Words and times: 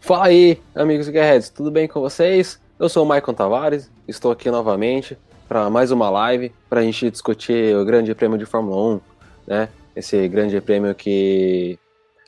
Fala 0.00 0.26
aí, 0.26 0.58
amigos 0.74 1.08
Guerreiros, 1.08 1.50
tudo 1.50 1.70
bem 1.70 1.86
com 1.86 2.00
vocês? 2.00 2.58
Eu 2.78 2.88
sou 2.88 3.04
o 3.04 3.06
Maicon 3.06 3.34
Tavares, 3.34 3.90
estou 4.08 4.32
aqui 4.32 4.50
novamente 4.50 5.16
para 5.46 5.68
mais 5.68 5.90
uma 5.90 6.08
live 6.08 6.52
para 6.70 6.80
a 6.80 6.82
gente 6.82 7.10
discutir 7.10 7.76
o 7.76 7.84
Grande 7.84 8.14
Prêmio 8.14 8.38
de 8.38 8.46
Fórmula 8.46 8.94
1, 8.94 9.00
né? 9.46 9.68
Esse 9.94 10.26
Grande 10.26 10.58
Prêmio 10.60 10.94
que 10.94 11.78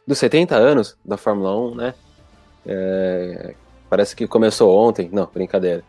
dos 0.07 0.19
70 0.19 0.55
anos 0.55 0.99
da 1.03 1.17
Fórmula 1.17 1.57
1, 1.57 1.75
né? 1.75 1.95
É... 2.67 3.55
Parece 3.89 4.15
que 4.15 4.29
começou 4.29 4.77
ontem, 4.77 5.09
não, 5.11 5.29
brincadeira. 5.33 5.83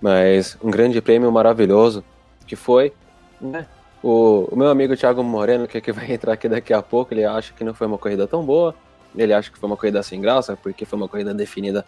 Mas 0.00 0.56
um 0.64 0.70
Grande 0.70 1.02
Prêmio 1.02 1.30
maravilhoso 1.30 2.02
que 2.46 2.56
foi, 2.56 2.94
né? 3.38 3.66
O, 4.02 4.48
o 4.50 4.56
meu 4.56 4.68
amigo 4.68 4.96
Thiago 4.96 5.22
Moreno, 5.22 5.68
que, 5.68 5.76
é 5.76 5.80
que 5.82 5.92
vai 5.92 6.10
entrar 6.10 6.32
aqui 6.32 6.48
daqui 6.48 6.72
a 6.72 6.82
pouco, 6.82 7.12
ele 7.12 7.24
acha 7.24 7.52
que 7.52 7.62
não 7.62 7.74
foi 7.74 7.86
uma 7.86 7.98
corrida 7.98 8.26
tão 8.26 8.42
boa, 8.42 8.74
ele 9.16 9.32
acha 9.32 9.50
que 9.50 9.58
foi 9.58 9.68
uma 9.68 9.76
corrida 9.76 10.02
sem 10.02 10.20
graça, 10.20 10.56
porque 10.56 10.84
foi 10.84 10.98
uma 10.98 11.08
corrida 11.08 11.34
definida 11.34 11.84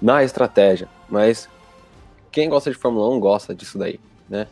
na 0.00 0.22
estratégia. 0.22 0.88
Mas 1.08 1.48
quem 2.30 2.48
gosta 2.48 2.70
de 2.70 2.76
Fórmula 2.76 3.08
1 3.10 3.20
gosta 3.20 3.54
disso 3.54 3.78
daí, 3.78 3.98
né? 4.28 4.46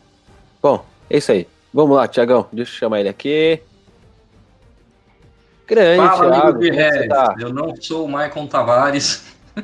Bom, 0.61 0.85
é 1.09 1.17
isso 1.17 1.31
aí. 1.31 1.47
Vamos 1.73 1.95
lá, 1.95 2.07
Tiagão, 2.07 2.47
deixa 2.51 2.71
eu 2.71 2.79
chamar 2.79 2.99
ele 2.99 3.09
aqui. 3.09 3.61
Grande, 5.65 6.05
Fala, 6.05 6.31
Thiago, 6.31 6.57
amigo 6.57 6.75
de 6.75 7.07
tá? 7.07 7.35
Eu 7.39 7.53
não 7.53 7.73
sou 7.79 8.05
o 8.05 8.09
Maicon 8.09 8.45
Tavares. 8.45 9.25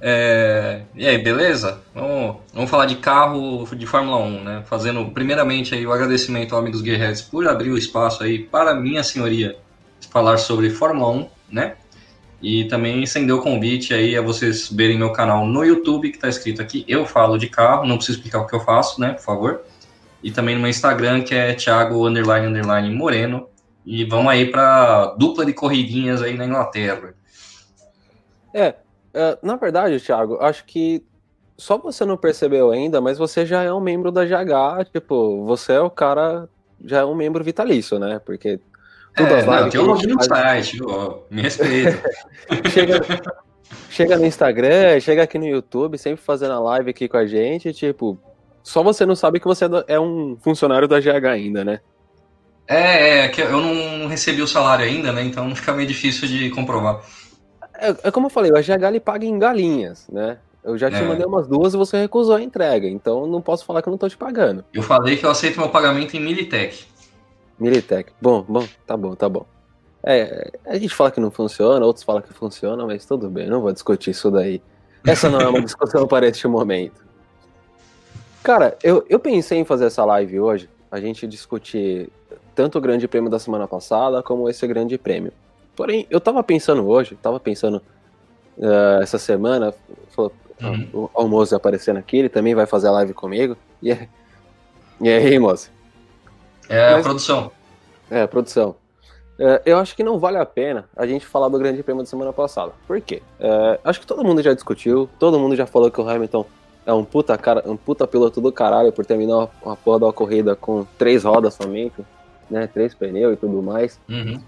é... 0.00 0.82
E 0.94 1.08
aí, 1.08 1.16
beleza? 1.16 1.80
Vamos, 1.94 2.36
vamos 2.52 2.70
falar 2.70 2.84
de 2.84 2.96
carro 2.96 3.66
de 3.74 3.86
Fórmula 3.86 4.18
1, 4.18 4.44
né? 4.44 4.62
Fazendo 4.66 5.02
primeiramente 5.12 5.74
aí 5.74 5.86
o 5.86 5.92
agradecimento 5.92 6.54
ao 6.54 6.60
Amigos 6.60 6.82
Guerreiros 6.82 7.22
por 7.22 7.48
abrir 7.48 7.70
o 7.70 7.78
espaço 7.78 8.22
aí 8.22 8.38
para 8.38 8.74
minha 8.74 9.02
senhoria 9.02 9.56
falar 10.12 10.36
sobre 10.36 10.68
Fórmula 10.68 11.10
1, 11.10 11.28
né? 11.50 11.74
E 12.42 12.66
também 12.66 13.02
estender 13.02 13.34
o 13.34 13.40
convite 13.40 13.94
aí 13.94 14.14
a 14.16 14.20
vocês 14.20 14.70
verem 14.70 14.98
meu 14.98 15.12
canal 15.12 15.46
no 15.46 15.64
YouTube, 15.64 16.10
que 16.10 16.16
está 16.16 16.28
escrito 16.28 16.60
aqui, 16.60 16.84
eu 16.86 17.06
falo 17.06 17.38
de 17.38 17.48
carro, 17.48 17.86
não 17.86 17.96
preciso 17.96 18.18
explicar 18.18 18.40
o 18.40 18.46
que 18.46 18.54
eu 18.54 18.60
faço, 18.60 19.00
né, 19.00 19.12
por 19.12 19.22
favor. 19.22 19.62
E 20.22 20.30
também 20.30 20.54
no 20.54 20.60
meu 20.60 20.70
Instagram, 20.70 21.22
que 21.22 21.34
é 21.34 21.54
Thiago 21.54 22.06
underline, 22.06 22.46
underline 22.46 22.94
Moreno. 22.94 23.48
E 23.86 24.04
vamos 24.04 24.30
aí 24.30 24.50
para 24.50 25.14
dupla 25.18 25.46
de 25.46 25.52
corridinhas 25.52 26.20
aí 26.20 26.36
na 26.36 26.44
Inglaterra. 26.44 27.14
É, 28.52 28.74
é, 29.14 29.38
na 29.42 29.56
verdade, 29.56 29.98
Thiago, 29.98 30.38
acho 30.40 30.64
que 30.64 31.02
só 31.56 31.78
você 31.78 32.04
não 32.04 32.16
percebeu 32.16 32.70
ainda, 32.70 33.00
mas 33.00 33.18
você 33.18 33.46
já 33.46 33.62
é 33.62 33.72
um 33.72 33.80
membro 33.80 34.12
da 34.12 34.24
GH, 34.24 34.90
tipo, 34.92 35.44
você 35.44 35.74
é 35.74 35.80
o 35.80 35.90
cara, 35.90 36.48
já 36.84 37.00
é 37.00 37.04
um 37.04 37.14
membro 37.14 37.42
vitalício, 37.42 37.98
né? 37.98 38.20
Porque 38.24 38.60
tudo 39.16 39.34
é, 39.34 39.44
não, 39.44 39.84
login 39.84 40.06
no 40.08 40.22
site, 40.22 40.78
me 41.30 41.42
respeita. 41.42 42.10
chega, 42.70 43.00
chega 43.90 44.16
no 44.16 44.26
Instagram, 44.26 45.00
chega 45.00 45.22
aqui 45.22 45.38
no 45.38 45.46
YouTube, 45.46 45.98
sempre 45.98 46.22
fazendo 46.22 46.52
a 46.52 46.60
live 46.60 46.90
aqui 46.90 47.08
com 47.08 47.16
a 47.16 47.26
gente, 47.26 47.72
tipo, 47.72 48.18
só 48.62 48.82
você 48.82 49.04
não 49.04 49.14
sabe 49.14 49.40
que 49.40 49.46
você 49.46 49.66
é 49.86 49.98
um 49.98 50.36
funcionário 50.40 50.88
da 50.88 51.00
GH 51.00 51.26
ainda, 51.26 51.64
né? 51.64 51.80
É, 52.66 53.24
é, 53.24 53.28
que 53.28 53.40
eu 53.42 53.60
não 53.60 54.06
recebi 54.06 54.40
o 54.40 54.46
salário 54.46 54.84
ainda, 54.84 55.12
né? 55.12 55.22
Então 55.22 55.52
fica 55.56 55.72
meio 55.72 55.88
difícil 55.88 56.28
de 56.28 56.50
comprovar. 56.50 57.02
É, 57.74 57.94
é 58.04 58.10
como 58.10 58.26
eu 58.26 58.30
falei, 58.30 58.50
o 58.50 58.54
GH 58.54 58.84
ele 58.88 59.00
paga 59.00 59.26
em 59.26 59.38
galinhas, 59.38 60.06
né? 60.08 60.38
Eu 60.64 60.78
já 60.78 60.88
te 60.88 60.96
é. 60.96 61.02
mandei 61.02 61.26
umas 61.26 61.48
duas 61.48 61.74
e 61.74 61.76
você 61.76 61.98
recusou 61.98 62.36
a 62.36 62.42
entrega, 62.42 62.86
então 62.86 63.26
não 63.26 63.42
posso 63.42 63.64
falar 63.64 63.82
que 63.82 63.88
eu 63.88 63.90
não 63.90 63.98
tô 63.98 64.08
te 64.08 64.16
pagando. 64.16 64.64
Eu 64.72 64.82
falei 64.82 65.16
que 65.16 65.26
eu 65.26 65.30
aceito 65.30 65.58
meu 65.58 65.68
pagamento 65.68 66.16
em 66.16 66.20
Militech. 66.20 66.86
Militech. 67.62 68.12
Bom, 68.20 68.44
bom, 68.46 68.66
tá 68.86 68.96
bom, 68.96 69.14
tá 69.14 69.28
bom. 69.28 69.46
É, 70.02 70.50
a 70.66 70.76
gente 70.76 70.94
fala 70.94 71.12
que 71.12 71.20
não 71.20 71.30
funciona, 71.30 71.86
outros 71.86 72.04
falam 72.04 72.20
que 72.20 72.32
funciona, 72.32 72.84
mas 72.84 73.06
tudo 73.06 73.30
bem, 73.30 73.48
não 73.48 73.60
vou 73.60 73.72
discutir 73.72 74.10
isso 74.10 74.30
daí. 74.30 74.60
Essa 75.06 75.30
não 75.30 75.40
é 75.40 75.48
uma 75.48 75.60
discussão 75.62 76.06
para 76.08 76.26
este 76.26 76.48
momento. 76.48 77.00
Cara, 78.42 78.76
eu, 78.82 79.06
eu 79.08 79.20
pensei 79.20 79.58
em 79.58 79.64
fazer 79.64 79.86
essa 79.86 80.04
live 80.04 80.40
hoje, 80.40 80.68
a 80.90 80.98
gente 80.98 81.26
discutir 81.28 82.10
tanto 82.54 82.78
o 82.78 82.80
grande 82.80 83.06
prêmio 83.06 83.30
da 83.30 83.38
semana 83.38 83.68
passada 83.68 84.22
como 84.22 84.48
esse 84.48 84.66
grande 84.66 84.98
prêmio. 84.98 85.32
Porém, 85.76 86.06
eu 86.10 86.20
tava 86.20 86.42
pensando 86.42 86.86
hoje, 86.86 87.16
tava 87.22 87.38
pensando 87.38 87.80
uh, 88.58 89.00
essa 89.00 89.18
semana, 89.18 89.72
falou, 90.10 90.32
uhum. 90.60 90.88
o 90.92 91.10
Almoço 91.14 91.54
aparecendo 91.54 91.98
aqui, 91.98 92.16
ele 92.16 92.28
também 92.28 92.54
vai 92.54 92.66
fazer 92.66 92.88
a 92.88 92.92
live 92.92 93.14
comigo. 93.14 93.56
E, 93.80 93.96
e 95.00 95.08
aí, 95.08 95.38
moço? 95.38 95.70
É 96.72 96.92
Mas, 96.94 97.02
produção. 97.02 97.52
É, 98.10 98.26
produção. 98.26 98.74
É, 99.38 99.60
eu 99.66 99.76
acho 99.78 99.94
que 99.94 100.02
não 100.02 100.18
vale 100.18 100.38
a 100.38 100.46
pena 100.46 100.88
a 100.96 101.06
gente 101.06 101.26
falar 101.26 101.48
do 101.48 101.58
Grande 101.58 101.82
Prêmio 101.82 102.02
da 102.02 102.08
semana 102.08 102.32
passada. 102.32 102.72
Por 102.86 102.98
quê? 102.98 103.22
É, 103.38 103.78
acho 103.84 104.00
que 104.00 104.06
todo 104.06 104.24
mundo 104.24 104.42
já 104.42 104.54
discutiu, 104.54 105.08
todo 105.18 105.38
mundo 105.38 105.54
já 105.54 105.66
falou 105.66 105.90
que 105.90 106.00
o 106.00 106.08
Hamilton 106.08 106.46
é 106.86 106.92
um 106.92 107.04
puta, 107.04 107.36
cara, 107.36 107.62
um 107.66 107.76
puta 107.76 108.06
piloto 108.06 108.40
do 108.40 108.50
caralho 108.50 108.90
por 108.90 109.04
terminar 109.04 109.48
uma 109.62 109.76
porra 109.76 110.00
da 110.00 110.12
corrida 110.12 110.56
com 110.56 110.86
três 110.96 111.24
rodas 111.24 111.52
somente, 111.54 112.02
né? 112.50 112.66
Três 112.66 112.94
pneus 112.94 113.34
e 113.34 113.36
tudo 113.36 113.62
mais. 113.62 114.00
Uhum. 114.08 114.40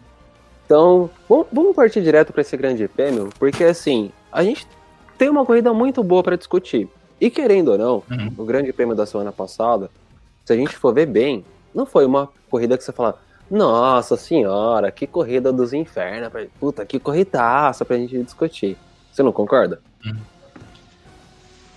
Então, 0.64 1.10
vamos 1.28 1.76
partir 1.76 2.02
direto 2.02 2.32
para 2.32 2.40
esse 2.40 2.56
Grande 2.56 2.88
Prêmio, 2.88 3.28
porque 3.38 3.64
assim, 3.64 4.10
a 4.32 4.42
gente 4.42 4.66
tem 5.18 5.28
uma 5.28 5.44
corrida 5.44 5.74
muito 5.74 6.02
boa 6.02 6.22
para 6.22 6.36
discutir. 6.36 6.88
E 7.20 7.28
querendo 7.28 7.72
ou 7.72 7.78
não, 7.78 8.02
uhum. 8.10 8.32
o 8.38 8.44
Grande 8.44 8.72
Prêmio 8.72 8.96
da 8.96 9.04
semana 9.04 9.30
passada, 9.30 9.90
se 10.42 10.52
a 10.52 10.56
gente 10.56 10.74
for 10.76 10.94
ver 10.94 11.06
bem, 11.06 11.44
não 11.74 11.84
foi 11.84 12.06
uma 12.06 12.30
corrida 12.50 12.78
que 12.78 12.84
você 12.84 12.92
fala, 12.92 13.18
nossa 13.50 14.16
senhora, 14.16 14.90
que 14.90 15.06
corrida 15.06 15.52
dos 15.52 15.72
infernos, 15.72 16.30
puta, 16.58 16.86
que 16.86 16.98
corridaça 16.98 17.84
pra 17.84 17.96
gente 17.96 18.22
discutir. 18.22 18.76
Você 19.12 19.22
não 19.22 19.32
concorda? 19.32 19.80
Hum. 20.06 20.16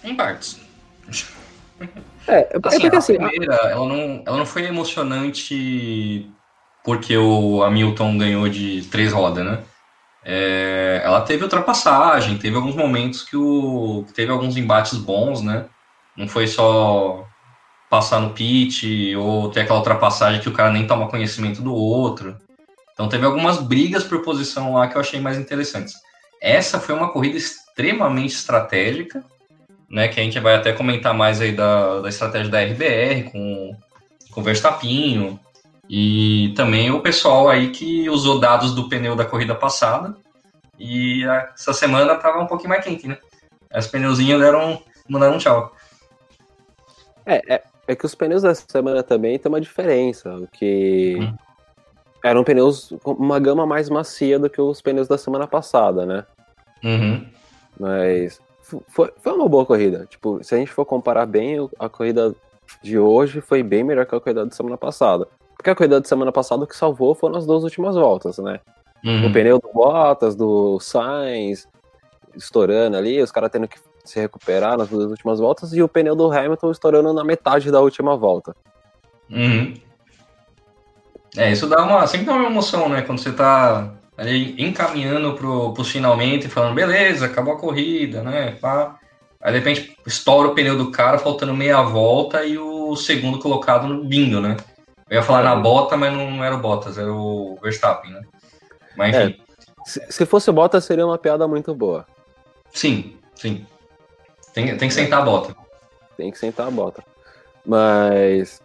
Em 0.04 0.16
partes. 0.16 0.60
É, 2.28 2.40
é 2.40 2.60
assim, 2.64 2.80
porque 2.82 2.96
assim. 2.96 3.16
A 3.16 3.30
primeira, 3.30 3.56
ela 3.56 3.86
não, 3.86 4.24
ela 4.26 4.38
não 4.38 4.46
foi 4.46 4.66
emocionante 4.66 6.30
porque 6.84 7.18
o 7.18 7.64
Hamilton 7.64 8.18
ganhou 8.18 8.48
de 8.50 8.84
três 8.90 9.12
rodas, 9.12 9.46
né? 9.46 9.60
É, 10.24 11.02
ela 11.04 11.22
teve 11.22 11.44
ultrapassagem, 11.44 12.38
teve 12.38 12.56
alguns 12.56 12.76
momentos 12.76 13.24
que 13.24 13.38
o. 13.38 14.06
teve 14.14 14.32
alguns 14.32 14.58
embates 14.58 14.98
bons, 14.98 15.42
né? 15.42 15.66
Não 16.16 16.28
foi 16.28 16.48
só 16.48 17.26
passar 17.90 18.20
no 18.20 18.32
pit 18.32 19.16
ou 19.16 19.50
ter 19.50 19.62
aquela 19.62 19.80
ultrapassagem 19.80 20.42
que 20.42 20.50
o 20.50 20.54
cara 20.54 20.72
nem 20.72 20.86
toma 20.86 21.10
conhecimento 21.10 21.62
do 21.62 21.74
outro. 21.74 22.38
Então 22.94 23.08
teve 23.08 23.26
algumas 23.26 23.58
brigas 23.58 24.04
por 24.04 24.22
posição 24.24 24.74
lá 24.74 24.88
que 24.88 24.96
eu 24.96 25.02
achei 25.02 25.20
mais 25.20 25.38
interessantes. 25.38 25.94
Essa 26.42 26.80
foi 26.80 26.96
uma 26.96 27.12
corrida 27.12 27.38
extremamente 27.38 28.34
estratégica, 28.34 29.24
né? 29.90 30.08
Que 30.08 30.20
a 30.20 30.24
gente 30.24 30.40
vai 30.40 30.56
até 30.56 30.74
comentar 30.74 31.14
mais 31.14 31.40
aí 31.40 31.52
da, 31.52 32.02
da 32.02 32.10
estratégia 32.10 32.50
da 32.50 32.62
RBR 32.62 33.32
com, 33.32 33.76
com 34.32 34.42
o 34.42 34.44
Verstappinho. 34.44 35.40
E 35.90 36.54
também 36.56 36.92
o 36.92 37.02
pessoal 37.02 37.50
aí 37.50 37.70
que 37.70 38.10
usou 38.10 38.40
dados 38.40 38.74
do 38.74 38.90
pneu 38.90 39.16
da 39.16 39.26
corrida 39.26 39.56
passada. 39.56 40.16
E 40.78 41.24
essa 41.54 41.74
semana 41.74 42.16
tava 42.16 42.40
um 42.40 42.48
pouquinho 42.48 42.70
mais 42.70 42.84
quente, 42.84 43.08
né? 43.08 43.18
As 43.72 43.88
pneuzinhas 43.88 44.40
deram, 44.40 44.82
mandaram 45.08 45.36
um 45.36 45.40
tchau. 45.40 45.74
É, 47.26 47.56
é, 47.56 47.64
é 47.88 47.96
que 47.96 48.06
os 48.06 48.14
pneus 48.14 48.42
dessa 48.42 48.66
semana 48.68 49.02
também 49.02 49.40
tem 49.40 49.50
uma 49.50 49.62
diferença, 49.62 50.48
que 50.52 51.18
hum. 51.20 51.34
eram 52.24 52.44
pneus 52.44 52.94
com 53.02 53.14
uma 53.14 53.40
gama 53.40 53.66
mais 53.66 53.90
macia 53.90 54.38
do 54.38 54.50
que 54.50 54.62
os 54.62 54.82
pneus 54.82 55.08
da 55.08 55.18
semana 55.18 55.48
passada, 55.48 56.06
né? 56.06 56.26
Uhum. 56.84 57.26
Mas 57.80 58.42
foi, 58.62 59.12
foi 59.18 59.34
uma 59.34 59.48
boa 59.48 59.66
corrida. 59.66 60.06
Tipo, 60.10 60.44
se 60.44 60.54
a 60.54 60.58
gente 60.58 60.72
for 60.72 60.86
comparar 60.86 61.26
bem, 61.26 61.58
a 61.80 61.88
corrida 61.88 62.36
de 62.82 63.00
hoje 63.00 63.40
foi 63.40 63.64
bem 63.64 63.84
melhor 63.84 64.06
que 64.06 64.16
a 64.16 64.20
corrida 64.20 64.46
da 64.46 64.52
semana 64.52 64.78
passada. 64.78 65.28
Porque 65.56 65.70
a 65.70 65.76
corrida 65.76 66.02
da 66.02 66.08
semana 66.08 66.32
passada 66.32 66.64
o 66.64 66.68
que 66.68 66.76
salvou 66.76 67.16
foram 67.16 67.38
as 67.38 67.46
duas 67.46 67.64
últimas 67.64 67.96
voltas, 67.96 68.38
né? 68.38 68.60
Uhum. 69.04 69.28
O 69.28 69.34
pneu 69.34 69.60
do 69.60 69.70
Bottas, 69.74 70.36
do 70.36 70.80
Sainz, 70.80 71.68
estourando 72.36 72.98
ali, 72.98 73.22
os 73.22 73.32
caras 73.32 73.50
tendo 73.50 73.68
que 73.68 73.80
se 74.10 74.20
recuperar 74.20 74.78
nas 74.78 74.90
duas 74.90 75.10
últimas 75.10 75.40
voltas 75.40 75.74
e 75.74 75.82
o 75.82 75.88
pneu 75.88 76.16
do 76.16 76.32
Hamilton 76.32 76.72
estourando 76.72 77.14
na 77.14 77.24
metade 77.24 77.72
da 77.72 77.80
última 77.80 78.16
volta. 78.16 78.56
Uhum. 79.30 79.74
É, 81.36 81.52
isso 81.52 81.68
dá 81.68 81.84
uma, 81.84 82.08
sempre 82.08 82.26
dá 82.26 82.34
uma 82.34 82.50
emoção, 82.50 82.90
né? 82.90 83.02
Quando 83.02 83.20
você 83.20 83.32
tá 83.32 83.94
ali 84.18 84.56
encaminhando 84.58 85.34
pro, 85.34 85.74
pro 85.74 85.84
finalmente, 85.84 86.48
falando, 86.48 86.74
beleza, 86.74 87.26
acabou 87.26 87.54
a 87.54 87.60
corrida, 87.60 88.24
né? 88.24 88.58
Pá. 88.60 88.98
Aí 89.40 89.52
de 89.52 89.60
repente 89.60 89.98
estoura 90.06 90.50
o 90.50 90.56
pneu 90.56 90.78
do 90.78 90.92
cara, 90.92 91.20
faltando 91.20 91.54
meia 91.54 91.82
volta 91.84 92.44
e 92.44 92.58
o 92.58 92.96
segundo 92.96 93.38
colocado 93.38 93.88
no 93.88 94.04
bingo, 94.04 94.40
né? 94.40 94.58
Eu 95.10 95.18
ia 95.18 95.24
falar 95.24 95.44
na 95.44 95.56
bota, 95.56 95.96
mas 95.96 96.12
não 96.12 96.44
era 96.44 96.56
o 96.56 96.60
Bottas, 96.60 96.98
era 96.98 97.12
o 97.12 97.58
Verstappen, 97.62 98.12
né? 98.12 98.22
Mas 98.98 99.16
enfim. 99.16 99.40
É, 99.40 99.48
se, 99.86 100.06
se 100.10 100.26
fosse 100.26 100.50
o 100.50 100.54
Bottas, 100.54 100.84
seria 100.84 101.06
uma 101.06 101.18
piada 101.18 101.48
muito 101.48 101.74
boa. 101.74 102.06
Sim, 102.74 103.16
sim. 103.36 103.66
Tem, 104.58 104.76
tem 104.76 104.90
que 104.90 104.96
sentar 104.96 105.22
a 105.22 105.26
bota. 105.26 105.56
Tem 106.18 106.32
que 106.32 106.40
sentar 106.40 106.68
a 106.68 106.72
bota. 106.72 107.04
Mas. 107.64 108.60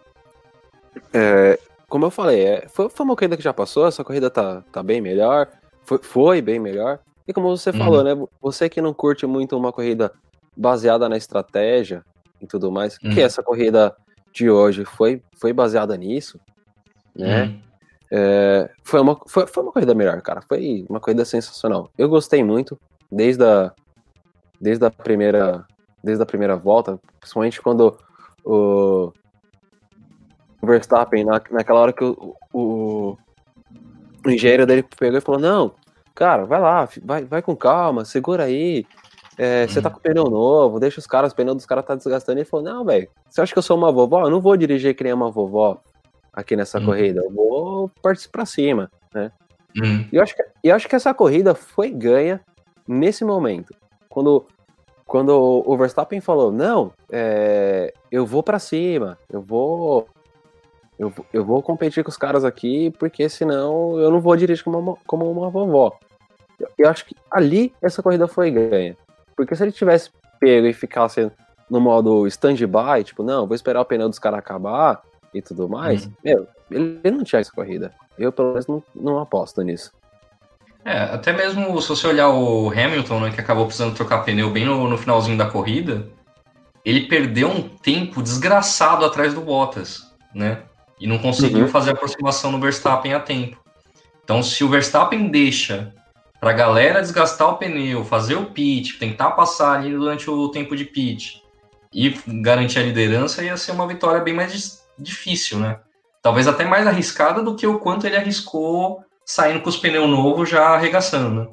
É, 1.13 1.59
como 1.87 2.07
eu 2.07 2.09
falei, 2.09 2.43
é, 2.43 2.67
foi, 2.67 2.89
foi 2.89 3.05
uma 3.05 3.15
corrida 3.15 3.37
que 3.37 3.43
já 3.43 3.53
passou, 3.53 3.85
essa 3.85 4.03
corrida 4.03 4.27
tá, 4.27 4.63
tá 4.71 4.81
bem 4.81 4.99
melhor. 4.99 5.47
Foi, 5.85 5.99
foi 5.99 6.41
bem 6.41 6.57
melhor. 6.57 6.97
E 7.27 7.31
como 7.31 7.55
você 7.55 7.69
uhum. 7.69 7.77
falou, 7.77 8.03
né? 8.03 8.11
Você 8.41 8.67
que 8.69 8.81
não 8.81 8.91
curte 8.91 9.27
muito 9.27 9.55
uma 9.55 9.71
corrida 9.71 10.11
baseada 10.57 11.07
na 11.07 11.15
estratégia 11.15 12.03
e 12.41 12.47
tudo 12.47 12.71
mais, 12.71 12.97
uhum. 13.03 13.13
que 13.13 13.21
essa 13.21 13.43
corrida 13.43 13.95
de 14.33 14.49
hoje 14.49 14.85
foi, 14.85 15.21
foi 15.39 15.53
baseada 15.53 15.95
nisso, 15.95 16.39
né? 17.15 17.43
Uhum. 17.43 17.61
É, 18.11 18.69
foi, 18.83 18.99
uma, 18.99 19.15
foi, 19.27 19.45
foi 19.45 19.61
uma 19.61 19.71
corrida 19.71 19.93
melhor, 19.93 20.19
cara. 20.23 20.41
Foi 20.49 20.87
uma 20.89 20.99
corrida 20.99 21.23
sensacional. 21.23 21.91
Eu 21.95 22.09
gostei 22.09 22.43
muito, 22.43 22.79
desde 23.11 23.43
a, 23.43 23.71
desde 24.59 24.83
a 24.83 24.89
primeira 24.89 25.67
desde 26.03 26.21
a 26.21 26.25
primeira 26.25 26.55
volta, 26.55 26.99
principalmente 27.19 27.61
quando 27.61 27.97
o, 28.43 29.11
o 30.61 30.67
Verstappen, 30.67 31.23
na, 31.23 31.41
naquela 31.49 31.79
hora 31.79 31.93
que 31.93 32.03
o, 32.03 32.35
o, 32.51 33.17
o 34.25 34.29
engenheiro 34.29 34.65
dele 34.65 34.83
pegou 34.83 35.17
e 35.17 35.21
falou, 35.21 35.39
não, 35.39 35.75
cara, 36.13 36.45
vai 36.45 36.59
lá, 36.59 36.87
vai, 37.03 37.23
vai 37.23 37.41
com 37.41 37.55
calma, 37.55 38.03
segura 38.05 38.43
aí, 38.43 38.85
é, 39.37 39.67
você 39.67 39.81
tá 39.81 39.89
com 39.89 39.99
pneu 39.99 40.25
novo, 40.25 40.79
deixa 40.79 40.99
os 40.99 41.07
caras, 41.07 41.31
o 41.31 41.35
pneu 41.35 41.55
dos 41.55 41.65
caras 41.65 41.85
tá 41.85 41.95
desgastando. 41.95 42.39
Ele 42.39 42.45
falou, 42.45 42.65
não, 42.65 42.85
velho, 42.85 43.07
você 43.29 43.41
acha 43.41 43.53
que 43.53 43.57
eu 43.57 43.63
sou 43.63 43.77
uma 43.77 43.91
vovó? 43.91 44.25
Eu 44.25 44.29
não 44.29 44.41
vou 44.41 44.55
dirigir 44.55 44.95
que 44.95 45.03
nem 45.03 45.13
uma 45.13 45.31
vovó 45.31 45.81
aqui 46.31 46.55
nessa 46.55 46.79
uhum. 46.79 46.85
corrida, 46.85 47.21
eu 47.23 47.31
vou 47.31 47.89
partir 48.01 48.29
pra 48.29 48.45
cima, 48.45 48.91
né? 49.13 49.31
Uhum. 49.75 50.07
E 50.11 50.15
eu 50.15 50.21
acho, 50.21 50.35
que, 50.35 50.43
eu 50.63 50.75
acho 50.75 50.87
que 50.87 50.95
essa 50.95 51.13
corrida 51.13 51.55
foi 51.55 51.89
ganha 51.89 52.41
nesse 52.87 53.25
momento. 53.25 53.73
Quando, 54.07 54.45
quando 55.05 55.31
o 55.65 55.77
Verstappen 55.77 56.21
falou, 56.21 56.51
não, 56.51 56.91
é, 57.11 57.93
eu 58.11 58.25
vou 58.25 58.41
para 58.41 58.59
cima, 58.59 59.17
eu 59.29 59.41
vou, 59.41 60.07
eu, 60.97 61.13
eu 61.31 61.45
vou 61.45 61.61
competir 61.61 62.03
com 62.03 62.09
os 62.09 62.17
caras 62.17 62.45
aqui, 62.45 62.91
porque 62.97 63.27
senão 63.29 63.99
eu 63.99 64.09
não 64.09 64.21
vou 64.21 64.35
dirigir 64.35 64.63
como 64.63 64.79
uma, 64.79 64.97
como 65.05 65.29
uma 65.29 65.49
vovó. 65.49 65.97
Eu, 66.59 66.67
eu 66.77 66.89
acho 66.89 67.05
que 67.05 67.15
ali 67.29 67.73
essa 67.81 68.01
corrida 68.01 68.27
foi 68.27 68.51
ganha. 68.51 68.97
Porque 69.35 69.55
se 69.55 69.63
ele 69.63 69.71
tivesse 69.71 70.09
pego 70.39 70.67
e 70.67 70.73
ficasse 70.73 71.31
no 71.69 71.79
modo 71.79 72.27
stand-by, 72.27 73.03
tipo, 73.03 73.23
não, 73.23 73.47
vou 73.47 73.55
esperar 73.55 73.81
o 73.81 73.85
pneu 73.85 74.09
dos 74.09 74.19
caras 74.19 74.39
acabar 74.39 75.01
e 75.33 75.41
tudo 75.41 75.67
mais, 75.67 76.05
uhum. 76.05 76.11
meu, 76.23 76.47
ele, 76.69 76.99
ele, 77.03 77.17
não 77.17 77.23
tinha 77.23 77.39
essa 77.39 77.51
corrida. 77.51 77.93
Eu, 78.17 78.31
pelo 78.31 78.49
menos, 78.49 78.67
não, 78.67 78.83
não 78.95 79.19
aposto 79.19 79.61
nisso. 79.61 79.91
É, 80.85 81.03
até 81.03 81.31
mesmo 81.31 81.81
se 81.81 81.87
você 81.87 82.07
olhar 82.07 82.29
o 82.29 82.69
Hamilton, 82.69 83.19
né, 83.21 83.31
que 83.31 83.39
acabou 83.39 83.65
precisando 83.65 83.95
trocar 83.95 84.23
pneu 84.23 84.49
bem 84.49 84.65
no, 84.65 84.87
no 84.87 84.97
finalzinho 84.97 85.37
da 85.37 85.49
corrida, 85.49 86.09
ele 86.83 87.07
perdeu 87.07 87.49
um 87.49 87.61
tempo 87.61 88.21
desgraçado 88.21 89.05
atrás 89.05 89.33
do 89.33 89.41
Bottas, 89.41 90.01
né? 90.35 90.63
E 90.99 91.07
não 91.07 91.17
conseguiu 91.17 91.61
uhum. 91.61 91.67
fazer 91.67 91.91
a 91.91 91.93
aproximação 91.93 92.51
no 92.51 92.59
Verstappen 92.59 93.13
a 93.13 93.19
tempo. 93.19 93.57
Então, 94.23 94.43
se 94.43 94.63
o 94.63 94.69
Verstappen 94.69 95.29
deixa 95.29 95.93
para 96.39 96.51
a 96.51 96.53
galera 96.53 97.01
desgastar 97.01 97.49
o 97.49 97.57
pneu, 97.57 98.03
fazer 98.03 98.35
o 98.35 98.47
pit, 98.47 98.99
tentar 98.99 99.31
passar 99.31 99.79
ali 99.79 99.91
durante 99.91 100.29
o 100.29 100.49
tempo 100.49 100.75
de 100.75 100.83
pit 100.83 101.41
e 101.93 102.17
garantir 102.41 102.79
a 102.79 102.83
liderança, 102.83 103.43
ia 103.43 103.55
ser 103.55 103.71
uma 103.71 103.87
vitória 103.87 104.21
bem 104.21 104.33
mais 104.33 104.83
difícil, 104.99 105.59
né? 105.59 105.79
Talvez 106.21 106.47
até 106.47 106.65
mais 106.65 106.85
arriscada 106.85 107.41
do 107.41 107.55
que 107.55 107.65
o 107.65 107.79
quanto 107.79 108.05
ele 108.05 108.17
arriscou 108.17 109.03
saindo 109.25 109.61
com 109.61 109.69
os 109.69 109.77
pneus 109.77 110.09
novos 110.09 110.49
já 110.49 110.69
arregaçando, 110.69 111.29
né? 111.29 111.47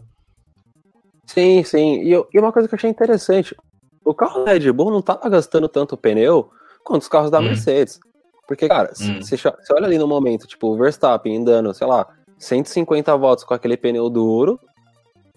Sim, 1.27 1.63
sim. 1.63 2.03
E, 2.03 2.13
e, 2.33 2.39
uma 2.39 2.53
coisa 2.53 2.69
que 2.69 2.75
eu 2.75 2.77
achei 2.77 2.91
interessante, 2.91 3.57
o 4.05 4.13
carro 4.13 4.45
da 4.45 4.53
Red 4.53 4.73
Bull 4.73 4.91
não 4.91 5.01
tava 5.01 5.29
gastando 5.29 5.69
tanto 5.69 5.97
pneu 5.97 6.51
quanto 6.83 7.03
os 7.03 7.09
carros 7.09 7.31
da 7.31 7.39
hum. 7.39 7.45
Mercedes. 7.45 8.01
Porque, 8.49 8.69
cara, 8.69 8.91
hum. 9.01 9.21
você, 9.21 9.37
você 9.37 9.73
olha 9.73 9.87
ali 9.87 9.97
no 9.97 10.09
momento, 10.09 10.47
tipo, 10.47 10.69
o 10.69 10.77
Verstappen 10.77 11.39
andando, 11.39 11.73
sei 11.73 11.87
lá, 11.87 12.09
150 12.37 13.17
voltas 13.17 13.45
com 13.45 13.55
aquele 13.55 13.77
pneu 13.77 14.11
duro, 14.11 14.59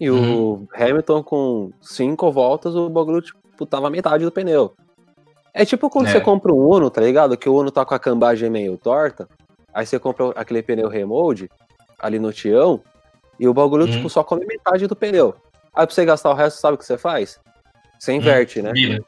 e 0.00 0.10
uhum. 0.10 0.52
o 0.52 0.68
Hamilton 0.74 1.22
com 1.22 1.70
cinco 1.80 2.32
voltas, 2.32 2.74
o 2.74 2.88
bagulho, 2.88 3.22
tipo, 3.22 3.64
tava 3.64 3.88
metade 3.88 4.24
do 4.24 4.32
pneu. 4.32 4.74
É 5.52 5.64
tipo 5.64 5.88
quando 5.88 6.08
é. 6.08 6.10
você 6.10 6.20
compra 6.20 6.52
um 6.52 6.58
Uno, 6.58 6.90
tá 6.90 7.00
ligado? 7.00 7.36
Que 7.36 7.48
o 7.48 7.54
Uno 7.54 7.70
tá 7.70 7.84
com 7.84 7.94
a 7.94 7.98
cambagem 7.98 8.50
meio 8.50 8.76
torta. 8.76 9.28
Aí 9.72 9.86
você 9.86 9.98
compra 10.00 10.30
aquele 10.30 10.62
pneu 10.62 10.88
remold 10.88 11.48
ali 12.04 12.18
no 12.18 12.32
Tião. 12.32 12.80
E 13.38 13.48
o 13.48 13.54
bagulho, 13.54 13.86
uhum. 13.86 13.90
tipo, 13.90 14.08
só 14.08 14.22
come 14.22 14.46
metade 14.46 14.86
do 14.86 14.94
pneu. 14.94 15.34
Aí 15.74 15.86
pra 15.86 15.94
você 15.94 16.04
gastar 16.04 16.30
o 16.30 16.34
resto, 16.34 16.60
sabe 16.60 16.74
o 16.74 16.78
que 16.78 16.84
você 16.84 16.96
faz? 16.98 17.40
Você 17.98 18.12
uhum. 18.12 18.18
inverte, 18.18 18.60
uhum. 18.60 18.66
né? 18.66 18.72
Vira. 18.72 19.04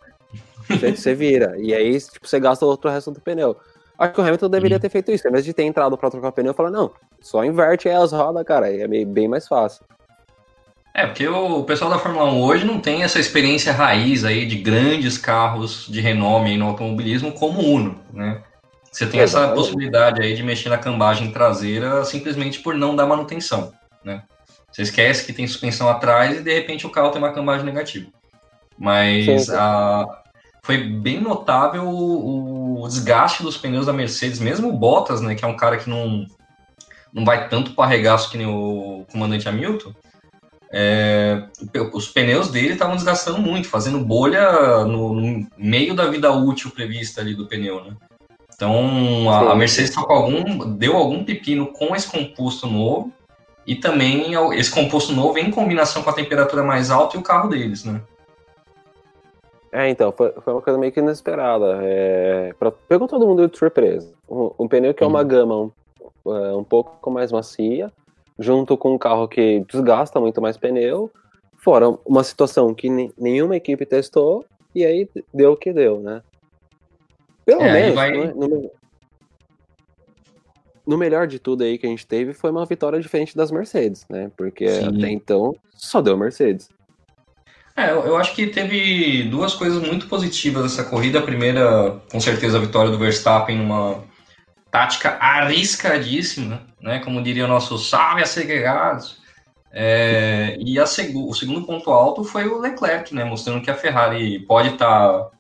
Você, 0.69 0.97
você, 0.97 1.15
vira. 1.15 1.55
E 1.59 1.73
aí, 1.73 2.01
tipo, 2.01 2.27
você 2.27 2.41
gasta 2.41 2.65
o 2.65 2.69
outro 2.69 2.91
resto 2.91 3.13
do 3.13 3.21
pneu. 3.21 3.57
Acho 3.99 4.13
que 4.13 4.21
o 4.21 4.25
Hamilton 4.25 4.51
deveria 4.51 4.77
uhum. 4.77 4.81
ter 4.81 4.89
feito 4.89 5.13
isso. 5.13 5.29
Em 5.29 5.31
vez 5.31 5.45
de 5.45 5.53
ter 5.53 5.63
entrado 5.63 5.97
pra 5.97 6.11
trocar 6.11 6.29
o 6.29 6.33
pneu, 6.33 6.55
falar, 6.55 6.71
não, 6.71 6.91
só 7.21 7.45
inverte 7.45 7.89
aí 7.89 7.95
as 7.95 8.13
rodas, 8.13 8.45
cara. 8.45 8.75
É 8.75 8.89
bem 8.89 9.29
mais 9.29 9.47
fácil. 9.47 9.85
É, 10.93 11.07
porque 11.07 11.29
o 11.29 11.63
pessoal 11.65 11.91
da 11.91 11.99
Fórmula 11.99 12.25
1 12.25 12.43
hoje 12.43 12.65
não 12.65 12.81
tem 12.81 13.03
essa 13.03 13.21
experiência 13.21 13.71
raiz 13.71 14.25
aí 14.25 14.47
de 14.47 14.57
grandes 14.57 15.19
carros 15.19 15.87
de 15.87 16.01
renome 16.01 16.57
no 16.57 16.69
automobilismo 16.69 17.33
como 17.33 17.61
o 17.61 17.75
Uno, 17.75 18.01
né? 18.13 18.43
Você 18.97 19.07
tem 19.07 19.21
essa 19.21 19.49
possibilidade 19.49 20.23
aí 20.23 20.35
de 20.35 20.43
mexer 20.43 20.71
na 20.71 20.79
cambagem 20.79 21.31
traseira 21.31 22.03
simplesmente 22.03 22.61
por 22.61 22.75
não 22.75 22.97
dar 22.97 23.05
manutenção, 23.05 23.71
né? 24.03 24.23
Você 24.73 24.81
esquece 24.81 25.27
que 25.27 25.35
tem 25.35 25.47
suspensão 25.47 25.87
atrás 25.87 26.39
e 26.39 26.43
de 26.43 26.55
repente 26.55 26.87
o 26.87 26.91
carro 26.91 27.11
tem 27.11 27.21
uma 27.21 27.33
cambagem 27.33 27.67
negativa. 27.67 28.07
Mas 28.79 29.51
a, 29.51 30.23
foi 30.63 30.79
bem 30.79 31.21
notável 31.21 31.85
o, 31.85 32.81
o, 32.81 32.89
desgaste 32.89 33.43
dos 33.43 33.59
pneus 33.59 33.85
da 33.85 33.93
Mercedes, 33.93 34.41
mesmo 34.41 34.71
o 34.71 34.73
Bottas, 34.73 35.21
né, 35.21 35.35
que 35.35 35.45
é 35.45 35.49
um 35.49 35.59
cara 35.59 35.77
que 35.77 35.91
não, 35.91 36.25
não 37.13 37.23
vai 37.23 37.51
tanto 37.51 37.73
para 37.73 37.85
arregaço 37.85 38.31
que 38.31 38.39
nem 38.39 38.47
o 38.47 39.05
comandante 39.13 39.47
Hamilton, 39.47 39.93
é, 40.73 41.43
os 41.93 42.09
pneus 42.09 42.49
dele 42.49 42.73
estavam 42.73 42.97
desgastando 42.97 43.39
muito, 43.39 43.69
fazendo 43.69 44.01
bolha 44.01 44.87
no, 44.87 45.13
no, 45.13 45.47
meio 45.59 45.95
da 45.95 46.07
vida 46.07 46.33
útil 46.33 46.71
prevista 46.71 47.21
ali 47.21 47.35
do 47.35 47.47
pneu, 47.47 47.85
né? 47.85 47.95
Então 48.57 49.31
a, 49.31 49.53
a 49.53 49.55
Mercedes 49.55 49.95
tá 49.95 50.01
algum, 50.01 50.73
deu 50.77 50.97
algum 50.97 51.23
pepino 51.23 51.67
com 51.67 51.95
esse 51.95 52.11
composto 52.11 52.67
novo 52.67 53.13
e 53.67 53.75
também 53.75 54.33
esse 54.55 54.71
composto 54.71 55.13
novo 55.13 55.39
em 55.39 55.51
combinação 55.51 56.03
com 56.03 56.09
a 56.09 56.15
temperatura 56.15 56.63
mais 56.63 56.91
alta 56.91 57.17
e 57.17 57.21
o 57.21 57.23
carro 57.23 57.51
deles, 57.51 57.85
né? 57.85 58.01
É, 59.73 59.91
então, 59.91 60.11
foi, 60.11 60.33
foi 60.43 60.55
uma 60.55 60.63
coisa 60.63 60.79
meio 60.79 60.91
que 60.91 61.01
inesperada. 61.01 61.81
É, 61.83 62.55
pra, 62.59 62.71
pegou 62.71 63.07
todo 63.07 63.27
mundo 63.27 63.47
de 63.47 63.59
surpresa. 63.59 64.11
Um, 64.27 64.51
um 64.61 64.69
pneu 64.69 64.95
que 64.95 65.05
é 65.05 65.07
uma 65.07 65.21
uhum. 65.21 65.29
gama 65.29 65.57
um, 65.57 65.71
é, 66.35 66.57
um 66.57 66.65
pouco 66.65 67.11
mais 67.11 67.31
macia, 67.31 67.93
junto 68.39 68.75
com 68.79 68.95
um 68.95 68.99
carro 68.99 69.29
que 69.29 69.65
desgasta 69.71 70.19
muito 70.19 70.41
mais 70.41 70.57
pneu, 70.57 71.11
fora 71.59 71.91
uma 72.07 72.25
situação 72.25 72.73
que 72.73 72.89
nenhuma 73.19 73.57
equipe 73.57 73.85
testou, 73.85 74.47
e 74.75 74.85
aí 74.85 75.09
deu 75.35 75.53
o 75.53 75.57
que 75.57 75.73
deu, 75.73 76.01
né? 76.01 76.23
Pelo 77.47 77.63
é, 77.63 77.73
menos, 77.73 77.95
vai... 77.95 78.11
no, 78.11 78.73
no, 80.85 80.99
melhor 80.99 81.29
de 81.29 81.39
tudo 81.39 81.63
aí 81.63 81.79
que 81.79 81.87
a 81.87 81.89
gente 81.89 82.05
teve 82.05 82.35
foi 82.35 82.51
uma 82.51 82.67
vitória 82.67 83.01
diferente 83.01 83.37
das 83.37 83.53
Mercedes, 83.53 84.05
né? 84.11 84.33
Porque 84.37 84.69
Sim. 84.69 84.89
até 84.89 85.11
então 85.11 85.55
só 85.71 86.03
deu 86.03 86.17
Mercedes. 86.17 86.69
É, 87.77 87.93
eu 87.93 88.17
acho 88.17 88.35
que 88.35 88.49
teve 88.49 89.25
duas 89.25 89.55
coisas 89.55 89.81
muito 89.81 90.09
positivas 90.09 90.65
nessa 90.65 90.83
corrida. 90.83 91.21
A 91.21 91.23
primeira, 91.23 92.01
com 92.11 92.19
certeza, 92.19 92.59
a 92.59 92.61
vitória 92.61 92.91
do 92.91 92.99
Verstappen 92.99 93.59
numa 93.59 94.03
tática 94.71 95.11
arriscadíssima, 95.21 96.67
né? 96.81 96.99
Como 96.99 97.23
diria 97.23 97.45
o 97.45 97.49
nosso 97.49 97.79
salve 97.79 98.23
a 98.23 98.27
segregados. 98.27 99.19
É, 99.71 100.57
e 100.59 100.81
a 100.81 100.87
seg 100.87 101.15
o 101.15 101.35
segundo 101.35 101.67
ponto 101.67 101.91
alto 101.91 102.25
foi 102.25 102.49
o 102.49 102.59
Leclerc, 102.59 103.15
né? 103.15 103.25
Mostrando 103.25 103.63
que 103.63 103.71
a 103.71 103.75
Ferrari 103.75 104.41
pode 104.47 104.71
estar 104.71 105.09
tá, 105.09 105.31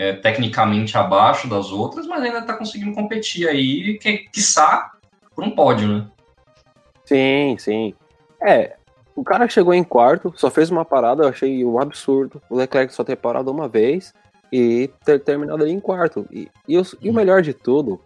é, 0.00 0.14
tecnicamente 0.14 0.96
abaixo 0.96 1.46
das 1.46 1.70
outras, 1.70 2.06
mas 2.06 2.22
ainda 2.22 2.38
está 2.38 2.54
conseguindo 2.54 2.94
competir 2.94 3.46
aí, 3.46 3.98
que, 3.98 4.16
quiçá, 4.32 4.92
por 5.34 5.44
um 5.44 5.50
pódio, 5.50 5.88
né? 5.88 6.06
Sim, 7.04 7.54
sim. 7.58 7.94
É, 8.40 8.76
o 9.14 9.22
cara 9.22 9.46
chegou 9.46 9.74
em 9.74 9.84
quarto, 9.84 10.32
só 10.36 10.50
fez 10.50 10.70
uma 10.70 10.86
parada, 10.86 11.24
eu 11.24 11.28
achei 11.28 11.62
um 11.66 11.78
absurdo. 11.78 12.40
O 12.48 12.56
Leclerc 12.56 12.94
só 12.94 13.04
ter 13.04 13.16
parado 13.16 13.50
uma 13.50 13.68
vez 13.68 14.14
e 14.50 14.88
ter 15.04 15.20
terminado 15.22 15.62
ali 15.62 15.70
em 15.70 15.78
quarto. 15.78 16.26
E, 16.30 16.48
e, 16.66 16.78
o, 16.78 16.82
e 17.02 17.10
o 17.10 17.12
melhor 17.12 17.42
de 17.42 17.52
tudo 17.52 18.00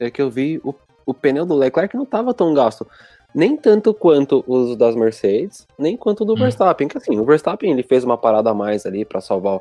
é 0.00 0.10
que 0.10 0.20
eu 0.20 0.28
vi 0.28 0.60
o, 0.64 0.74
o 1.06 1.14
pneu 1.14 1.46
do 1.46 1.54
Leclerc 1.54 1.94
não 1.94 2.02
estava 2.02 2.34
tão 2.34 2.52
gasto. 2.54 2.84
Nem 3.32 3.56
tanto 3.56 3.94
quanto 3.94 4.42
os 4.48 4.74
das 4.74 4.96
Mercedes, 4.96 5.64
nem 5.78 5.96
quanto 5.96 6.24
do 6.24 6.32
hum. 6.32 6.38
Verstappen. 6.38 6.88
Que 6.88 6.98
assim, 6.98 7.16
o 7.20 7.24
Verstappen 7.24 7.70
ele 7.70 7.84
fez 7.84 8.02
uma 8.02 8.18
parada 8.18 8.50
a 8.50 8.54
mais 8.54 8.84
ali 8.84 9.04
para 9.04 9.20
salvar, 9.20 9.60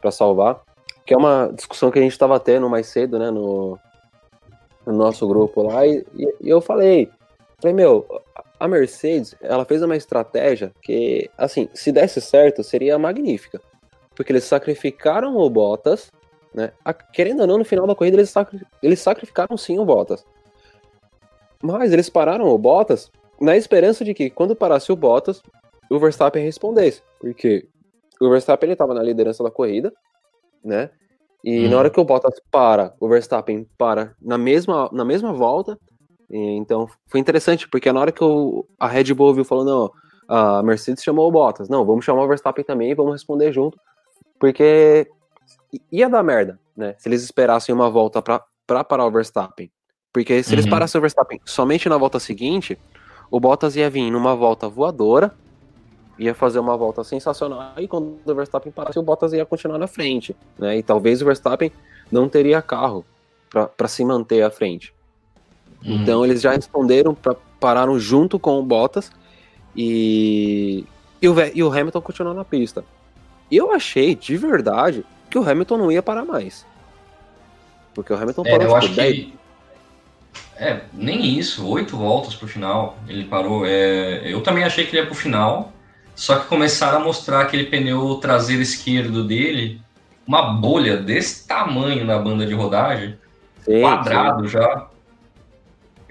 para 0.00 0.12
salvar, 0.12 0.60
que 1.06 1.14
é 1.14 1.16
uma 1.16 1.50
discussão 1.54 1.90
que 1.90 1.98
a 1.98 2.02
gente 2.02 2.12
estava 2.12 2.38
tendo 2.38 2.68
mais 2.68 2.88
cedo, 2.88 3.18
né, 3.18 3.30
no, 3.30 3.78
no 4.84 4.92
nosso 4.92 5.26
grupo 5.26 5.62
lá. 5.62 5.86
E, 5.86 6.04
e, 6.14 6.48
eu 6.48 6.60
falei, 6.60 7.08
falei, 7.60 7.74
meu, 7.74 8.04
a 8.58 8.68
Mercedes, 8.68 9.34
ela 9.40 9.64
fez 9.64 9.82
uma 9.82 9.96
estratégia 9.96 10.72
que, 10.82 11.30
assim, 11.38 11.68
se 11.72 11.92
desse 11.92 12.20
certo, 12.20 12.62
seria 12.62 12.98
magnífica. 12.98 13.60
Porque 14.14 14.32
eles 14.32 14.44
sacrificaram 14.44 15.36
o 15.36 15.48
Bottas 15.48 16.10
né? 16.56 16.72
A, 16.82 16.94
querendo 16.94 17.40
ou 17.40 17.46
não, 17.46 17.58
no 17.58 17.64
final 17.66 17.86
da 17.86 17.94
corrida 17.94 18.16
eles, 18.16 18.30
sacri 18.30 18.62
eles 18.82 18.98
sacrificaram 18.98 19.58
sim 19.58 19.78
o 19.78 19.84
Bottas. 19.84 20.24
Mas 21.62 21.92
eles 21.92 22.08
pararam 22.08 22.46
o 22.46 22.56
Bottas 22.56 23.12
na 23.38 23.54
esperança 23.54 24.02
de 24.02 24.14
que 24.14 24.30
quando 24.30 24.56
parasse 24.56 24.90
o 24.90 24.96
Bottas, 24.96 25.42
o 25.90 25.98
Verstappen 25.98 26.42
respondesse. 26.42 27.02
Porque 27.20 27.68
o 28.18 28.30
Verstappen 28.30 28.70
ele 28.70 28.76
tava 28.76 28.94
na 28.94 29.02
liderança 29.02 29.44
da 29.44 29.50
corrida, 29.50 29.92
né? 30.64 30.90
E 31.44 31.66
hum. 31.66 31.70
na 31.70 31.78
hora 31.78 31.90
que 31.90 32.00
o 32.00 32.04
Bottas 32.04 32.40
para, 32.50 32.94
o 32.98 33.08
Verstappen 33.08 33.66
para 33.78 34.14
na 34.20 34.36
mesma, 34.36 34.90
na 34.92 35.04
mesma 35.04 35.32
volta. 35.32 35.78
então 36.30 36.88
foi 37.06 37.20
interessante, 37.20 37.68
porque 37.68 37.92
na 37.92 38.00
hora 38.00 38.12
que 38.12 38.24
o, 38.24 38.66
a 38.78 38.88
Red 38.88 39.14
Bull 39.14 39.34
viu 39.34 39.44
falando, 39.44 39.68
não, 39.68 39.92
a 40.28 40.62
Mercedes 40.62 41.04
chamou 41.04 41.28
o 41.28 41.32
Bottas, 41.32 41.68
não, 41.68 41.84
vamos 41.84 42.04
chamar 42.04 42.24
o 42.24 42.28
Verstappen 42.28 42.64
também 42.64 42.90
e 42.90 42.94
vamos 42.94 43.12
responder 43.12 43.52
junto, 43.52 43.78
porque 44.40 45.08
ia 45.90 46.08
dar 46.08 46.22
merda, 46.22 46.58
né? 46.76 46.94
Se 46.98 47.08
eles 47.08 47.22
esperassem 47.22 47.74
uma 47.74 47.90
volta 47.90 48.20
para 48.20 48.84
parar 48.84 49.06
o 49.06 49.10
Verstappen. 49.10 49.70
Porque 50.12 50.42
se 50.42 50.50
uhum. 50.50 50.54
eles 50.54 50.66
parassem 50.66 50.98
o 50.98 51.02
Verstappen 51.02 51.40
somente 51.44 51.88
na 51.88 51.98
volta 51.98 52.18
seguinte, 52.18 52.78
o 53.30 53.38
Bottas 53.38 53.76
ia 53.76 53.90
vir 53.90 54.10
numa 54.10 54.34
volta 54.34 54.68
voadora, 54.68 55.34
ia 56.18 56.34
fazer 56.34 56.58
uma 56.58 56.76
volta 56.76 57.04
sensacional, 57.04 57.72
e 57.78 57.86
quando 57.86 58.18
o 58.24 58.34
Verstappen 58.34 58.72
parasse, 58.72 58.98
o 58.98 59.02
Bottas 59.02 59.32
ia 59.32 59.44
continuar 59.44 59.78
na 59.78 59.86
frente, 59.86 60.34
né? 60.58 60.78
E 60.78 60.82
talvez 60.82 61.20
o 61.20 61.24
Verstappen 61.24 61.70
não 62.10 62.28
teria 62.28 62.62
carro 62.62 63.04
para 63.76 63.88
se 63.88 64.04
manter 64.04 64.42
à 64.42 64.50
frente. 64.50 64.94
Uhum. 65.84 66.02
Então 66.02 66.24
eles 66.24 66.40
já 66.40 66.52
responderam, 66.52 67.14
pra, 67.14 67.36
pararam 67.60 67.98
junto 67.98 68.38
com 68.38 68.58
o 68.58 68.62
Bottas 68.62 69.10
e, 69.74 70.84
e, 71.20 71.28
o, 71.28 71.34
e 71.54 71.62
o 71.62 71.70
Hamilton 71.70 72.00
continuou 72.00 72.34
na 72.34 72.44
pista. 72.44 72.84
Eu 73.50 73.72
achei, 73.72 74.14
de 74.14 74.36
verdade, 74.36 75.04
que 75.30 75.38
o 75.38 75.48
Hamilton 75.48 75.76
não 75.76 75.92
ia 75.92 76.02
parar 76.02 76.24
mais. 76.24 76.66
Porque 77.94 78.12
o 78.12 78.16
Hamilton 78.16 78.42
é, 78.46 78.50
parou 78.50 78.66
eu 78.66 78.76
acho 78.76 78.92
10... 78.94 79.14
que 79.14 79.36
é, 80.58 80.80
nem 80.92 81.38
isso, 81.38 81.66
oito 81.68 81.96
voltas 81.96 82.34
pro 82.34 82.48
final 82.48 82.96
ele 83.06 83.24
parou. 83.24 83.66
É, 83.66 84.22
eu 84.24 84.42
também 84.42 84.64
achei 84.64 84.86
que 84.86 84.96
ele 84.96 85.02
ia 85.02 85.06
pro 85.06 85.14
final, 85.14 85.72
só 86.16 86.38
que 86.38 86.46
começaram 86.46 86.96
a 86.96 87.04
mostrar 87.04 87.42
aquele 87.42 87.64
pneu 87.64 88.14
traseiro 88.16 88.62
esquerdo 88.62 89.22
dele, 89.22 89.80
uma 90.26 90.54
bolha 90.54 90.96
desse 90.96 91.46
tamanho 91.46 92.06
na 92.06 92.18
banda 92.18 92.46
de 92.46 92.54
rodagem, 92.54 93.18
sim, 93.62 93.82
quadrado 93.82 94.44
sim. 94.44 94.48
já. 94.48 94.86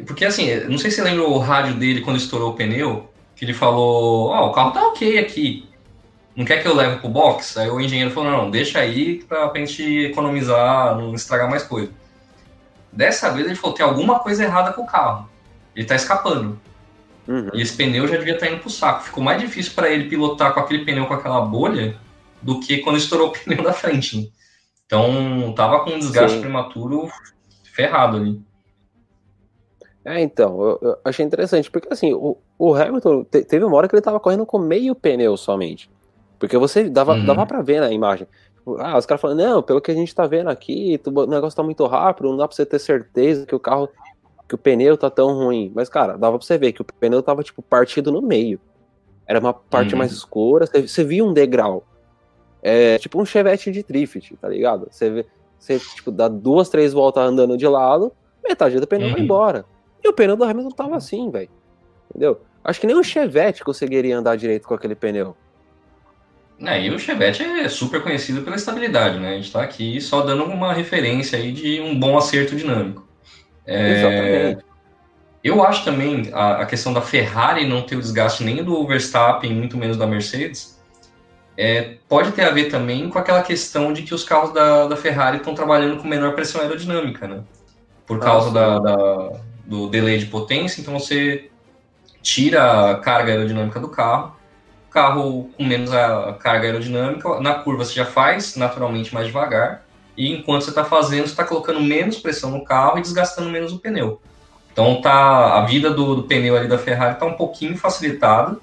Porque 0.06 0.24
assim, 0.24 0.56
não 0.70 0.78
sei 0.78 0.92
se 0.92 0.98
você 0.98 1.04
lembra 1.04 1.28
o 1.28 1.40
rádio 1.40 1.74
dele 1.74 2.02
quando 2.02 2.18
estourou 2.18 2.52
o 2.52 2.54
pneu, 2.54 3.12
que 3.36 3.44
ele 3.44 3.54
falou: 3.54 4.28
Ó, 4.28 4.46
oh, 4.46 4.50
o 4.50 4.54
carro 4.54 4.72
tá 4.72 4.88
ok 4.90 5.18
aqui. 5.18 5.68
Não 6.36 6.46
quer 6.46 6.62
que 6.62 6.68
eu 6.68 6.76
leve 6.76 6.98
pro 7.00 7.10
box? 7.10 7.58
Aí 7.58 7.70
o 7.70 7.82
engenheiro 7.82 8.12
falou: 8.12 8.30
não, 8.30 8.52
deixa 8.52 8.80
aí 8.80 9.24
pra, 9.24 9.48
pra 9.48 9.60
gente 9.60 10.06
economizar, 10.06 10.96
não 10.96 11.16
estragar 11.16 11.50
mais 11.50 11.64
coisa. 11.64 11.92
Dessa 12.92 13.32
vez 13.32 13.48
ele 13.48 13.56
falou: 13.56 13.76
tem 13.76 13.86
alguma 13.86 14.20
coisa 14.20 14.44
errada 14.44 14.72
com 14.72 14.84
o 14.84 14.88
carro. 14.88 15.28
Ele 15.76 15.88
tá 15.88 15.96
escapando. 15.96 16.60
Uhum. 17.28 17.50
E 17.54 17.62
esse 17.62 17.76
pneu 17.76 18.08
já 18.08 18.18
devia 18.18 18.36
estar 18.36 18.48
indo 18.48 18.60
pro 18.60 18.70
saco. 18.70 19.04
Ficou 19.04 19.24
mais 19.24 19.42
difícil 19.42 19.74
para 19.74 19.90
ele 19.90 20.10
pilotar 20.10 20.54
com 20.54 20.60
aquele 20.60 20.86
pneu 20.86 21.06
com 21.08 21.14
aquela 21.14 21.42
bolha 21.42 21.98
do 22.42 22.60
que 22.60 22.80
quando 22.80 22.98
estourou 22.98 23.30
o 23.30 23.32
pneu 23.44 23.64
da 23.64 23.74
frente. 23.74 24.18
Né? 24.18 24.28
Então 24.86 25.54
tava 25.56 25.84
com 25.84 25.92
um 25.92 26.00
desgaste 26.00 26.36
Sim. 26.36 26.42
prematuro 26.42 27.10
ferrado 27.74 28.18
ali. 28.18 28.42
É, 30.04 30.22
então, 30.22 30.62
eu, 30.62 30.80
eu, 30.84 30.98
achei 31.04 31.26
interessante, 31.26 31.72
porque 31.72 31.92
assim, 31.92 32.14
o, 32.14 32.38
o 32.60 32.76
Hamilton 32.76 33.24
te, 33.24 33.44
teve 33.44 33.66
uma 33.66 33.76
hora 33.76 33.88
que 33.88 33.96
ele 33.96 34.04
tava 34.04 34.20
correndo 34.20 34.46
com 34.46 34.60
meio 34.60 34.94
pneu 34.94 35.36
somente. 35.36 35.90
Porque 36.38 36.58
você 36.60 36.88
dava, 36.88 37.14
uhum. 37.14 37.26
dava 37.26 37.44
pra 37.48 37.64
ver 37.64 37.80
na 37.80 37.92
imagem. 37.92 38.28
Tipo, 38.56 38.78
ah, 38.80 38.98
os 38.98 39.06
caras 39.08 39.20
falam, 39.20 39.36
não, 39.36 39.64
pelo 39.64 39.82
que 39.82 39.90
a 39.90 39.96
gente 39.96 40.14
tá 40.14 40.28
vendo 40.28 40.50
aqui, 40.50 41.02
o 41.06 41.26
negócio 41.26 41.58
tá 41.58 41.64
muito 41.64 41.84
rápido, 41.88 42.30
não 42.30 42.38
dá 42.38 42.48
pra 42.48 42.56
você 42.56 42.66
ter 42.66 42.78
certeza 42.78 43.48
que 43.48 43.56
o 43.56 43.60
carro, 43.60 43.90
que 44.48 44.56
o 44.56 44.58
pneu 44.58 44.98
tá 44.98 45.10
tão 45.10 45.34
ruim. 45.34 45.72
Mas, 45.74 45.90
cara, 45.90 46.18
dava 46.18 46.38
pra 46.38 46.46
você 46.46 46.58
ver 46.58 46.72
que 46.72 46.82
o 46.82 46.86
pneu 46.86 47.22
tava, 47.22 47.44
tipo, 47.44 47.62
partido 47.62 48.12
no 48.12 48.22
meio. 48.22 48.60
Era 49.28 49.40
uma 49.40 49.54
parte 49.54 49.94
uhum. 49.94 50.00
mais 50.00 50.12
escura, 50.12 50.66
você, 50.66 50.88
você 50.88 51.04
via 51.04 51.26
um 51.26 51.34
degrau. 51.34 51.84
É 52.62 52.98
tipo 52.98 53.22
um 53.22 53.26
chevette 53.26 53.72
de 53.72 53.84
drift, 53.84 54.36
tá 54.38 54.50
ligado? 54.50 54.88
Você, 54.90 55.10
vê, 55.10 55.26
você 55.60 55.80
tipo, 55.80 56.12
dá 56.12 56.28
duas, 56.28 56.70
três 56.70 56.94
voltas 56.94 57.24
andando 57.24 57.58
de 57.58 57.68
lado, 57.68 58.12
metade 58.44 58.80
do 58.80 58.88
pneu 58.88 59.08
uhum. 59.08 59.14
vai 59.14 59.22
embora. 59.22 59.66
E 60.04 60.08
o 60.08 60.14
pneu 60.14 60.36
do 60.36 60.44
Hamilton 60.44 60.72
tava 60.72 60.96
assim, 60.96 61.30
velho. 61.30 61.50
Entendeu? 62.10 62.42
Acho 62.64 62.80
que 62.80 62.88
nem 62.88 62.96
um 62.96 63.04
chevette 63.04 63.64
conseguiria 63.64 64.18
andar 64.18 64.36
direito 64.36 64.68
com 64.68 64.74
aquele 64.74 64.96
pneu. 64.96 65.36
É, 66.60 66.82
e 66.82 66.90
o 66.90 66.98
Chevette 66.98 67.44
é 67.44 67.68
super 67.68 68.02
conhecido 68.02 68.42
pela 68.42 68.56
estabilidade, 68.56 69.20
né? 69.20 69.32
A 69.32 69.36
gente 69.36 69.48
está 69.48 69.62
aqui 69.62 70.00
só 70.00 70.22
dando 70.22 70.46
uma 70.46 70.74
referência 70.74 71.38
aí 71.38 71.52
de 71.52 71.82
um 71.82 72.00
bom 72.00 72.18
acerto 72.18 72.56
dinâmico. 72.56 73.05
É. 73.68 74.58
Eu 75.44 75.64
acho 75.64 75.86
também 75.86 76.30
a, 76.34 76.62
a, 76.62 76.66
questão 76.66 76.92
da 76.92 77.02
Ferrari 77.02 77.68
não 77.68 77.84
ter 77.84 77.96
o 77.96 78.00
desgaste 78.00 78.44
nem 78.44 78.64
do 78.64 78.86
Verstappen, 78.88 79.54
muito 79.54 79.78
menos 79.78 79.96
da 79.96 80.08
Mercedes, 80.08 80.82
é, 81.58 81.98
pode 82.10 82.32
ter 82.32 82.44
a 82.44 82.50
ver 82.50 82.66
também 82.66 83.10
com 83.10 83.20
aquela 83.20 83.44
questão 83.44 83.94
de 83.94 84.02
que 84.02 84.14
os 84.14 84.24
carros 84.24 84.52
da, 84.52 84.88
da 84.88 84.96
Ferrari 84.96 85.38
estão 85.38 85.54
trabalhando 85.54 86.02
com 86.02 86.08
menor 86.08 86.34
pressão 86.34 86.62
aerodinâmica, 86.62 87.28
né? 87.28 87.44
Por 88.08 88.20
causa 88.20 88.52
da, 88.52 88.80
da, 88.80 89.32
do 89.66 89.88
delay 89.88 90.18
de 90.18 90.26
potência, 90.26 90.82
então 90.82 90.98
você 91.00 91.50
tira 92.22 92.92
a 92.92 92.96
carga 92.96 93.32
aerodinâmica 93.32 93.80
do 93.80 93.90
carro 93.90 94.36
carro 94.96 95.50
com 95.58 95.64
menos 95.66 95.94
a 95.94 96.38
carga 96.40 96.68
aerodinâmica, 96.68 97.42
na 97.42 97.56
curva 97.56 97.84
você 97.84 97.94
já 97.94 98.06
faz 98.06 98.56
naturalmente 98.56 99.14
mais 99.14 99.28
devagar, 99.28 99.85
e 100.18 100.32
enquanto 100.34 100.64
você 100.64 100.70
está 100.70 100.84
fazendo, 100.84 101.24
você 101.24 101.32
está 101.32 101.44
colocando 101.44 101.82
menos 101.82 102.18
pressão 102.18 102.52
no 102.52 102.64
carro 102.64 102.98
e 102.98 103.02
desgastando 103.02 103.50
menos 103.50 103.74
o 103.74 103.80
pneu. 103.80 104.22
Então 104.72 105.02
tá, 105.02 105.58
a 105.58 105.66
vida 105.66 105.90
do, 105.92 106.16
do 106.16 106.24
pneu 106.24 106.56
ali 106.58 106.68
da 106.68 106.78
Ferrari 106.78 107.14
está 107.14 107.26
um 107.26 107.34
pouquinho 107.34 107.78
facilitada, 107.78 108.58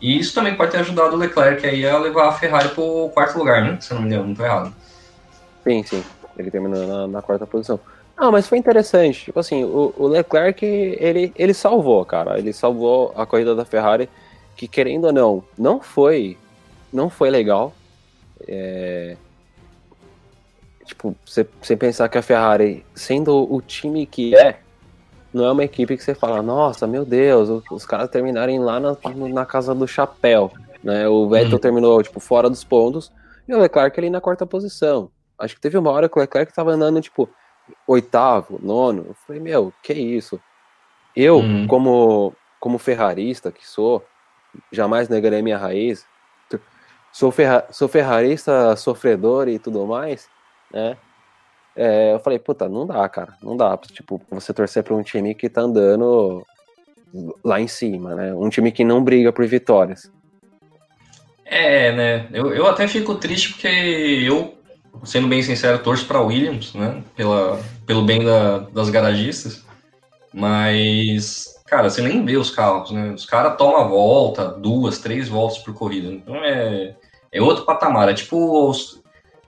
e 0.00 0.18
isso 0.18 0.34
também 0.34 0.56
pode 0.56 0.72
ter 0.72 0.78
ajudado 0.78 1.14
o 1.14 1.18
Leclerc 1.18 1.64
aí 1.64 1.86
a 1.86 1.96
levar 1.96 2.28
a 2.28 2.32
Ferrari 2.32 2.70
para 2.70 2.82
o 2.82 3.08
quarto 3.10 3.38
lugar, 3.38 3.62
né? 3.62 3.78
Se 3.80 3.92
eu 3.92 3.94
não 3.94 4.02
me 4.02 4.08
engano, 4.08 4.24
não 4.24 4.32
estou 4.32 4.46
errado. 4.46 4.74
Sim, 5.62 5.82
sim. 5.84 6.04
Ele 6.36 6.50
terminou 6.50 6.86
na, 6.86 7.06
na, 7.06 7.22
quarta 7.22 7.46
posição. 7.46 7.78
Ah, 8.16 8.30
mas 8.30 8.48
foi 8.48 8.58
interessante. 8.58 9.26
Tipo 9.26 9.38
assim, 9.38 9.62
o, 9.62 9.94
o 9.96 10.08
Leclerc, 10.08 10.64
ele, 10.64 11.32
ele 11.36 11.54
salvou, 11.54 12.04
cara. 12.04 12.36
Ele 12.36 12.52
salvou 12.52 13.12
a 13.16 13.24
corrida 13.24 13.54
da 13.54 13.64
Ferrari 13.64 14.08
que 14.56 14.66
querendo 14.66 15.04
ou 15.06 15.12
não, 15.12 15.44
não 15.56 15.80
foi, 15.80 16.36
não 16.92 17.08
foi 17.08 17.30
legal. 17.30 17.72
É... 18.46 19.16
Tipo, 20.92 21.16
você, 21.24 21.48
você 21.60 21.74
pensar 21.74 22.06
que 22.10 22.18
a 22.18 22.22
Ferrari, 22.22 22.84
sendo 22.94 23.50
o 23.50 23.62
time 23.62 24.04
que 24.04 24.36
é, 24.36 24.58
não 25.32 25.46
é 25.46 25.50
uma 25.50 25.64
equipe 25.64 25.96
que 25.96 26.04
você 26.04 26.14
fala, 26.14 26.42
nossa, 26.42 26.86
meu 26.86 27.02
Deus, 27.02 27.48
os 27.70 27.86
caras 27.86 28.10
terminarem 28.10 28.60
lá 28.60 28.78
na, 28.78 28.94
na 29.32 29.46
casa 29.46 29.74
do 29.74 29.88
chapéu. 29.88 30.52
Né? 30.84 31.08
O 31.08 31.26
Vettel 31.30 31.52
uhum. 31.52 31.58
terminou 31.58 32.02
tipo, 32.02 32.20
fora 32.20 32.50
dos 32.50 32.62
pontos 32.62 33.10
e 33.48 33.54
o 33.54 33.58
Leclerc 33.58 33.98
ali 33.98 34.10
na 34.10 34.20
quarta 34.20 34.44
posição. 34.44 35.10
Acho 35.38 35.54
que 35.54 35.62
teve 35.62 35.78
uma 35.78 35.90
hora 35.90 36.10
que 36.10 36.18
o 36.18 36.20
Leclerc 36.20 36.52
tava 36.52 36.72
andando, 36.72 37.00
tipo, 37.00 37.26
oitavo, 37.86 38.60
nono. 38.62 39.06
Eu 39.08 39.14
falei, 39.26 39.40
meu, 39.40 39.72
que 39.82 39.94
isso? 39.94 40.38
Eu, 41.16 41.38
uhum. 41.38 41.66
como, 41.66 42.34
como 42.60 42.76
ferrarista 42.76 43.50
que 43.50 43.66
sou, 43.66 44.04
jamais 44.70 45.08
negarei 45.08 45.40
minha 45.40 45.56
raiz. 45.56 46.04
Sou, 47.10 47.30
ferra, 47.30 47.66
sou 47.70 47.88
ferrarista, 47.88 48.76
sofredor 48.76 49.48
e 49.48 49.58
tudo 49.58 49.86
mais, 49.86 50.28
né? 50.72 50.96
É, 51.74 52.12
eu 52.12 52.20
falei, 52.20 52.38
puta, 52.38 52.68
não 52.68 52.86
dá, 52.86 53.08
cara, 53.08 53.34
não 53.42 53.56
dá. 53.56 53.76
Tipo, 53.78 54.20
você 54.30 54.52
torcer 54.52 54.82
para 54.82 54.94
um 54.94 55.02
time 55.02 55.34
que 55.34 55.48
tá 55.48 55.62
andando 55.62 56.44
lá 57.44 57.60
em 57.60 57.68
cima, 57.68 58.14
né? 58.14 58.34
Um 58.34 58.48
time 58.48 58.70
que 58.72 58.84
não 58.84 59.02
briga 59.02 59.32
por 59.32 59.46
vitórias. 59.46 60.10
É, 61.44 61.92
né? 61.92 62.28
Eu, 62.32 62.54
eu 62.54 62.66
até 62.66 62.86
fico 62.88 63.14
triste 63.14 63.52
porque 63.52 63.68
eu, 63.68 64.54
sendo 65.04 65.28
bem 65.28 65.42
sincero, 65.42 65.78
torço 65.78 66.06
para 66.06 66.20
Williams, 66.20 66.74
né? 66.74 67.02
Pela, 67.16 67.60
pelo 67.86 68.02
bem 68.02 68.24
da, 68.24 68.58
das 68.58 68.90
garagistas. 68.90 69.64
Mas 70.32 71.52
cara, 71.72 71.88
você 71.88 72.02
nem 72.02 72.22
vê 72.22 72.36
os 72.36 72.50
carros, 72.50 72.90
né? 72.90 73.12
Os 73.12 73.24
caras 73.24 73.56
tomam 73.56 73.78
a 73.78 73.84
volta, 73.84 74.46
duas, 74.46 74.98
três 74.98 75.26
voltas 75.26 75.56
por 75.56 75.72
corrida. 75.72 76.12
Então 76.12 76.36
é, 76.36 76.94
é 77.32 77.40
outro 77.40 77.64
patamar. 77.64 78.10
É 78.10 78.14
tipo, 78.14 78.70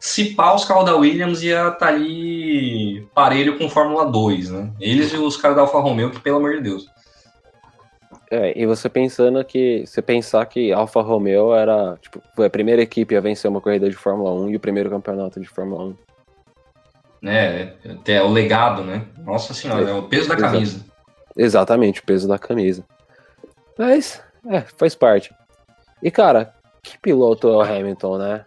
se 0.05 0.35
pá, 0.35 0.53
os 0.53 0.67
carros 0.67 0.85
da 0.85 0.95
Williams 0.95 1.43
ia 1.43 1.69
estar 1.69 1.73
tá 1.77 1.87
ali 1.87 3.09
parelho 3.15 3.57
com 3.57 3.71
Fórmula 3.71 4.05
2, 4.05 4.51
né? 4.51 4.71
Eles 4.79 5.11
e 5.15 5.17
os 5.17 5.35
caras 5.35 5.57
da 5.57 5.63
Alfa 5.63 5.79
Romeo, 5.81 6.11
que 6.11 6.21
pelo 6.21 6.37
amor 6.37 6.57
de 6.57 6.61
Deus. 6.61 6.91
É, 8.31 8.53
e 8.55 8.67
você 8.67 8.87
pensando 8.91 9.43
que. 9.43 9.83
Você 9.87 10.03
pensar 10.03 10.45
que 10.45 10.71
Alfa 10.75 11.01
Romeo 11.01 11.55
era 11.55 11.97
tipo, 12.03 12.21
foi 12.37 12.45
a 12.45 12.51
primeira 12.51 12.83
equipe 12.83 13.17
a 13.17 13.21
vencer 13.21 13.51
uma 13.51 13.63
corrida 13.63 13.89
de 13.89 13.97
Fórmula 13.97 14.31
1 14.31 14.51
e 14.51 14.57
o 14.57 14.61
primeiro 14.61 14.91
campeonato 14.91 15.41
de 15.41 15.49
Fórmula 15.49 15.97
1. 17.23 17.29
É, 17.31 17.73
até 17.89 18.23
o 18.23 18.29
legado, 18.29 18.85
né? 18.85 19.07
Nossa 19.17 19.55
senhora, 19.55 19.89
é, 19.89 19.91
é 19.91 19.95
o 19.95 20.03
peso 20.03 20.29
da 20.29 20.37
camisa. 20.37 20.85
Exatamente, 21.35 22.01
o 22.01 22.05
peso 22.05 22.29
da 22.29 22.39
camisa. 22.39 22.85
Mas, 23.79 24.23
é, 24.51 24.61
faz 24.77 24.95
parte. 24.95 25.35
E, 26.03 26.11
cara, 26.11 26.53
que 26.83 26.99
piloto 26.99 27.49
é 27.49 27.57
o 27.57 27.63
Hamilton, 27.63 28.19
né? 28.19 28.45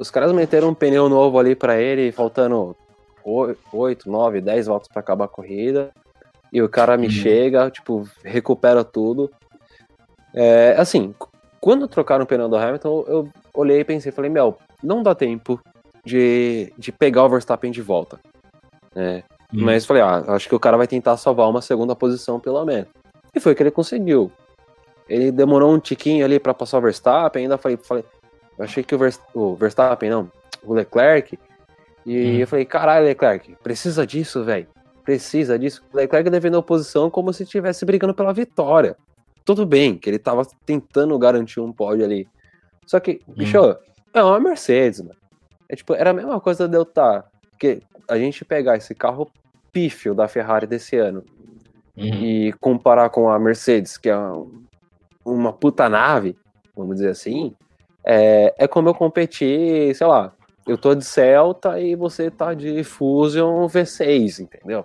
Os 0.00 0.10
caras 0.10 0.32
meteram 0.32 0.70
um 0.70 0.74
pneu 0.74 1.10
novo 1.10 1.38
ali 1.38 1.54
para 1.54 1.78
ele, 1.78 2.10
faltando 2.10 2.74
8, 3.22 4.10
9, 4.10 4.40
10 4.40 4.66
voltas 4.66 4.88
para 4.88 5.00
acabar 5.00 5.26
a 5.26 5.28
corrida. 5.28 5.90
E 6.50 6.62
o 6.62 6.70
cara 6.70 6.96
me 6.96 7.04
uhum. 7.04 7.12
chega, 7.12 7.70
tipo, 7.70 8.08
recupera 8.24 8.82
tudo. 8.82 9.30
É, 10.32 10.74
assim, 10.78 11.14
quando 11.60 11.86
trocaram 11.86 12.24
o 12.24 12.26
pneu 12.26 12.48
do 12.48 12.56
Hamilton, 12.56 13.04
eu 13.06 13.28
olhei 13.52 13.80
e 13.80 13.84
pensei, 13.84 14.10
falei, 14.10 14.30
meu, 14.30 14.56
não 14.82 15.02
dá 15.02 15.14
tempo 15.14 15.60
de, 16.02 16.72
de 16.78 16.90
pegar 16.90 17.26
o 17.26 17.28
Verstappen 17.28 17.70
de 17.70 17.82
volta. 17.82 18.18
Né? 18.94 19.22
Hum. 19.52 19.64
Mas 19.64 19.84
falei, 19.84 20.02
ah, 20.02 20.24
acho 20.28 20.48
que 20.48 20.54
o 20.54 20.60
cara 20.60 20.78
vai 20.78 20.86
tentar 20.86 21.18
salvar 21.18 21.46
uma 21.46 21.60
segunda 21.60 21.94
posição 21.94 22.40
pelo 22.40 22.64
menos. 22.64 22.88
E 23.34 23.38
foi 23.38 23.52
o 23.52 23.54
que 23.54 23.62
ele 23.62 23.70
conseguiu. 23.70 24.32
Ele 25.06 25.30
demorou 25.30 25.74
um 25.74 25.78
tiquinho 25.78 26.24
ali 26.24 26.40
para 26.40 26.54
passar 26.54 26.78
o 26.78 26.80
Verstappen, 26.80 27.42
ainda 27.42 27.58
falei, 27.58 27.76
falei 27.76 28.02
achei 28.62 28.82
que 28.82 28.94
o, 28.94 29.00
o 29.34 29.54
Verstappen, 29.54 30.10
não, 30.10 30.30
o 30.62 30.74
Leclerc, 30.74 31.38
e 32.04 32.16
hum. 32.16 32.38
eu 32.38 32.46
falei, 32.46 32.64
caralho, 32.64 33.06
Leclerc, 33.06 33.56
precisa 33.62 34.06
disso, 34.06 34.44
velho. 34.44 34.66
Precisa 35.04 35.58
disso. 35.58 35.82
O 35.92 35.96
Leclerc 35.96 36.28
defendeu 36.30 36.60
a 36.60 36.62
posição 36.62 37.10
como 37.10 37.32
se 37.32 37.42
estivesse 37.42 37.84
brigando 37.84 38.14
pela 38.14 38.32
vitória. 38.32 38.96
Tudo 39.44 39.66
bem 39.66 39.96
que 39.96 40.08
ele 40.08 40.18
tava 40.18 40.46
tentando 40.64 41.18
garantir 41.18 41.60
um 41.60 41.72
pódio 41.72 42.04
ali. 42.04 42.28
Só 42.86 43.00
que, 43.00 43.20
hum. 43.26 43.34
bicho, 43.34 43.56
é 44.12 44.22
uma 44.22 44.40
Mercedes, 44.40 45.00
mano. 45.00 45.18
É 45.68 45.76
tipo, 45.76 45.94
era 45.94 46.10
a 46.10 46.14
mesma 46.14 46.40
coisa 46.40 46.68
de 46.68 46.76
eu 46.76 46.82
estar. 46.82 47.22
Tá, 47.22 47.28
porque 47.50 47.82
a 48.08 48.18
gente 48.18 48.44
pegar 48.44 48.76
esse 48.76 48.94
carro 48.94 49.30
pífio 49.72 50.14
da 50.14 50.26
Ferrari 50.26 50.66
desse 50.66 50.96
ano 50.96 51.24
uhum. 51.96 52.04
e 52.06 52.52
comparar 52.54 53.10
com 53.10 53.30
a 53.30 53.38
Mercedes, 53.38 53.96
que 53.96 54.08
é 54.08 54.16
uma 55.24 55.52
puta 55.52 55.88
nave, 55.88 56.36
vamos 56.76 56.96
dizer 56.96 57.10
assim, 57.10 57.54
é, 58.04 58.54
é 58.58 58.68
como 58.68 58.88
eu 58.88 58.94
competir, 58.94 59.94
sei 59.94 60.06
lá, 60.06 60.32
eu 60.66 60.78
tô 60.78 60.94
de 60.94 61.04
Celta 61.04 61.78
e 61.80 61.94
você 61.94 62.30
tá 62.30 62.54
de 62.54 62.84
Fusion 62.84 63.66
V6, 63.66 64.40
entendeu? 64.40 64.84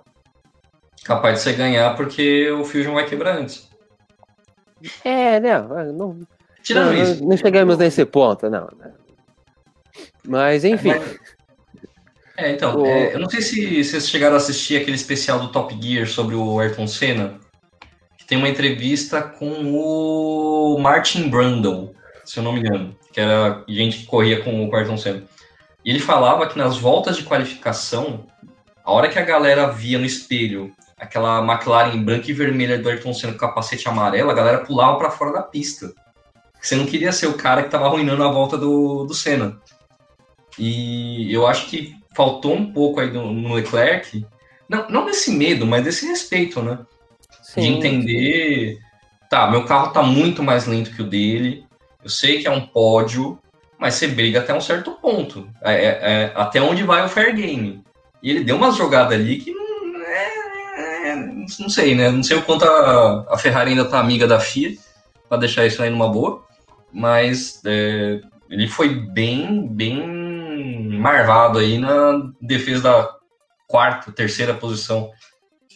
Capaz 1.04 1.38
de 1.38 1.40
você 1.42 1.52
ganhar 1.52 1.94
porque 1.96 2.50
o 2.50 2.64
Fusion 2.64 2.94
vai 2.94 3.06
quebrar 3.06 3.38
antes. 3.38 3.68
É, 5.04 5.40
né? 5.40 5.58
Não, 5.92 6.20
Tirando 6.66 6.92
não, 6.92 7.02
isso. 7.02 7.24
Não 7.24 7.36
chegamos 7.36 7.78
nesse 7.78 8.04
ponto, 8.04 8.50
não. 8.50 8.68
Né? 8.76 8.92
Mas, 10.26 10.64
enfim. 10.64 10.90
É, 12.36 12.50
então, 12.50 12.82
o... 12.82 12.86
é, 12.86 13.14
eu 13.14 13.20
não 13.20 13.30
sei 13.30 13.40
se 13.40 13.84
vocês 13.84 14.08
chegaram 14.08 14.34
a 14.34 14.38
assistir 14.38 14.76
aquele 14.76 14.96
especial 14.96 15.38
do 15.38 15.52
Top 15.52 15.72
Gear 15.80 16.08
sobre 16.08 16.34
o 16.34 16.58
Ayrton 16.58 16.88
Senna, 16.88 17.38
que 18.18 18.26
tem 18.26 18.36
uma 18.36 18.48
entrevista 18.48 19.22
com 19.22 19.72
o 19.72 20.76
Martin 20.80 21.28
Brundle, 21.28 21.94
se 22.24 22.40
eu 22.40 22.42
não 22.42 22.52
me 22.52 22.58
engano, 22.58 22.96
que 23.16 23.20
era 23.22 23.64
gente 23.66 24.00
que 24.00 24.04
corria 24.04 24.42
com 24.42 24.68
o 24.68 24.76
Ayrton 24.76 24.98
Senna. 24.98 25.22
E 25.82 25.88
ele 25.88 26.00
falava 26.00 26.46
que 26.46 26.58
nas 26.58 26.76
voltas 26.76 27.16
de 27.16 27.22
qualificação, 27.22 28.26
a 28.84 28.92
hora 28.92 29.08
que 29.08 29.18
a 29.18 29.24
galera 29.24 29.68
via 29.68 29.98
no 29.98 30.04
espelho 30.04 30.70
aquela 30.98 31.42
McLaren 31.42 31.96
branca 32.02 32.30
e 32.30 32.34
vermelha 32.34 32.78
do 32.78 32.90
Ayrton 32.90 33.14
Senna 33.14 33.32
com 33.32 33.38
capacete 33.38 33.88
amarelo, 33.88 34.30
a 34.30 34.34
galera 34.34 34.58
pulava 34.66 34.98
para 34.98 35.10
fora 35.10 35.32
da 35.32 35.42
pista. 35.42 35.94
Você 36.60 36.76
não 36.76 36.84
queria 36.84 37.10
ser 37.10 37.26
o 37.28 37.38
cara 37.38 37.62
que 37.62 37.68
estava 37.68 37.86
arruinando 37.86 38.22
a 38.22 38.30
volta 38.30 38.58
do, 38.58 39.04
do 39.06 39.14
Senna. 39.14 39.58
E 40.58 41.32
eu 41.32 41.46
acho 41.46 41.70
que 41.70 41.96
faltou 42.14 42.54
um 42.54 42.70
pouco 42.70 43.00
aí 43.00 43.10
no, 43.10 43.32
no 43.32 43.54
Leclerc, 43.54 44.26
não, 44.68 44.90
não 44.90 45.06
desse 45.06 45.30
medo, 45.30 45.66
mas 45.66 45.82
desse 45.82 46.06
respeito, 46.06 46.60
né? 46.60 46.80
Sim. 47.42 47.62
De 47.62 47.66
entender, 47.68 48.78
tá, 49.30 49.50
meu 49.50 49.64
carro 49.64 49.90
tá 49.90 50.02
muito 50.02 50.42
mais 50.42 50.66
lento 50.66 50.94
que 50.94 51.00
o 51.00 51.08
dele, 51.08 51.65
eu 52.06 52.08
sei 52.08 52.38
que 52.40 52.46
é 52.46 52.50
um 52.50 52.64
pódio, 52.64 53.36
mas 53.76 53.94
você 53.94 54.06
briga 54.06 54.38
até 54.38 54.54
um 54.54 54.60
certo 54.60 54.92
ponto. 54.92 55.50
É, 55.60 55.74
é, 55.74 55.88
é, 55.88 56.32
até 56.36 56.62
onde 56.62 56.84
vai 56.84 57.04
o 57.04 57.08
fair 57.08 57.34
game. 57.34 57.82
E 58.22 58.30
ele 58.30 58.44
deu 58.44 58.54
umas 58.54 58.76
jogadas 58.76 59.14
ali 59.14 59.38
que 59.38 59.50
não, 59.50 60.00
é, 60.02 61.10
é, 61.10 61.16
não 61.16 61.68
sei, 61.68 61.96
né? 61.96 62.08
Não 62.08 62.22
sei 62.22 62.36
o 62.36 62.42
quanto 62.42 62.64
a, 62.64 63.26
a 63.28 63.36
Ferrari 63.36 63.70
ainda 63.70 63.84
tá 63.84 63.98
amiga 63.98 64.24
da 64.24 64.38
FIA 64.38 64.76
para 65.28 65.38
deixar 65.38 65.66
isso 65.66 65.82
aí 65.82 65.90
numa 65.90 66.08
boa, 66.08 66.44
mas 66.92 67.60
é, 67.66 68.20
ele 68.48 68.68
foi 68.68 68.88
bem, 68.88 69.66
bem 69.66 70.00
marvado 71.00 71.58
aí 71.58 71.76
na 71.76 72.30
defesa 72.40 72.82
da 72.82 73.16
quarta, 73.66 74.12
terceira 74.12 74.54
posição. 74.54 75.10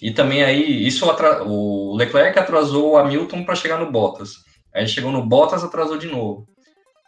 E 0.00 0.12
também 0.12 0.44
aí, 0.44 0.86
isso 0.86 1.04
o 1.44 1.96
Leclerc 1.96 2.38
atrasou 2.38 2.92
o 2.92 2.96
Hamilton 2.96 3.44
para 3.44 3.56
chegar 3.56 3.80
no 3.80 3.90
Bottas. 3.90 4.48
Aí 4.74 4.86
chegou 4.86 5.10
no 5.10 5.26
Bottas, 5.26 5.64
atrasou 5.64 5.98
de 5.98 6.06
novo. 6.06 6.46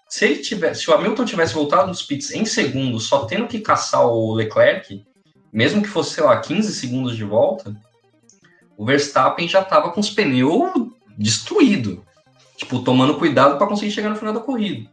Se 0.08 0.26
ele 0.26 0.36
tivesse, 0.40 0.82
se 0.82 0.90
o 0.90 0.94
Hamilton 0.94 1.24
tivesse 1.24 1.54
voltado 1.54 1.88
nos 1.88 2.02
pits 2.02 2.32
em 2.32 2.44
segundos, 2.44 3.06
só 3.06 3.24
tendo 3.24 3.46
que 3.46 3.60
caçar 3.60 4.06
o 4.06 4.34
Leclerc, 4.34 5.04
mesmo 5.52 5.82
que 5.82 5.88
fosse, 5.88 6.14
sei 6.14 6.24
lá, 6.24 6.38
15 6.38 6.72
segundos 6.74 7.16
de 7.16 7.24
volta, 7.24 7.74
o 8.76 8.84
Verstappen 8.84 9.48
já 9.48 9.60
estava 9.60 9.90
com 9.90 10.00
os 10.00 10.10
pneus 10.10 10.70
destruídos. 11.16 11.98
Tipo, 12.56 12.80
tomando 12.80 13.16
cuidado 13.16 13.56
para 13.58 13.66
conseguir 13.66 13.90
chegar 13.90 14.10
no 14.10 14.16
final 14.16 14.34
da 14.34 14.40
corrida. 14.40 14.88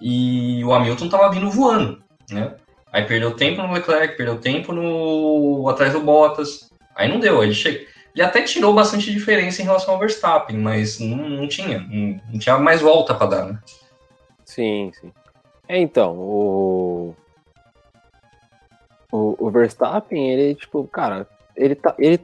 E 0.00 0.62
o 0.64 0.72
Hamilton 0.72 1.06
estava 1.06 1.30
vindo 1.32 1.50
voando, 1.50 2.02
né? 2.30 2.54
Aí 2.92 3.04
perdeu 3.04 3.34
tempo 3.34 3.62
no 3.62 3.72
Leclerc, 3.72 4.16
perdeu 4.16 4.38
tempo 4.38 4.72
no 4.72 5.68
atrás 5.68 5.92
do 5.92 6.00
Bottas. 6.00 6.70
Aí 6.94 7.08
não 7.08 7.20
deu, 7.20 7.42
ele 7.42 7.54
chega. 7.54 7.86
Ele 8.18 8.26
até 8.26 8.42
tirou 8.42 8.74
bastante 8.74 9.12
diferença 9.12 9.62
em 9.62 9.64
relação 9.64 9.94
ao 9.94 10.00
Verstappen, 10.00 10.58
mas 10.58 10.98
não, 10.98 11.16
não 11.16 11.46
tinha, 11.46 11.78
não, 11.78 12.20
não 12.32 12.36
tinha 12.36 12.58
mais 12.58 12.80
volta 12.80 13.14
para 13.14 13.26
dar, 13.28 13.44
né? 13.46 13.60
Sim, 14.44 14.90
sim. 15.00 15.12
É, 15.68 15.78
então, 15.78 16.18
o... 16.18 17.14
o. 19.12 19.36
O 19.38 19.50
Verstappen, 19.52 20.32
ele, 20.32 20.56
tipo, 20.56 20.82
cara, 20.88 21.28
ele, 21.54 21.76
tá, 21.76 21.94
ele 21.96 22.18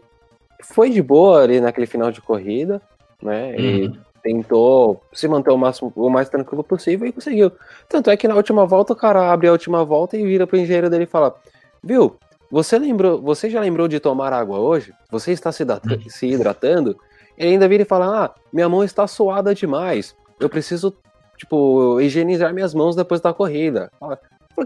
foi 0.65 0.91
de 0.91 1.01
boa 1.01 1.45
ali 1.45 1.61
naquele 1.61 1.87
final 1.87 2.11
de 2.11 2.21
corrida, 2.21 2.83
né? 3.23 3.51
Uhum. 3.51 3.55
Ele 3.55 4.01
tentou 4.21 5.01
se 5.13 5.29
manter 5.29 5.53
o 5.53 5.57
máximo, 5.57 5.93
o 5.95 6.11
mais 6.11 6.29
tranquilo 6.29 6.65
possível 6.65 7.07
e 7.07 7.13
conseguiu. 7.13 7.53
Tanto 7.89 8.11
é 8.11 8.17
que 8.17 8.27
na 8.27 8.35
última 8.35 8.67
volta 8.67 8.95
o 8.95 8.97
cara 8.97 9.31
abre 9.33 9.47
a 9.47 9.53
última 9.53 9.85
volta 9.85 10.17
e 10.17 10.25
vira 10.25 10.45
pro 10.45 10.59
engenheiro 10.59 10.91
dele 10.91 11.05
e 11.05 11.07
fala: 11.07 11.37
Viu, 11.81 12.17
você 12.51 12.79
lembrou, 12.79 13.21
você 13.21 13.51
já 13.51 13.61
lembrou 13.61 13.89
de 13.89 14.01
tomar 14.01 14.33
água 14.33 14.59
hoje? 14.59 14.93
Você 15.11 15.33
está 15.33 15.51
se, 15.51 15.63
hidratando? 15.63 16.03
Uhum. 16.03 16.11
Se 16.11 16.27
hidratando? 16.27 16.99
Ele 17.37 17.51
ainda 17.51 17.69
vira 17.69 17.83
e 17.83 17.87
fala: 17.87 18.25
Ah, 18.25 18.35
minha 18.53 18.69
mão 18.69 18.85
está 18.85 19.07
suada 19.07 19.55
demais. 19.55 20.15
Eu 20.39 20.49
preciso 20.49 20.95
tipo, 21.37 22.01
higienizar 22.01 22.53
minhas 22.53 22.75
mãos 22.75 22.97
depois 22.97 23.21
da 23.21 23.33
corrida. 23.33 23.91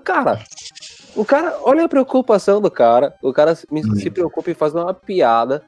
Cara, 0.04 0.40
o 1.16 1.24
cara, 1.24 1.58
olha 1.62 1.84
a 1.84 1.88
preocupação 1.88 2.60
do 2.60 2.70
cara. 2.70 3.14
O 3.22 3.32
cara 3.32 3.54
se, 3.54 3.66
se 3.96 4.10
preocupa 4.10 4.50
em 4.50 4.54
fazer 4.54 4.78
uma 4.78 4.94
piada 4.94 5.62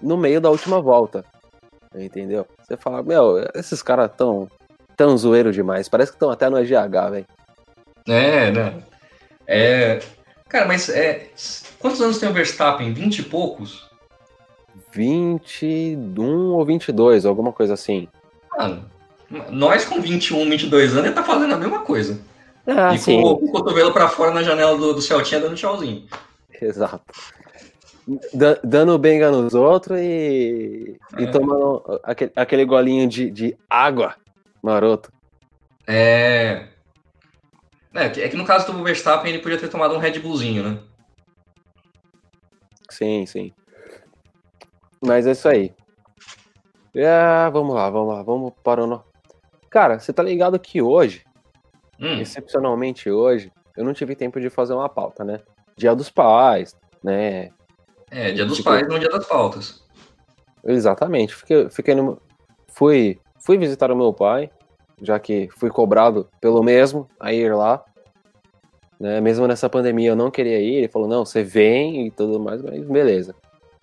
no 0.00 0.16
meio 0.16 0.40
da 0.40 0.50
última 0.50 0.80
volta. 0.80 1.24
Entendeu? 1.94 2.46
Você 2.62 2.76
fala, 2.76 3.02
meu, 3.02 3.44
esses 3.54 3.82
caras 3.82 4.10
tão, 4.16 4.48
tão 4.96 5.16
zoeiro 5.16 5.52
demais. 5.52 5.88
Parece 5.88 6.12
que 6.12 6.16
estão 6.16 6.30
até 6.30 6.48
no 6.48 6.58
EGH, 6.58 7.10
velho. 7.10 7.26
É, 8.08 8.50
né? 8.50 8.82
É. 9.46 10.00
Cara, 10.50 10.66
mas 10.66 10.88
é. 10.88 11.28
Quantos 11.78 12.00
anos 12.02 12.18
tem 12.18 12.28
o 12.28 12.32
Verstappen? 12.32 12.92
20 12.92 13.20
e 13.20 13.22
poucos? 13.22 13.88
21 14.92 16.52
ou 16.52 16.64
22, 16.64 17.24
alguma 17.24 17.52
coisa 17.52 17.74
assim. 17.74 18.08
Mano, 18.58 18.84
nós 19.48 19.84
com 19.84 20.00
21, 20.00 20.50
22 20.50 20.92
anos, 20.92 21.04
ele 21.06 21.14
tá 21.14 21.22
fazendo 21.22 21.54
a 21.54 21.56
mesma 21.56 21.80
coisa. 21.80 22.20
Ah, 22.66 22.94
e 22.94 22.98
sim. 22.98 23.22
com, 23.22 23.30
o 23.30 23.52
cotovelo 23.52 23.92
pra 23.92 24.08
fora 24.08 24.32
na 24.32 24.42
janela 24.42 24.76
do, 24.76 24.92
do 24.92 25.00
Celtinha 25.00 25.40
dando 25.40 25.54
tchauzinho. 25.54 26.04
Exato. 26.60 27.00
D 28.06 28.60
dando 28.64 28.98
benga 28.98 29.30
nos 29.30 29.54
outros 29.54 29.98
e, 30.00 30.96
é. 31.16 31.22
e 31.22 31.30
tomando 31.30 32.00
aquele, 32.02 32.32
aquele 32.34 32.64
golinho 32.64 33.08
de, 33.08 33.30
de 33.30 33.56
água 33.68 34.16
maroto. 34.60 35.12
É... 35.86 36.66
é. 37.94 38.06
É 38.06 38.28
que 38.28 38.36
no 38.36 38.44
caso 38.44 38.72
do 38.72 38.82
Verstappen 38.82 39.32
ele 39.32 39.42
podia 39.42 39.58
ter 39.58 39.68
tomado 39.68 39.94
um 39.94 39.98
Red 39.98 40.18
Bullzinho, 40.18 40.62
né? 40.62 40.78
Sim, 42.88 43.24
sim. 43.26 43.52
Mas 45.00 45.26
é 45.26 45.32
isso 45.32 45.48
aí. 45.48 45.74
É, 46.94 47.48
vamos 47.50 47.74
lá, 47.74 47.88
vamos 47.88 48.14
lá, 48.14 48.22
vamos 48.22 48.52
para 48.62 48.84
o, 48.84 49.04
Cara, 49.70 50.00
você 50.00 50.12
tá 50.12 50.22
ligado 50.22 50.58
que 50.58 50.82
hoje, 50.82 51.24
hum. 52.00 52.20
excepcionalmente 52.20 53.08
hoje, 53.08 53.52
eu 53.76 53.84
não 53.84 53.94
tive 53.94 54.16
tempo 54.16 54.40
de 54.40 54.50
fazer 54.50 54.74
uma 54.74 54.88
pauta, 54.88 55.24
né? 55.24 55.40
Dia 55.76 55.94
dos 55.94 56.10
pais, 56.10 56.76
né? 57.02 57.50
É, 58.10 58.32
dia 58.32 58.44
dos 58.44 58.56
tipo, 58.56 58.68
pais, 58.68 58.88
não 58.88 58.98
dia 58.98 59.08
das 59.08 59.24
pautas. 59.26 59.84
Exatamente. 60.64 61.34
Fiquei, 61.36 61.70
fiquei 61.70 61.94
no, 61.94 62.20
fui, 62.68 63.20
fui 63.38 63.56
visitar 63.56 63.92
o 63.92 63.96
meu 63.96 64.12
pai, 64.12 64.50
já 65.00 65.18
que 65.18 65.48
fui 65.56 65.70
cobrado 65.70 66.28
pelo 66.40 66.62
mesmo 66.62 67.08
a 67.18 67.32
ir 67.32 67.54
lá. 67.54 67.84
Né? 68.98 69.20
Mesmo 69.20 69.46
nessa 69.46 69.68
pandemia 69.68 70.10
eu 70.10 70.16
não 70.16 70.30
queria 70.30 70.60
ir, 70.60 70.74
ele 70.74 70.88
falou, 70.88 71.08
não, 71.08 71.24
você 71.24 71.42
vem 71.42 72.06
e 72.06 72.10
tudo 72.10 72.38
mais, 72.38 72.62
mas 72.62 72.84
beleza. 72.84 73.34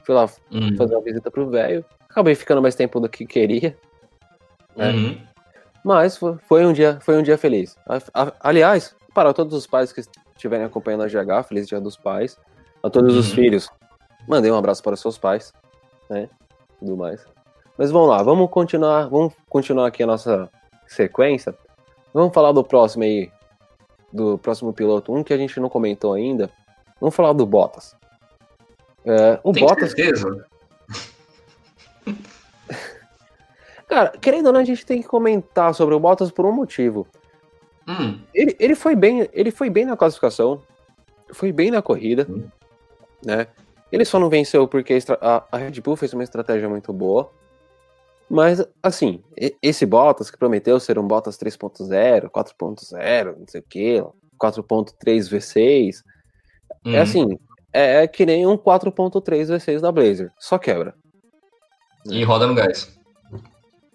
Fui 0.04 0.14
lá 0.14 0.30
uhum. 0.52 0.78
fazer 0.78 0.96
uma 0.96 1.04
visita 1.04 1.30
pro 1.32 1.50
velho, 1.50 1.84
acabei 2.10 2.36
ficando 2.36 2.62
mais 2.62 2.76
tempo 2.76 3.00
do 3.00 3.10
que 3.10 3.26
queria. 3.26 3.78
Né? 4.76 4.92
Uhum. 4.92 5.22
Mas 5.84 6.18
foi 6.18 6.66
um 6.66 6.74
dia, 6.74 7.00
foi 7.02 7.18
um 7.18 7.24
dia 7.24 7.38
feliz. 7.38 7.76
Aliás, 8.40 8.96
para 9.14 9.34
todos 9.34 9.54
os 9.58 9.66
pais 9.66 9.92
que 9.92 10.02
estiverem 10.36 10.66
acompanhando 10.66 11.04
a 11.04 11.08
GH, 11.08 11.48
feliz 11.48 11.68
dia 11.68 11.82
dos 11.82 11.98
pais. 11.98 12.38
A 12.84 12.90
todos 12.90 13.14
uhum. 13.14 13.20
os 13.20 13.32
filhos, 13.32 13.70
mandei 14.28 14.52
um 14.52 14.58
abraço 14.58 14.84
para 14.84 14.94
os 14.94 15.00
seus 15.00 15.18
pais, 15.18 15.52
né? 16.10 16.30
Tudo 16.80 16.96
mais. 16.96 17.26
Mas 17.78 17.90
vamos 17.90 18.10
lá, 18.10 18.22
vamos 18.22 18.50
continuar, 18.50 19.08
vamos 19.08 19.34
continuar 19.50 19.88
aqui 19.88 20.04
a 20.04 20.08
nossa 20.08 20.50
sequência, 20.88 21.56
vamos 22.14 22.34
falar 22.34 22.52
do 22.52 22.64
próximo 22.64 23.04
aí, 23.04 23.32
do 24.12 24.38
próximo 24.38 24.74
piloto, 24.74 25.14
um 25.14 25.24
que 25.24 25.34
a 25.34 25.38
gente 25.38 25.60
não 25.60 25.70
comentou 25.70 26.14
ainda. 26.14 26.50
Vamos 27.00 27.16
falar 27.16 27.34
do 27.34 27.46
Bottas. 27.46 27.96
É, 29.06 29.40
o 29.44 29.52
Tem 29.52 29.66
Bottas. 29.66 29.92
Certeza? 29.92 30.46
Cara, 33.88 34.10
querendo 34.20 34.48
ou 34.48 34.54
não, 34.54 34.60
a 34.60 34.66
gente 34.66 34.86
tem 34.86 35.02
que 35.02 35.08
comentar 35.08 35.74
sobre 35.74 35.96
o 35.96 36.00
Bottas 36.00 36.32
por 36.32 36.46
um 36.46 36.52
motivo. 36.52 37.08
Hum. 37.88 38.20
Ele, 38.34 38.56
ele, 38.60 38.76
foi 38.76 38.96
bem, 38.96 39.30
ele 39.32 39.50
foi 39.50 39.70
bem 39.70 39.86
na 39.86 39.96
classificação, 39.96 40.62
foi 41.32 41.54
bem 41.54 41.72
na 41.72 41.82
corrida, 41.82 42.28
hum. 42.30 42.44
né? 43.24 43.48
Ele 43.90 44.04
só 44.04 44.20
não 44.20 44.30
venceu 44.30 44.68
porque 44.68 45.00
a, 45.22 45.44
a 45.50 45.58
Red 45.58 45.80
Bull 45.80 45.96
fez 45.96 46.12
uma 46.14 46.24
estratégia 46.24 46.68
muito 46.68 46.92
boa. 46.92 47.32
Mas, 48.30 48.66
assim, 48.84 49.24
esse 49.62 49.86
Bottas 49.86 50.30
que 50.30 50.38
prometeu 50.38 50.80
ser 50.80 51.00
um 51.00 51.08
Bottas 51.08 51.38
3.0, 51.38 52.30
4.0, 52.30 53.38
não 53.38 53.48
sei 53.48 53.62
o 53.62 53.64
que, 53.64 54.04
4.3 54.38 54.94
V6, 55.30 56.04
é 56.86 56.90
uhum. 56.90 57.02
assim, 57.02 57.40
é, 57.72 58.04
é, 58.04 58.08
que 58.08 58.26
nem 58.26 58.46
um 58.46 58.58
4.3 58.58 59.46
V6 59.46 59.80
da 59.80 59.92
Blazer, 59.92 60.32
só 60.38 60.58
quebra. 60.58 60.94
E 62.06 62.24
roda 62.24 62.48
no 62.48 62.56
gás. 62.56 62.98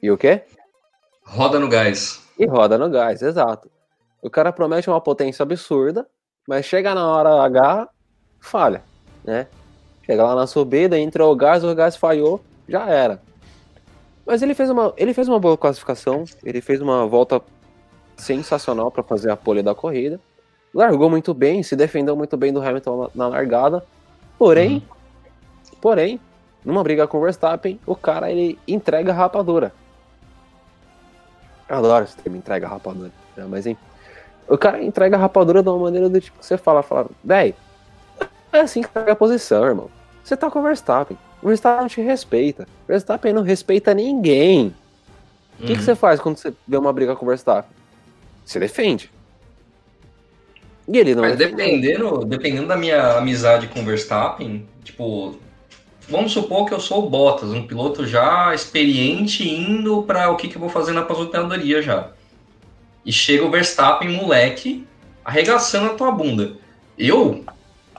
E 0.03 0.11
o 0.11 0.17
quê? 0.17 0.43
Roda 1.25 1.59
no 1.59 1.69
gás. 1.69 2.23
E 2.39 2.47
roda 2.47 2.79
no 2.79 2.91
gás, 2.91 3.23
exato. 3.23 3.71
O 4.23 4.31
cara 4.31 4.53
promete 4.53 4.89
uma 4.89 5.01
potência 5.01 5.43
absurda, 5.43 6.07
mas 6.49 6.65
chega 6.65 6.95
na 6.95 7.07
hora 7.07 7.43
H, 7.43 7.89
falha, 8.41 8.83
né? 9.25 9.47
Chega 10.05 10.25
lá 10.25 10.35
na 10.35 10.47
subida, 10.47 10.99
entrou 10.99 11.33
o 11.33 11.37
gás, 11.37 11.63
o 11.63 11.75
gás 11.75 11.97
falhou, 11.97 12.43
já 12.69 12.89
era. 12.89 13.21
Mas 14.27 14.43
ele 14.43 14.55
fez 14.55 14.71
uma, 14.71 14.93
ele 14.97 15.13
fez 15.13 15.29
uma 15.29 15.39
boa 15.39 15.59
classificação, 15.59 16.25
ele 16.45 16.61
fez 16.61 16.81
uma 16.81 17.07
volta 17.07 17.41
sensacional 18.17 18.91
para 18.91 19.03
fazer 19.03 19.31
a 19.31 19.37
pole 19.37 19.63
da 19.63 19.75
corrida. 19.75 20.21
Largou 20.73 21.11
muito 21.11 21.35
bem, 21.35 21.63
se 21.63 21.77
defendeu 21.77 22.17
muito 22.17 22.37
bem 22.37 22.53
do 22.53 22.63
Hamilton 22.63 23.11
na, 23.15 23.29
largada. 23.29 23.85
Porém, 24.39 24.77
uhum. 24.77 25.79
porém, 25.81 26.21
numa 26.65 26.83
briga 26.83 27.07
com 27.07 27.19
o 27.19 27.23
Verstappen, 27.23 27.79
o 27.85 27.95
cara 27.95 28.31
ele 28.31 28.59
entrega 28.67 29.13
a 29.13 29.15
rapadura. 29.15 29.73
Adoro 31.69 32.05
esse 32.05 32.17
termo, 32.17 32.37
entrega 32.37 32.67
a 32.67 32.71
rapadura. 32.71 33.11
Né? 33.37 33.47
Mas 33.49 33.67
enfim, 33.67 33.81
o 34.49 34.57
cara 34.57 34.83
entrega 34.83 35.17
a 35.17 35.21
rapadura 35.21 35.63
de 35.63 35.69
uma 35.69 35.79
maneira 35.79 36.09
do 36.09 36.21
tipo 36.21 36.39
que 36.39 36.47
você 36.47 36.57
fala, 36.57 36.83
fala, 36.83 37.07
véi, 37.23 37.55
é 38.53 38.61
assim 38.61 38.83
que 38.83 38.89
pega 38.89 39.13
a 39.13 39.17
posição, 39.17 39.65
irmão. 39.65 39.91
Você 40.23 40.37
tá 40.37 40.51
com 40.51 40.61
o 40.61 40.63
Verstappen. 40.63 41.19
O 41.43 41.49
Verstappen 41.49 41.81
não 41.81 41.89
te 41.89 42.01
respeita. 42.01 42.65
O 42.85 42.89
Verstappen 42.89 43.33
não 43.33 43.43
respeita 43.43 43.93
ninguém. 43.93 44.75
O 45.59 45.63
que, 45.63 45.73
que 45.73 45.79
uhum. 45.79 45.81
você 45.81 45.95
faz 45.95 46.21
quando 46.21 46.37
você 46.37 46.53
vê 46.67 46.77
uma 46.77 46.93
briga 46.93 47.15
com 47.17 47.25
o 47.25 47.29
Verstappen? 47.29 47.71
Você 48.45 48.59
defende. 48.59 49.11
E 50.89 50.99
ele 50.99 51.15
não 51.15 51.23
Mas 51.23 51.37
dependendo, 51.37 52.25
dependendo 52.25 52.67
da 52.67 52.77
minha 52.77 53.17
amizade 53.17 53.69
com 53.69 53.81
o 53.81 53.85
Verstappen, 53.85 54.67
tipo, 54.83 55.37
vamos 56.09 56.33
supor 56.33 56.67
que 56.67 56.75
eu 56.75 56.81
sou 56.81 57.07
o 57.07 57.11
Bottas, 57.11 57.51
um 57.51 57.67
piloto 57.67 58.07
já 58.07 58.53
experiente 58.55 59.49
indo 59.49 60.03
para 60.03 60.31
o 60.31 60.37
que, 60.37 60.49
que 60.49 60.57
eu 60.57 60.61
vou 60.61 60.69
fazer 60.69 60.93
na 60.93 61.03
aposentadoria 61.03 61.81
já. 61.81 62.11
E 63.05 63.13
chega 63.13 63.45
o 63.45 63.51
Verstappen, 63.51 64.11
moleque, 64.11 64.87
arregaçando 65.25 65.93
a 65.93 65.95
tua 65.95 66.11
bunda. 66.11 66.53
Eu 66.99 67.45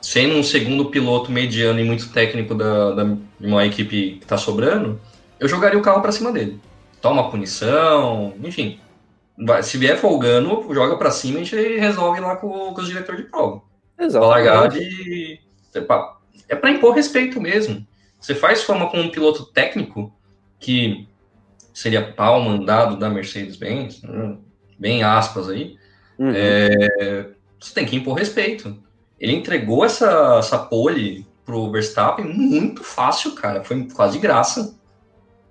sendo 0.03 0.35
um 0.35 0.43
segundo 0.43 0.89
piloto 0.89 1.31
mediano 1.31 1.79
e 1.79 1.83
muito 1.85 2.09
técnico 2.09 2.53
da, 2.53 2.91
da 2.91 3.17
uma 3.39 3.65
equipe 3.65 4.17
que 4.17 4.23
está 4.23 4.37
sobrando, 4.37 4.99
eu 5.39 5.47
jogaria 5.47 5.79
o 5.79 5.81
carro 5.81 6.01
para 6.01 6.11
cima 6.11 6.29
dele. 6.29 6.59
Toma 7.01 7.31
punição, 7.31 8.33
enfim. 8.43 8.79
Se 9.63 9.77
vier 9.77 9.97
folgando, 9.97 10.67
joga 10.73 10.97
para 10.97 11.09
cima 11.09 11.39
e 11.39 11.41
a 11.41 11.45
gente 11.45 11.79
resolve 11.79 12.19
lá 12.19 12.35
com, 12.35 12.73
com 12.73 12.81
os 12.81 12.87
diretores 12.87 13.23
de 13.23 13.29
prova. 13.31 13.61
Exato. 13.97 14.25
largar 14.25 14.67
de. 14.67 15.39
É 16.49 16.55
para 16.55 16.71
impor 16.71 16.93
respeito 16.93 17.39
mesmo. 17.39 17.87
Você 18.19 18.35
faz 18.35 18.61
forma 18.61 18.89
com 18.89 18.99
um 18.99 19.09
piloto 19.09 19.45
técnico, 19.45 20.13
que 20.59 21.07
seria 21.73 22.11
pau 22.13 22.41
mandado 22.41 22.97
da 22.97 23.09
Mercedes-Benz, 23.09 24.01
né? 24.01 24.37
bem 24.77 25.03
aspas 25.03 25.49
aí, 25.49 25.77
uhum. 26.19 26.31
é, 26.35 27.29
você 27.59 27.73
tem 27.73 27.85
que 27.85 27.95
impor 27.95 28.17
respeito. 28.17 28.77
Ele 29.23 29.37
entregou 29.37 29.85
essa, 29.85 30.35
essa 30.37 30.59
pole 30.59 31.25
pro 31.45 31.71
Verstappen 31.71 32.25
muito 32.25 32.83
fácil, 32.83 33.33
cara. 33.33 33.63
Foi 33.63 33.87
quase 33.87 34.17
de 34.17 34.19
graça. 34.19 34.75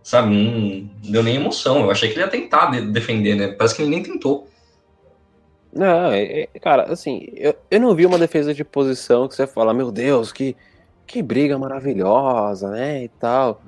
Sabe? 0.02 0.28
Não 0.28 0.90
deu 1.10 1.22
nem 1.22 1.36
emoção. 1.36 1.80
Eu 1.80 1.90
achei 1.90 2.10
que 2.10 2.16
ele 2.16 2.24
ia 2.24 2.30
tentar 2.30 2.66
defender, 2.66 3.34
né? 3.34 3.48
Parece 3.48 3.74
que 3.74 3.80
ele 3.80 3.90
nem 3.90 4.02
tentou. 4.02 4.46
Não, 5.72 6.12
é, 6.12 6.42
é, 6.42 6.46
cara, 6.60 6.92
assim, 6.92 7.28
eu, 7.32 7.54
eu 7.70 7.80
não 7.80 7.94
vi 7.94 8.04
uma 8.04 8.18
defesa 8.18 8.52
de 8.52 8.62
posição 8.62 9.26
que 9.26 9.34
você 9.34 9.46
fala, 9.46 9.72
meu 9.72 9.90
Deus, 9.90 10.32
que, 10.32 10.54
que 11.06 11.22
briga 11.22 11.58
maravilhosa, 11.58 12.68
né? 12.68 13.04
E 13.04 13.08
tal. 13.08 13.62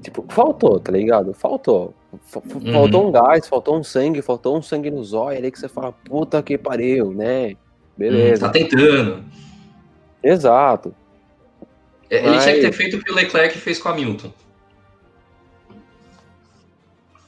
Tipo, 0.00 0.24
faltou, 0.26 0.80
tá 0.80 0.90
ligado? 0.90 1.34
Faltou. 1.34 1.92
Faltou 2.24 3.02
uhum. 3.02 3.08
um 3.08 3.12
gás, 3.12 3.46
faltou 3.46 3.78
um 3.78 3.84
sangue, 3.84 4.22
faltou 4.22 4.56
um 4.56 4.62
sangue 4.62 4.90
no 4.90 5.04
zóio 5.04 5.36
ali 5.36 5.50
que 5.50 5.58
você 5.58 5.68
fala, 5.68 5.92
puta 5.92 6.42
que 6.42 6.56
pariu, 6.56 7.12
né? 7.12 7.56
Beleza. 8.00 8.46
Hum, 8.46 8.48
tá 8.48 8.52
tentando. 8.52 9.24
Exato. 10.22 10.94
É, 12.08 12.16
ele 12.16 12.30
Mas... 12.30 12.44
tinha 12.44 12.54
que 12.54 12.60
ter 12.62 12.72
feito 12.72 12.96
o 12.96 13.04
que 13.04 13.12
o 13.12 13.14
Leclerc 13.14 13.58
fez 13.58 13.78
com 13.78 13.90
a 13.90 13.94
Milton. 13.94 14.32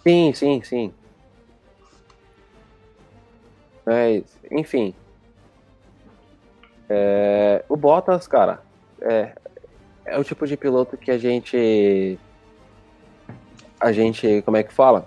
Sim, 0.02 0.32
sim, 0.32 0.62
sim. 0.62 0.94
Mas, 3.84 4.24
enfim. 4.50 4.94
É, 6.88 7.62
o 7.68 7.76
Bottas, 7.76 8.26
cara, 8.26 8.62
é, 9.02 9.34
é 10.06 10.18
o 10.18 10.24
tipo 10.24 10.46
de 10.46 10.56
piloto 10.56 10.96
que 10.96 11.10
a 11.10 11.18
gente. 11.18 12.18
A 13.78 13.92
gente. 13.92 14.40
Como 14.40 14.56
é 14.56 14.62
que 14.62 14.72
fala? 14.72 15.06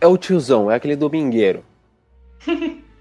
É 0.00 0.06
o 0.06 0.16
tiozão, 0.16 0.70
é 0.70 0.76
aquele 0.76 0.96
domingueiro. 0.96 1.62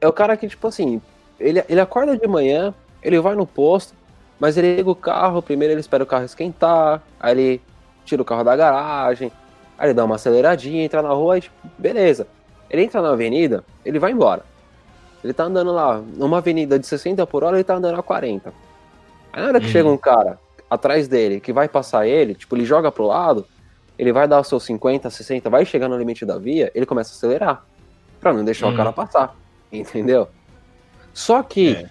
é 0.00 0.08
o 0.08 0.12
cara 0.12 0.36
que, 0.36 0.48
tipo 0.48 0.66
assim, 0.66 1.00
ele, 1.38 1.62
ele 1.68 1.80
acorda 1.80 2.16
de 2.16 2.26
manhã, 2.26 2.74
ele 3.02 3.20
vai 3.20 3.34
no 3.34 3.46
posto, 3.46 3.94
mas 4.38 4.56
ele 4.56 4.76
liga 4.76 4.90
o 4.90 4.94
carro, 4.94 5.42
primeiro 5.42 5.74
ele 5.74 5.80
espera 5.80 6.02
o 6.02 6.06
carro 6.06 6.24
esquentar, 6.24 7.02
aí 7.18 7.32
ele 7.32 7.62
tira 8.04 8.22
o 8.22 8.24
carro 8.24 8.44
da 8.44 8.56
garagem, 8.56 9.32
aí 9.76 9.88
ele 9.88 9.94
dá 9.94 10.04
uma 10.04 10.14
aceleradinha, 10.14 10.84
entra 10.84 11.02
na 11.02 11.10
rua 11.10 11.38
e, 11.38 11.40
tipo, 11.42 11.54
beleza. 11.76 12.26
Ele 12.70 12.82
entra 12.82 13.00
na 13.00 13.10
avenida, 13.10 13.64
ele 13.84 13.98
vai 13.98 14.12
embora. 14.12 14.44
Ele 15.22 15.32
tá 15.32 15.44
andando 15.44 15.72
lá, 15.72 16.00
numa 16.14 16.38
avenida 16.38 16.78
de 16.78 16.86
60 16.86 17.26
por 17.26 17.42
hora, 17.42 17.56
ele 17.56 17.64
tá 17.64 17.74
andando 17.74 17.98
a 17.98 18.02
40. 18.02 18.52
Aí 19.32 19.42
na 19.42 19.48
hora 19.48 19.60
que 19.60 19.66
uhum. 19.66 19.72
chega 19.72 19.88
um 19.88 19.96
cara 19.96 20.38
atrás 20.70 21.08
dele, 21.08 21.40
que 21.40 21.52
vai 21.52 21.68
passar 21.68 22.06
ele, 22.06 22.34
tipo, 22.34 22.54
ele 22.54 22.64
joga 22.64 22.92
pro 22.92 23.06
lado, 23.06 23.46
ele 23.98 24.12
vai 24.12 24.28
dar 24.28 24.40
os 24.40 24.46
seus 24.46 24.62
50, 24.64 25.10
60, 25.10 25.50
vai 25.50 25.64
chegar 25.64 25.88
no 25.88 25.98
limite 25.98 26.24
da 26.24 26.38
via, 26.38 26.70
ele 26.74 26.86
começa 26.86 27.12
a 27.12 27.16
acelerar, 27.16 27.64
pra 28.20 28.32
não 28.32 28.44
deixar 28.44 28.66
uhum. 28.66 28.74
o 28.74 28.76
cara 28.76 28.92
passar. 28.92 29.34
Entendeu? 29.72 30.28
Só 31.12 31.42
que 31.42 31.74
é. 31.74 31.90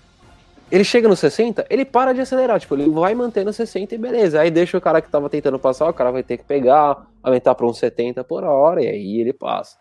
ele 0.71 0.83
chega 0.83 1.07
no 1.07 1.15
60, 1.15 1.65
ele 1.69 1.85
para 1.85 2.13
de 2.13 2.21
acelerar, 2.21 2.59
tipo, 2.59 2.75
ele 2.75 2.89
vai 2.89 3.13
mantendo 3.13 3.51
60 3.51 3.93
e 3.93 3.97
beleza. 3.97 4.41
Aí 4.41 4.49
deixa 4.49 4.77
o 4.77 4.81
cara 4.81 5.01
que 5.01 5.09
tava 5.09 5.29
tentando 5.29 5.59
passar, 5.59 5.89
o 5.89 5.93
cara 5.93 6.11
vai 6.11 6.23
ter 6.23 6.37
que 6.37 6.43
pegar, 6.43 7.05
aumentar 7.21 7.55
para 7.55 7.65
uns 7.65 7.77
70 7.77 8.23
por 8.23 8.43
hora, 8.43 8.81
e 8.81 8.87
aí 8.87 9.21
ele 9.21 9.33
passa. 9.33 9.77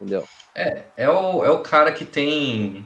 Entendeu? 0.00 0.24
É, 0.54 0.82
é 0.96 1.08
o, 1.08 1.44
é 1.44 1.50
o 1.50 1.60
cara 1.60 1.90
que 1.92 2.04
tem 2.04 2.84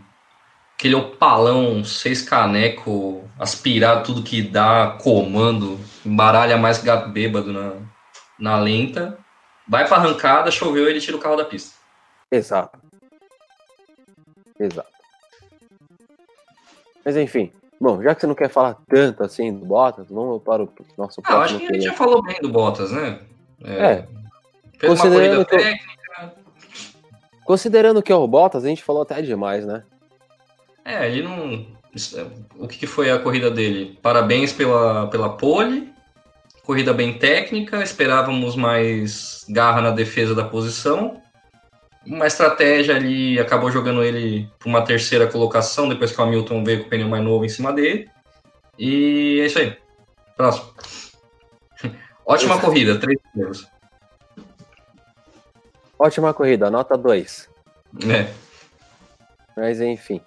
aquele 0.81 0.95
opalão, 0.95 1.85
seis 1.85 2.23
caneco, 2.23 3.29
aspirar 3.39 4.03
tudo 4.03 4.23
que 4.23 4.41
dá, 4.41 4.97
comando, 5.03 5.79
embaralha 6.07 6.57
mais 6.57 6.83
gato 6.83 7.11
bêbado 7.11 7.53
na, 7.53 7.75
na 8.39 8.59
lenta, 8.59 9.19
vai 9.69 9.87
pra 9.87 9.99
arrancada, 9.99 10.51
choveu, 10.51 10.89
ele 10.89 11.01
tira 11.01 11.19
o 11.19 11.21
carro 11.21 11.37
da 11.37 11.45
pista. 11.45 11.77
Exato. 12.33 12.80
Exato. 14.61 14.91
Mas 17.03 17.17
enfim, 17.17 17.51
bom, 17.81 18.03
já 18.03 18.15
que 18.15 18.21
você 18.21 18.27
não 18.27 18.35
quer 18.35 18.51
falar 18.51 18.77
tanto 18.87 19.25
assim 19.25 19.53
do 19.53 19.65
Bottas, 19.65 20.07
vamos 20.11 20.43
para 20.43 20.63
o 20.63 20.69
nosso 20.99 21.23
próximo. 21.23 21.41
Ah, 21.41 21.45
acho 21.45 21.59
que 21.59 21.65
a 21.65 21.73
gente 21.73 21.85
já 21.85 21.95
falou 21.95 22.23
bem 22.23 22.39
do 22.43 22.51
Bottas, 22.51 22.93
né? 22.93 23.21
É. 23.65 23.73
é. 23.73 24.09
Fez 24.79 24.93
considerando 24.93 25.45
que 25.47 25.57
técnica. 25.57 26.35
Considerando 27.45 28.03
que 28.03 28.13
é 28.13 28.15
o 28.15 28.29
Bottas, 28.29 28.65
a 28.65 28.69
gente 28.69 28.85
falou 28.85 29.03
até 29.03 29.23
demais, 29.23 29.65
né? 29.65 29.83
É, 30.85 31.11
ele 31.11 31.23
não. 31.23 31.67
O 32.59 32.69
que 32.69 32.87
foi 32.87 33.11
a 33.11 33.19
corrida 33.19 33.51
dele? 33.51 33.99
Parabéns 34.03 34.53
pela, 34.53 35.09
pela 35.09 35.31
pole, 35.31 35.93
corrida 36.65 36.93
bem 36.93 37.19
técnica, 37.19 37.83
esperávamos 37.83 38.55
mais 38.55 39.45
garra 39.49 39.81
na 39.81 39.91
defesa 39.91 40.35
da 40.35 40.45
posição 40.45 41.21
uma 42.07 42.27
estratégia 42.27 42.97
ali, 42.97 43.39
acabou 43.39 43.71
jogando 43.71 44.03
ele 44.03 44.51
para 44.59 44.69
uma 44.69 44.85
terceira 44.85 45.27
colocação, 45.27 45.89
depois 45.89 46.13
que 46.13 46.21
o 46.21 46.25
Hamilton 46.25 46.65
veio 46.65 46.81
com 46.81 46.87
o 46.87 46.91
pneu 46.91 47.09
mais 47.09 47.23
novo 47.23 47.45
em 47.45 47.49
cima 47.49 47.73
dele. 47.73 48.09
E 48.79 49.41
é 49.41 49.47
isso 49.47 49.59
aí. 49.59 49.77
Próximo. 50.37 50.73
Ótima 52.25 52.59
corrida, 52.59 52.99
três 52.99 53.19
primeiros. 53.31 53.69
ótima 55.99 56.33
corrida, 56.33 56.71
nota 56.71 56.97
2. 56.97 57.49
É. 58.09 58.33
Mas 59.57 59.81
enfim. 59.81 60.21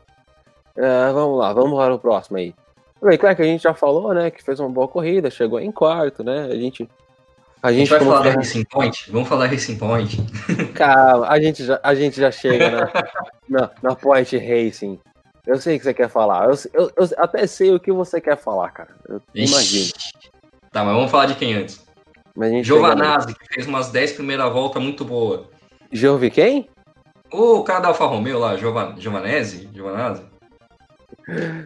Uh, 0.77 1.13
vamos 1.13 1.39
lá, 1.39 1.53
vamos 1.53 1.77
para 1.77 1.93
o 1.93 1.99
próximo 1.99 2.37
aí. 2.37 2.53
O 3.01 3.07
Leclerc 3.07 3.41
a 3.41 3.45
gente 3.45 3.63
já 3.63 3.73
falou, 3.73 4.13
né, 4.13 4.29
que 4.31 4.43
fez 4.43 4.59
uma 4.59 4.69
boa 4.69 4.87
corrida, 4.87 5.29
chegou 5.29 5.59
em 5.59 5.71
quarto, 5.71 6.23
né? 6.23 6.45
A 6.45 6.55
gente. 6.55 6.87
A 7.63 7.71
gente, 7.71 7.93
a 7.93 7.97
gente 7.97 8.05
vai 8.05 8.19
falar 8.19 8.23
da 8.23 8.31
Racing 8.31 8.65
Point? 8.65 9.09
Vamos 9.09 9.29
falar 9.29 9.45
Racing 9.45 9.77
Point. 9.77 10.17
Calma, 10.75 11.29
a 11.29 11.39
gente 11.39 11.63
já, 11.63 11.79
a 11.81 11.95
gente 11.95 12.19
já 12.19 12.29
chega 12.29 12.69
na, 12.69 12.91
na, 13.47 13.71
na 13.81 13.95
Point 13.95 14.37
Racing. 14.37 14.99
Eu 15.47 15.55
sei 15.57 15.77
o 15.77 15.79
que 15.79 15.85
você 15.85 15.93
quer 15.93 16.09
falar. 16.09 16.49
Eu, 16.49 16.57
eu, 16.73 16.91
eu, 16.97 17.09
até 17.17 17.47
sei 17.47 17.73
o 17.73 17.79
que 17.79 17.89
você 17.89 18.19
quer 18.19 18.35
falar, 18.35 18.69
cara. 18.71 18.89
Eu 19.07 19.21
imagino. 19.33 19.93
Tá, 20.73 20.83
mas 20.83 20.93
vamos 20.93 21.09
falar 21.09 21.27
de 21.27 21.35
quem 21.35 21.53
antes? 21.53 21.81
Giovanazzi, 22.63 23.33
que 23.33 23.53
fez 23.53 23.65
umas 23.65 23.89
10 23.91 24.11
primeiras 24.11 24.51
voltas 24.51 24.83
muito 24.83 25.05
boa. 25.05 25.47
Giovanni 25.89 26.31
quem? 26.31 26.69
O 27.31 27.63
cara 27.63 27.79
da 27.79 27.87
Alfa 27.87 28.05
Romeo 28.05 28.39
lá, 28.39 28.57
Giovan, 28.57 28.95
Giovanese? 28.97 29.69
Giovanazzi? 29.73 30.21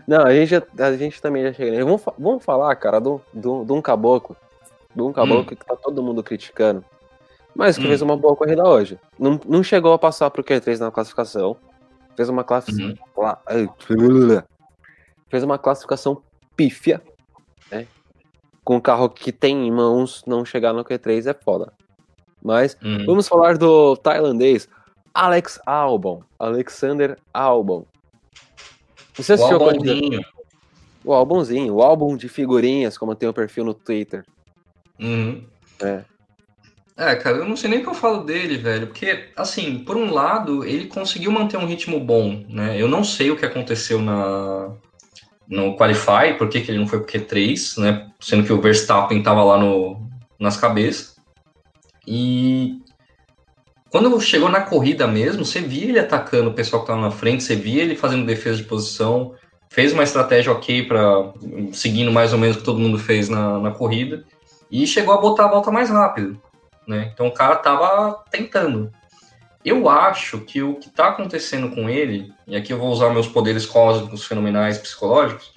Não, 0.07 0.23
a 0.23 0.31
gente, 0.31 0.63
a 0.77 0.95
gente 0.95 1.19
também 1.19 1.41
já 1.41 1.53
chega. 1.53 1.83
Vamos, 1.83 2.03
vamos 2.19 2.45
falar, 2.45 2.75
cara, 2.75 2.99
de 2.99 3.47
um 3.47 3.81
caboclo. 3.81 4.37
De 4.97 5.03
um 5.03 5.13
caboclo 5.13 5.43
hum. 5.43 5.45
que 5.45 5.55
tá 5.55 5.75
todo 5.75 6.01
mundo 6.01 6.23
criticando. 6.23 6.83
Mas 7.55 7.77
que 7.77 7.85
hum. 7.85 7.87
fez 7.87 8.01
uma 8.01 8.17
boa 8.17 8.35
corrida 8.35 8.67
hoje. 8.67 8.99
Não, 9.19 9.39
não 9.45 9.61
chegou 9.61 9.93
a 9.93 9.99
passar 9.99 10.31
pro 10.31 10.43
Q3 10.43 10.79
na 10.79 10.89
classificação. 10.89 11.55
Fez 12.15 12.29
uma 12.29 12.43
classificação. 12.43 12.97
Uhum. 13.15 14.41
Fez 15.29 15.43
uma 15.43 15.59
classificação 15.59 16.23
pífia. 16.55 16.99
Né? 17.71 17.85
Com 18.63 18.77
o 18.77 18.81
carro 18.81 19.07
que 19.07 19.31
tem 19.31 19.67
em 19.67 19.71
mãos, 19.71 20.23
não 20.25 20.43
chegar 20.43 20.73
no 20.73 20.83
Q3 20.83 21.29
é 21.29 21.33
foda. 21.35 21.71
Mas 22.43 22.75
hum. 22.83 23.05
vamos 23.05 23.27
falar 23.27 23.55
do 23.55 23.95
tailandês 23.97 24.67
Alex 25.13 25.59
Albon. 25.63 26.23
Alexander 26.39 27.19
Albon. 27.31 27.85
Você 29.13 29.33
assistiu 29.33 29.59
o 29.59 29.63
álbumzinho. 29.63 30.21
O 31.05 31.13
álbumzinho, 31.13 31.75
o 31.75 31.83
álbum 31.83 32.17
de 32.17 32.27
figurinhas, 32.27 32.97
como 32.97 33.13
tem 33.13 33.29
o 33.29 33.33
perfil 33.33 33.63
no 33.63 33.75
Twitter. 33.75 34.25
Uhum. 34.99 35.43
É. 35.81 36.03
É, 36.99 37.15
cara, 37.15 37.37
eu 37.37 37.45
não 37.47 37.55
sei 37.55 37.69
nem 37.69 37.79
o 37.79 37.83
que 37.83 37.89
eu 37.89 37.93
falo 37.93 38.23
dele, 38.23 38.57
velho, 38.57 38.87
porque, 38.87 39.29
assim, 39.35 39.77
por 39.79 39.95
um 39.95 40.11
lado, 40.11 40.65
ele 40.65 40.87
conseguiu 40.87 41.31
manter 41.31 41.55
um 41.55 41.67
ritmo 41.67 41.99
bom, 41.99 42.43
né? 42.49 42.81
Eu 42.81 42.87
não 42.87 43.03
sei 43.03 43.29
o 43.29 43.35
que 43.35 43.45
aconteceu 43.45 44.01
na, 44.01 44.71
no 45.47 45.77
Qualify, 45.77 46.35
por 46.39 46.49
que, 46.49 46.57
ele 46.57 46.79
não 46.79 46.87
foi 46.87 46.99
pro 46.99 47.07
Q3, 47.07 47.79
né? 47.79 48.09
Sendo 48.19 48.43
que 48.43 48.51
o 48.51 48.59
Verstappen 48.59 49.21
tava 49.21 49.43
lá 49.43 49.59
no, 49.59 50.09
nas 50.39 50.57
cabeças. 50.57 51.15
E 52.07 52.81
quando 53.91 54.19
chegou 54.19 54.49
na 54.49 54.61
corrida 54.61 55.05
mesmo, 55.05 55.45
você 55.45 55.61
via 55.61 55.89
ele 55.89 55.99
atacando 55.99 56.49
o 56.49 56.53
pessoal 56.53 56.81
que 56.81 56.91
estava 56.91 57.07
na 57.07 57.11
frente, 57.11 57.43
você 57.43 57.55
via 57.55 57.83
ele 57.83 57.95
fazendo 57.95 58.25
defesa 58.25 58.57
de 58.57 58.63
posição, 58.63 59.35
fez 59.69 59.93
uma 59.93 60.03
estratégia 60.03 60.51
ok 60.51 60.87
para 60.87 61.31
seguindo 61.73 62.11
mais 62.11 62.33
ou 62.33 62.39
menos 62.39 62.55
o 62.55 62.59
que 62.59 62.65
todo 62.65 62.79
mundo 62.79 62.97
fez 62.97 63.29
na, 63.29 63.59
na 63.59 63.69
corrida 63.69 64.25
e 64.71 64.85
chegou 64.85 65.13
a 65.13 65.21
botar 65.21 65.45
a 65.45 65.49
volta 65.49 65.71
mais 65.71 65.89
rápido, 65.89 66.41
né? 66.87 67.11
Então 67.13 67.27
o 67.27 67.33
cara 67.33 67.55
tava 67.55 68.23
tentando. 68.29 68.91
Eu 69.63 69.89
acho 69.89 70.39
que 70.41 70.61
o 70.61 70.75
que 70.75 70.87
está 70.87 71.09
acontecendo 71.09 71.73
com 71.73 71.89
ele, 71.89 72.31
e 72.47 72.55
aqui 72.55 72.71
eu 72.71 72.77
vou 72.77 72.89
usar 72.89 73.09
meus 73.09 73.27
poderes 73.27 73.65
cósmicos 73.65 74.25
fenomenais 74.25 74.77
psicológicos, 74.77 75.53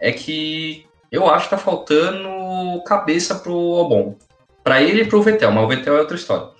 é 0.00 0.12
que 0.12 0.86
eu 1.10 1.28
acho 1.28 1.44
que 1.44 1.50
tá 1.50 1.58
faltando 1.58 2.82
cabeça 2.84 3.34
pro 3.34 3.52
Albon. 3.52 4.16
Para 4.62 4.80
ele 4.80 5.02
e 5.02 5.04
pro 5.04 5.22
Vettel, 5.22 5.50
mas 5.50 5.64
o 5.64 5.68
Vettel 5.68 5.96
é 5.96 6.00
outra 6.00 6.16
história. 6.16 6.50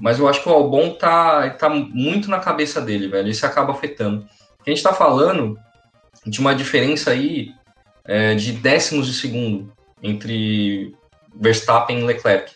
Mas 0.00 0.18
eu 0.18 0.28
acho 0.28 0.42
que 0.42 0.48
o 0.48 0.52
Albon 0.52 0.94
tá, 0.94 1.48
tá 1.50 1.68
muito 1.68 2.28
na 2.28 2.40
cabeça 2.40 2.80
dele, 2.80 3.08
velho. 3.08 3.28
Isso 3.28 3.46
acaba 3.46 3.72
afetando. 3.72 4.26
A 4.66 4.70
gente 4.70 4.82
tá 4.82 4.92
falando 4.92 5.58
de 6.26 6.40
uma 6.40 6.54
diferença 6.54 7.10
aí 7.10 7.52
é, 8.04 8.34
de 8.34 8.52
décimos 8.52 9.06
de 9.06 9.14
segundo 9.14 9.72
entre 10.02 10.94
Verstappen 11.34 12.00
e 12.00 12.04
Leclerc. 12.04 12.52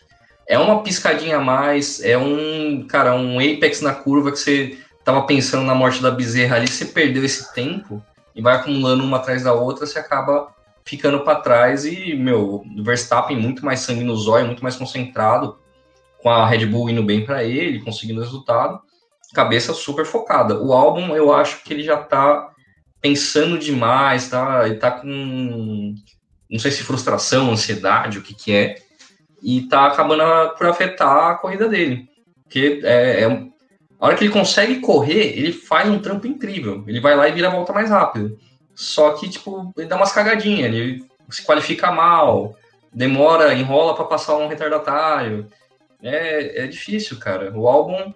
É 0.47 0.57
uma 0.57 0.81
piscadinha 0.81 1.37
a 1.37 1.41
mais, 1.41 2.01
é 2.01 2.17
um, 2.17 2.85
cara, 2.87 3.15
um 3.15 3.37
apex 3.39 3.81
na 3.81 3.93
curva 3.93 4.31
que 4.31 4.39
você 4.39 4.77
tava 5.03 5.23
pensando 5.23 5.65
na 5.65 5.75
morte 5.75 6.01
da 6.01 6.11
bezerra 6.11 6.55
ali, 6.55 6.67
você 6.67 6.85
perdeu 6.85 7.23
esse 7.23 7.53
tempo 7.53 8.01
e 8.35 8.41
vai 8.41 8.55
acumulando 8.55 9.03
uma 9.03 9.17
atrás 9.17 9.43
da 9.43 9.53
outra, 9.53 9.85
você 9.85 9.99
acaba 9.99 10.53
ficando 10.85 11.19
para 11.21 11.41
trás 11.41 11.85
e, 11.85 12.15
meu, 12.15 12.63
Verstappen 12.77 13.37
muito 13.37 13.65
mais 13.65 13.81
sangue 13.81 14.03
no 14.03 14.15
zóio, 14.15 14.45
muito 14.45 14.63
mais 14.63 14.77
concentrado, 14.77 15.57
com 16.21 16.29
a 16.29 16.47
Red 16.47 16.65
Bull 16.65 16.89
indo 16.89 17.03
bem 17.03 17.25
para 17.25 17.43
ele, 17.43 17.81
conseguindo 17.81 18.21
resultado, 18.21 18.79
cabeça 19.33 19.73
super 19.73 20.05
focada. 20.05 20.59
O 20.61 20.71
álbum, 20.71 21.15
eu 21.15 21.33
acho 21.33 21.63
que 21.63 21.73
ele 21.73 21.83
já 21.83 21.97
tá 21.97 22.49
pensando 23.01 23.57
demais, 23.57 24.29
tá? 24.29 24.65
Ele 24.65 24.75
tá 24.75 24.91
com 24.91 25.93
não 26.49 26.59
sei 26.59 26.71
se 26.71 26.83
frustração, 26.83 27.51
ansiedade, 27.51 28.17
o 28.17 28.21
que 28.21 28.33
que 28.33 28.53
é, 28.53 28.75
e 29.41 29.61
tá 29.63 29.87
acabando 29.87 30.55
por 30.55 30.67
afetar 30.67 31.31
a 31.31 31.35
corrida 31.35 31.67
dele. 31.67 32.09
Porque 32.43 32.81
é, 32.83 33.21
é, 33.21 33.25
a 33.25 34.05
hora 34.05 34.15
que 34.15 34.23
ele 34.23 34.33
consegue 34.33 34.79
correr, 34.79 35.37
ele 35.37 35.51
faz 35.51 35.89
um 35.89 35.99
trampo 35.99 36.27
incrível. 36.27 36.83
Ele 36.87 36.99
vai 36.99 37.15
lá 37.15 37.27
e 37.27 37.33
vira 37.33 37.47
a 37.47 37.51
volta 37.51 37.73
mais 37.73 37.89
rápido. 37.89 38.37
Só 38.73 39.11
que, 39.11 39.29
tipo, 39.29 39.73
ele 39.77 39.87
dá 39.87 39.95
umas 39.95 40.11
cagadinhas, 40.11 40.73
ele 40.73 41.03
se 41.29 41.43
qualifica 41.43 41.91
mal, 41.91 42.55
demora, 42.93 43.53
enrola 43.53 43.95
para 43.95 44.05
passar 44.05 44.37
um 44.37 44.47
retardatário. 44.47 45.47
É, 46.01 46.63
é 46.63 46.67
difícil, 46.67 47.19
cara. 47.19 47.51
O 47.57 47.67
álbum, 47.67 48.13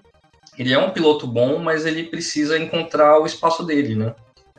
ele 0.58 0.74
é 0.74 0.78
um 0.78 0.92
piloto 0.92 1.26
bom, 1.28 1.58
mas 1.60 1.86
ele 1.86 2.04
precisa 2.04 2.58
encontrar 2.58 3.20
o 3.20 3.26
espaço 3.26 3.64
dele, 3.66 3.96
né? 3.96 4.16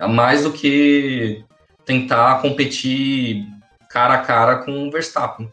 Mais 0.09 0.43
do 0.43 0.53
que 0.53 1.45
tentar 1.85 2.43
competir 2.43 3.47
cara 3.93 4.15
a 4.15 4.19
cara 4.19 4.57
com 4.65 4.89
o 4.89 4.91
Verstappen. 4.91 5.53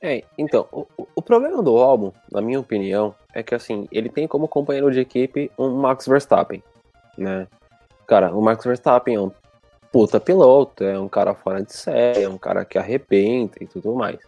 É, 0.00 0.22
então, 0.36 0.66
o, 0.72 0.86
o 1.14 1.22
problema 1.22 1.62
do 1.62 1.76
álbum, 1.76 2.12
na 2.30 2.40
minha 2.40 2.60
opinião, 2.60 3.14
é 3.34 3.42
que 3.42 3.54
assim, 3.54 3.88
ele 3.90 4.08
tem 4.08 4.26
como 4.26 4.48
companheiro 4.48 4.90
de 4.90 5.00
equipe 5.00 5.50
um 5.58 5.70
Max 5.76 6.06
Verstappen, 6.06 6.62
né? 7.16 7.46
Cara, 8.06 8.32
o 8.34 8.40
Max 8.40 8.64
Verstappen 8.64 9.16
é 9.16 9.20
um 9.20 9.30
puta 9.92 10.20
piloto, 10.20 10.84
é 10.84 10.98
um 10.98 11.08
cara 11.08 11.34
fora 11.34 11.62
de 11.62 11.72
série, 11.72 12.22
é 12.22 12.28
um 12.28 12.38
cara 12.38 12.64
que 12.64 12.78
arrebenta 12.78 13.62
e 13.62 13.66
tudo 13.66 13.94
mais. 13.94 14.18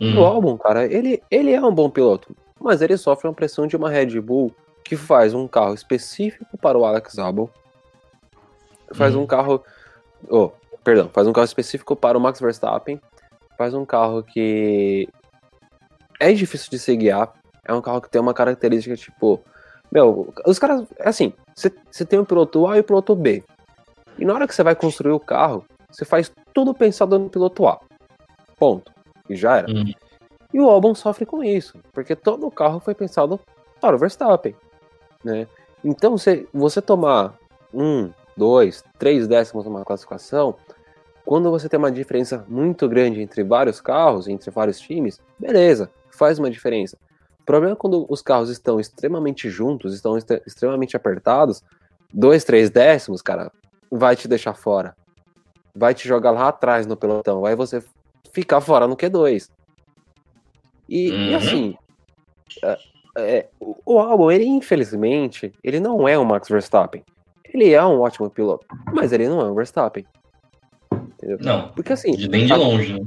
Uhum. 0.00 0.20
O 0.20 0.24
álbum, 0.24 0.56
cara, 0.56 0.86
ele, 0.86 1.22
ele 1.30 1.52
é 1.52 1.60
um 1.60 1.74
bom 1.74 1.90
piloto, 1.90 2.34
mas 2.60 2.82
ele 2.82 2.96
sofre 2.96 3.28
uma 3.28 3.34
pressão 3.34 3.66
de 3.66 3.76
uma 3.76 3.90
Red 3.90 4.20
Bull 4.20 4.52
que 4.82 4.96
faz 4.96 5.34
um 5.34 5.46
carro 5.46 5.74
específico 5.74 6.56
para 6.58 6.78
o 6.78 6.84
Alex 6.84 7.18
Albon, 7.18 7.48
faz 8.92 9.14
uhum. 9.14 9.22
um 9.22 9.26
carro, 9.26 9.62
oh, 10.28 10.50
perdão, 10.84 11.08
faz 11.12 11.26
um 11.26 11.32
carro 11.32 11.46
específico 11.46 11.96
para 11.96 12.16
o 12.16 12.20
Max 12.20 12.38
Verstappen, 12.38 13.00
faz 13.56 13.74
um 13.74 13.84
carro 13.84 14.22
que 14.22 15.08
é 16.20 16.32
difícil 16.32 16.70
de 16.70 16.78
se 16.78 16.94
guiar, 16.94 17.32
é 17.64 17.72
um 17.72 17.80
carro 17.80 18.00
que 18.00 18.10
tem 18.10 18.20
uma 18.20 18.34
característica 18.34 18.94
tipo, 18.96 19.42
meu, 19.90 20.32
os 20.46 20.58
caras, 20.58 20.86
assim, 21.00 21.32
você 21.54 22.04
tem 22.04 22.18
o 22.18 22.26
piloto 22.26 22.66
A 22.66 22.76
e 22.76 22.80
o 22.80 22.84
piloto 22.84 23.16
B, 23.16 23.42
e 24.18 24.24
na 24.24 24.34
hora 24.34 24.46
que 24.46 24.54
você 24.54 24.62
vai 24.62 24.76
construir 24.76 25.12
o 25.12 25.20
carro, 25.20 25.64
você 25.90 26.04
faz 26.04 26.30
tudo 26.52 26.74
pensado 26.74 27.18
no 27.18 27.30
piloto 27.30 27.66
A, 27.66 27.80
ponto, 28.58 28.92
e 29.28 29.34
já 29.34 29.58
era. 29.58 29.70
Uhum. 29.70 29.92
E 30.52 30.60
o 30.60 30.68
Albon 30.68 30.94
sofre 30.94 31.26
com 31.26 31.42
isso, 31.42 31.78
porque 31.92 32.14
todo 32.14 32.46
o 32.46 32.50
carro 32.50 32.78
foi 32.78 32.94
pensado 32.94 33.40
para 33.80 33.96
o 33.96 33.98
Verstappen, 33.98 34.54
né? 35.24 35.48
Então, 35.82 36.16
se 36.16 36.48
você 36.52 36.80
tomar 36.80 37.34
um, 37.72 38.10
dois, 38.36 38.84
três 38.98 39.26
décimos 39.26 39.64
numa 39.64 39.84
classificação, 39.84 40.54
quando 41.24 41.50
você 41.50 41.68
tem 41.68 41.78
uma 41.78 41.90
diferença 41.90 42.44
muito 42.48 42.88
grande 42.88 43.20
entre 43.20 43.42
vários 43.42 43.80
carros, 43.80 44.28
entre 44.28 44.50
vários 44.50 44.78
times, 44.78 45.20
beleza, 45.38 45.90
faz 46.10 46.38
uma 46.38 46.50
diferença. 46.50 46.98
O 47.40 47.44
problema 47.44 47.74
é 47.74 47.76
quando 47.76 48.06
os 48.08 48.22
carros 48.22 48.50
estão 48.50 48.78
extremamente 48.78 49.48
juntos, 49.50 49.94
estão 49.94 50.16
extremamente 50.46 50.96
apertados, 50.96 51.62
dois, 52.12 52.44
três 52.44 52.70
décimos, 52.70 53.22
cara, 53.22 53.50
vai 53.90 54.16
te 54.16 54.28
deixar 54.28 54.54
fora. 54.54 54.94
Vai 55.74 55.94
te 55.94 56.06
jogar 56.06 56.30
lá 56.30 56.48
atrás 56.48 56.86
no 56.86 56.96
pelotão, 56.96 57.40
vai 57.40 57.56
você 57.56 57.82
ficar 58.32 58.60
fora 58.60 58.86
no 58.86 58.96
Q2. 58.96 59.48
E, 60.88 61.10
uhum. 61.10 61.16
e 61.16 61.34
assim, 61.34 61.78
é, 62.62 62.78
é, 63.16 63.48
o 63.58 63.98
álbum, 63.98 64.30
ele 64.30 64.44
infelizmente, 64.44 65.52
ele 65.62 65.80
não 65.80 66.06
é 66.06 66.18
o 66.18 66.24
Max 66.24 66.48
Verstappen. 66.48 67.04
Ele 67.44 67.72
é 67.72 67.84
um 67.84 68.00
ótimo 68.00 68.28
piloto, 68.28 68.66
mas 68.92 69.12
ele 69.12 69.28
não 69.28 69.40
é 69.40 69.44
um 69.44 69.54
Verstappen. 69.54 70.04
Entendeu? 71.24 71.38
Não. 71.40 71.68
Porque 71.68 71.92
assim. 71.92 72.12
De 72.12 72.28
bem 72.28 72.46
de 72.46 72.52
a, 72.52 72.56
longe, 72.56 73.00
né? 73.00 73.06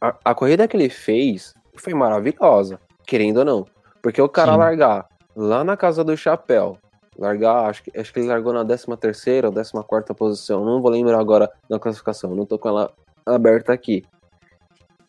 A, 0.00 0.14
a, 0.26 0.34
corrida 0.34 0.68
que 0.68 0.76
ele 0.76 0.90
fez 0.90 1.54
foi 1.74 1.94
maravilhosa, 1.94 2.78
querendo 3.06 3.38
ou 3.38 3.44
não. 3.44 3.66
Porque 4.02 4.20
o 4.20 4.28
cara 4.28 4.52
Sim. 4.52 4.58
largar 4.58 5.08
lá 5.34 5.64
na 5.64 5.76
casa 5.76 6.04
do 6.04 6.16
chapéu, 6.16 6.76
largar, 7.16 7.68
acho 7.68 7.82
que, 7.82 7.98
acho 7.98 8.12
que 8.12 8.20
ele 8.20 8.28
largou 8.28 8.52
na 8.52 8.64
13 8.64 8.86
terceira 8.98 9.48
ou 9.48 9.54
14 9.54 9.86
quarta 9.86 10.14
posição, 10.14 10.64
não 10.64 10.82
vou 10.82 10.90
lembrar 10.90 11.18
agora 11.18 11.50
na 11.68 11.78
classificação, 11.78 12.34
não 12.34 12.44
tô 12.44 12.58
com 12.58 12.68
ela 12.68 12.92
aberta 13.24 13.72
aqui. 13.72 14.04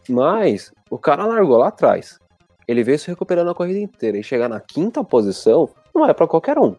Mas 0.08 0.72
o 0.90 0.98
cara 0.98 1.26
largou 1.26 1.58
lá 1.58 1.68
atrás. 1.68 2.18
ele 2.68 2.84
veio 2.84 2.98
se 2.98 3.10
recuperando 3.10 3.50
a 3.50 3.56
corrida 3.56 3.80
inteira 3.80 4.18
e 4.18 4.24
chegar 4.24 4.48
na 4.48 4.60
quinta 4.60 5.04
posição 5.04 5.70
não 5.94 6.06
é 6.06 6.14
para 6.14 6.28
qualquer 6.28 6.58
um. 6.58 6.76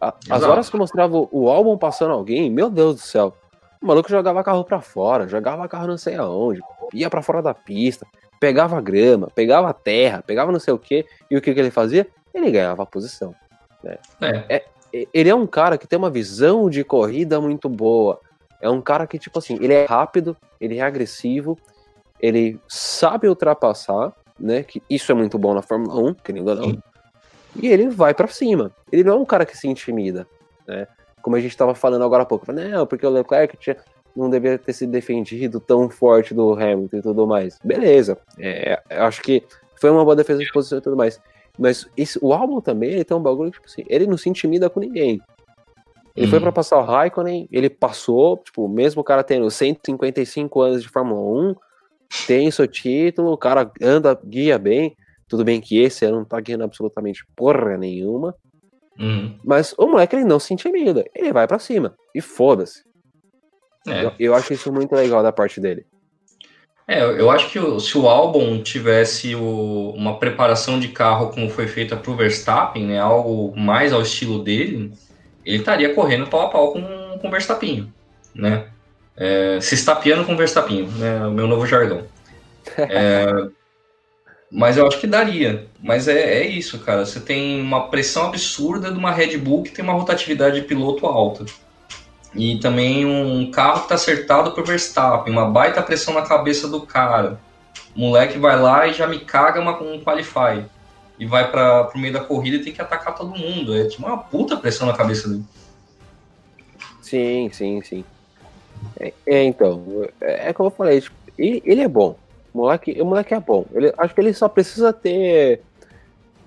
A, 0.00 0.14
as 0.30 0.42
horas 0.44 0.70
que 0.70 0.78
mostrava 0.78 1.28
o 1.30 1.48
álbum 1.48 1.76
passando 1.76 2.12
alguém, 2.12 2.50
meu 2.50 2.70
Deus 2.70 2.94
do 2.94 3.00
céu. 3.00 3.34
O 3.82 3.86
maluco 3.86 4.10
jogava 4.10 4.44
carro 4.44 4.64
para 4.64 4.80
fora, 4.80 5.26
jogava 5.26 5.66
carro 5.68 5.86
não 5.86 5.96
sei 5.96 6.16
aonde, 6.16 6.60
ia 6.92 7.08
para 7.08 7.22
fora 7.22 7.40
da 7.40 7.54
pista, 7.54 8.06
pegava 8.38 8.80
grama, 8.80 9.28
pegava 9.34 9.72
terra, 9.72 10.22
pegava 10.26 10.52
não 10.52 10.60
sei 10.60 10.74
o 10.74 10.78
que, 10.78 11.06
e 11.30 11.36
o 11.36 11.40
que, 11.40 11.54
que 11.54 11.60
ele 11.60 11.70
fazia? 11.70 12.06
Ele 12.34 12.50
ganhava 12.50 12.82
a 12.82 12.86
posição. 12.86 13.34
Né? 13.82 13.98
É. 14.20 14.56
É, 14.56 14.64
ele 15.12 15.28
é 15.28 15.34
um 15.34 15.46
cara 15.46 15.78
que 15.78 15.86
tem 15.86 15.98
uma 15.98 16.10
visão 16.10 16.68
de 16.68 16.84
corrida 16.84 17.40
muito 17.40 17.68
boa. 17.68 18.20
É 18.60 18.68
um 18.68 18.80
cara 18.80 19.06
que, 19.06 19.18
tipo 19.18 19.38
assim, 19.38 19.56
ele 19.60 19.72
é 19.72 19.86
rápido, 19.86 20.36
ele 20.60 20.78
é 20.78 20.82
agressivo, 20.82 21.58
ele 22.20 22.60
sabe 22.68 23.28
ultrapassar, 23.28 24.12
né? 24.38 24.62
Que 24.62 24.82
isso 24.90 25.10
é 25.10 25.14
muito 25.14 25.38
bom 25.38 25.54
na 25.54 25.62
Fórmula 25.62 26.10
1, 26.10 26.14
querendo 26.14 26.48
ou 26.48 26.54
não. 26.54 26.82
E 27.56 27.68
ele 27.68 27.88
vai 27.88 28.12
para 28.14 28.28
cima. 28.28 28.70
Ele 28.92 29.04
não 29.04 29.14
é 29.14 29.16
um 29.16 29.24
cara 29.24 29.46
que 29.46 29.56
se 29.56 29.66
intimida, 29.66 30.26
né? 30.66 30.86
Como 31.30 31.36
a 31.36 31.40
gente 31.40 31.52
estava 31.52 31.76
falando 31.76 32.02
agora 32.02 32.24
há 32.24 32.26
pouco. 32.26 32.52
Não, 32.52 32.84
porque 32.84 33.06
o 33.06 33.10
Leclerc 33.10 33.56
tinha, 33.56 33.76
não 34.16 34.28
deveria 34.28 34.58
ter 34.58 34.72
se 34.72 34.84
defendido 34.84 35.60
tão 35.60 35.88
forte 35.88 36.34
do 36.34 36.54
Hamilton 36.54 36.96
e 36.96 37.02
tudo 37.02 37.24
mais. 37.24 37.56
Beleza. 37.62 38.18
É, 38.36 38.82
eu 38.90 39.04
acho 39.04 39.22
que 39.22 39.44
foi 39.80 39.90
uma 39.90 40.04
boa 40.04 40.16
defesa 40.16 40.40
de 40.40 40.50
posição 40.50 40.78
e 40.78 40.80
tudo 40.80 40.96
mais. 40.96 41.20
Mas 41.56 41.88
esse, 41.96 42.18
o 42.20 42.32
álbum 42.32 42.60
também, 42.60 42.90
ele 42.90 43.04
tem 43.04 43.16
um 43.16 43.22
bagulho, 43.22 43.52
tipo 43.52 43.64
assim, 43.64 43.84
ele 43.88 44.08
não 44.08 44.18
se 44.18 44.28
intimida 44.28 44.68
com 44.68 44.80
ninguém. 44.80 45.20
Ele 46.16 46.26
foi 46.26 46.40
para 46.40 46.50
passar 46.50 46.78
o 46.78 46.82
Raikkonen, 46.82 47.48
ele 47.52 47.70
passou, 47.70 48.36
tipo, 48.38 48.68
mesmo 48.68 49.00
o 49.00 49.04
cara 49.04 49.22
tendo 49.22 49.48
155 49.48 50.60
anos 50.60 50.82
de 50.82 50.88
Fórmula 50.88 51.52
1, 51.52 51.54
tem 52.26 52.50
seu 52.50 52.66
título, 52.66 53.30
o 53.30 53.38
cara 53.38 53.70
anda, 53.80 54.18
guia 54.24 54.58
bem. 54.58 54.96
Tudo 55.28 55.44
bem 55.44 55.60
que 55.60 55.80
esse 55.80 56.04
ano 56.04 56.18
não 56.18 56.24
tá 56.24 56.40
guiando 56.40 56.64
absolutamente 56.64 57.24
porra 57.36 57.76
nenhuma. 57.76 58.34
Uhum. 59.00 59.34
Mas 59.42 59.74
o 59.78 59.86
moleque 59.86 60.14
ele 60.14 60.26
não 60.26 60.38
se 60.38 60.52
intimida, 60.52 61.04
ele 61.14 61.32
vai 61.32 61.48
para 61.48 61.58
cima. 61.58 61.96
E 62.14 62.20
foda-se. 62.20 62.82
É. 63.88 64.04
Eu, 64.04 64.12
eu, 64.20 64.34
acho 64.34 64.52
isso 64.52 64.70
muito 64.70 64.94
legal 64.94 65.22
da 65.22 65.32
parte 65.32 65.58
dele. 65.58 65.86
É, 66.86 67.02
eu 67.02 67.30
acho 67.30 67.50
que 67.50 67.58
o, 67.58 67.80
se 67.80 67.96
o 67.96 68.06
álbum 68.06 68.62
tivesse 68.62 69.34
o, 69.34 69.94
uma 69.96 70.18
preparação 70.18 70.78
de 70.78 70.88
carro 70.88 71.30
como 71.30 71.48
foi 71.48 71.66
feita 71.66 71.96
pro 71.96 72.14
Verstappen, 72.14 72.84
né, 72.84 72.98
algo 72.98 73.56
mais 73.56 73.92
ao 73.92 74.02
estilo 74.02 74.42
dele, 74.42 74.92
ele 75.46 75.58
estaria 75.58 75.94
correndo 75.94 76.28
pau 76.28 76.42
a 76.42 76.48
pau 76.50 76.72
com, 76.72 76.82
com 77.18 77.28
o 77.28 77.30
Verstappen, 77.30 77.90
né? 78.34 78.66
É, 79.16 79.58
se 79.60 79.74
estapeando 79.74 80.24
com 80.24 80.34
o 80.34 80.36
Verstappen, 80.36 80.88
né? 80.88 81.26
O 81.26 81.30
meu 81.30 81.46
novo 81.46 81.66
jargão. 81.66 82.04
É, 82.76 83.26
mas 84.50 84.76
eu 84.76 84.86
acho 84.86 84.98
que 84.98 85.06
daria. 85.06 85.66
Mas 85.82 86.08
é, 86.08 86.40
é 86.40 86.46
isso, 86.46 86.78
cara. 86.80 87.06
Você 87.06 87.20
tem 87.20 87.60
uma 87.60 87.88
pressão 87.88 88.26
absurda 88.26 88.90
de 88.90 88.98
uma 88.98 89.12
Red 89.12 89.36
Bull 89.38 89.62
que 89.62 89.70
tem 89.70 89.84
uma 89.84 89.94
rotatividade 89.94 90.60
de 90.60 90.66
piloto 90.66 91.06
alta. 91.06 91.44
E 92.34 92.58
também 92.58 93.06
um 93.06 93.50
carro 93.50 93.78
que 93.78 93.84
está 93.84 93.94
acertado 93.96 94.52
por 94.52 94.64
Verstappen, 94.64 95.32
uma 95.32 95.50
baita 95.50 95.82
pressão 95.82 96.14
na 96.14 96.22
cabeça 96.22 96.68
do 96.68 96.80
cara. 96.82 97.40
O 97.94 98.00
moleque 98.00 98.38
vai 98.38 98.60
lá 98.60 98.86
e 98.86 98.92
já 98.92 99.06
me 99.06 99.20
caga 99.20 99.60
uma, 99.60 99.80
um 99.80 100.00
qualify. 100.02 100.64
E 101.18 101.26
vai 101.26 101.50
para 101.50 101.90
o 101.94 101.98
meio 101.98 102.12
da 102.12 102.20
corrida 102.20 102.56
e 102.56 102.62
tem 102.62 102.72
que 102.72 102.80
atacar 102.80 103.14
todo 103.14 103.36
mundo. 103.36 103.76
É 103.76 103.84
tipo 103.84 104.06
uma 104.06 104.18
puta 104.18 104.56
pressão 104.56 104.86
na 104.86 104.96
cabeça 104.96 105.28
dele. 105.28 105.44
Sim, 107.02 107.50
sim, 107.52 107.82
sim. 107.82 108.04
É, 108.98 109.12
é 109.26 109.44
então, 109.44 110.08
é, 110.20 110.48
é 110.48 110.52
como 110.52 110.68
eu 110.68 110.74
falei, 110.74 111.00
tipo, 111.00 111.16
ele, 111.36 111.62
ele, 111.64 111.80
é 111.82 111.88
bom. 111.88 112.16
O 112.52 112.58
moleque, 112.58 113.00
o 113.00 113.04
moleque 113.04 113.34
é 113.34 113.40
bom. 113.40 113.64
Ele, 113.72 113.92
acho 113.96 114.14
que 114.14 114.20
ele 114.20 114.34
só 114.34 114.48
precisa 114.48 114.92
ter. 114.92 115.62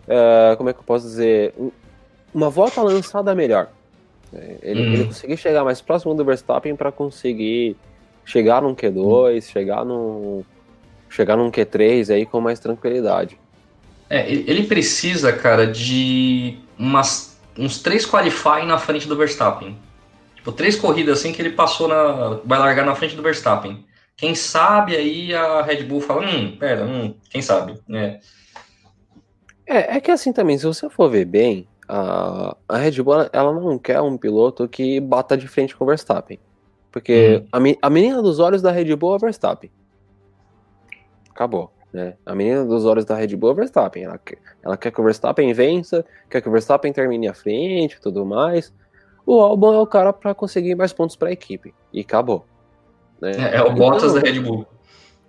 Uh, 0.05 0.57
como 0.57 0.69
é 0.69 0.73
que 0.73 0.79
eu 0.79 0.83
posso 0.83 1.05
dizer? 1.05 1.53
Uma 2.33 2.49
volta 2.49 2.81
lançada 2.81 3.33
melhor. 3.33 3.69
É, 4.33 4.57
ele, 4.61 4.81
hum. 4.81 4.93
ele 4.93 5.05
conseguir 5.05 5.37
chegar 5.37 5.63
mais 5.63 5.79
próximo 5.79 6.13
do 6.13 6.25
Verstappen 6.25 6.75
para 6.75 6.91
conseguir 6.91 7.77
chegar 8.25 8.61
num 8.61 8.75
Q2, 8.75 9.37
hum. 9.37 9.41
chegar 9.41 9.85
num. 9.85 10.43
chegar 11.09 11.37
num 11.37 11.51
Q3 11.51 12.13
aí 12.13 12.25
com 12.25 12.41
mais 12.41 12.59
tranquilidade. 12.59 13.37
É, 14.09 14.29
ele 14.31 14.63
precisa, 14.63 15.31
cara, 15.31 15.65
de 15.65 16.57
umas, 16.77 17.39
uns 17.57 17.81
três 17.81 18.05
qualifying 18.05 18.65
na 18.65 18.77
frente 18.77 19.07
do 19.07 19.15
Verstappen. 19.15 19.77
Tipo, 20.35 20.51
três 20.51 20.75
corridas 20.75 21.19
assim 21.19 21.31
que 21.31 21.41
ele 21.41 21.51
passou 21.51 21.87
na. 21.87 22.39
vai 22.43 22.59
largar 22.59 22.85
na 22.85 22.93
frente 22.95 23.15
do 23.15 23.23
Verstappen. 23.23 23.83
Quem 24.15 24.35
sabe 24.35 24.95
aí 24.95 25.33
a 25.33 25.61
Red 25.61 25.83
Bull 25.83 26.01
fala, 26.01 26.25
hum, 26.25 26.55
pera, 26.57 26.85
hum, 26.85 27.15
quem 27.29 27.41
sabe, 27.41 27.79
né? 27.87 28.19
É, 29.65 29.97
é 29.97 30.01
que 30.01 30.11
assim 30.11 30.31
também, 30.31 30.57
se 30.57 30.65
você 30.65 30.89
for 30.89 31.09
ver 31.09 31.25
bem, 31.25 31.67
a, 31.87 32.55
a 32.67 32.77
Red 32.77 33.01
Bull 33.01 33.27
ela 33.31 33.53
não 33.53 33.77
quer 33.79 34.01
um 34.01 34.17
piloto 34.17 34.67
que 34.67 34.99
bata 34.99 35.35
de 35.35 35.47
frente 35.47 35.75
com 35.75 35.83
o 35.83 35.87
Verstappen. 35.87 36.39
Porque 36.91 37.43
hum. 37.53 37.75
a, 37.81 37.87
a 37.87 37.89
menina 37.89 38.21
dos 38.21 38.39
olhos 38.39 38.61
da 38.61 38.71
Red 38.71 38.95
Bull 38.95 39.13
é 39.13 39.15
o 39.15 39.19
Verstappen. 39.19 39.71
Acabou. 41.29 41.71
Né? 41.91 42.15
A 42.25 42.35
menina 42.35 42.65
dos 42.65 42.85
olhos 42.85 43.05
da 43.05 43.15
Red 43.15 43.35
Bull 43.35 43.49
é 43.49 43.53
o 43.53 43.55
Verstappen. 43.55 44.03
Ela, 44.03 44.19
ela 44.61 44.77
quer 44.77 44.91
que 44.91 45.01
o 45.01 45.03
Verstappen 45.03 45.51
vença, 45.53 46.05
quer 46.29 46.41
que 46.41 46.49
o 46.49 46.51
Verstappen 46.51 46.93
termine 46.93 47.27
à 47.27 47.33
frente 47.33 47.95
e 47.95 47.99
tudo 47.99 48.25
mais 48.25 48.71
o 49.25 49.39
Albon 49.39 49.73
é 49.73 49.79
o 49.79 49.87
cara 49.87 50.11
para 50.11 50.33
conseguir 50.35 50.75
mais 50.75 50.91
pontos 50.91 51.15
para 51.15 51.29
a 51.29 51.31
equipe. 51.31 51.73
E 51.91 52.01
acabou. 52.01 52.45
Né? 53.21 53.31
É, 53.31 53.57
é, 53.57 53.61
o 53.61 53.73
Bottas 53.73 54.11
então, 54.11 54.21
da 54.21 54.29
Red 54.29 54.39
Bull. 54.39 54.67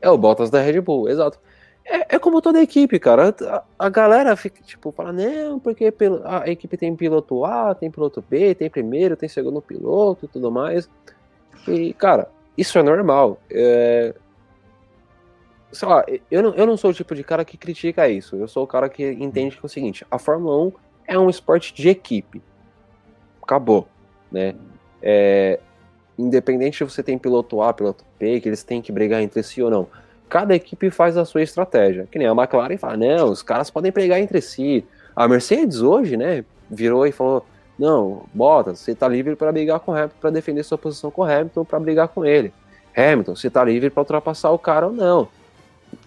É 0.01 0.11
o 0.11 0.19
Bottas 0.19 0.51
da 0.51 0.61
Red 0.61 0.81
Bull, 0.81 1.09
exato. 1.09 1.39
É, 1.85 2.17
é 2.17 2.19
como 2.19 2.41
toda 2.41 2.59
a 2.59 2.63
equipe, 2.63 2.99
cara. 2.99 3.35
A, 3.43 3.63
a, 3.79 3.89
galera 3.89 4.35
fica, 4.37 4.63
tipo, 4.63 4.91
fala, 4.93 5.13
não, 5.13 5.59
porque 5.59 5.93
a 6.25 6.51
equipe 6.51 6.77
tem 6.77 6.97
piloto 6.97 7.45
A, 7.45 7.75
tem 7.75 7.91
piloto 7.91 8.25
B, 8.29 8.55
tem 8.55 8.71
primeiro, 8.71 9.17
tem 9.17 9.29
segundo 9.29 9.61
piloto 9.61 10.25
e 10.25 10.29
tudo 10.29 10.51
mais. 10.51 10.89
E, 11.69 11.93
cara, 11.93 12.29
isso 12.57 12.79
é 12.79 12.83
normal. 12.83 13.39
É... 13.51 14.15
Sei 15.73 15.89
lá, 15.89 16.05
eu 16.31 16.43
não, 16.43 16.55
eu 16.55 16.67
não 16.67 16.77
sou 16.77 16.91
o 16.91 16.95
tipo 16.95 17.15
de 17.15 17.25
cara 17.25 17.45
que 17.45 17.57
critica 17.57 18.09
isso. 18.09 18.37
Eu 18.37 18.47
sou 18.49 18.63
o 18.63 18.67
cara 18.67 18.89
que 18.89 19.05
entende 19.05 19.57
que 19.57 19.65
é 19.65 19.67
o 19.67 19.69
seguinte: 19.69 20.07
a 20.11 20.19
Fórmula 20.19 20.67
1 20.67 20.73
é 21.07 21.19
um 21.19 21.29
esporte 21.29 21.75
de 21.75 21.89
equipe 21.89 22.41
acabou, 23.45 23.87
né? 24.33 24.55
É, 25.03 25.61
independente 26.19 26.79
se 26.79 26.85
você 26.85 27.03
tem 27.03 27.19
piloto 27.19 27.61
A, 27.63 27.73
piloto 27.73 28.05
B, 28.19 28.41
que 28.41 28.49
eles 28.49 28.63
têm 28.63 28.81
que 28.81 28.93
brigar 28.93 29.23
entre 29.23 29.43
si 29.43 29.63
ou 29.63 29.71
não. 29.71 29.87
Cada 30.29 30.55
equipe 30.55 30.91
faz 30.91 31.17
a 31.17 31.25
sua 31.25 31.43
estratégia. 31.43 32.09
Que 32.11 32.19
nem 32.19 32.27
a 32.27 32.33
McLaren 32.33 32.77
fala, 32.77 32.97
não, 32.97 33.31
os 33.31 33.43
caras 33.43 33.71
podem 33.71 33.93
brigar 33.93 34.19
entre 34.21 34.41
si. 34.41 34.85
A 35.15 35.29
Mercedes 35.29 35.81
hoje, 35.81 36.17
né, 36.17 36.45
virou 36.71 37.07
e 37.07 37.13
falou, 37.13 37.45
não, 37.79 38.25
Bottas, 38.33 38.81
você 38.81 38.95
tá 38.95 39.09
livre 39.09 39.37
para 39.37 39.53
brigar 39.53 39.81
com 39.81 39.93
o 39.93 39.95
Hamilton, 39.95 40.17
para 40.21 40.31
defender 40.31 40.63
sua 40.63 40.79
posição 40.79 41.11
com 41.11 41.23
o 41.23 41.25
Hamilton, 41.25 41.65
para 41.65 41.81
brigar 41.81 42.09
com 42.09 42.25
ele. 42.25 42.53
Hamilton, 42.97 43.35
você 43.35 43.51
tá 43.51 43.65
livre 43.65 43.91
para 43.91 44.01
ultrapassar 44.01 44.51
o 44.51 44.59
cara 44.59 44.87
ou 44.87 44.93
não. 44.93 45.29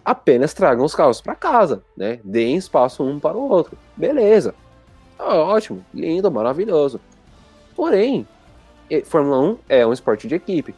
Apenas 0.04 0.54
tragam 0.54 0.86
os 0.86 0.96
carros 0.96 1.22
para 1.22 1.36
casa, 1.36 1.84
né? 1.96 2.20
Deem 2.24 2.56
espaço 2.56 3.04
um 3.04 3.20
para 3.20 3.38
o 3.38 3.50
outro. 3.50 3.78
Beleza. 3.96 4.56
Ótimo, 5.20 5.84
lindo, 5.94 6.32
maravilhoso. 6.32 7.00
Porém, 7.76 8.28
Fórmula 9.06 9.40
1 9.40 9.58
é 9.70 9.86
um 9.86 9.94
esporte 9.94 10.28
de 10.28 10.36
equipe. 10.36 10.74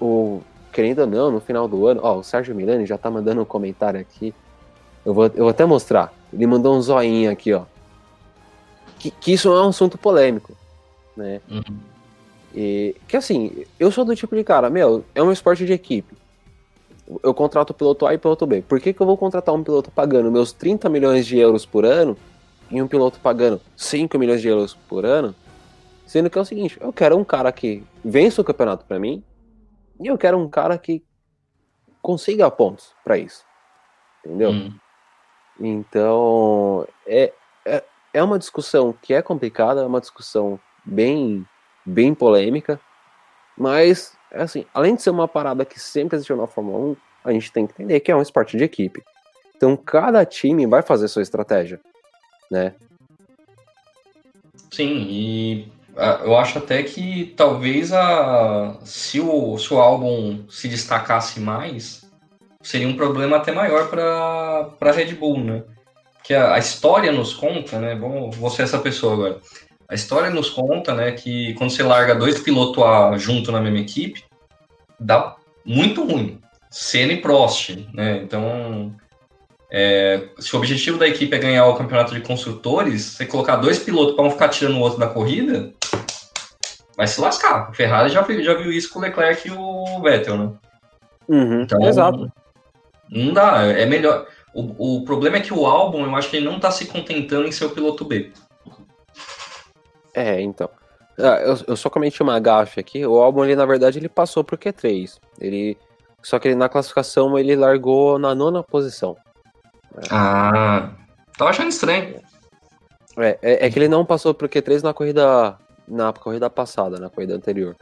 O, 0.00 0.40
querendo 0.72 1.00
ou 1.00 1.06
não, 1.06 1.30
no 1.30 1.40
final 1.40 1.68
do 1.68 1.86
ano, 1.86 2.00
ó, 2.02 2.18
o 2.18 2.22
Sérgio 2.22 2.54
Milani 2.54 2.86
já 2.86 2.98
tá 2.98 3.10
mandando 3.10 3.40
um 3.40 3.44
comentário 3.44 4.00
aqui. 4.00 4.34
Eu 5.04 5.14
vou, 5.14 5.26
eu 5.26 5.44
vou 5.44 5.48
até 5.48 5.64
mostrar. 5.64 6.12
Ele 6.32 6.46
mandou 6.46 6.76
um 6.76 6.82
zoinho 6.82 7.30
aqui, 7.30 7.52
ó. 7.52 7.64
Que, 8.98 9.10
que 9.10 9.32
isso 9.32 9.48
é 9.48 9.62
um 9.62 9.68
assunto 9.68 9.96
polêmico, 9.96 10.52
né? 11.16 11.40
Uhum. 11.50 11.78
E, 12.54 12.96
que 13.06 13.16
assim, 13.16 13.64
eu 13.78 13.90
sou 13.90 14.04
do 14.04 14.16
tipo 14.16 14.34
de 14.34 14.42
cara, 14.42 14.70
meu, 14.70 15.04
é 15.14 15.22
um 15.22 15.30
esporte 15.30 15.66
de 15.66 15.72
equipe. 15.72 16.16
Eu 17.22 17.34
contrato 17.34 17.70
o 17.70 17.74
piloto 17.74 18.06
A 18.06 18.14
e 18.14 18.18
piloto 18.18 18.46
B. 18.46 18.62
Por 18.62 18.80
que, 18.80 18.92
que 18.92 19.00
eu 19.00 19.06
vou 19.06 19.16
contratar 19.16 19.54
um 19.54 19.62
piloto 19.62 19.90
pagando 19.90 20.32
meus 20.32 20.52
30 20.52 20.88
milhões 20.88 21.26
de 21.26 21.38
euros 21.38 21.64
por 21.64 21.84
ano 21.84 22.16
e 22.70 22.82
um 22.82 22.88
piloto 22.88 23.20
pagando 23.20 23.60
5 23.76 24.18
milhões 24.18 24.40
de 24.40 24.48
euros 24.48 24.74
por 24.74 25.04
ano 25.04 25.34
Sendo 26.06 26.30
que 26.30 26.38
é 26.38 26.40
o 26.40 26.44
seguinte, 26.44 26.78
eu 26.80 26.92
quero 26.92 27.16
um 27.16 27.24
cara 27.24 27.50
que 27.50 27.84
vença 28.04 28.40
o 28.40 28.44
campeonato 28.44 28.84
para 28.84 28.98
mim 28.98 29.22
e 30.00 30.06
eu 30.06 30.16
quero 30.16 30.38
um 30.38 30.48
cara 30.48 30.78
que 30.78 31.04
consiga 32.00 32.50
pontos 32.50 32.94
para 33.02 33.18
isso. 33.18 33.44
Entendeu? 34.24 34.50
Hum. 34.50 34.78
Então, 35.58 36.86
é, 37.06 37.32
é, 37.64 37.82
é 38.14 38.22
uma 38.22 38.38
discussão 38.38 38.94
que 39.02 39.12
é 39.12 39.20
complicada, 39.20 39.82
é 39.82 39.86
uma 39.86 40.00
discussão 40.00 40.60
bem, 40.84 41.44
bem 41.84 42.14
polêmica, 42.14 42.80
mas, 43.56 44.16
assim, 44.32 44.66
além 44.72 44.94
de 44.94 45.02
ser 45.02 45.10
uma 45.10 45.26
parada 45.26 45.64
que 45.64 45.80
sempre 45.80 46.16
existiu 46.16 46.36
na 46.36 46.46
Fórmula 46.46 46.78
1, 46.78 46.96
a 47.24 47.32
gente 47.32 47.50
tem 47.50 47.66
que 47.66 47.72
entender 47.72 47.98
que 48.00 48.12
é 48.12 48.16
um 48.16 48.22
esporte 48.22 48.56
de 48.56 48.62
equipe. 48.62 49.02
Então, 49.56 49.76
cada 49.76 50.24
time 50.24 50.66
vai 50.66 50.82
fazer 50.82 51.08
sua 51.08 51.22
estratégia, 51.22 51.80
né? 52.50 52.74
Sim, 54.70 55.06
e 55.08 55.72
eu 56.24 56.36
acho 56.36 56.58
até 56.58 56.82
que 56.82 57.34
talvez 57.36 57.92
a, 57.92 58.76
se, 58.84 59.20
o, 59.20 59.56
se 59.58 59.72
o 59.72 59.80
álbum 59.80 60.44
se 60.48 60.68
destacasse 60.68 61.40
mais, 61.40 62.06
seria 62.62 62.86
um 62.86 62.96
problema 62.96 63.36
até 63.36 63.52
maior 63.52 63.88
para 63.88 64.68
a 64.80 64.92
Red 64.92 65.14
Bull, 65.14 65.38
né? 65.38 65.62
Que 66.22 66.34
a, 66.34 66.54
a, 66.54 66.58
história 66.58 67.10
nos 67.10 67.32
conta, 67.32 67.78
né? 67.78 67.94
Vou 67.94 68.50
ser 68.50 68.62
essa 68.62 68.78
pessoa 68.78 69.14
agora. 69.14 69.40
A 69.88 69.94
história 69.94 70.30
nos 70.30 70.50
conta, 70.50 70.92
né, 70.94 71.12
que 71.12 71.54
quando 71.54 71.70
você 71.70 71.84
larga 71.84 72.12
dois 72.12 72.40
pilotos 72.40 72.82
a, 72.82 73.16
junto 73.16 73.52
na 73.52 73.60
mesma 73.60 73.78
equipe, 73.78 74.24
dá 74.98 75.36
muito 75.64 76.04
ruim. 76.04 76.40
Senna 76.68 77.12
e 77.12 77.20
Prost, 77.20 77.70
né? 77.94 78.20
Então, 78.22 78.92
é, 79.70 80.28
se 80.38 80.54
o 80.54 80.58
objetivo 80.58 80.98
da 80.98 81.08
equipe 81.08 81.34
é 81.34 81.38
ganhar 81.38 81.66
o 81.66 81.76
campeonato 81.76 82.14
de 82.14 82.20
construtores, 82.20 83.02
você 83.02 83.26
colocar 83.26 83.56
dois 83.56 83.78
pilotos 83.78 84.14
para 84.14 84.24
um 84.24 84.30
ficar 84.30 84.48
tirando 84.48 84.76
o 84.76 84.80
outro 84.80 84.98
da 84.98 85.06
corrida, 85.06 85.72
vai 86.96 87.06
se 87.06 87.20
lascar. 87.20 87.70
O 87.70 87.74
Ferrari 87.74 88.08
já, 88.08 88.22
já 88.22 88.54
viu 88.54 88.72
isso 88.72 88.92
com 88.92 88.98
o 88.98 89.02
Leclerc 89.02 89.46
e 89.46 89.52
o 89.52 90.00
Vettel, 90.00 90.38
né? 90.38 90.52
Uhum, 91.28 91.62
então, 91.62 91.82
exato. 91.82 92.32
Não 93.10 93.32
dá, 93.32 93.62
é 93.64 93.84
melhor. 93.86 94.26
O, 94.54 94.96
o 94.96 95.04
problema 95.04 95.36
é 95.36 95.40
que 95.40 95.52
o 95.52 95.66
álbum, 95.66 96.04
eu 96.04 96.16
acho 96.16 96.30
que 96.30 96.36
ele 96.36 96.46
não 96.46 96.58
tá 96.58 96.70
se 96.70 96.86
contentando 96.86 97.46
em 97.46 97.52
ser 97.52 97.66
o 97.66 97.70
piloto 97.70 98.04
B. 98.04 98.32
É, 100.14 100.40
então. 100.40 100.68
Ah, 101.18 101.40
eu, 101.40 101.58
eu 101.68 101.76
só 101.76 101.90
comentei 101.90 102.24
uma 102.24 102.40
gafe 102.40 102.80
aqui. 102.80 103.04
O 103.06 103.20
álbum, 103.20 103.44
ele, 103.44 103.54
na 103.54 103.66
verdade, 103.66 103.98
ele 103.98 104.08
passou 104.08 104.42
pro 104.42 104.56
Q3. 104.56 105.18
Ele. 105.38 105.76
Só 106.22 106.38
que 106.38 106.48
ele, 106.48 106.54
na 106.54 106.68
classificação 106.68 107.38
ele 107.38 107.54
largou 107.54 108.18
na 108.18 108.34
nona 108.34 108.62
posição. 108.62 109.16
Ah, 110.10 110.90
tava 111.36 111.50
achando 111.50 111.68
estranho. 111.68 112.20
É, 113.18 113.38
é, 113.40 113.66
é, 113.66 113.70
que 113.70 113.78
ele 113.78 113.88
não 113.88 114.04
passou 114.04 114.34
pro 114.34 114.48
Q3 114.48 114.82
na 114.82 114.92
corrida. 114.92 115.56
Na 115.88 116.12
corrida 116.12 116.50
passada, 116.50 116.98
na 116.98 117.08
corrida 117.08 117.34
anterior. 117.34 117.76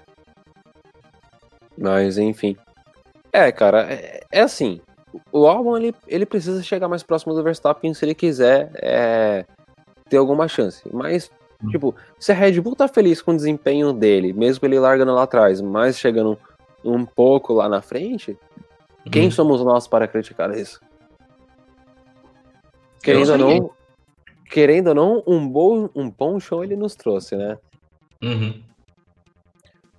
Mas, 1.76 2.18
enfim. 2.18 2.56
É, 3.32 3.50
cara, 3.50 3.92
é, 3.92 4.20
é 4.30 4.40
assim. 4.40 4.80
O 5.32 5.46
álbum 5.46 5.76
ele, 5.76 5.94
ele 6.06 6.26
precisa 6.26 6.62
chegar 6.62 6.88
mais 6.88 7.02
próximo 7.02 7.34
do 7.34 7.42
Verstappen 7.42 7.94
se 7.94 8.04
ele 8.04 8.14
quiser 8.14 8.70
é, 8.74 9.44
ter 10.08 10.16
alguma 10.16 10.48
chance. 10.48 10.82
Mas, 10.92 11.30
hum. 11.62 11.68
tipo, 11.68 11.94
se 12.18 12.32
a 12.32 12.34
Red 12.34 12.60
Bull 12.60 12.76
tá 12.76 12.88
feliz 12.88 13.22
com 13.22 13.32
o 13.32 13.36
desempenho 13.36 13.92
dele, 13.92 14.32
mesmo 14.32 14.66
ele 14.66 14.78
largando 14.78 15.14
lá 15.14 15.22
atrás, 15.22 15.60
mas 15.60 15.98
chegando 15.98 16.38
um 16.84 17.04
pouco 17.04 17.52
lá 17.54 17.68
na 17.68 17.80
frente, 17.80 18.36
quem 19.10 19.26
uhum. 19.26 19.30
somos 19.30 19.62
nós 19.62 19.86
para 19.86 20.08
criticar 20.08 20.56
isso? 20.56 20.80
Querendo 23.02 23.32
ou 23.32 23.38
não, 23.38 23.70
querendo 24.50 24.88
ou 24.88 24.94
não, 24.94 25.22
um 25.26 25.46
bom, 25.46 25.90
um 25.94 26.10
bom 26.10 26.40
show 26.40 26.64
ele 26.64 26.76
nos 26.76 26.94
trouxe, 26.94 27.36
né? 27.36 27.58
Uhum. 28.22 28.62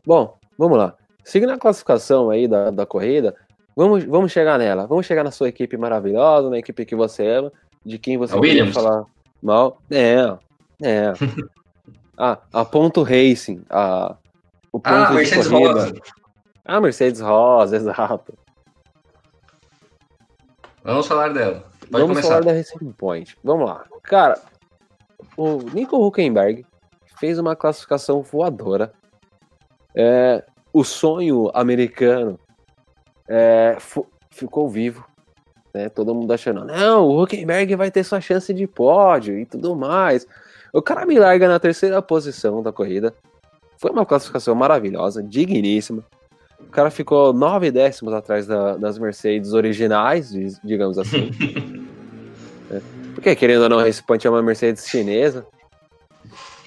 Bom, 0.05 0.37
vamos 0.57 0.77
lá. 0.77 0.95
Seguindo 1.23 1.51
a 1.51 1.57
classificação 1.57 2.29
aí 2.29 2.47
da, 2.47 2.69
da 2.69 2.85
corrida, 2.85 3.35
vamos, 3.75 4.03
vamos 4.03 4.31
chegar 4.31 4.59
nela. 4.59 4.85
Vamos 4.85 5.05
chegar 5.05 5.23
na 5.23 5.31
sua 5.31 5.49
equipe 5.49 5.75
maravilhosa, 5.77 6.49
na 6.49 6.59
equipe 6.59 6.85
que 6.85 6.95
você 6.95 7.27
ama, 7.27 7.51
de 7.83 7.97
quem 7.97 8.17
você 8.17 8.39
quer 8.39 8.71
falar 8.71 9.05
mal. 9.41 9.81
É, 9.89 10.37
é. 10.81 11.13
ah, 12.17 12.37
a 12.53 12.63
Ponto 12.63 13.01
Racing, 13.01 13.63
a, 13.69 14.15
o 14.71 14.79
ponto 14.79 14.93
ah, 14.93 15.11
Mercedes 15.11 15.47
corrida. 15.47 15.73
Rosa. 15.73 15.95
Ah, 16.63 16.81
Mercedes 16.81 17.21
Rosa, 17.21 17.75
exato. 17.75 18.37
Vamos 20.83 21.07
falar 21.07 21.33
dela. 21.33 21.63
Pode 21.79 21.91
Vamos 21.91 22.07
começar. 22.09 22.27
falar 22.27 22.41
da 22.41 22.53
Racing 22.53 22.91
Point. 22.91 23.37
Vamos 23.43 23.67
lá. 23.67 23.85
Cara, 24.03 24.39
o 25.35 25.57
Nico 25.73 25.97
Huckenberg 25.97 26.65
fez 27.19 27.39
uma 27.39 27.55
classificação 27.55 28.21
voadora. 28.21 28.91
É, 29.95 30.43
o 30.73 30.83
sonho 30.83 31.49
americano 31.53 32.39
é, 33.27 33.77
ficou 34.29 34.69
vivo. 34.69 35.05
Né? 35.73 35.89
Todo 35.89 36.15
mundo 36.15 36.31
achando, 36.31 36.63
não, 36.63 37.05
o 37.05 37.21
Huckenberg 37.21 37.75
vai 37.75 37.91
ter 37.91 38.03
sua 38.03 38.21
chance 38.21 38.53
de 38.53 38.65
pódio 38.65 39.37
e 39.37 39.45
tudo 39.45 39.75
mais. 39.75 40.25
O 40.71 40.81
cara 40.81 41.05
me 41.05 41.17
larga 41.17 41.47
na 41.47 41.59
terceira 41.59 42.01
posição 42.01 42.61
da 42.61 42.71
corrida. 42.71 43.13
Foi 43.77 43.91
uma 43.91 44.05
classificação 44.05 44.55
maravilhosa, 44.55 45.21
digníssima. 45.21 46.03
O 46.59 46.69
cara 46.71 46.89
ficou 46.89 47.33
nove 47.33 47.71
décimos 47.71 48.13
atrás 48.13 48.47
da, 48.47 48.77
das 48.77 48.97
Mercedes 48.97 49.53
originais, 49.53 50.31
digamos 50.63 50.97
assim. 50.97 51.31
é. 52.71 52.81
Porque, 53.13 53.35
querendo 53.35 53.63
ou 53.63 53.69
não, 53.69 53.85
esse 53.85 54.03
Point 54.03 54.25
é 54.25 54.29
uma 54.29 54.41
Mercedes 54.41 54.87
chinesa. 54.87 55.45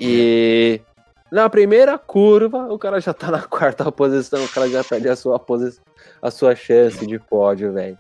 E 0.01 0.81
na 1.31 1.49
primeira 1.49 1.99
curva, 1.99 2.73
o 2.73 2.79
cara 2.79 3.01
já 3.01 3.13
tá 3.13 3.31
na 3.31 3.43
quarta 3.47 3.91
posição, 3.93 4.43
o 4.45 4.49
cara 4.49 4.69
já 4.69 4.83
perde 4.83 5.09
a 5.09 5.17
sua, 5.17 5.39
posi 5.39 5.79
a 6.21 6.31
sua 6.31 6.55
chance 6.55 7.07
de 7.07 7.19
pódio, 7.19 7.73
velho. 7.73 7.99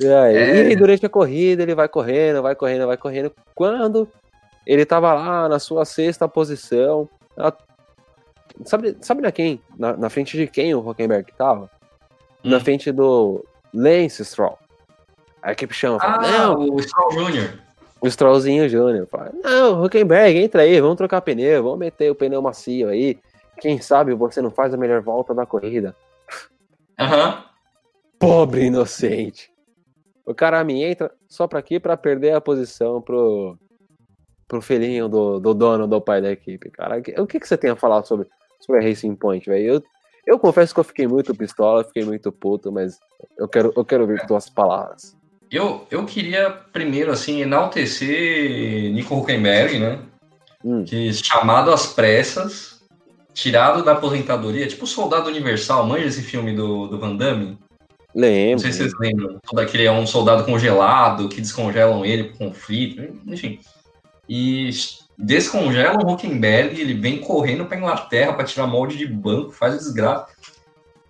E 0.00 0.06
aí, 0.06 0.36
é. 0.36 0.70
e 0.70 0.76
durante 0.76 1.04
a 1.06 1.08
corrida, 1.08 1.62
ele 1.62 1.74
vai 1.74 1.88
correndo, 1.88 2.42
vai 2.42 2.54
correndo, 2.54 2.86
vai 2.86 2.96
correndo. 2.96 3.32
Quando 3.54 4.08
ele 4.66 4.84
tava 4.84 5.14
lá 5.14 5.48
na 5.48 5.58
sua 5.58 5.84
sexta 5.84 6.28
posição, 6.28 7.08
sabe, 8.64 8.96
sabe 9.00 9.22
na 9.22 9.32
quem? 9.32 9.60
Na, 9.78 9.96
na, 9.96 10.10
frente 10.10 10.36
de 10.36 10.46
quem 10.46 10.74
o 10.74 10.80
Rockenberg 10.80 11.32
tava? 11.38 11.70
Hum. 12.44 12.50
Na 12.50 12.60
frente 12.60 12.92
do 12.92 13.44
Lance 13.72 14.24
Stroll. 14.24 14.58
A 15.42 15.52
equipe 15.52 15.72
chama, 15.72 16.00
fala, 16.00 16.26
ah, 16.26 16.38
não, 16.38 16.74
o 16.74 16.82
Stroll 16.82 17.12
Jr. 17.12 17.65
O 18.00 18.06
Strollzinho 18.06 18.68
Júnior 18.68 19.06
fala: 19.06 19.32
Não, 19.42 19.82
Huckenberg, 19.82 20.38
entra 20.38 20.62
aí, 20.62 20.80
vamos 20.80 20.96
trocar 20.96 21.20
pneu, 21.20 21.62
vamos 21.62 21.78
meter 21.78 22.10
o 22.10 22.14
pneu 22.14 22.42
macio 22.42 22.88
aí. 22.88 23.18
Quem 23.60 23.80
sabe 23.80 24.14
você 24.14 24.42
não 24.42 24.50
faz 24.50 24.74
a 24.74 24.76
melhor 24.76 25.00
volta 25.00 25.34
da 25.34 25.46
corrida. 25.46 25.96
Aham. 26.98 27.28
Uhum. 27.28 27.46
Pobre 28.18 28.64
inocente. 28.64 29.50
O 30.24 30.34
cara 30.34 30.62
me 30.64 30.82
entra 30.82 31.12
só 31.28 31.46
pra 31.46 31.62
quê? 31.62 31.78
Pra 31.78 31.96
perder 31.96 32.34
a 32.34 32.40
posição 32.40 33.00
pro, 33.00 33.58
pro 34.48 34.62
filhinho 34.62 35.08
do, 35.08 35.38
do 35.38 35.54
dono 35.54 35.86
do 35.86 36.00
pai 36.00 36.20
da 36.20 36.32
equipe, 36.32 36.70
cara. 36.70 36.98
O 37.18 37.26
que, 37.26 37.38
que 37.38 37.46
você 37.46 37.56
tem 37.56 37.70
a 37.70 37.76
falar 37.76 38.02
sobre, 38.04 38.26
sobre 38.60 38.80
a 38.80 38.88
Racing 38.88 39.14
Point, 39.14 39.48
velho? 39.48 39.74
Eu, 39.74 39.82
eu 40.26 40.38
confesso 40.38 40.74
que 40.74 40.80
eu 40.80 40.84
fiquei 40.84 41.06
muito 41.06 41.34
pistola, 41.34 41.84
fiquei 41.84 42.04
muito 42.04 42.32
puto, 42.32 42.72
mas 42.72 42.98
eu 43.38 43.46
quero, 43.46 43.72
eu 43.76 43.84
quero 43.84 44.02
ouvir 44.02 44.26
tuas 44.26 44.50
palavras. 44.50 45.15
Eu, 45.50 45.86
eu 45.90 46.04
queria 46.04 46.50
primeiro 46.72 47.12
assim 47.12 47.40
enaltecer 47.40 48.92
Nico 48.92 49.16
Huckenberg, 49.16 49.78
né? 49.78 49.98
Hum. 50.64 50.84
Que 50.84 51.12
chamado 51.12 51.70
às 51.70 51.86
pressas, 51.86 52.82
tirado 53.32 53.84
da 53.84 53.92
aposentadoria, 53.92 54.66
tipo 54.66 54.86
Soldado 54.86 55.28
Universal, 55.28 55.86
manja 55.86 56.06
esse 56.06 56.22
filme 56.22 56.54
do, 56.54 56.88
do 56.88 56.98
Van 56.98 57.14
Damme? 57.14 57.58
Lembro. 58.14 58.52
Não 58.52 58.58
sei 58.58 58.72
se 58.72 58.78
vocês 58.78 58.92
lembram. 58.98 59.38
Todo 59.46 59.58
aquele 59.60 59.84
é 59.84 59.92
um 59.92 60.06
soldado 60.06 60.44
congelado 60.44 61.28
que 61.28 61.40
descongelam 61.40 62.04
ele 62.04 62.24
por 62.24 62.38
conflito, 62.38 63.20
enfim. 63.26 63.60
E 64.28 64.70
descongelam 65.18 65.98
o 66.02 66.12
Huckenberg, 66.12 66.80
ele 66.80 66.94
vem 66.94 67.18
correndo 67.18 67.66
para 67.66 67.76
Inglaterra 67.76 68.32
para 68.32 68.44
tirar 68.44 68.66
molde 68.66 68.96
de 68.96 69.06
banco, 69.06 69.52
faz 69.52 69.76
desgraça 69.76 70.28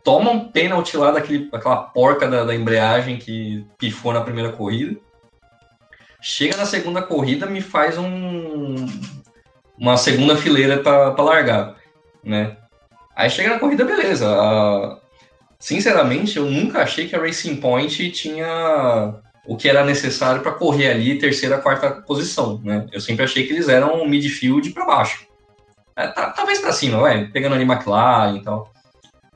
toma 0.07 0.30
um 0.30 0.38
pênalti 0.38 0.96
lá 0.96 1.11
daquele, 1.11 1.50
daquela 1.50 1.78
porca 1.78 2.28
da, 2.28 2.44
da, 2.44 2.54
embreagem 2.54 3.16
que 3.16 3.66
pifou 3.76 4.12
na 4.12 4.20
primeira 4.20 4.52
corrida. 4.52 4.96
Chega 6.22 6.57
na 6.57 6.64
segunda 6.64 7.02
corrida, 7.02 7.44
me 7.46 7.61
faz 7.61 7.98
um, 7.98 8.86
uma 9.76 9.96
segunda 9.96 10.36
fileira 10.36 10.78
para 10.78 11.20
largar, 11.20 11.74
né? 12.22 12.57
Aí 13.16 13.28
chega 13.28 13.50
na 13.50 13.59
corrida, 13.59 13.84
beleza. 13.84 14.30
Uh, 14.30 15.00
sinceramente, 15.59 16.36
eu 16.36 16.46
nunca 16.46 16.82
achei 16.82 17.09
que 17.09 17.16
a 17.16 17.20
Racing 17.20 17.57
Point 17.57 18.09
tinha 18.12 19.12
o 19.44 19.57
que 19.57 19.68
era 19.68 19.84
necessário 19.84 20.40
para 20.40 20.52
correr 20.52 20.88
ali 20.88 21.18
terceira, 21.18 21.59
quarta 21.59 21.90
posição, 21.90 22.61
né? 22.62 22.86
Eu 22.92 23.00
sempre 23.00 23.24
achei 23.24 23.44
que 23.44 23.52
eles 23.52 23.68
eram 23.68 24.07
midfield 24.07 24.70
para 24.70 24.86
baixo. 24.86 25.26
É, 25.96 26.07
tá, 26.07 26.30
talvez 26.30 26.61
para 26.61 26.70
cima, 26.70 27.00
vai, 27.00 27.26
pegando 27.26 27.57
ali 27.57 27.64
McLaren 27.64 28.36
e 28.36 28.42
tal 28.44 28.75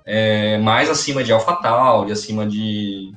é, 0.05 0.59
mais 0.59 0.89
acima 0.89 1.23
de 1.23 1.33
AlphaTauri, 1.33 2.13
acima 2.13 2.47
de 2.47 3.13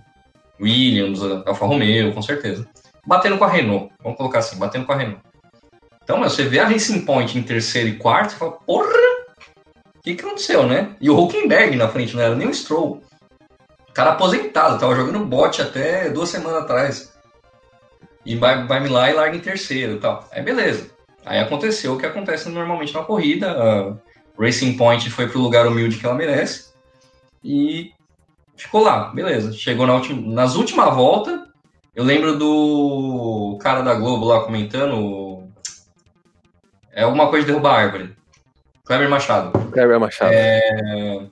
Williams, 0.59 1.21
Alfa 1.45 1.65
Romeo, 1.65 2.13
com 2.13 2.21
certeza. 2.21 2.67
Batendo 3.05 3.37
com 3.37 3.43
a 3.43 3.49
Renault, 3.49 3.91
vamos 4.01 4.17
colocar 4.17 4.39
assim, 4.39 4.57
batendo 4.57 4.85
com 4.85 4.93
a 4.93 4.97
Renault. 4.97 5.21
Então, 6.03 6.19
meu, 6.19 6.29
você 6.29 6.43
vê 6.43 6.59
a 6.59 6.67
Racing 6.67 7.05
Point 7.05 7.37
em 7.37 7.43
terceiro 7.43 7.89
e 7.89 7.97
quarto, 7.97 8.31
você 8.31 8.37
fala, 8.37 8.51
porra, 8.51 8.87
o 9.95 10.01
que, 10.03 10.15
que 10.15 10.25
aconteceu, 10.25 10.67
né? 10.67 10.95
E 10.99 11.09
o 11.09 11.17
Huckenberg 11.17 11.75
na 11.77 11.87
frente, 11.87 12.15
não 12.15 12.23
era 12.23 12.35
nem 12.35 12.47
o 12.47 12.53
Stroll. 12.53 13.01
O 13.89 13.93
cara 13.93 14.11
aposentado, 14.11 14.79
tava 14.79 14.95
jogando 14.95 15.25
bot 15.25 15.61
até 15.61 16.09
duas 16.09 16.29
semanas 16.29 16.63
atrás. 16.63 17.13
E 18.25 18.35
vai, 18.35 18.65
vai 18.65 18.79
me 18.81 18.89
lá 18.89 19.09
e 19.09 19.13
larga 19.13 19.35
em 19.35 19.39
terceiro 19.39 19.93
e 19.93 19.99
tal. 19.99 20.27
Aí 20.31 20.41
beleza. 20.41 20.91
Aí 21.25 21.39
aconteceu 21.39 21.93
o 21.93 21.97
que 21.97 22.05
acontece 22.05 22.49
normalmente 22.49 22.93
na 22.93 23.03
corrida. 23.03 23.51
A 23.51 23.95
Racing 24.41 24.75
Point 24.75 25.09
foi 25.09 25.27
pro 25.27 25.39
lugar 25.39 25.67
humilde 25.67 25.97
que 25.97 26.05
ela 26.05 26.15
merece 26.15 26.72
e 27.43 27.91
ficou 28.55 28.81
lá, 28.81 29.11
beleza. 29.13 29.51
Chegou 29.51 29.85
na 29.85 29.95
última, 29.95 30.33
nas 30.33 30.55
últimas 30.55 30.95
voltas, 30.95 31.41
eu 31.95 32.03
lembro 32.03 32.37
do 32.37 33.57
cara 33.61 33.81
da 33.81 33.93
Globo 33.93 34.25
lá 34.25 34.41
comentando. 34.41 35.47
É 36.91 37.03
alguma 37.03 37.29
coisa 37.29 37.45
de 37.45 37.51
derrubar 37.51 37.79
árvore. 37.79 38.15
Kleber 38.85 39.09
Machado. 39.09 39.51
Kleber 39.71 39.99
Machado. 39.99 40.33
É... 40.33 41.27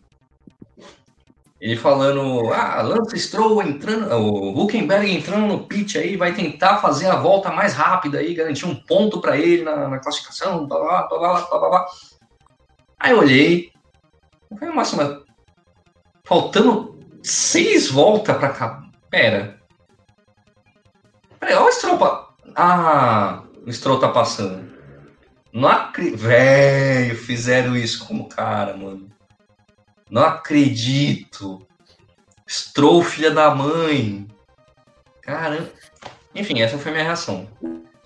Ele 1.59 1.75
falando, 1.75 2.51
ah, 2.53 2.81
Lance 2.81 3.19
Stroll 3.19 3.61
entrando, 3.61 4.11
o 4.15 4.59
Huckenberg 4.59 5.11
entrando 5.11 5.45
no 5.45 5.67
pit 5.67 5.95
aí, 5.95 6.17
vai 6.17 6.33
tentar 6.33 6.77
fazer 6.77 7.05
a 7.05 7.17
volta 7.17 7.51
mais 7.51 7.75
rápida 7.75 8.17
aí, 8.17 8.33
garantir 8.33 8.65
um 8.65 8.73
ponto 8.73 9.21
para 9.21 9.37
ele 9.37 9.63
na, 9.63 9.87
na, 9.87 9.99
classificação, 9.99 10.65
blá, 10.65 10.79
blá, 10.79 11.07
blá, 11.07 11.19
blá, 11.19 11.59
blá, 11.59 11.69
blá. 11.69 11.85
Aí 12.99 13.11
eu 13.11 13.19
olhei, 13.19 13.71
falei, 14.57 14.73
nossa, 14.73 14.95
mas 14.95 15.21
faltando 16.31 16.97
seis 17.21 17.89
voltas 17.89 18.37
para 18.37 18.53
cá. 18.53 18.83
Pera. 19.09 19.59
Pera, 21.37 21.59
olha 21.59 21.67
o 21.67 21.71
Stroll. 21.73 21.97
Pa... 21.97 22.33
Ah, 22.55 23.43
o 23.67 23.73
Stroll 23.73 23.99
tá 23.99 24.07
passando. 24.07 24.71
Não 25.51 25.67
acredito. 25.67 26.17
Velho, 26.17 27.17
fizeram 27.17 27.75
isso 27.75 28.07
como 28.07 28.29
cara, 28.29 28.77
mano. 28.77 29.09
Não 30.09 30.23
acredito. 30.23 31.67
Stroll, 32.47 33.03
filha 33.03 33.31
da 33.31 33.53
mãe. 33.53 34.25
Caramba. 35.21 35.69
Enfim, 36.33 36.61
essa 36.61 36.77
foi 36.77 36.93
minha 36.93 37.03
reação. 37.03 37.49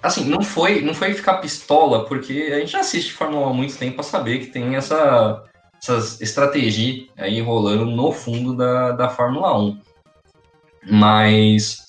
Assim, 0.01 0.25
não 0.25 0.41
foi, 0.41 0.81
não 0.81 0.95
foi 0.95 1.13
ficar 1.13 1.37
pistola, 1.37 2.05
porque 2.05 2.49
a 2.51 2.59
gente 2.59 2.71
já 2.71 2.79
assiste 2.79 3.13
Fórmula 3.13 3.45
1 3.45 3.49
há 3.49 3.53
muito 3.53 3.77
tempo 3.77 3.95
para 3.97 4.03
saber 4.03 4.39
que 4.39 4.47
tem 4.47 4.75
essa, 4.75 5.43
essas 5.85 6.19
estratégia 6.19 7.05
aí 7.15 7.39
rolando 7.41 7.85
no 7.85 8.11
fundo 8.11 8.55
da, 8.55 8.91
da 8.91 9.09
Fórmula 9.09 9.57
1. 9.57 9.79
Mas 10.91 11.85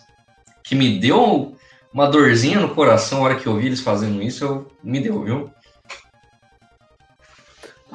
que 0.62 0.74
me 0.74 0.98
deu 0.98 1.56
uma 1.92 2.06
dorzinha 2.06 2.60
no 2.60 2.74
coração 2.74 3.20
na 3.20 3.24
hora 3.24 3.36
que 3.36 3.46
eu 3.46 3.56
vi 3.56 3.66
eles 3.66 3.80
fazendo 3.80 4.20
isso, 4.22 4.44
eu, 4.44 4.66
me 4.82 5.00
deu, 5.00 5.22
viu? 5.22 5.50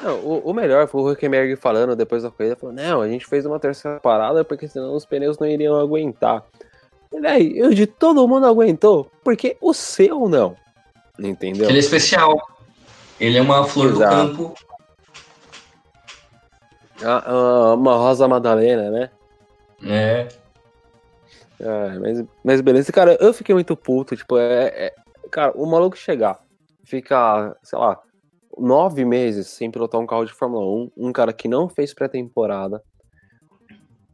Não, 0.02 0.16
o, 0.20 0.50
o, 0.50 0.54
melhor 0.54 0.88
foi 0.88 1.02
o 1.02 1.12
Huckenberg 1.12 1.56
falando 1.56 1.96
depois 1.96 2.24
da 2.24 2.32
corrida, 2.32 2.56
falou, 2.56 2.74
não, 2.74 3.02
a 3.02 3.08
gente 3.08 3.28
fez 3.28 3.46
uma 3.46 3.60
terceira 3.60 4.00
parada 4.00 4.44
porque 4.44 4.68
senão 4.68 4.96
os 4.96 5.06
pneus 5.06 5.38
não 5.38 5.48
iriam 5.48 5.80
aguentar. 5.80 6.44
E 7.14 7.28
aí, 7.28 7.58
eu 7.58 7.72
de 7.72 7.86
todo 7.86 8.28
mundo 8.28 8.48
aguentou, 8.48 9.12
porque 9.24 9.58
o 9.62 9.74
seu 9.74 10.28
não. 10.28 10.56
Entendeu? 11.20 11.70
Ele 11.70 11.78
é 11.78 11.80
especial. 11.80 12.42
Ele 13.20 13.38
é 13.38 13.42
uma 13.42 13.64
flor 13.66 13.92
Exato. 13.92 14.16
do 14.16 14.38
campo. 14.38 14.71
Ah, 17.04 17.24
ah, 17.26 17.74
uma 17.76 17.96
rosa 17.96 18.28
madalena, 18.28 18.90
né? 18.90 19.10
É. 19.84 20.28
É, 21.60 22.00
mas, 22.00 22.26
mas 22.44 22.62
beleza, 22.62 22.92
cara, 22.92 23.18
eu 23.20 23.34
fiquei 23.34 23.54
muito 23.54 23.76
puto, 23.76 24.16
tipo, 24.16 24.38
é, 24.38 24.66
é, 24.68 24.96
Cara, 25.32 25.54
o 25.56 25.66
maluco 25.66 25.96
chegar, 25.96 26.44
ficar, 26.84 27.56
sei 27.64 27.80
lá, 27.80 27.98
nove 28.58 29.06
meses 29.06 29.48
sem 29.48 29.72
pilotar 29.72 30.00
um 30.00 30.06
carro 30.06 30.26
de 30.26 30.34
Fórmula 30.34 30.66
1, 30.66 30.92
um 30.98 31.14
cara 31.14 31.32
que 31.32 31.48
não 31.48 31.70
fez 31.70 31.94
pré-temporada. 31.94 32.84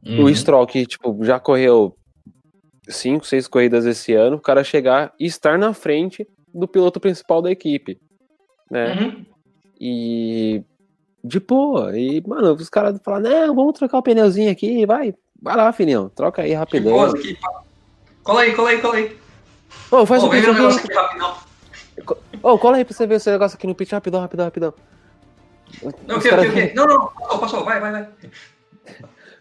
Uhum. 0.05 0.25
O 0.25 0.35
Stroll, 0.35 0.67
que, 0.67 0.85
tipo, 0.85 1.25
já 1.25 1.39
correu 1.39 1.97
cinco, 2.87 3.25
seis 3.25 3.47
corridas 3.47 3.85
esse 3.85 4.13
ano, 4.13 4.37
o 4.37 4.41
cara 4.41 4.63
chegar 4.63 5.11
e 5.19 5.25
estar 5.25 5.57
na 5.57 5.73
frente 5.73 6.27
do 6.53 6.67
piloto 6.67 6.99
principal 6.99 7.41
da 7.41 7.51
equipe, 7.51 7.99
né? 8.69 8.93
Uhum. 8.93 9.25
E 9.81 10.63
de 11.27 11.39
boa. 11.39 11.97
E, 11.97 12.23
mano, 12.25 12.53
os 12.53 12.69
caras 12.69 12.99
falam, 13.03 13.21
não, 13.21 13.55
vamos 13.55 13.77
trocar 13.77 13.97
o 13.97 14.03
pneuzinho 14.03 14.51
aqui, 14.51 14.85
vai, 14.85 15.13
Vai 15.41 15.55
lá, 15.55 15.71
filhinho. 15.71 16.11
Troca 16.15 16.41
aí 16.41 16.53
rapidão. 16.53 17.01
Aqui. 17.01 17.37
Cola 18.23 18.41
aí, 18.41 18.53
cola 18.53 18.69
aí, 18.69 18.81
cola 18.81 18.95
aí. 18.95 19.17
Ô, 19.91 20.05
faz 20.05 20.23
Ô, 20.23 20.27
um 20.27 20.29
pitch 20.29 20.47
aqui 20.47 20.93
rapidão. 20.93 21.37
Ô, 22.41 22.57
cola 22.57 22.77
aí 22.77 22.85
pra 22.85 22.93
você 22.93 23.07
ver 23.07 23.15
esse 23.15 23.31
negócio 23.31 23.55
aqui 23.55 23.67
no 23.67 23.75
pitch 23.75 23.91
rapidão, 23.91 24.19
rapidão, 24.19 24.45
rapidão. 24.45 24.73
Não, 26.07 26.17
o 26.17 26.21
que, 26.21 26.29
o 26.29 26.53
que, 26.53 26.73
Não, 26.73 26.87
não, 26.87 27.07
passou, 27.07 27.39
passou, 27.39 27.65
vai, 27.65 27.79
vai, 27.79 27.91
vai. 27.91 28.07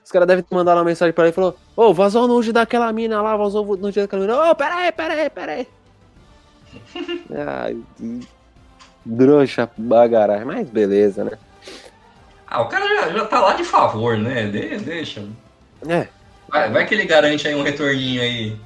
Os 0.04 0.10
caras 0.10 0.28
devem 0.28 0.44
mandar 0.50 0.74
uma 0.74 0.84
mensagem 0.84 1.12
pra 1.12 1.24
ele 1.24 1.32
e 1.32 1.34
falou: 1.34 1.56
Ô, 1.74 1.94
vazou 1.94 2.24
o 2.24 2.28
nude 2.28 2.52
daquela 2.52 2.92
mina 2.92 3.22
lá, 3.22 3.36
vazou 3.36 3.66
o 3.66 3.76
nude 3.76 4.00
daquela 4.00 4.22
mina. 4.22 4.50
Ô, 4.50 4.54
pera 4.54 4.76
aí, 4.76 4.92
pera 4.92 5.14
aí, 5.14 5.30
pera 5.30 5.52
aí. 5.52 5.68
Ai, 7.34 7.76
droxa 9.04 9.70
bagaragem, 9.76 10.44
mas 10.44 10.68
beleza, 10.68 11.24
né? 11.24 11.38
Ah, 12.46 12.62
o 12.62 12.68
cara 12.68 12.86
já, 12.88 13.12
já 13.12 13.24
tá 13.24 13.40
lá 13.40 13.54
de 13.54 13.64
favor, 13.64 14.16
né? 14.16 14.46
De, 14.46 14.78
deixa. 14.78 15.24
É. 15.86 16.06
Vai, 16.48 16.70
vai 16.70 16.86
que 16.86 16.94
ele 16.94 17.04
garante 17.04 17.46
aí 17.48 17.54
um 17.54 17.62
retorninho 17.62 18.22
aí, 18.22 18.56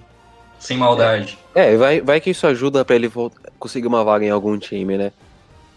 sem 0.59 0.77
maldade. 0.77 1.39
É, 1.55 1.77
vai, 1.77 2.01
vai 2.01 2.21
que 2.21 2.31
isso 2.31 2.47
ajuda 2.47 2.85
pra 2.85 2.95
ele 2.95 3.09
voltar, 3.09 3.51
conseguir 3.59 3.87
uma 3.87 4.05
vaga 4.05 4.25
em 4.25 4.31
algum 4.31 4.59
time, 4.59 4.99
né? 4.99 5.13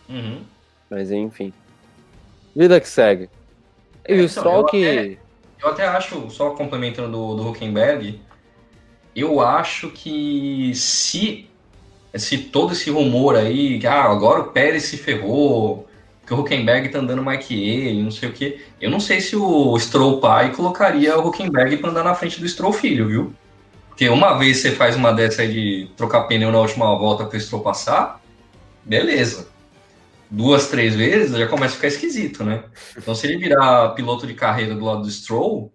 Uhum. 0.10 0.42
Mas 0.90 1.12
enfim. 1.12 1.54
Vida 2.56 2.80
que 2.80 2.88
segue. 2.88 3.30
E 4.08 4.14
é, 4.14 4.16
o 4.16 4.18
então, 4.18 4.28
Stroll 4.28 4.66
que. 4.66 4.86
Até, 4.86 5.18
eu 5.62 5.70
até 5.70 5.88
acho, 5.88 6.30
só 6.30 6.52
complementando 6.52 7.10
do, 7.10 7.36
do 7.36 7.50
Huckenberg, 7.50 8.20
eu 9.16 9.40
acho 9.40 9.90
que 9.90 10.74
se, 10.76 11.48
se 12.16 12.38
todo 12.38 12.74
esse 12.74 12.90
rumor 12.90 13.36
aí, 13.36 13.80
que 13.80 13.88
ah, 13.88 14.04
agora 14.04 14.42
o 14.42 14.52
Pérez 14.52 14.84
se 14.84 14.98
ferrou, 14.98 15.88
que 16.26 16.34
o 16.34 16.40
Huckenberg 16.40 16.90
tá 16.90 17.00
andando 17.00 17.22
mais 17.22 17.46
que 17.46 17.70
ele, 17.70 18.02
não 18.02 18.12
sei 18.12 18.30
o 18.30 18.34
que. 18.34 18.62
Eu 18.80 18.90
não 18.90 19.00
sei 19.00 19.20
se 19.20 19.36
o 19.36 19.78
Stroll 19.78 20.20
pai 20.20 20.52
colocaria 20.54 21.18
o 21.18 21.28
Huckenberg 21.28 21.78
para 21.78 21.90
andar 21.90 22.04
na 22.04 22.16
frente 22.16 22.40
do 22.40 22.48
Stroll 22.48 22.72
filho, 22.72 23.08
viu? 23.08 23.34
Porque 23.90 24.08
uma 24.10 24.38
vez 24.38 24.58
você 24.58 24.72
faz 24.72 24.96
uma 24.96 25.12
dessa 25.12 25.46
de 25.46 25.90
trocar 25.98 26.24
pneu 26.24 26.52
na 26.52 26.60
última 26.60 26.86
volta 26.98 27.26
para 27.26 27.38
o 27.38 27.42
Stroll 27.42 27.62
passar, 27.62 28.22
beleza. 28.84 29.50
Duas, 30.32 30.68
três 30.70 30.96
vezes 30.96 31.38
já 31.38 31.48
começa 31.48 31.74
a 31.74 31.76
ficar 31.76 31.90
esquisito, 31.90 32.44
né? 32.44 32.64
Então 32.98 33.14
se 33.14 33.28
ele 33.28 33.38
virar 33.38 33.90
piloto 33.90 34.26
de 34.26 34.34
carreira 34.34 34.74
do 34.74 34.86
lado 34.86 35.02
do 35.02 35.12
Stroll, 35.12 35.72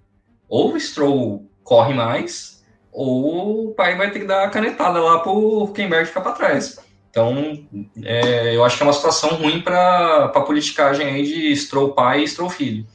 ou 0.49 0.75
o 0.75 0.81
Stroll 0.81 1.49
corre 1.63 1.95
mais, 1.95 2.65
ou 2.91 3.69
o 3.69 3.75
pai 3.75 3.97
vai 3.97 4.11
ter 4.11 4.21
que 4.21 4.25
dar 4.25 4.45
a 4.45 4.51
canetada 4.51 4.99
lá 4.99 5.21
pro 5.21 5.65
Huckenberg 5.65 6.07
ficar 6.07 6.23
para 6.23 6.33
trás. 6.33 6.88
Então, 7.19 7.67
é, 8.05 8.55
eu 8.55 8.65
acho 8.65 8.77
que 8.77 8.83
é 8.85 8.87
uma 8.87 8.93
situação 8.93 9.31
ruim 9.31 9.61
para 9.61 10.27
a 10.27 10.41
politicagem 10.41 11.05
aí 11.05 11.25
de 11.25 11.57
Stroll 11.57 11.93
pai 11.93 12.23
e 12.23 12.29
Stroll 12.29 12.49
filho. 12.49 12.87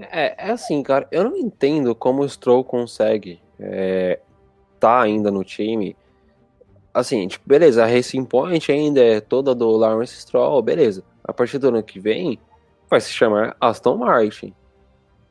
É, 0.00 0.48
é 0.48 0.50
assim, 0.50 0.82
cara, 0.82 1.06
eu 1.12 1.22
não 1.22 1.36
entendo 1.36 1.94
como 1.94 2.22
o 2.22 2.28
Stroll 2.28 2.64
consegue 2.64 3.40
é, 3.60 4.18
tá 4.80 5.00
ainda 5.00 5.30
no 5.30 5.44
time. 5.44 5.96
Assim, 6.92 7.28
tipo, 7.28 7.48
beleza, 7.48 7.84
a 7.84 7.86
Racing 7.86 8.24
Point 8.24 8.72
ainda 8.72 9.00
é 9.00 9.20
toda 9.20 9.54
do 9.54 9.70
Lawrence 9.70 10.20
Stroll, 10.20 10.60
beleza. 10.60 11.04
A 11.22 11.32
partir 11.32 11.58
do 11.58 11.68
ano 11.68 11.82
que 11.84 12.00
vem, 12.00 12.40
vai 12.90 13.00
se 13.00 13.12
chamar 13.12 13.56
Aston 13.60 13.96
Martin. 13.96 14.52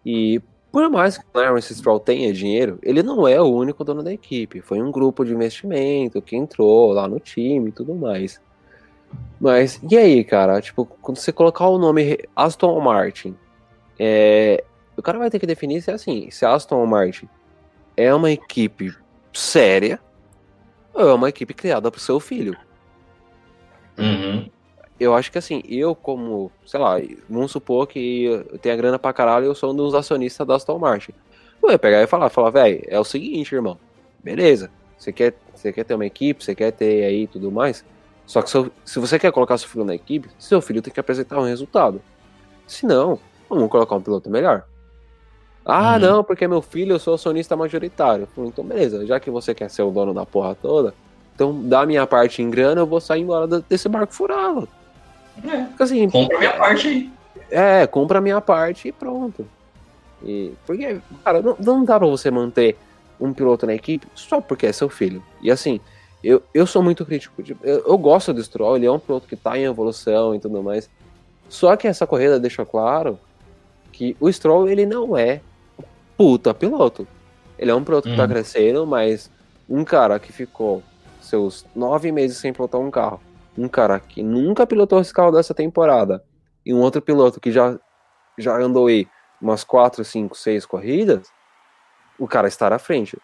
E 0.06 0.42
por 0.76 0.90
mais 0.90 1.18
que 1.18 1.24
o 1.34 1.40
Lawrence 1.40 1.74
Stroll 1.74 2.02
tenha 2.02 2.34
dinheiro, 2.34 2.78
ele 2.84 3.02
não 3.02 3.26
é 3.26 3.40
o 3.40 3.46
único 3.46 3.82
dono 3.82 4.04
da 4.04 4.12
equipe. 4.12 4.60
Foi 4.60 4.82
um 4.82 4.92
grupo 4.92 5.24
de 5.24 5.34
investimento 5.34 6.22
que 6.22 6.36
entrou 6.36 6.92
lá 6.92 7.08
no 7.08 7.18
time 7.18 7.70
e 7.70 7.72
tudo 7.72 7.96
mais. 7.96 8.42
Mas, 9.40 9.80
e 9.90 9.98
aí, 9.98 10.22
cara? 10.26 10.60
Tipo, 10.60 10.86
quando 10.86 11.16
você 11.16 11.32
colocar 11.32 11.70
o 11.70 11.78
nome 11.78 12.20
Aston 12.36 12.78
Martin, 12.82 13.38
é, 13.98 14.66
o 14.98 15.02
cara 15.02 15.18
vai 15.18 15.30
ter 15.30 15.40
que 15.40 15.48
definir 15.48 15.82
se 15.82 15.92
é 15.92 15.94
assim, 15.94 16.30
se 16.30 16.46
Aston 16.46 16.86
Martin 16.86 17.30
é 17.96 18.14
uma 18.14 18.30
equipe 18.30 18.94
séria 19.32 19.98
ou 20.94 21.08
é 21.08 21.14
uma 21.14 21.30
equipe 21.30 21.54
criada 21.54 21.90
pro 21.90 22.02
seu 22.02 22.20
filho. 22.20 22.54
Uhum 23.98 24.50
eu 25.00 25.14
acho 25.14 25.32
que 25.32 25.38
assim, 25.38 25.62
eu 25.68 25.96
como, 25.96 26.52
sei 26.66 26.80
lá, 26.80 26.96
vamos 27.30 27.52
supor 27.52 27.88
que 27.88 28.26
eu 28.26 28.58
tenha 28.60 28.76
grana 28.76 28.98
pra 28.98 29.14
caralho 29.14 29.46
e 29.46 29.48
eu 29.48 29.56
sou 29.56 29.72
um 29.72 29.76
dos 29.76 29.94
acionistas 29.94 30.46
da 30.48 30.56
Aston 30.56 30.80
Martin. 30.80 31.14
Eu 31.62 31.72
ia 31.72 31.80
pegar 31.80 32.02
e 32.02 32.08
falar, 32.08 32.30
falar, 32.30 32.50
velho, 32.52 32.82
é 32.88 33.00
o 33.00 33.04
seguinte, 33.04 33.54
irmão, 33.54 33.78
beleza, 34.24 34.70
você 34.98 35.12
quer, 35.12 35.34
você 35.54 35.74
quer 35.74 35.84
ter 35.84 35.96
uma 35.96 36.06
equipe, 36.06 36.44
você 36.44 36.56
quer 36.56 36.72
ter 36.72 37.04
aí 37.04 37.28
tudo 37.28 37.52
mais, 37.52 37.84
só 38.26 38.42
que 38.42 38.50
se, 38.50 38.72
se 38.84 39.00
você 39.00 39.20
quer 39.20 39.32
colocar 39.32 39.58
seu 39.58 39.70
filho 39.70 39.86
na 39.86 39.96
equipe, 39.96 40.30
seu 40.40 40.62
filho 40.62 40.82
tem 40.82 40.94
que 40.94 41.00
apresentar 41.00 41.40
um 41.40 41.46
resultado. 41.46 42.02
Se 42.68 42.86
não, 42.86 43.20
vamos 43.50 43.70
colocar 43.70 43.96
um 43.96 44.02
piloto 44.02 44.30
melhor. 44.30 44.66
Ah, 45.64 45.94
uhum. 45.94 46.00
não, 46.00 46.24
porque 46.24 46.48
meu 46.48 46.62
filho, 46.62 46.94
eu 46.94 47.00
sou 47.00 47.16
acionista 47.16 47.56
majoritário. 47.56 48.28
Então, 48.38 48.64
beleza, 48.64 49.06
já 49.06 49.20
que 49.20 49.32
você 49.32 49.54
quer 49.54 49.70
ser 49.70 49.82
o 49.82 49.92
dono 49.92 50.14
da 50.14 50.26
porra 50.26 50.56
toda, 50.56 50.94
então 51.34 51.68
dá 51.68 51.86
minha 51.86 52.06
parte 52.06 52.42
em 52.42 52.50
grana, 52.50 52.82
eu 52.82 52.88
vou 52.88 53.02
sair 53.02 53.22
embora 53.22 53.48
desse 53.48 53.90
barco 53.90 54.14
furado. 54.14 54.68
É, 55.44 55.84
assim, 55.84 56.10
compra 56.10 56.38
a 56.38 56.40
minha 56.40 56.54
parte 56.58 56.88
aí. 56.88 57.12
É, 57.50 57.88
compra 57.88 58.18
a 58.20 58.22
minha 58.22 58.42
parte 58.42 58.88
e 58.88 58.92
pronto. 58.92 59.48
E, 60.24 60.54
porque, 60.66 61.00
cara, 61.24 61.42
não, 61.42 61.56
não 61.60 61.86
dá 61.86 62.00
pra 62.00 62.08
você 62.08 62.32
manter 62.32 62.78
um 63.20 63.34
piloto 63.34 63.66
na 63.66 63.74
equipe 63.74 64.08
só 64.16 64.42
porque 64.42 64.66
é 64.66 64.72
seu 64.72 64.90
filho. 64.90 65.24
E 65.42 65.52
assim, 65.52 65.80
eu, 66.24 66.42
eu 66.54 66.66
sou 66.66 66.82
muito 66.82 67.06
crítico. 67.06 67.42
Tipo, 67.44 67.66
eu, 67.66 67.84
eu, 67.86 67.98
gosto 67.98 68.34
do 68.34 68.44
Stroll, 68.44 68.78
ele 68.78 68.86
é 68.86 68.92
um 68.92 69.00
piloto 69.00 69.28
que 69.28 69.36
tá 69.36 69.58
em 69.58 69.64
evolução 69.64 70.34
e 70.34 70.40
tudo 70.40 70.62
mais. 70.64 70.90
Só 71.48 71.76
que 71.76 71.88
essa 71.88 72.08
corrida 72.08 72.40
deixa 72.40 72.66
claro 72.66 73.20
que 73.92 74.18
o 74.20 74.32
Stroll, 74.32 74.68
ele 74.68 74.86
não 74.86 75.16
é 75.16 75.42
puta 76.18 76.54
piloto. 76.54 77.08
Ele 77.58 77.72
é 77.72 77.76
um 77.76 77.84
piloto 77.84 78.10
que 78.10 78.18
tá 78.18 78.26
hum. 78.26 78.28
crescendo, 78.28 78.88
mas 78.88 79.30
um 79.70 79.84
cara 79.84 80.20
que 80.20 80.34
ficou 80.34 80.84
seus 81.22 81.66
nove 81.76 82.12
meses 82.12 82.38
sem 82.38 82.52
pilotar 82.52 82.80
um 82.82 82.92
carro 82.92 83.20
um 83.58 83.68
cara 83.68 84.00
que 84.00 84.22
nunca 84.22 84.68
pilotou 84.68 85.00
esse 85.00 85.14
carro 85.14 85.32
dessa 85.32 85.54
temporada 85.54 86.24
e 86.66 86.74
um 86.74 86.80
outro 86.80 87.02
piloto 87.02 87.40
que 87.40 87.52
já, 87.52 87.78
já 88.38 88.58
andou 88.58 88.88
aí 88.88 89.08
umas 89.42 89.64
4, 89.64 90.04
5, 90.04 90.36
6 90.36 90.66
corridas, 90.66 91.32
o 92.18 92.28
cara 92.28 92.48
estar 92.48 92.74
à 92.74 92.80
frente. 92.80 93.18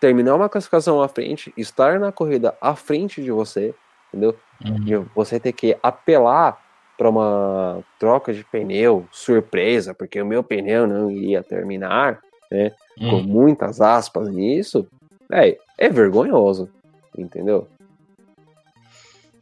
Terminar 0.00 0.34
uma 0.34 0.48
classificação 0.48 1.02
à 1.02 1.08
frente, 1.08 1.52
estar 1.56 1.98
na 1.98 2.12
corrida 2.12 2.56
à 2.60 2.74
frente 2.74 3.22
de 3.22 3.30
você, 3.30 3.74
entendeu? 4.08 4.36
Uhum. 4.64 5.06
Você 5.14 5.38
ter 5.38 5.52
que 5.52 5.76
apelar 5.82 6.60
para 6.96 7.08
uma 7.08 7.84
troca 7.98 8.32
de 8.32 8.44
pneu 8.44 9.06
surpresa, 9.10 9.94
porque 9.94 10.20
o 10.20 10.26
meu 10.26 10.42
pneu 10.42 10.86
não 10.86 11.10
ia 11.10 11.42
terminar, 11.42 12.20
né? 12.50 12.72
Uhum. 13.00 13.10
Com 13.10 13.22
muitas 13.22 13.80
aspas 13.80 14.28
nisso, 14.28 14.86
é, 15.32 15.56
é 15.76 15.88
vergonhoso, 15.88 16.68
entendeu? 17.16 17.68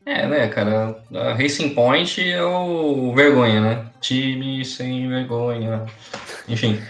É, 0.07 0.25
né, 0.25 0.47
cara? 0.47 0.97
A 1.13 1.33
Racing 1.33 1.71
Point 1.71 2.23
é 2.23 2.41
o 2.41 3.13
vergonha, 3.13 3.61
né? 3.61 3.87
Time 4.01 4.65
sem 4.65 5.09
vergonha. 5.09 5.85
Enfim. 6.49 6.81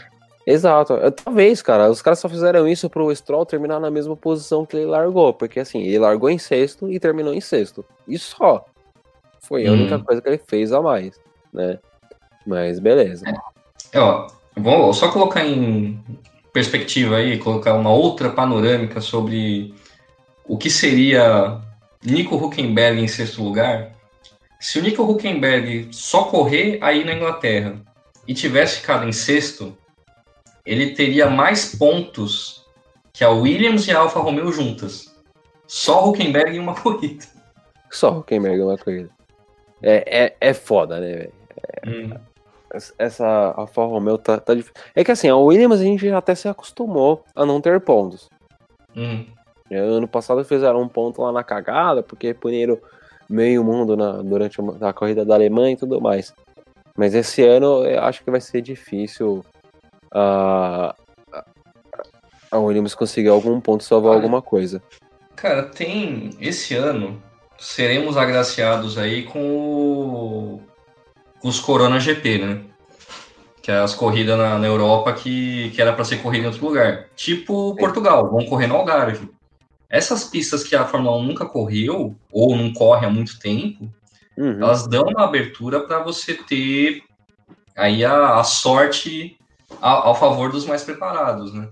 Exato. 0.46 0.94
Talvez, 1.24 1.62
cara, 1.62 1.90
os 1.90 2.02
caras 2.02 2.18
só 2.18 2.28
fizeram 2.28 2.68
isso 2.68 2.90
pro 2.90 3.14
Stroll 3.16 3.46
terminar 3.46 3.80
na 3.80 3.90
mesma 3.90 4.14
posição 4.14 4.66
que 4.66 4.76
ele 4.76 4.84
largou, 4.84 5.32
porque 5.32 5.58
assim, 5.58 5.82
ele 5.82 5.98
largou 5.98 6.28
em 6.28 6.36
sexto 6.36 6.92
e 6.92 7.00
terminou 7.00 7.32
em 7.32 7.40
sexto. 7.40 7.82
E 8.06 8.18
só. 8.18 8.66
Foi 9.40 9.66
a 9.66 9.70
hum. 9.70 9.74
única 9.74 9.98
coisa 9.98 10.20
que 10.20 10.28
ele 10.28 10.40
fez 10.46 10.70
a 10.70 10.82
mais, 10.82 11.18
né? 11.50 11.78
Mas 12.46 12.78
beleza. 12.78 13.24
É, 13.92 13.98
ó, 13.98 14.26
vou 14.54 14.92
só 14.92 15.10
colocar 15.10 15.42
em 15.42 15.98
perspectiva 16.52 17.16
aí, 17.16 17.38
colocar 17.38 17.72
uma 17.74 17.90
outra 17.90 18.28
panorâmica 18.28 19.00
sobre 19.00 19.74
o 20.44 20.58
que 20.58 20.68
seria 20.68 21.60
Nico 22.06 22.36
Huckenberg 22.36 23.00
em 23.00 23.08
sexto 23.08 23.42
lugar, 23.42 23.92
se 24.60 24.78
o 24.78 24.82
Nico 24.82 25.02
Huckenberg 25.02 25.88
só 25.92 26.24
correr 26.24 26.78
aí 26.80 27.04
na 27.04 27.12
Inglaterra 27.12 27.76
e 28.26 28.34
tivesse 28.34 28.80
ficado 28.80 29.08
em 29.08 29.12
sexto, 29.12 29.76
ele 30.64 30.94
teria 30.94 31.28
mais 31.28 31.74
pontos 31.74 32.64
que 33.12 33.24
a 33.24 33.30
Williams 33.30 33.86
e 33.86 33.92
a 33.92 33.98
Alfa 33.98 34.20
Romeo 34.20 34.52
juntas. 34.52 35.14
Só 35.66 36.08
Huckenberg 36.08 36.56
em 36.56 36.60
uma 36.60 36.74
corrida. 36.80 37.24
Só 37.90 38.18
Huckenberg 38.18 38.58
em 38.58 38.62
uma 38.62 38.78
corrida. 38.78 39.10
É, 39.82 40.24
é, 40.24 40.36
é 40.40 40.54
foda, 40.54 41.00
né, 41.00 41.12
velho? 41.12 41.32
É, 41.56 41.88
hum. 41.88 42.10
Essa 42.98 43.54
Alfa 43.56 43.84
Romeo 43.84 44.18
tá, 44.18 44.38
tá 44.38 44.54
difícil. 44.54 44.74
É 44.94 45.02
que 45.02 45.10
assim, 45.10 45.28
a 45.28 45.36
Williams 45.36 45.80
a 45.80 45.84
gente 45.84 46.08
até 46.10 46.34
se 46.34 46.48
acostumou 46.48 47.24
a 47.34 47.46
não 47.46 47.60
ter 47.60 47.80
pontos. 47.80 48.28
Hum. 48.94 49.26
É, 49.70 49.78
ano 49.78 50.06
passado 50.06 50.44
fizeram 50.44 50.80
um 50.80 50.88
ponto 50.88 51.22
lá 51.22 51.32
na 51.32 51.42
cagada, 51.42 52.02
porque 52.02 52.32
puniram 52.32 52.78
meio 53.28 53.64
mundo 53.64 53.96
na, 53.96 54.22
durante 54.22 54.58
a 54.80 54.92
corrida 54.92 55.24
da 55.24 55.34
Alemanha 55.34 55.72
e 55.72 55.76
tudo 55.76 56.00
mais. 56.00 56.32
Mas 56.96 57.14
esse 57.14 57.42
ano 57.42 57.84
eu 57.84 58.00
acho 58.02 58.24
que 58.24 58.30
vai 58.30 58.40
ser 58.40 58.62
difícil 58.62 59.44
a, 60.10 60.94
a 62.50 62.58
Williams 62.58 62.94
conseguir 62.94 63.28
algum 63.28 63.60
ponto 63.60 63.84
salvar 63.84 64.12
Olha, 64.12 64.18
alguma 64.18 64.40
coisa. 64.40 64.82
Cara, 65.34 65.64
tem. 65.64 66.30
Esse 66.40 66.74
ano 66.74 67.22
seremos 67.58 68.16
agraciados 68.16 68.96
aí 68.96 69.24
com, 69.24 69.40
o, 69.40 70.62
com 71.40 71.48
os 71.48 71.60
Corona 71.60 72.00
GP, 72.00 72.38
né? 72.38 72.60
Que 73.60 73.70
é 73.72 73.78
as 73.78 73.94
corridas 73.94 74.38
na, 74.38 74.58
na 74.58 74.66
Europa 74.66 75.12
que, 75.12 75.70
que 75.70 75.82
era 75.82 75.92
para 75.92 76.04
ser 76.04 76.22
corrida 76.22 76.44
em 76.44 76.46
outro 76.48 76.64
lugar. 76.64 77.08
Tipo 77.16 77.74
Portugal, 77.76 78.30
vão 78.30 78.46
correr 78.46 78.68
no 78.68 78.76
Algarve. 78.76 79.28
Essas 79.88 80.24
pistas 80.24 80.64
que 80.64 80.74
a 80.74 80.84
Fórmula 80.84 81.16
1 81.18 81.22
nunca 81.22 81.46
correu, 81.46 82.16
ou 82.32 82.56
não 82.56 82.72
corre 82.72 83.06
há 83.06 83.10
muito 83.10 83.38
tempo, 83.38 83.90
uhum. 84.36 84.62
elas 84.62 84.86
dão 84.88 85.04
uma 85.04 85.24
abertura 85.24 85.80
para 85.80 86.02
você 86.02 86.34
ter 86.34 87.02
aí 87.76 88.04
a, 88.04 88.38
a 88.38 88.44
sorte 88.44 89.38
ao, 89.80 90.08
ao, 90.08 90.14
favor 90.14 90.50
dos 90.50 90.66
mais 90.66 90.82
preparados, 90.82 91.52
né? 91.52 91.68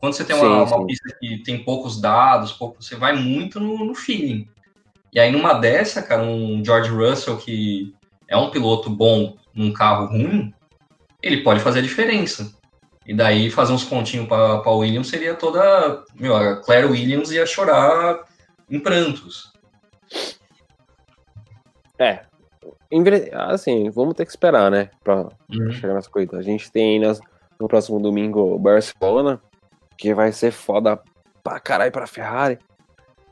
Quando 0.00 0.14
você 0.14 0.24
tem 0.24 0.36
uma, 0.36 0.66
sim, 0.66 0.74
uma 0.74 0.86
pista 0.86 1.16
que 1.18 1.38
tem 1.38 1.64
poucos 1.64 2.00
dados, 2.00 2.52
pouco, 2.52 2.82
você 2.82 2.96
vai 2.96 3.14
muito 3.16 3.60
no, 3.60 3.84
no 3.84 3.94
feeling. 3.94 4.48
E 5.12 5.20
aí 5.20 5.30
numa 5.30 5.54
dessa, 5.54 6.02
cara, 6.02 6.22
um 6.22 6.62
George 6.64 6.90
Russell 6.90 7.36
que 7.36 7.94
é 8.28 8.36
um 8.36 8.50
piloto 8.50 8.90
bom 8.90 9.36
num 9.54 9.72
carro 9.72 10.06
ruim, 10.06 10.52
ele 11.22 11.42
pode 11.42 11.60
fazer 11.60 11.78
a 11.78 11.82
diferença. 11.82 12.54
E 13.06 13.14
daí 13.14 13.50
fazer 13.50 13.72
uns 13.72 13.84
pontinhos 13.84 14.26
para 14.26 14.70
Williams 14.70 15.08
seria 15.08 15.34
toda. 15.34 16.04
Meu, 16.14 16.34
a 16.34 16.56
Claire 16.56 16.86
Williams 16.86 17.30
ia 17.30 17.44
chorar 17.44 18.24
em 18.70 18.80
prantos. 18.80 19.52
É. 21.98 22.20
Assim, 23.32 23.90
vamos 23.90 24.14
ter 24.14 24.24
que 24.24 24.30
esperar, 24.30 24.70
né? 24.70 24.88
Pra 25.02 25.28
uhum. 25.52 25.70
chegar 25.72 25.94
nas 25.94 26.06
corridas. 26.06 26.38
A 26.38 26.42
gente 26.42 26.70
tem 26.70 27.00
nas, 27.00 27.20
no 27.58 27.68
próximo 27.68 28.00
domingo 28.00 28.58
Barcelona, 28.58 29.40
que 29.98 30.14
vai 30.14 30.32
ser 30.32 30.50
foda 30.50 30.98
pra 31.42 31.60
caralho 31.60 31.92
pra 31.92 32.06
Ferrari. 32.06 32.58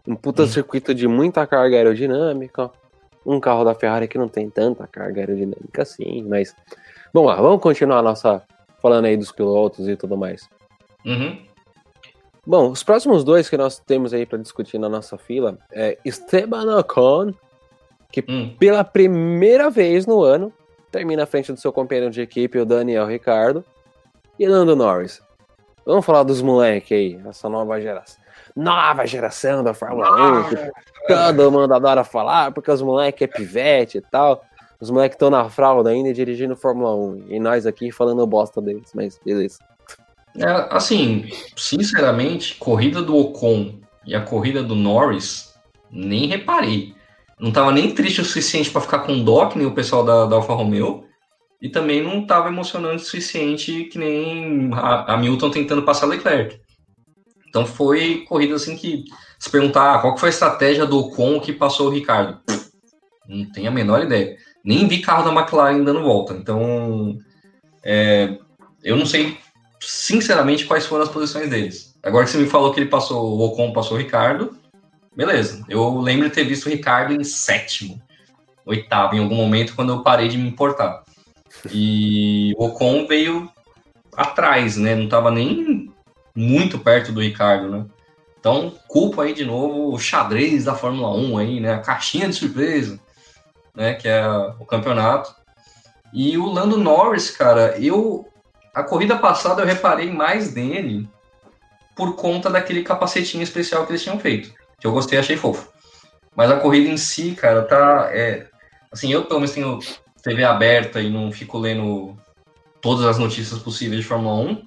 Um 0.06 0.16
puta 0.16 0.42
uhum. 0.42 0.48
circuito 0.48 0.94
de 0.94 1.06
muita 1.08 1.46
carga 1.46 1.76
aerodinâmica. 1.76 2.70
Um 3.24 3.38
carro 3.38 3.64
da 3.64 3.74
Ferrari 3.74 4.08
que 4.08 4.18
não 4.18 4.28
tem 4.28 4.50
tanta 4.50 4.86
carga 4.86 5.20
aerodinâmica 5.20 5.82
assim, 5.82 6.24
mas. 6.28 6.54
Vamos 7.14 7.30
lá, 7.30 7.40
vamos 7.40 7.60
continuar 7.60 7.98
a 7.98 8.02
nossa 8.02 8.42
falando 8.82 9.06
aí 9.06 9.16
dos 9.16 9.32
pilotos 9.32 9.88
e 9.88 9.96
tudo 9.96 10.16
mais. 10.16 10.48
Uhum. 11.06 11.38
Bom, 12.44 12.70
os 12.70 12.82
próximos 12.82 13.22
dois 13.22 13.48
que 13.48 13.56
nós 13.56 13.78
temos 13.78 14.12
aí 14.12 14.26
para 14.26 14.38
discutir 14.38 14.76
na 14.76 14.88
nossa 14.88 15.16
fila 15.16 15.56
é 15.70 15.96
Esteban 16.04 16.76
Ocon, 16.76 17.32
que 18.10 18.24
hum. 18.28 18.56
pela 18.58 18.82
primeira 18.82 19.70
vez 19.70 20.06
no 20.06 20.22
ano 20.22 20.52
termina 20.90 21.22
à 21.22 21.26
frente 21.26 21.52
do 21.52 21.60
seu 21.60 21.72
companheiro 21.72 22.10
de 22.10 22.20
equipe, 22.20 22.58
o 22.58 22.66
Daniel 22.66 23.06
Ricardo, 23.06 23.64
e 24.38 24.46
Lando 24.46 24.74
Norris. 24.74 25.22
Vamos 25.86 26.04
falar 26.04 26.24
dos 26.24 26.42
moleques 26.42 26.92
aí, 26.92 27.20
essa 27.26 27.48
nova 27.48 27.80
geração. 27.80 28.20
Nova 28.54 29.06
geração 29.06 29.64
da 29.64 29.72
Fórmula 29.72 30.40
1, 30.40 30.48
que 30.50 30.56
todo 31.08 31.50
mundo 31.50 31.72
adora 31.72 32.04
falar, 32.04 32.52
porque 32.52 32.70
os 32.70 32.82
moleques 32.82 33.22
é 33.22 33.26
pivete 33.26 33.98
e 33.98 34.00
tal. 34.00 34.44
Os 34.82 34.90
moleques 34.90 35.14
estão 35.14 35.30
na 35.30 35.48
fralda 35.48 35.90
ainda 35.90 36.12
dirigindo 36.12 36.56
Fórmula 36.56 36.92
1. 36.96 37.26
E 37.28 37.38
nós 37.38 37.66
aqui 37.66 37.92
falando 37.92 38.26
bosta 38.26 38.60
deles, 38.60 38.90
mas 38.92 39.16
beleza. 39.24 39.60
É, 40.36 40.44
assim, 40.70 41.30
sinceramente, 41.56 42.56
corrida 42.56 43.00
do 43.00 43.16
Ocon 43.16 43.78
e 44.04 44.12
a 44.12 44.20
corrida 44.20 44.60
do 44.60 44.74
Norris, 44.74 45.54
nem 45.88 46.26
reparei. 46.26 46.96
Não 47.38 47.52
tava 47.52 47.70
nem 47.70 47.94
triste 47.94 48.22
o 48.22 48.24
suficiente 48.24 48.72
para 48.72 48.80
ficar 48.80 48.98
com 49.00 49.22
dó, 49.22 49.46
que 49.46 49.56
nem 49.56 49.68
o 49.68 49.74
pessoal 49.74 50.04
da, 50.04 50.26
da 50.26 50.34
Alfa 50.34 50.52
Romeo. 50.52 51.04
E 51.60 51.68
também 51.68 52.02
não 52.02 52.26
tava 52.26 52.48
emocionante 52.48 53.04
o 53.04 53.06
suficiente 53.06 53.84
que 53.84 53.96
nem 53.96 54.68
a, 54.74 55.14
a 55.14 55.16
Milton 55.16 55.50
tentando 55.52 55.84
passar 55.84 56.06
Leclerc. 56.06 56.60
Então 57.48 57.64
foi 57.64 58.24
corrida 58.26 58.56
assim 58.56 58.76
que 58.76 59.04
se 59.38 59.48
perguntar 59.48 59.94
ah, 59.94 59.98
qual 60.00 60.14
que 60.14 60.18
foi 60.18 60.30
a 60.30 60.30
estratégia 60.30 60.84
do 60.84 60.98
Ocon 60.98 61.38
que 61.38 61.52
passou 61.52 61.86
o 61.86 61.90
Ricardo. 61.90 62.40
Não 63.28 63.48
tenho 63.52 63.68
a 63.68 63.72
menor 63.72 64.02
ideia 64.02 64.36
nem 64.64 64.86
vi 64.86 65.00
carro 65.00 65.24
da 65.24 65.40
McLaren 65.40 65.82
dando 65.82 66.02
volta. 66.02 66.34
Então, 66.34 67.18
é, 67.82 68.38
eu 68.82 68.96
não 68.96 69.06
sei, 69.06 69.38
sinceramente, 69.80 70.66
quais 70.66 70.86
foram 70.86 71.04
as 71.04 71.10
posições 71.10 71.48
deles. 71.50 71.96
Agora 72.02 72.24
que 72.24 72.30
você 72.30 72.38
me 72.38 72.48
falou 72.48 72.72
que 72.72 72.80
ele 72.80 72.88
passou, 72.88 73.38
o 73.38 73.44
Ocon 73.46 73.72
passou 73.72 73.96
o 73.96 74.00
Ricardo, 74.00 74.56
beleza. 75.16 75.64
Eu 75.68 75.98
lembro 75.98 76.28
de 76.28 76.34
ter 76.34 76.44
visto 76.44 76.66
o 76.66 76.68
Ricardo 76.68 77.12
em 77.12 77.24
sétimo, 77.24 78.00
oitavo, 78.64 79.14
em 79.14 79.20
algum 79.20 79.36
momento, 79.36 79.74
quando 79.74 79.92
eu 79.92 80.02
parei 80.02 80.28
de 80.28 80.38
me 80.38 80.48
importar. 80.48 81.02
E 81.72 82.54
o 82.56 82.66
Ocon 82.66 83.06
veio 83.06 83.50
atrás, 84.16 84.76
né? 84.76 84.94
Não 84.94 85.04
estava 85.04 85.30
nem 85.30 85.92
muito 86.34 86.78
perto 86.78 87.12
do 87.12 87.20
Ricardo, 87.20 87.68
né? 87.68 87.84
Então, 88.38 88.74
culpa 88.88 89.22
aí 89.22 89.32
de 89.32 89.44
novo 89.44 89.94
o 89.94 89.98
xadrez 89.98 90.64
da 90.64 90.74
Fórmula 90.74 91.14
1 91.14 91.38
aí, 91.38 91.60
né? 91.60 91.74
A 91.74 91.78
caixinha 91.78 92.28
de 92.28 92.34
surpresa 92.34 92.98
né? 93.74 93.94
Que 93.94 94.08
é 94.08 94.26
o 94.58 94.64
campeonato. 94.64 95.34
E 96.12 96.36
o 96.36 96.46
Lando 96.46 96.76
Norris, 96.76 97.30
cara, 97.30 97.76
eu. 97.78 98.28
A 98.74 98.82
corrida 98.82 99.18
passada 99.18 99.62
eu 99.62 99.66
reparei 99.66 100.10
mais 100.10 100.54
nele 100.54 101.08
por 101.94 102.16
conta 102.16 102.48
daquele 102.48 102.82
capacetinho 102.82 103.42
especial 103.42 103.84
que 103.84 103.92
eles 103.92 104.02
tinham 104.02 104.18
feito. 104.18 104.52
Que 104.78 104.86
eu 104.86 104.92
gostei 104.92 105.18
achei 105.18 105.36
fofo. 105.36 105.70
Mas 106.34 106.50
a 106.50 106.58
corrida 106.58 106.88
em 106.88 106.96
si, 106.96 107.32
cara, 107.32 107.62
tá. 107.62 108.08
É, 108.12 108.46
assim, 108.90 109.12
eu 109.12 109.24
pelo 109.24 109.40
menos 109.40 109.54
tenho 109.54 109.78
TV 110.22 110.44
aberta 110.44 111.00
e 111.00 111.10
não 111.10 111.30
fico 111.30 111.58
lendo 111.58 112.16
todas 112.80 113.04
as 113.04 113.18
notícias 113.18 113.60
possíveis 113.60 114.00
de 114.00 114.06
Fórmula 114.06 114.34
1. 114.36 114.66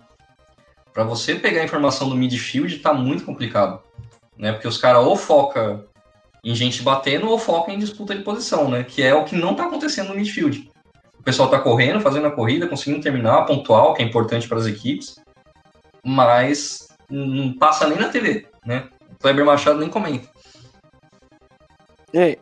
Para 0.94 1.04
você 1.04 1.36
pegar 1.36 1.62
a 1.62 1.66
informação 1.66 2.08
do 2.08 2.16
midfield 2.16 2.80
tá 2.80 2.94
muito 2.94 3.26
complicado. 3.26 3.82
Né? 4.38 4.52
Porque 4.52 4.68
os 4.68 4.78
caras 4.78 5.04
ou 5.04 5.16
foca 5.18 5.86
em 6.46 6.54
gente 6.54 6.84
batendo 6.84 7.28
ou 7.28 7.40
foca 7.40 7.72
em 7.72 7.80
disputa 7.80 8.16
de 8.16 8.22
posição, 8.22 8.70
né? 8.70 8.84
Que 8.84 9.02
é 9.02 9.16
o 9.16 9.26
que 9.26 9.36
não 9.36 9.52
está 9.52 9.66
acontecendo 9.66 10.10
no 10.10 10.16
midfield. 10.16 10.70
O 11.20 11.24
pessoal 11.24 11.48
está 11.48 11.60
correndo, 11.60 12.00
fazendo 12.00 12.28
a 12.28 12.32
corrida, 12.32 12.68
conseguindo 12.68 13.02
terminar, 13.02 13.48
pontual, 13.48 13.96
que 13.96 14.04
é 14.04 14.06
importante 14.06 14.48
para 14.48 14.60
as 14.60 14.68
equipes, 14.68 15.16
mas 16.06 16.88
não 17.10 17.52
passa 17.54 17.88
nem 17.88 17.98
na 17.98 18.10
TV, 18.10 18.46
né? 18.64 18.88
O 19.12 19.16
Kleber 19.20 19.44
Machado 19.44 19.80
nem 19.80 19.90
comenta. 19.90 20.30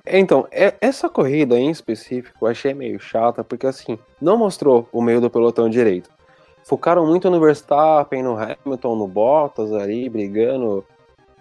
Então, 0.05 0.45
é, 0.51 0.75
essa 0.81 1.09
corrida 1.09 1.57
em 1.57 1.71
específico 1.71 2.45
eu 2.45 2.51
achei 2.51 2.73
meio 2.73 2.99
chata, 2.99 3.43
porque 3.43 3.65
assim, 3.65 3.97
não 4.21 4.37
mostrou 4.37 4.87
o 4.91 5.01
meio 5.01 5.21
do 5.21 5.29
pelotão 5.29 5.69
direito. 5.69 6.11
focaram 6.63 7.07
muito 7.07 7.29
no 7.29 7.39
Verstappen, 7.39 8.21
no 8.21 8.37
Hamilton, 8.37 8.95
no 8.95 9.07
Bottas 9.07 9.71
ali, 9.71 10.09
brigando 10.09 10.85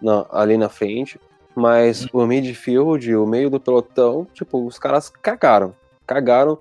na, 0.00 0.24
ali 0.30 0.56
na 0.56 0.68
frente. 0.68 1.20
Mas 1.54 2.06
o 2.12 2.26
midfield, 2.26 3.14
o 3.14 3.26
meio 3.26 3.50
do 3.50 3.60
pelotão, 3.60 4.26
tipo, 4.32 4.66
os 4.66 4.78
caras 4.78 5.10
cagaram. 5.10 5.74
Cagaram, 6.06 6.58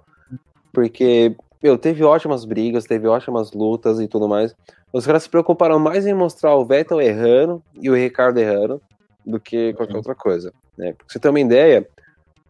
porque, 0.74 1.36
meu, 1.62 1.78
teve 1.78 2.04
ótimas 2.04 2.46
brigas, 2.46 2.86
teve 2.86 3.08
ótimas 3.08 3.52
lutas 3.52 4.00
e 4.00 4.08
tudo 4.08 4.28
mais. 4.28 4.56
Os 4.92 5.06
caras 5.06 5.24
se 5.24 5.30
preocuparam 5.30 5.80
mais 5.80 6.06
em 6.06 6.14
mostrar 6.14 6.56
o 6.56 6.66
Vettel 6.66 7.02
errando 7.02 7.64
e 7.80 7.90
o 7.90 7.96
Ricardo 7.96 8.38
errando 8.40 8.82
do 9.26 9.40
que 9.40 9.74
qualquer 9.74 9.96
outra 9.96 10.16
coisa. 10.16 10.54
Né? 10.78 10.94
Pra 10.94 11.06
você 11.08 11.20
ter 11.20 11.30
uma 11.30 11.40
ideia, 11.40 11.88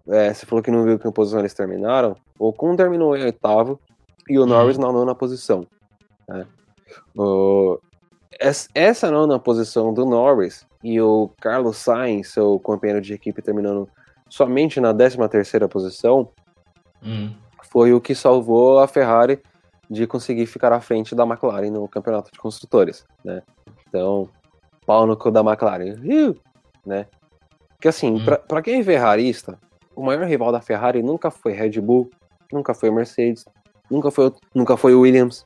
é, 0.07 0.33
você 0.33 0.45
falou 0.45 0.63
que 0.63 0.71
não 0.71 0.83
viu 0.83 0.97
que 0.97 1.11
posição 1.11 1.39
eles 1.39 1.53
terminaram. 1.53 2.15
O 2.39 2.47
Ocon 2.47 2.75
terminou 2.75 3.15
em 3.15 3.23
oitavo 3.23 3.79
e 4.27 4.39
o 4.39 4.45
Norris 4.45 4.77
na 4.77 4.91
nona 4.91 5.13
posição. 5.13 5.67
Né? 6.27 6.47
O, 7.15 7.79
essa 8.73 9.11
nona 9.11 9.37
posição 9.37 9.93
do 9.93 10.05
Norris 10.05 10.65
e 10.83 10.99
o 10.99 11.29
Carlos 11.39 11.77
Sainz, 11.77 12.29
seu 12.29 12.59
companheiro 12.59 13.01
de 13.01 13.13
equipe, 13.13 13.41
terminando 13.41 13.87
somente 14.29 14.79
na 14.79 14.93
13 14.93 15.17
terceira 15.29 15.67
posição, 15.67 16.29
hum. 17.03 17.31
foi 17.63 17.93
o 17.93 18.01
que 18.01 18.15
salvou 18.15 18.79
a 18.79 18.87
Ferrari 18.87 19.41
de 19.89 20.07
conseguir 20.07 20.45
ficar 20.45 20.71
à 20.71 20.79
frente 20.79 21.13
da 21.13 21.23
McLaren 21.23 21.69
no 21.69 21.87
campeonato 21.87 22.31
de 22.31 22.39
construtores, 22.39 23.05
né? 23.25 23.43
Então, 23.87 24.29
pau 24.85 25.05
no 25.05 25.17
cu 25.17 25.29
da 25.29 25.41
McLaren, 25.41 25.95
né? 26.85 27.07
Porque 27.75 27.89
assim, 27.89 28.15
hum. 28.15 28.25
para 28.47 28.61
quem 28.61 28.79
é 28.79 28.83
ferrarista, 28.83 29.59
o 29.95 30.01
maior 30.01 30.25
rival 30.25 30.51
da 30.51 30.61
Ferrari 30.61 31.03
nunca 31.03 31.29
foi 31.29 31.51
Red 31.51 31.81
Bull, 31.81 32.09
nunca 32.51 32.73
foi 32.73 32.89
Mercedes, 32.89 33.45
nunca 33.89 34.09
foi, 34.09 34.33
nunca 34.55 34.77
foi 34.77 34.95
Williams. 34.95 35.45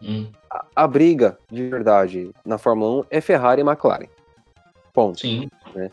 Hum. 0.00 0.28
A, 0.50 0.64
a, 0.76 0.86
briga 0.86 1.38
de 1.50 1.68
verdade 1.68 2.30
na 2.44 2.56
Fórmula 2.56 3.02
1 3.02 3.04
é 3.10 3.20
Ferrari 3.20 3.60
e 3.60 3.64
McLaren. 3.64 4.08
Ponto. 4.92 5.20
Sim. 5.20 5.48
Né? 5.74 5.90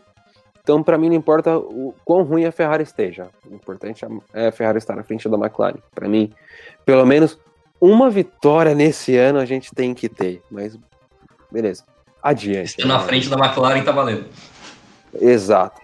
Então, 0.61 0.83
para 0.83 0.97
mim, 0.97 1.09
não 1.09 1.15
importa 1.15 1.57
o 1.57 1.95
quão 2.05 2.23
ruim 2.23 2.45
a 2.45 2.51
Ferrari 2.51 2.83
esteja. 2.83 3.29
O 3.49 3.55
importante 3.55 4.05
é 4.33 4.47
a 4.47 4.51
Ferrari 4.51 4.77
estar 4.77 4.95
na 4.95 5.03
frente 5.03 5.27
da 5.27 5.37
McLaren. 5.37 5.79
Para 5.95 6.07
mim, 6.07 6.31
pelo 6.85 7.05
menos 7.05 7.39
uma 7.81 8.09
vitória 8.09 8.75
nesse 8.75 9.15
ano 9.15 9.39
a 9.39 9.45
gente 9.45 9.73
tem 9.73 9.93
que 9.93 10.07
ter. 10.07 10.43
Mas, 10.51 10.77
beleza. 11.51 11.83
Adiante. 12.21 12.71
Estando 12.71 12.89
na 12.89 12.99
frente 12.99 13.29
da 13.29 13.37
McLaren 13.37 13.83
tá 13.83 13.91
valendo. 13.91 14.25
Exato. 15.19 15.81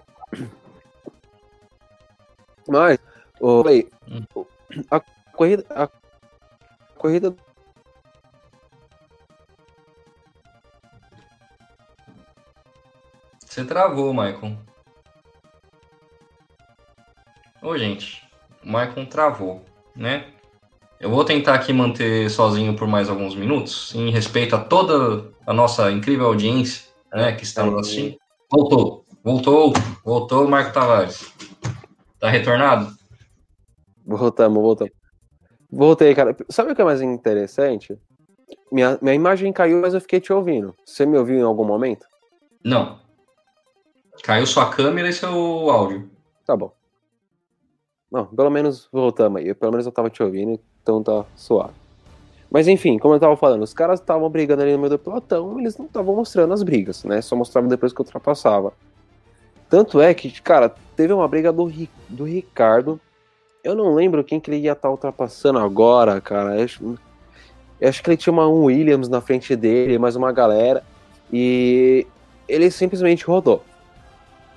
Mas, 2.68 2.98
oh, 3.40 3.64
a 4.90 5.00
corrida, 5.32 5.64
a 5.70 5.88
corrida 6.96 7.34
Você 13.56 13.64
travou, 13.64 14.12
Michael. 14.12 14.54
Ô, 17.62 17.78
gente, 17.78 18.22
o 18.62 18.66
Michael 18.66 19.06
travou, 19.08 19.64
né? 19.96 20.26
Eu 21.00 21.08
vou 21.08 21.24
tentar 21.24 21.54
aqui 21.54 21.72
manter 21.72 22.30
sozinho 22.30 22.76
por 22.76 22.86
mais 22.86 23.08
alguns 23.08 23.34
minutos, 23.34 23.94
em 23.94 24.10
respeito 24.10 24.54
a 24.54 24.58
toda 24.62 25.32
a 25.46 25.54
nossa 25.54 25.90
incrível 25.90 26.26
audiência, 26.26 26.84
né, 27.10 27.32
que 27.32 27.44
está 27.44 27.64
nos 27.64 27.80
assistindo. 27.80 28.18
Voltou, 28.52 29.06
voltou, 29.24 29.72
voltou, 30.04 30.46
Marco 30.46 30.74
Tavares. 30.74 31.32
Tá 32.20 32.28
retornado? 32.28 32.94
Voltamos, 34.04 34.62
voltamos. 34.62 34.92
Voltei, 35.72 36.14
cara. 36.14 36.36
Sabe 36.50 36.72
o 36.72 36.74
que 36.76 36.82
é 36.82 36.84
mais 36.84 37.00
interessante? 37.00 37.98
Minha, 38.70 38.98
minha 39.00 39.14
imagem 39.14 39.50
caiu, 39.50 39.80
mas 39.80 39.94
eu 39.94 40.00
fiquei 40.02 40.20
te 40.20 40.30
ouvindo. 40.30 40.74
Você 40.84 41.06
me 41.06 41.16
ouviu 41.16 41.38
em 41.38 41.42
algum 41.42 41.64
momento? 41.64 42.04
Não. 42.62 43.05
Caiu 44.22 44.46
sua 44.46 44.70
câmera 44.70 45.08
e 45.08 45.12
seu 45.12 45.30
áudio. 45.70 46.10
Tá 46.44 46.56
bom. 46.56 46.72
Não, 48.10 48.26
pelo 48.26 48.50
menos 48.50 48.88
voltamos 48.92 49.40
aí. 49.40 49.54
Pelo 49.54 49.72
menos 49.72 49.86
eu 49.86 49.92
tava 49.92 50.10
te 50.10 50.22
ouvindo, 50.22 50.58
então 50.82 51.02
tá 51.02 51.24
suave. 51.34 51.74
Mas 52.50 52.68
enfim, 52.68 52.98
como 52.98 53.14
eu 53.14 53.20
tava 53.20 53.36
falando, 53.36 53.62
os 53.62 53.74
caras 53.74 54.00
estavam 54.00 54.30
brigando 54.30 54.62
ali 54.62 54.72
no 54.72 54.78
meio 54.78 54.90
do 54.90 54.98
pelotão, 54.98 55.58
eles 55.58 55.76
não 55.76 55.86
estavam 55.86 56.14
mostrando 56.14 56.54
as 56.54 56.62
brigas, 56.62 57.04
né? 57.04 57.20
Só 57.20 57.34
mostravam 57.34 57.68
depois 57.68 57.92
que 57.92 58.00
ultrapassava. 58.00 58.72
Tanto 59.68 60.00
é 60.00 60.14
que, 60.14 60.40
cara, 60.40 60.72
teve 60.94 61.12
uma 61.12 61.26
briga 61.26 61.52
do, 61.52 61.70
do 62.08 62.24
Ricardo. 62.24 63.00
Eu 63.64 63.74
não 63.74 63.94
lembro 63.94 64.22
quem 64.22 64.38
que 64.38 64.48
ele 64.48 64.60
ia 64.60 64.72
estar 64.72 64.82
tá 64.82 64.90
ultrapassando 64.90 65.58
agora, 65.58 66.20
cara. 66.20 66.56
Eu 66.56 66.64
acho, 66.64 66.98
eu 67.80 67.88
acho 67.88 68.02
que 68.02 68.10
ele 68.10 68.16
tinha 68.16 68.32
uma 68.32 68.48
um 68.48 68.64
Williams 68.64 69.08
na 69.08 69.20
frente 69.20 69.56
dele, 69.56 69.98
mais 69.98 70.14
uma 70.14 70.30
galera. 70.30 70.84
E 71.32 72.06
ele 72.48 72.70
simplesmente 72.70 73.24
rodou. 73.24 73.64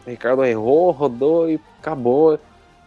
Ricardo 0.10 0.44
errou, 0.44 0.92
rodou 0.92 1.50
e 1.50 1.60
acabou. 1.80 2.40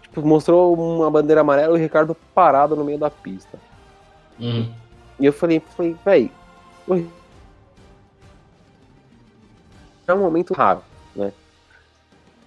Tipo, 0.02 0.22
mostrou 0.22 0.74
uma 0.74 1.10
bandeira 1.10 1.40
amarela 1.40 1.76
e 1.76 1.80
o 1.80 1.82
Ricardo 1.82 2.16
parado 2.34 2.76
no 2.76 2.84
meio 2.84 2.98
da 2.98 3.10
pista. 3.10 3.58
Uhum. 4.38 4.70
E 5.18 5.26
eu 5.26 5.32
falei, 5.32 5.60
falei, 5.76 5.96
véi, 6.04 6.30
é 10.06 10.14
um 10.14 10.18
momento 10.18 10.52
raro, 10.52 10.82
né? 11.14 11.32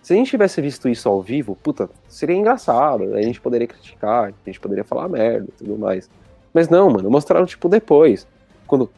Se 0.01 0.13
a 0.13 0.15
gente 0.15 0.30
tivesse 0.30 0.61
visto 0.61 0.88
isso 0.88 1.09
ao 1.09 1.21
vivo, 1.21 1.55
puta, 1.55 1.89
seria 2.07 2.36
engraçado. 2.36 3.15
A 3.15 3.21
gente 3.21 3.41
poderia 3.41 3.67
criticar, 3.67 4.26
a 4.26 4.34
gente 4.45 4.59
poderia 4.59 4.84
falar 4.84 5.09
merda 5.09 5.47
e 5.49 5.51
tudo 5.63 5.78
mais. 5.80 6.09
Mas 6.53 6.69
não, 6.69 6.89
mano, 6.91 7.09
mostraram, 7.09 7.45
tipo, 7.45 7.67
depois. 7.67 8.28
Quando 8.67 8.89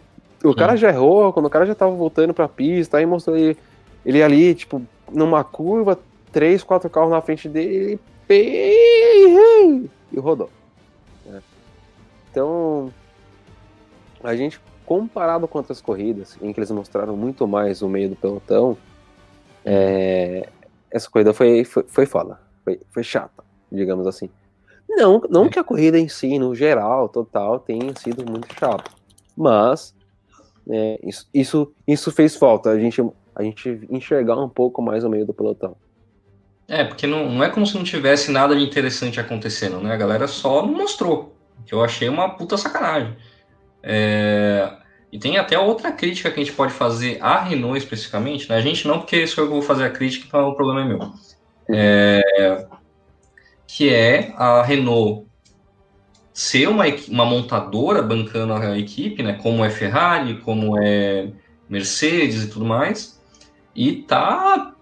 o 0.43 0.53
cara 0.53 0.75
já 0.75 0.89
errou, 0.89 1.31
quando 1.31 1.45
o 1.45 1.49
cara 1.49 1.65
já 1.65 1.73
tava 1.73 1.91
voltando 1.91 2.33
pra 2.33 2.47
pista, 2.47 2.97
aí 2.97 3.05
mostrou 3.05 3.37
ele, 3.37 3.57
ele 4.05 4.21
ali, 4.21 4.53
tipo, 4.53 4.81
numa 5.11 5.43
curva, 5.43 5.99
três, 6.31 6.63
quatro 6.63 6.89
carros 6.89 7.11
na 7.11 7.21
frente 7.21 7.47
dele, 7.47 7.99
e 8.29 9.89
rodou. 10.19 10.49
Né? 11.25 11.41
Então, 12.31 12.91
a 14.23 14.35
gente, 14.35 14.59
comparado 14.85 15.47
com 15.47 15.57
outras 15.57 15.81
corridas, 15.81 16.37
em 16.41 16.51
que 16.51 16.59
eles 16.59 16.71
mostraram 16.71 17.15
muito 17.15 17.47
mais 17.47 17.81
o 17.81 17.89
meio 17.89 18.09
do 18.09 18.15
pelotão, 18.15 18.77
é, 19.65 20.47
essa 20.89 21.09
corrida 21.09 21.33
foi, 21.33 21.63
foi, 21.63 21.83
foi 21.87 22.05
foda, 22.05 22.39
foi, 22.63 22.79
foi 22.89 23.03
chata, 23.03 23.43
digamos 23.71 24.07
assim. 24.07 24.29
Não, 24.89 25.21
não 25.29 25.49
que 25.49 25.59
a 25.59 25.63
corrida 25.63 25.99
em 25.99 26.07
si, 26.07 26.39
no 26.39 26.55
geral, 26.55 27.09
total, 27.09 27.59
tenha 27.59 27.93
sido 27.95 28.29
muito 28.29 28.47
chata, 28.57 28.89
mas 29.35 29.93
é, 30.69 30.99
isso, 31.03 31.27
isso, 31.33 31.73
isso 31.87 32.11
fez 32.11 32.35
falta. 32.35 32.69
A 32.69 32.79
gente 32.79 33.01
a 33.37 33.43
gente 33.43 33.87
enxergar 33.89 34.35
um 34.35 34.49
pouco 34.49 34.81
mais 34.81 35.03
o 35.03 35.09
meio 35.09 35.25
do 35.25 35.33
pelotão. 35.33 35.75
É, 36.67 36.83
porque 36.83 37.05
não, 37.05 37.29
não 37.29 37.43
é 37.43 37.49
como 37.49 37.65
se 37.65 37.75
não 37.75 37.83
tivesse 37.83 38.31
nada 38.31 38.55
de 38.55 38.63
interessante 38.63 39.19
acontecendo, 39.19 39.79
né? 39.79 39.93
A 39.93 39.97
galera 39.97 40.27
só 40.27 40.65
não 40.65 40.73
mostrou, 40.73 41.35
que 41.65 41.73
eu 41.73 41.83
achei 41.83 42.09
uma 42.09 42.29
puta 42.35 42.57
sacanagem. 42.57 43.15
É... 43.83 44.69
E 45.11 45.19
tem 45.19 45.37
até 45.37 45.57
outra 45.57 45.91
crítica 45.91 46.29
que 46.29 46.41
a 46.41 46.43
gente 46.43 46.55
pode 46.55 46.73
fazer 46.73 47.19
à 47.21 47.41
Renault 47.41 47.77
especificamente, 47.77 48.49
né? 48.49 48.57
A 48.57 48.61
gente 48.61 48.85
não, 48.87 48.99
porque 48.99 49.21
isso 49.23 49.39
eu 49.39 49.47
vou 49.47 49.61
fazer 49.61 49.85
a 49.85 49.89
crítica, 49.89 50.25
então 50.27 50.49
o 50.49 50.55
problema 50.55 50.81
é 50.81 50.85
meu. 50.85 51.11
É... 51.69 52.67
Que 53.65 53.93
é 53.93 54.33
a 54.35 54.63
Renault 54.63 55.27
ser 56.33 56.67
uma, 56.67 56.85
uma 57.07 57.25
montadora 57.25 58.01
bancando 58.01 58.53
a 58.53 58.77
equipe, 58.77 59.23
né? 59.23 59.33
Como 59.41 59.63
é 59.63 59.69
Ferrari, 59.69 60.41
como 60.41 60.77
é 60.81 61.29
Mercedes 61.69 62.43
e 62.43 62.49
tudo 62.49 62.65
mais, 62.65 63.16
e 63.77 63.93
tá 63.93 64.73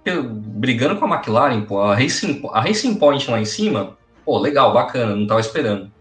brigando 0.56 0.98
com 0.98 1.06
a 1.06 1.18
McLaren, 1.18 1.62
pô, 1.64 1.82
a 1.82 1.94
Racing, 1.94 2.42
a 2.54 2.62
Racing 2.62 2.96
Point 2.96 3.30
lá 3.30 3.42
em 3.42 3.46
cima, 3.46 3.98
pô, 4.24 4.40
legal, 4.40 4.72
bacana, 4.72 5.14
não 5.14 5.28
tava 5.28 5.42
esperando. 5.42 5.92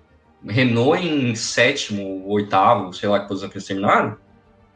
Renault 0.47 1.05
em 1.05 1.35
sétimo, 1.35 2.25
oitavo, 2.29 2.93
sei 2.93 3.09
lá 3.09 3.19
que 3.19 3.27
posição 3.27 3.49
que 3.49 3.57
eles 3.57 3.67
terminaram, 3.67 4.17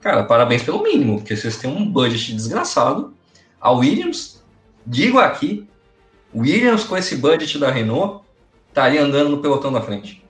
cara, 0.01 0.25
parabéns 0.25 0.65
pelo 0.65 0.83
mínimo, 0.83 1.19
porque 1.19 1.37
vocês 1.37 1.59
têm 1.59 1.71
um 1.71 1.89
budget 1.89 2.35
desgraçado. 2.35 3.15
A 3.61 3.71
Williams, 3.71 4.43
digo 4.85 5.21
aqui, 5.21 5.69
Williams 6.35 6.83
com 6.83 6.97
esse 6.97 7.17
budget 7.17 7.57
da 7.57 7.71
Renault, 7.71 8.25
estaria 8.67 9.01
andando 9.01 9.29
no 9.29 9.39
pelotão 9.39 9.73
da 9.73 9.81
frente. 9.81 10.25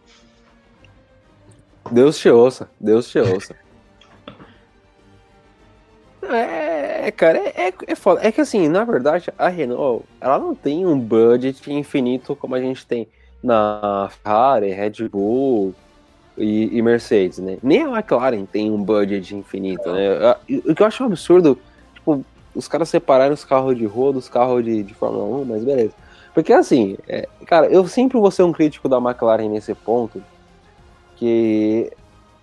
Deus 1.90 2.18
te 2.18 2.28
ouça, 2.28 2.68
Deus 2.78 3.08
te 3.08 3.18
ouça. 3.18 3.56
É, 6.30 6.67
cara, 7.10 7.38
é, 7.38 7.68
é, 7.68 7.74
é 7.86 7.94
foda. 7.94 8.20
É 8.26 8.32
que 8.32 8.40
assim, 8.40 8.68
na 8.68 8.84
verdade, 8.84 9.30
a 9.38 9.48
Renault, 9.48 10.04
ela 10.20 10.38
não 10.38 10.54
tem 10.54 10.86
um 10.86 10.98
budget 10.98 11.72
infinito 11.72 12.34
como 12.34 12.54
a 12.54 12.60
gente 12.60 12.86
tem 12.86 13.06
na 13.42 14.08
Ferrari, 14.10 14.70
Red 14.72 15.08
Bull 15.08 15.74
e, 16.36 16.76
e 16.76 16.82
Mercedes, 16.82 17.38
né? 17.38 17.58
Nem 17.62 17.82
a 17.82 17.88
McLaren 17.88 18.44
tem 18.44 18.70
um 18.70 18.82
budget 18.82 19.34
infinito, 19.34 19.92
né? 19.92 20.36
O 20.66 20.74
que 20.74 20.82
eu 20.82 20.86
acho 20.86 21.02
um 21.02 21.06
absurdo, 21.06 21.58
tipo, 21.94 22.24
os 22.54 22.66
caras 22.66 22.88
separarem 22.88 23.32
os 23.32 23.44
carros 23.44 23.76
de 23.76 23.86
rua 23.86 24.12
dos 24.12 24.28
carros 24.28 24.64
de, 24.64 24.82
de 24.82 24.94
Fórmula 24.94 25.24
1, 25.42 25.44
mas 25.44 25.64
beleza. 25.64 25.94
Porque 26.34 26.52
assim, 26.52 26.96
é, 27.08 27.28
cara, 27.46 27.66
eu 27.66 27.86
sempre 27.86 28.18
vou 28.18 28.30
ser 28.30 28.42
um 28.42 28.52
crítico 28.52 28.88
da 28.88 28.98
McLaren 28.98 29.48
nesse 29.48 29.74
ponto, 29.74 30.22
que 31.16 31.92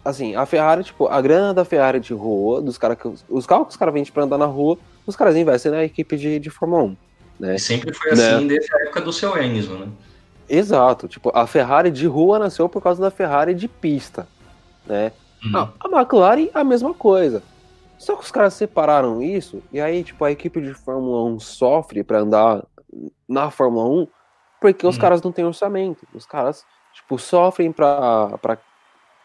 assim, 0.05 0.35
a 0.35 0.45
Ferrari, 0.45 0.83
tipo, 0.83 1.07
a 1.07 1.19
grana 1.19 1.53
da 1.53 1.65
Ferrari 1.65 1.99
de 1.99 2.13
rua, 2.13 2.61
dos 2.61 2.77
caras 2.77 2.97
que. 2.97 3.07
Os 3.27 3.45
carros 3.47 3.67
que 3.67 3.71
os 3.71 3.77
caras 3.77 3.93
vendem 3.93 4.11
pra 4.11 4.23
andar 4.23 4.37
na 4.37 4.45
rua, 4.45 4.77
os 5.05 5.15
caras 5.15 5.35
investem 5.35 5.71
na 5.71 5.83
equipe 5.83 6.15
de, 6.15 6.39
de 6.39 6.49
Fórmula 6.51 6.83
1. 6.83 6.97
Né? 7.39 7.55
E 7.55 7.59
sempre 7.59 7.91
foi 7.91 8.11
assim 8.11 8.21
né? 8.21 8.47
desde 8.47 8.73
a 8.73 8.83
época 8.83 9.01
do 9.01 9.11
seu 9.11 9.35
Enzo, 9.41 9.77
né? 9.79 9.87
Exato, 10.47 11.07
tipo, 11.07 11.31
a 11.33 11.47
Ferrari 11.47 11.89
de 11.89 12.05
rua 12.05 12.37
nasceu 12.37 12.69
por 12.69 12.81
causa 12.81 13.01
da 13.01 13.09
Ferrari 13.09 13.55
de 13.55 13.67
pista, 13.67 14.27
né? 14.85 15.11
Uhum. 15.43 15.57
A, 15.57 15.73
a 15.79 15.99
McLaren, 15.99 16.49
a 16.53 16.63
mesma 16.63 16.93
coisa. 16.93 17.41
Só 17.97 18.15
que 18.15 18.23
os 18.23 18.31
caras 18.31 18.53
separaram 18.53 19.23
isso, 19.23 19.63
e 19.73 19.81
aí, 19.81 20.03
tipo, 20.03 20.23
a 20.23 20.31
equipe 20.31 20.61
de 20.61 20.73
Fórmula 20.73 21.23
1 21.31 21.39
sofre 21.39 22.03
para 22.03 22.19
andar 22.19 22.63
na 23.27 23.49
Fórmula 23.49 23.89
1 23.89 24.07
porque 24.61 24.85
os 24.85 24.95
uhum. 24.95 25.01
caras 25.01 25.21
não 25.21 25.31
têm 25.31 25.45
orçamento. 25.45 26.07
Os 26.13 26.25
caras, 26.25 26.65
tipo, 26.93 27.17
sofrem 27.17 27.71
pra, 27.71 28.37
pra, 28.37 28.57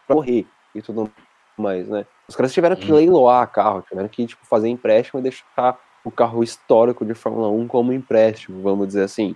pra 0.07 0.15
morrer 0.15 0.45
e 0.73 0.81
tudo 0.81 1.11
mais, 1.57 1.87
né? 1.87 2.05
Os 2.27 2.35
caras 2.35 2.53
tiveram 2.53 2.75
que 2.75 2.91
uhum. 2.91 2.97
leiloar 2.97 3.51
carro, 3.51 3.83
tiveram 3.87 4.07
que, 4.07 4.25
tipo, 4.25 4.45
fazer 4.45 4.69
empréstimo 4.69 5.19
e 5.19 5.23
deixar 5.23 5.79
o 6.03 6.11
carro 6.11 6.43
histórico 6.43 7.05
de 7.05 7.13
Fórmula 7.13 7.49
1 7.49 7.67
como 7.67 7.93
empréstimo, 7.93 8.61
vamos 8.61 8.87
dizer 8.87 9.03
assim. 9.03 9.35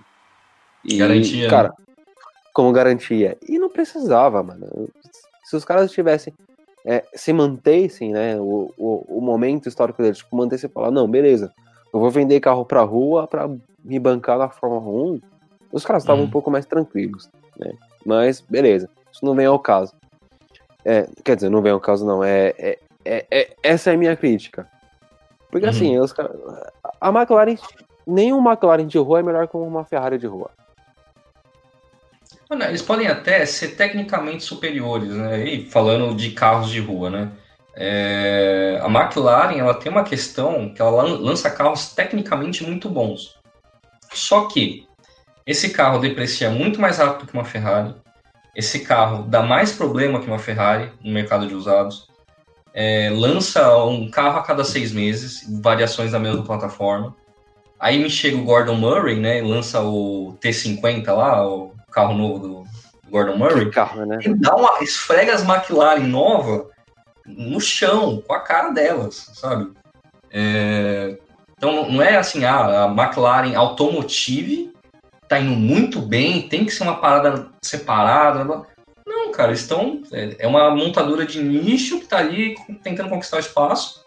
E, 0.84 0.96
garantia. 0.96 1.44
Né? 1.44 1.50
Cara, 1.50 1.74
como 2.52 2.72
garantia. 2.72 3.36
E 3.46 3.58
não 3.58 3.68
precisava, 3.68 4.42
mano. 4.42 4.88
Se 5.44 5.56
os 5.56 5.64
caras 5.64 5.92
tivessem. 5.92 6.32
É, 6.88 7.04
se 7.14 7.32
mantessem, 7.32 8.12
né, 8.12 8.38
o, 8.38 8.72
o, 8.78 9.18
o, 9.18 9.20
momento 9.20 9.68
histórico 9.68 10.00
deles, 10.00 10.18
tipo, 10.18 10.36
mantessem 10.36 10.70
e 10.70 10.72
falar, 10.72 10.92
não, 10.92 11.10
beleza, 11.10 11.52
eu 11.92 11.98
vou 11.98 12.12
vender 12.12 12.38
carro 12.38 12.64
pra 12.64 12.82
rua 12.82 13.26
pra 13.26 13.50
me 13.84 13.98
bancar 13.98 14.38
na 14.38 14.48
Fórmula 14.48 14.88
1, 15.14 15.20
os 15.72 15.84
caras 15.84 16.04
estavam 16.04 16.22
uhum. 16.22 16.28
um 16.28 16.30
pouco 16.30 16.48
mais 16.48 16.64
tranquilos, 16.64 17.28
né? 17.58 17.72
Mas, 18.04 18.40
beleza, 18.40 18.88
isso 19.12 19.24
não 19.24 19.34
vem 19.34 19.46
ao 19.46 19.58
caso. 19.58 19.96
É, 20.88 21.08
quer 21.24 21.34
dizer, 21.34 21.50
não 21.50 21.60
vem 21.60 21.72
ao 21.72 21.80
caso, 21.80 22.06
não. 22.06 22.22
É, 22.22 22.54
é, 22.56 22.78
é, 23.04 23.26
é 23.28 23.56
essa 23.60 23.90
é 23.90 23.94
a 23.94 23.96
minha 23.96 24.14
crítica. 24.14 24.68
Porque, 25.50 25.66
uhum. 25.66 25.72
assim, 25.72 25.98
os, 25.98 26.14
a 27.00 27.08
McLaren, 27.08 27.56
nenhum 28.06 28.38
McLaren 28.38 28.86
de 28.86 28.96
rua 28.96 29.18
é 29.18 29.22
melhor 29.24 29.48
que 29.48 29.56
uma 29.56 29.84
Ferrari 29.84 30.16
de 30.16 30.28
rua. 30.28 30.48
Eles 32.68 32.82
podem 32.82 33.08
até 33.08 33.44
ser 33.44 33.74
tecnicamente 33.74 34.44
superiores, 34.44 35.08
né? 35.08 35.44
E 35.44 35.68
falando 35.68 36.14
de 36.14 36.30
carros 36.30 36.70
de 36.70 36.78
rua, 36.78 37.10
né? 37.10 37.32
É... 37.74 38.80
a 38.80 38.86
McLaren 38.86 39.58
ela 39.58 39.74
tem 39.74 39.92
uma 39.92 40.04
questão 40.04 40.72
que 40.72 40.80
ela 40.80 41.02
lança 41.02 41.50
carros 41.50 41.92
tecnicamente 41.92 42.64
muito 42.64 42.88
bons. 42.88 43.36
Só 44.12 44.46
que 44.46 44.86
esse 45.44 45.70
carro 45.70 45.98
deprecia 45.98 46.48
muito 46.48 46.80
mais 46.80 46.98
rápido 46.98 47.26
que 47.26 47.34
uma 47.34 47.44
Ferrari. 47.44 47.92
Esse 48.56 48.80
carro 48.80 49.24
dá 49.24 49.42
mais 49.42 49.72
problema 49.72 50.18
que 50.18 50.26
uma 50.26 50.38
Ferrari 50.38 50.90
no 51.04 51.12
mercado 51.12 51.46
de 51.46 51.54
usados. 51.54 52.08
É... 52.72 53.10
lança 53.10 53.76
um 53.84 54.10
carro 54.10 54.38
a 54.38 54.42
cada 54.42 54.64
seis 54.64 54.92
meses, 54.92 55.46
variações 55.60 56.12
da 56.12 56.18
mesma 56.18 56.42
plataforma. 56.42 57.14
Aí 57.78 58.02
me 58.02 58.08
chega 58.08 58.38
o 58.38 58.44
Gordon 58.44 58.76
Murray, 58.76 59.20
né? 59.20 59.42
Lança 59.42 59.82
o 59.82 60.34
T50 60.40 61.12
lá, 61.12 61.46
o 61.46 61.74
carro 61.92 62.14
novo 62.14 62.38
do 62.38 62.64
Gordon 63.10 63.36
Murray, 63.36 63.70
carro, 63.70 64.04
né? 64.06 64.18
dá 64.38 64.54
uma, 64.56 64.82
esfrega 64.82 65.34
as 65.34 65.46
McLaren 65.46 66.00
nova 66.00 66.68
no 67.26 67.60
chão, 67.60 68.22
com 68.26 68.32
a 68.32 68.40
cara 68.40 68.70
delas, 68.70 69.30
sabe? 69.34 69.72
É, 70.30 71.18
então 71.56 71.90
não 71.90 72.02
é 72.02 72.16
assim, 72.16 72.44
ah, 72.44 72.84
a 72.84 72.86
McLaren 72.86 73.54
Automotive 73.54 74.72
tá 75.28 75.38
indo 75.38 75.54
muito 75.54 76.00
bem, 76.00 76.48
tem 76.48 76.64
que 76.64 76.72
ser 76.72 76.82
uma 76.82 76.96
parada 76.96 77.48
separada. 77.62 78.44
Não, 79.06 79.32
cara, 79.32 79.52
estão. 79.52 80.02
É, 80.12 80.36
é 80.40 80.46
uma 80.46 80.70
montadora 80.74 81.24
de 81.24 81.42
nicho 81.42 82.00
que 82.00 82.06
tá 82.06 82.18
ali 82.18 82.54
tentando 82.82 83.10
conquistar 83.10 83.36
o 83.36 83.40
espaço. 83.40 84.04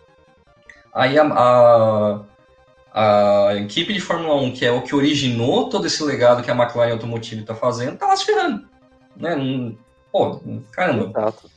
Aí 0.94 1.18
a, 1.18 1.24
a 1.26 2.20
a 2.92 3.56
equipe 3.56 3.94
de 3.94 4.02
Fórmula 4.02 4.36
1, 4.42 4.54
que 4.54 4.66
é 4.66 4.72
o 4.72 4.82
que 4.82 4.96
originou 4.96 5.70
todo 5.70 5.86
esse 5.86 6.04
legado 6.04 6.44
que 6.44 6.50
a 6.50 6.56
McLaren 6.56 6.94
Automotive 6.94 7.42
está 7.42 7.56
fazendo, 7.56 7.98
tá 7.98 8.08
lá. 8.08 8.16
Né? 9.16 9.76
Pô, 10.12 10.42
caramba. 10.72 11.10
Exato. 11.10 11.50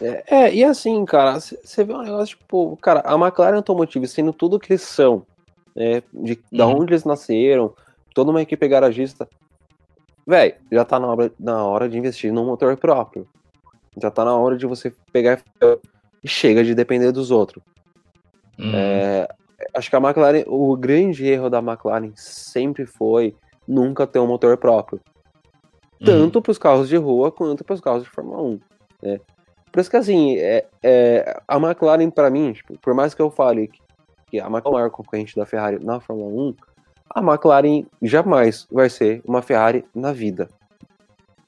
É, 0.00 0.24
é, 0.28 0.54
e 0.54 0.64
assim, 0.64 1.04
cara, 1.04 1.38
você 1.40 1.84
vê 1.84 1.92
um 1.92 2.02
negócio, 2.02 2.38
tipo, 2.38 2.76
cara, 2.78 3.00
a 3.00 3.14
McLaren 3.14 3.56
Automotive 3.56 4.06
sendo 4.06 4.32
tudo 4.32 4.58
que 4.58 4.72
eles 4.72 4.82
são, 4.82 5.26
né, 5.74 6.02
de 6.12 6.32
uhum. 6.32 6.58
da 6.58 6.66
onde 6.66 6.92
eles 6.92 7.04
nasceram, 7.04 7.74
toda 8.14 8.30
uma 8.30 8.42
equipe 8.42 8.66
garagista, 8.68 9.28
velho, 10.26 10.54
já 10.70 10.84
tá 10.84 10.98
na 10.98 11.06
hora, 11.08 11.32
na 11.38 11.64
hora 11.64 11.88
de 11.88 11.98
investir 11.98 12.32
num 12.32 12.46
motor 12.46 12.76
próprio. 12.76 13.26
Já 14.00 14.10
tá 14.10 14.24
na 14.24 14.36
hora 14.36 14.56
de 14.56 14.66
você 14.66 14.92
pegar 15.12 15.42
e 16.22 16.28
chega 16.28 16.62
de 16.62 16.74
depender 16.74 17.10
dos 17.12 17.30
outros. 17.30 17.62
Uhum. 18.58 18.72
É, 18.74 19.28
acho 19.74 19.90
que 19.90 19.96
a 19.96 19.98
McLaren, 19.98 20.44
o 20.46 20.76
grande 20.76 21.26
erro 21.26 21.50
da 21.50 21.58
McLaren 21.58 22.12
sempre 22.14 22.86
foi 22.86 23.34
nunca 23.66 24.06
ter 24.06 24.18
um 24.18 24.26
motor 24.26 24.56
próprio. 24.56 25.00
Uhum. 26.00 26.06
Tanto 26.06 26.42
para 26.42 26.52
os 26.52 26.58
carros 26.58 26.88
de 26.88 26.96
rua 26.96 27.32
quanto 27.32 27.64
para 27.64 27.74
os 27.74 27.80
carros 27.80 28.04
de 28.04 28.10
Fórmula 28.10 28.42
1. 28.42 28.60
Né? 29.02 29.20
Por 29.72 29.80
isso 29.80 29.90
que 29.90 29.96
assim, 29.96 30.36
é, 30.36 30.66
é 30.82 31.40
a 31.46 31.56
McLaren 31.56 32.10
para 32.10 32.30
mim, 32.30 32.52
tipo, 32.52 32.78
por 32.78 32.94
mais 32.94 33.14
que 33.14 33.22
eu 33.22 33.30
fale 33.30 33.68
que, 33.68 33.80
que 34.30 34.40
a 34.40 34.46
McLaren 34.46 34.64
é 34.64 34.68
o 34.68 34.72
maior 34.72 34.90
concorrente 34.90 35.36
da 35.36 35.44
Ferrari 35.44 35.84
na 35.84 36.00
Fórmula 36.00 36.30
1, 36.30 36.54
a 37.14 37.20
McLaren 37.20 37.86
jamais 38.00 38.66
vai 38.70 38.88
ser 38.88 39.20
uma 39.24 39.42
Ferrari 39.42 39.84
na 39.94 40.12
vida. 40.12 40.48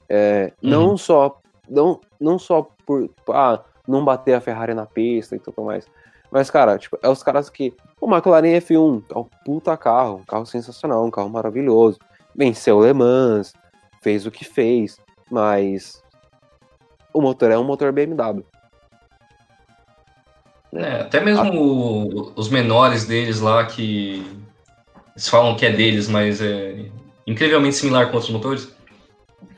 É, 0.09 0.51
uhum. 0.61 0.69
Não 0.69 0.97
só 0.97 1.39
não, 1.69 1.99
não 2.19 2.37
só 2.37 2.67
por 2.85 3.09
ah, 3.29 3.63
não 3.87 4.03
bater 4.03 4.33
a 4.33 4.41
Ferrari 4.41 4.73
na 4.73 4.85
pista 4.85 5.35
e 5.35 5.39
tudo 5.39 5.63
mais, 5.63 5.87
mas, 6.33 6.49
cara, 6.49 6.79
tipo, 6.79 6.97
é 6.99 7.07
os 7.07 7.21
caras 7.21 7.47
que. 7.47 7.75
O 8.01 8.11
McLaren 8.11 8.59
F1 8.59 9.03
é 9.13 9.17
um 9.19 9.23
puta 9.45 9.77
carro, 9.77 10.15
um 10.15 10.23
carro 10.23 10.47
sensacional, 10.47 11.05
um 11.05 11.11
carro 11.11 11.29
maravilhoso. 11.29 11.99
Venceu 12.35 12.81
Le 12.81 12.91
Mans, 12.91 13.53
fez 14.01 14.25
o 14.25 14.31
que 14.31 14.43
fez, 14.43 14.97
mas 15.29 16.03
o 17.13 17.21
motor 17.21 17.51
é 17.51 17.57
um 17.57 17.63
motor 17.63 17.91
BMW. 17.91 18.43
É, 20.75 21.01
até 21.01 21.19
mesmo 21.19 21.43
ah. 22.27 22.39
os 22.39 22.49
menores 22.49 23.05
deles 23.05 23.39
lá 23.39 23.65
que 23.65 24.25
eles 25.11 25.29
falam 25.29 25.55
que 25.55 25.65
é 25.65 25.71
deles, 25.71 26.07
mas 26.07 26.41
é 26.41 26.85
incrivelmente 27.27 27.75
similar 27.75 28.07
com 28.07 28.15
outros 28.15 28.31
motores. 28.31 28.75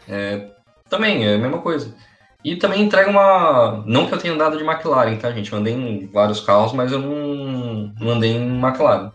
É, 0.07 0.49
também 0.89 1.25
é 1.25 1.35
a 1.35 1.37
mesma 1.37 1.59
coisa. 1.59 1.95
E 2.43 2.55
também 2.55 2.83
entrega 2.83 3.09
uma. 3.09 3.83
Não 3.87 4.05
que 4.05 4.13
eu 4.13 4.19
tenha 4.19 4.33
andado 4.33 4.57
de 4.57 4.63
McLaren, 4.63 5.17
tá, 5.17 5.31
gente? 5.31 5.51
Eu 5.51 5.57
andei 5.57 5.73
em 5.73 6.05
vários 6.05 6.39
carros, 6.39 6.73
mas 6.73 6.91
eu 6.91 6.99
não, 6.99 7.91
não 7.99 8.11
andei 8.11 8.33
em 8.33 8.59
McLaren. 8.59 9.11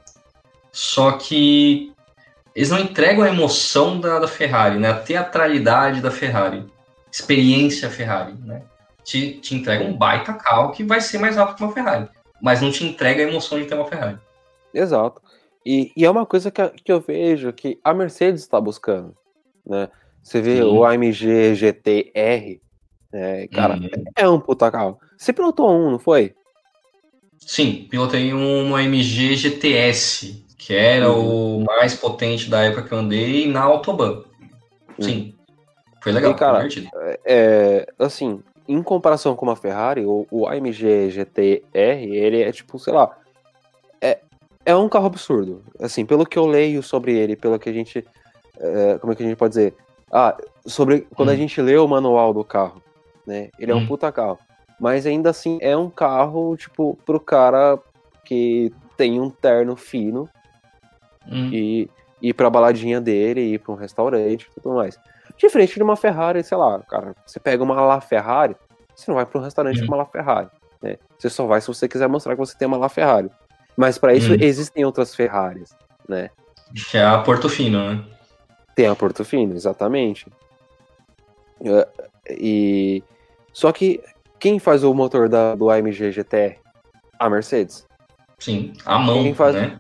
Só 0.73 1.13
que 1.13 1.93
eles 2.55 2.71
não 2.71 2.79
entregam 2.81 3.23
a 3.23 3.29
emoção 3.29 4.01
da, 4.01 4.19
da 4.19 4.27
Ferrari, 4.27 4.79
né? 4.79 4.91
A 4.91 4.95
teatralidade 4.95 6.01
da 6.01 6.11
Ferrari. 6.11 6.65
Experiência 7.13 7.89
Ferrari, 7.89 8.35
né? 8.45 8.63
Te, 9.05 9.35
te 9.35 9.55
entrega 9.55 9.85
um 9.85 9.97
baita 9.97 10.33
carro 10.33 10.73
que 10.73 10.85
vai 10.85 11.01
ser 11.01 11.19
mais 11.19 11.37
rápido 11.37 11.57
que 11.57 11.63
uma 11.65 11.73
Ferrari. 11.73 12.09
Mas 12.41 12.61
não 12.61 12.71
te 12.71 12.85
entrega 12.85 13.25
a 13.25 13.29
emoção 13.29 13.59
de 13.59 13.67
ter 13.67 13.75
uma 13.75 13.87
Ferrari. 13.87 14.19
Exato. 14.73 15.21
E, 15.65 15.93
e 15.97 16.05
é 16.05 16.11
uma 16.11 16.25
coisa 16.25 16.51
que, 16.51 16.67
que 16.69 16.93
eu 16.93 17.01
vejo 17.01 17.53
que 17.53 17.79
a 17.85 17.93
Mercedes 17.93 18.43
está 18.43 18.61
buscando, 18.61 19.15
né? 19.67 19.89
Você 20.23 20.41
vê 20.41 20.57
Sim. 20.57 20.63
o 20.63 20.85
AMG 20.85 21.55
GT-R, 21.55 22.61
é, 23.13 23.49
cara, 23.49 23.75
uhum. 23.75 23.89
é 24.15 24.29
um 24.29 24.41
puta 24.41 24.71
carro. 24.71 24.99
Você 25.17 25.33
pilotou 25.33 25.71
um, 25.71 25.93
não 25.93 25.99
foi? 25.99 26.35
Sim, 27.39 27.87
pilotei 27.91 28.33
um 28.33 28.77
AMG 28.77 29.35
GTS, 29.35 30.47
que 30.57 30.75
era 30.75 31.11
uhum. 31.11 31.63
o 31.63 31.65
mais 31.65 31.95
potente 31.95 32.49
da 32.49 32.63
época 32.63 32.85
que 32.85 32.93
eu 32.93 32.99
andei 32.99 33.51
na 33.51 33.63
Autobahn. 33.63 34.13
Uhum. 34.19 34.25
Sim. 35.01 35.35
Foi 36.03 36.13
legal, 36.13 36.33
e, 36.33 36.35
cara, 36.35 36.69
é, 37.27 37.87
assim, 37.99 38.43
em 38.71 38.83
comparação 38.85 39.35
com 39.35 39.45
uma 39.45 39.57
Ferrari, 39.57 40.07
o, 40.07 40.27
o 40.31 40.47
AMG 40.47 41.11
GTR, 41.11 41.65
ele 41.75 42.41
é 42.41 42.53
tipo, 42.53 42.79
sei 42.79 42.93
lá, 42.93 43.19
é, 44.01 44.21
é 44.65 44.77
um 44.77 44.89
carro 44.89 45.07
absurdo. 45.07 45.65
Assim, 45.81 46.07
pelo 46.07 46.25
que 46.25 46.39
eu 46.39 46.47
leio 46.47 46.81
sobre 46.81 47.19
ele, 47.19 47.35
pelo 47.35 47.59
que 47.59 47.69
a 47.69 47.73
gente, 47.73 48.07
é, 48.59 48.97
como 48.99 49.13
é 49.13 49.17
que 49.17 49.25
a 49.25 49.27
gente 49.27 49.37
pode 49.37 49.55
dizer? 49.55 49.75
Ah, 50.13 50.37
sobre 50.65 51.01
quando 51.17 51.31
hum. 51.31 51.33
a 51.33 51.37
gente 51.37 51.61
lê 51.61 51.77
o 51.77 51.89
manual 51.89 52.33
do 52.33 52.45
carro, 52.45 52.81
né? 53.27 53.51
Ele 53.59 53.73
é 53.73 53.75
um 53.75 53.79
hum. 53.79 53.87
puta 53.89 54.13
carro. 54.13 54.39
Mas 54.79 55.05
ainda 55.05 55.31
assim 55.31 55.59
é 55.61 55.77
um 55.77 55.91
carro, 55.91 56.57
tipo, 56.57 56.97
pro 57.05 57.19
cara 57.19 57.77
que 58.25 58.73
tem 58.97 59.21
um 59.21 59.31
terno 59.31 59.75
fino 59.75 60.29
hum. 61.27 61.51
e 61.53 61.91
ir 62.23 62.35
pra 62.35 62.49
baladinha 62.49 63.01
dele, 63.01 63.41
ir 63.41 63.59
pra 63.59 63.73
um 63.73 63.77
restaurante 63.77 64.49
e 64.49 64.61
tudo 64.61 64.77
mais. 64.77 64.97
Diferente 65.41 65.75
de 65.75 65.83
uma 65.83 65.97
Ferrari, 65.97 66.45
sei 66.45 66.59
lá, 66.59 66.79
cara, 66.81 67.15
você 67.25 67.41
pega 67.41 67.65
uma 67.65 67.81
La 67.81 67.99
Ferrari, 67.99 68.55
você 68.95 69.11
não 69.11 69.17
vai 69.17 69.25
pra 69.25 69.41
um 69.41 69.43
restaurante 69.43 69.79
hum. 69.83 69.87
com 69.87 69.95
uma 69.95 70.03
La 70.03 70.05
Ferrari, 70.05 70.49
né? 70.83 70.99
Você 71.19 71.31
só 71.31 71.47
vai 71.47 71.63
se 71.63 71.69
você 71.69 71.89
quiser 71.89 72.09
mostrar 72.09 72.35
que 72.35 72.41
você 72.41 72.55
tem 72.57 72.69
uma 72.69 72.77
La 72.77 72.91
Ferrari. 72.91 73.31
Mas 73.75 73.97
para 73.97 74.13
isso 74.13 74.35
hum. 74.35 74.37
existem 74.39 74.85
outras 74.85 75.15
Ferraris, 75.15 75.75
né? 76.07 76.29
Que 76.91 76.99
é 76.99 77.05
a 77.05 77.19
Portofino, 77.23 77.95
né? 77.95 78.05
Tem 78.75 78.87
a 78.87 78.95
Portofino, 78.95 79.55
exatamente. 79.55 80.27
É, 81.65 81.89
e 82.31 83.03
só 83.55 83.73
que 83.73 83.99
quem 84.39 84.59
faz 84.59 84.85
o 84.85 84.93
motor 84.93 85.27
da, 85.27 85.55
do 85.55 85.71
AMG 85.71 86.13
GTR? 86.13 86.59
A 87.19 87.31
Mercedes. 87.31 87.87
Sim, 88.39 88.75
a 88.85 88.99
mão, 88.99 89.23
quem 89.23 89.33
faz, 89.33 89.55
né? 89.55 89.79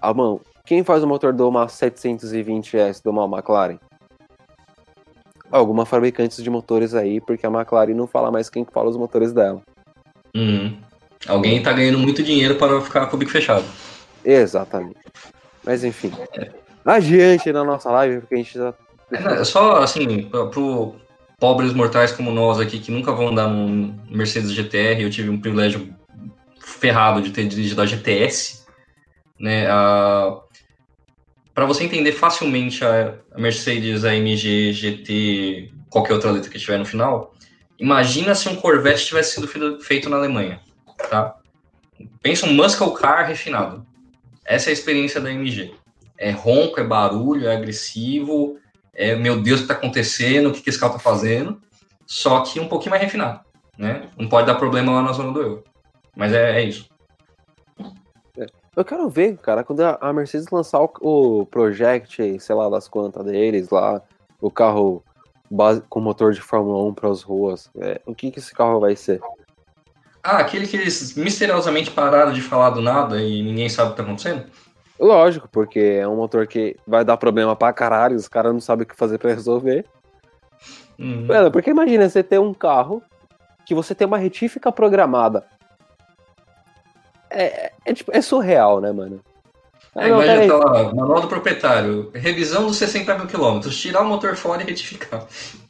A 0.00 0.12
mão. 0.12 0.40
Quem 0.64 0.82
faz 0.82 1.04
o 1.04 1.06
motor 1.06 1.32
do 1.32 1.48
uma 1.48 1.66
720S 1.66 3.00
do 3.02 3.10
uma 3.10 3.24
McLaren? 3.24 3.78
Alguma 5.50 5.86
fabricantes 5.86 6.42
de 6.42 6.50
motores 6.50 6.94
aí, 6.94 7.20
porque 7.20 7.46
a 7.46 7.50
McLaren 7.50 7.94
não 7.94 8.06
fala 8.06 8.30
mais 8.30 8.50
quem 8.50 8.64
fala 8.64 8.90
os 8.90 8.96
motores 8.96 9.32
dela. 9.32 9.62
Uhum. 10.34 10.76
Alguém 11.26 11.62
tá 11.62 11.72
ganhando 11.72 11.98
muito 11.98 12.22
dinheiro 12.22 12.56
para 12.56 12.80
ficar 12.80 13.06
com 13.06 13.16
o 13.16 13.18
bico 13.18 13.30
fechado. 13.30 13.64
Exatamente. 14.24 14.98
Mas 15.64 15.84
enfim. 15.84 16.12
Adiante 16.84 17.52
na 17.52 17.64
nossa 17.64 17.90
live, 17.90 18.20
porque 18.20 18.34
a 18.34 18.38
gente 18.38 18.54
já. 18.54 18.74
É, 19.10 19.44
só 19.44 19.82
assim, 19.82 20.28
pro 20.28 20.94
pobres 21.38 21.72
mortais 21.72 22.12
como 22.12 22.30
nós 22.30 22.58
aqui, 22.60 22.78
que 22.78 22.90
nunca 22.90 23.12
vão 23.12 23.28
andar 23.28 23.48
num 23.48 23.94
Mercedes 24.10 24.52
GTR, 24.52 25.02
eu 25.02 25.10
tive 25.10 25.30
um 25.30 25.40
privilégio 25.40 25.94
ferrado 26.60 27.22
de 27.22 27.30
ter 27.30 27.46
dirigido 27.46 27.80
a 27.80 27.86
GTS, 27.86 28.64
né? 29.38 29.66
A... 29.70 30.38
Para 31.58 31.66
você 31.66 31.82
entender 31.82 32.12
facilmente 32.12 32.84
a 32.84 33.18
Mercedes 33.36 34.04
AMG 34.04 34.72
GT, 34.72 35.72
qualquer 35.90 36.12
outra 36.12 36.30
letra 36.30 36.48
que 36.48 36.56
tiver 36.56 36.78
no 36.78 36.84
final, 36.84 37.34
imagina 37.76 38.32
se 38.32 38.48
um 38.48 38.54
Corvette 38.54 39.06
tivesse 39.06 39.34
sido 39.34 39.80
feito 39.80 40.08
na 40.08 40.18
Alemanha, 40.18 40.60
tá? 41.10 41.34
Pensa 42.22 42.46
um 42.46 42.54
muscle 42.54 42.94
car 42.94 43.26
refinado. 43.26 43.84
Essa 44.44 44.68
é 44.68 44.70
a 44.70 44.72
experiência 44.72 45.20
da 45.20 45.30
AMG. 45.30 45.74
É 46.16 46.30
ronco, 46.30 46.78
é 46.78 46.84
barulho, 46.84 47.48
é 47.48 47.56
agressivo, 47.56 48.56
é 48.94 49.16
meu 49.16 49.42
Deus, 49.42 49.58
o 49.58 49.66
que 49.66 49.72
está 49.72 49.74
acontecendo, 49.74 50.50
o 50.50 50.52
que, 50.52 50.62
que 50.62 50.70
esse 50.70 50.78
carro 50.78 50.94
está 50.94 51.02
fazendo, 51.02 51.60
só 52.06 52.42
que 52.42 52.60
um 52.60 52.68
pouquinho 52.68 52.92
mais 52.92 53.02
refinado, 53.02 53.40
né? 53.76 54.08
Não 54.16 54.28
pode 54.28 54.46
dar 54.46 54.54
problema 54.54 54.92
lá 54.92 55.02
na 55.02 55.12
zona 55.12 55.32
do 55.32 55.42
eu. 55.42 55.64
Mas 56.14 56.32
é, 56.32 56.60
é 56.60 56.62
isso. 56.62 56.88
Eu 58.78 58.84
quero 58.84 59.08
ver, 59.08 59.36
cara, 59.38 59.64
quando 59.64 59.80
a 59.80 60.12
Mercedes 60.12 60.46
lançar 60.52 60.80
o, 60.80 60.88
o 61.00 61.46
Project, 61.46 62.38
sei 62.38 62.54
lá 62.54 62.70
das 62.70 62.86
quantas 62.86 63.24
deles 63.24 63.70
lá, 63.70 64.00
o 64.40 64.52
carro 64.52 65.02
base, 65.50 65.82
com 65.88 65.98
motor 65.98 66.32
de 66.32 66.40
Fórmula 66.40 66.84
1 66.84 66.94
para 66.94 67.10
as 67.10 67.22
ruas, 67.22 67.68
é, 67.76 68.00
o 68.06 68.14
que, 68.14 68.30
que 68.30 68.38
esse 68.38 68.54
carro 68.54 68.78
vai 68.78 68.94
ser? 68.94 69.20
Ah, 70.22 70.38
aquele 70.38 70.64
que 70.64 70.76
eles 70.76 71.16
misteriosamente 71.16 71.90
pararam 71.90 72.32
de 72.32 72.40
falar 72.40 72.70
do 72.70 72.80
nada 72.80 73.20
e 73.20 73.42
ninguém 73.42 73.68
sabe 73.68 73.88
o 73.88 73.90
que 73.90 73.96
tá 73.96 74.04
acontecendo? 74.04 74.44
Lógico, 74.96 75.48
porque 75.48 75.80
é 75.80 76.06
um 76.06 76.14
motor 76.14 76.46
que 76.46 76.76
vai 76.86 77.04
dar 77.04 77.16
problema 77.16 77.56
pra 77.56 77.72
caralho, 77.72 78.14
os 78.14 78.28
caras 78.28 78.52
não 78.52 78.60
sabem 78.60 78.84
o 78.84 78.86
que 78.86 78.94
fazer 78.94 79.18
para 79.18 79.34
resolver. 79.34 79.86
Uhum. 80.96 81.26
Mano, 81.26 81.50
porque 81.50 81.70
imagina 81.70 82.08
você 82.08 82.22
ter 82.22 82.38
um 82.38 82.54
carro 82.54 83.02
que 83.66 83.74
você 83.74 83.92
tem 83.92 84.06
uma 84.06 84.18
retífica 84.18 84.70
programada 84.70 85.44
é, 87.30 87.72
é, 87.84 87.94
tipo, 87.94 88.10
é 88.14 88.20
surreal, 88.20 88.80
né, 88.80 88.92
mano? 88.92 89.20
Ah, 89.94 90.06
é, 90.06 90.08
imagina, 90.10 90.46
tá 90.46 90.70
lá, 90.70 90.94
manual 90.94 91.20
do 91.22 91.28
proprietário, 91.28 92.10
revisão 92.14 92.66
dos 92.66 92.76
60 92.76 93.16
mil 93.16 93.26
quilômetros, 93.26 93.80
tirar 93.80 94.02
o 94.02 94.06
motor 94.06 94.36
fora 94.36 94.62
e 94.62 94.66
retificar. 94.66 95.26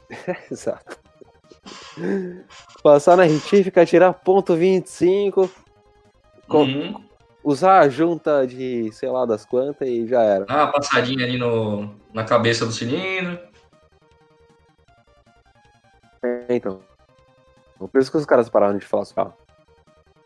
Exato. 0.51 0.97
Passar 2.83 3.17
na 3.17 3.23
retífica, 3.23 3.85
tirar 3.85 4.13
ponto 4.13 4.55
25, 4.55 5.49
com, 6.47 6.63
uhum. 6.63 7.03
usar 7.43 7.79
a 7.79 7.89
junta 7.89 8.45
de 8.45 8.91
sei 8.91 9.09
lá 9.09 9.25
das 9.25 9.45
quantas 9.45 9.87
e 9.87 10.07
já 10.07 10.21
era. 10.21 10.45
Ah, 10.47 10.67
passadinha 10.67 11.25
ali 11.25 11.37
no, 11.37 11.95
na 12.13 12.23
cabeça 12.23 12.65
do 12.65 12.71
cilindro. 12.71 13.39
É, 16.23 16.55
então. 16.55 16.81
Por 17.77 18.01
isso 18.01 18.11
que 18.11 18.17
os 18.17 18.25
caras 18.25 18.49
pararam 18.49 18.77
de 18.77 18.85
falar 18.85 19.05
só. 19.05 19.33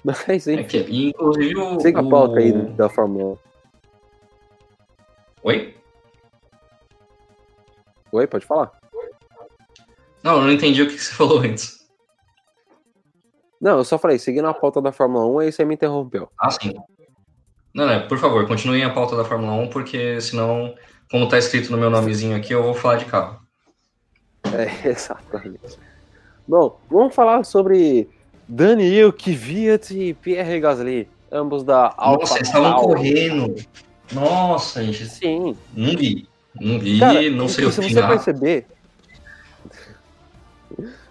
Mas, 0.03 0.47
enfim. 0.47 0.59
É 0.59 0.63
que, 0.63 1.07
inclusive 1.07 1.59
o. 1.59 1.79
Siga 1.79 2.01
a 2.01 2.09
pauta 2.09 2.39
aí 2.39 2.51
da 2.51 2.89
Fórmula 2.89 3.33
1. 3.33 3.37
Oi? 5.43 5.75
Oi, 8.11 8.27
pode 8.27 8.45
falar. 8.45 8.71
Não, 10.21 10.37
eu 10.37 10.41
não 10.41 10.51
entendi 10.51 10.81
o 10.81 10.87
que 10.87 10.97
você 10.97 11.11
falou 11.15 11.39
antes. 11.39 11.83
Não, 13.59 13.77
eu 13.77 13.83
só 13.83 13.97
falei, 13.97 14.19
seguindo 14.19 14.47
a 14.47 14.53
pauta 14.53 14.81
da 14.81 14.91
Fórmula 14.91 15.25
1, 15.25 15.39
aí 15.39 15.51
você 15.51 15.63
me 15.63 15.75
interrompeu. 15.75 16.29
Ah, 16.37 16.51
sim. 16.51 16.73
Não, 17.73 17.87
não, 17.87 18.07
por 18.07 18.17
favor, 18.17 18.45
continuem 18.47 18.83
a 18.83 18.93
pauta 18.93 19.15
da 19.15 19.23
Fórmula 19.23 19.53
1, 19.53 19.69
porque 19.69 20.19
senão, 20.19 20.75
como 21.09 21.27
tá 21.27 21.37
escrito 21.37 21.71
no 21.71 21.77
meu 21.77 21.89
nomezinho 21.89 22.35
aqui, 22.35 22.53
eu 22.53 22.61
vou 22.61 22.73
falar 22.73 22.97
de 22.97 23.05
carro. 23.05 23.41
É, 24.53 24.67
exatamente. 24.87 25.79
Bom, 26.47 26.77
vamos 26.89 27.15
falar 27.15 27.43
sobre 27.45 28.09
Daniel 28.47 29.11
Kvyat 29.13 29.97
e 29.97 30.13
Pierre 30.13 30.59
Gasly, 30.59 31.07
ambos 31.31 31.63
da 31.63 31.93
Alfa 31.97 32.19
Nossa, 32.19 32.35
eles 32.37 32.47
estavam 32.47 32.81
correndo. 32.81 33.55
Nossa, 34.11 34.83
gente. 34.83 35.05
Sim. 35.07 35.55
Não 35.75 35.97
vi. 35.97 36.27
Não 36.59 36.79
vi, 36.79 36.99
Cara, 36.99 37.29
não 37.31 37.47
sei 37.47 37.65
o 37.65 37.71
Se 37.71 37.81
você 37.81 38.01
perceber, 38.03 38.67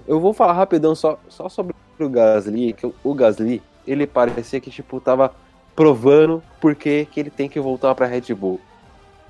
eu 0.07 0.21
vou 0.21 0.33
falar 0.33 0.53
rapidão 0.53 0.95
só, 0.95 1.19
só 1.29 1.49
sobre 1.49 1.75
o 1.99 2.09
Gasly, 2.09 2.73
que 2.73 2.87
o 3.03 3.15
Gasly, 3.15 3.63
ele 3.87 4.07
parecia 4.07 4.61
que, 4.61 4.71
tipo, 4.71 5.01
tava 5.01 5.35
provando 5.75 6.43
por 6.61 6.75
que 6.75 7.09
ele 7.17 7.31
tem 7.31 7.49
que 7.49 7.59
voltar 7.59 7.95
pra 7.95 8.07
Red 8.07 8.33
Bull. 8.35 8.61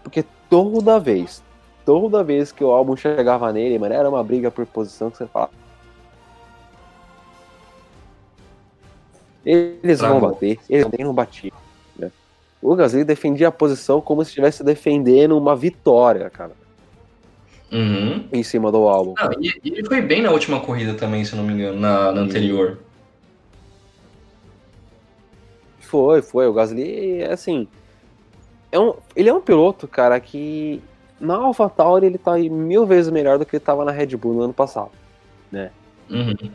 Porque 0.03 0.24
toda 0.50 0.98
vez, 0.98 1.42
toda 1.84 2.24
vez 2.24 2.53
que 2.53 2.62
o 2.62 2.70
álbum 2.70 2.96
chegava 2.96 3.53
nele, 3.53 3.78
mano, 3.78 3.94
era 3.94 4.09
uma 4.09 4.22
briga 4.22 4.50
por 4.50 4.66
posição 4.66 5.11
que 5.11 5.16
você 5.18 5.26
fala, 5.26 5.50
Eles 9.45 10.01
vão 10.01 10.20
bater, 10.20 10.59
eles 10.68 10.86
não 10.99 11.12
batiam. 11.12 11.57
Né? 11.99 12.11
O 12.61 12.74
Gasly 12.74 13.05
defendia 13.05 13.49
a 13.49 13.53
posição 13.53 14.01
como 14.01 14.24
se 14.24 14.30
estivesse 14.30 14.62
defendendo 14.62 15.36
uma 15.36 15.57
vitória, 15.57 16.30
cara. 16.30 16.53
Uhum. 17.72 18.26
Em 18.30 18.43
cima 18.43 18.70
do 18.70 18.86
álbum. 18.88 19.14
Ah, 19.18 19.30
e, 19.40 19.53
ele 19.64 19.84
foi 19.84 20.03
bem 20.03 20.22
na 20.22 20.30
última 20.30 20.61
corrida 20.61 20.95
também, 20.95 21.24
se 21.24 21.34
não 21.34 21.43
me 21.43 21.55
engano, 21.55 21.80
na, 21.80 22.12
na 22.12 22.20
anterior. 22.20 22.78
Foi, 25.80 26.22
foi. 26.22 26.47
O 26.47 26.53
Gasly, 26.53 27.22
assim. 27.24 27.66
É 28.70 28.78
um, 28.78 28.95
ele 29.16 29.28
é 29.28 29.34
um 29.34 29.40
piloto, 29.40 29.88
cara, 29.88 30.18
que 30.20 30.82
na 31.20 31.36
AlphaTauri 31.36 32.07
ele 32.07 32.18
tá 32.18 32.36
mil 32.36 32.84
vezes 32.86 33.11
melhor 33.11 33.38
do 33.38 33.47
que 33.47 33.57
ele 33.57 33.64
tava 33.64 33.84
na 33.84 33.93
Red 33.93 34.16
Bull 34.16 34.34
no 34.34 34.43
ano 34.43 34.53
passado, 34.53 34.90
né? 35.51 35.70
Uhum. 36.11 36.51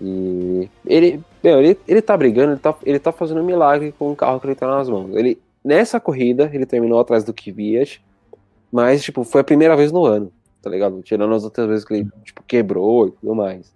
E 0.00 0.68
ele, 0.86 1.22
meu, 1.42 1.60
ele, 1.60 1.78
ele 1.88 2.02
tá 2.02 2.16
brigando, 2.16 2.52
ele 2.52 2.60
tá, 2.60 2.74
ele 2.84 2.98
tá 2.98 3.12
fazendo 3.12 3.40
um 3.40 3.44
milagre 3.44 3.92
com 3.98 4.12
o 4.12 4.16
carro 4.16 4.40
que 4.40 4.46
ele 4.46 4.54
tá 4.54 4.66
nas 4.66 4.88
mãos. 4.88 5.14
Ele, 5.14 5.40
nessa 5.64 5.98
corrida, 5.98 6.50
ele 6.52 6.66
terminou 6.66 7.00
atrás 7.00 7.24
do 7.24 7.32
Kvyat, 7.32 8.02
mas, 8.70 9.02
tipo, 9.02 9.24
foi 9.24 9.40
a 9.40 9.44
primeira 9.44 9.76
vez 9.76 9.90
no 9.90 10.04
ano, 10.04 10.30
tá 10.62 10.68
ligado? 10.68 11.00
Tirando 11.02 11.34
as 11.34 11.44
outras 11.44 11.66
vezes 11.68 11.84
que 11.84 11.94
ele, 11.94 12.08
tipo, 12.22 12.42
quebrou 12.42 13.08
e 13.08 13.10
tudo 13.12 13.34
mais. 13.34 13.72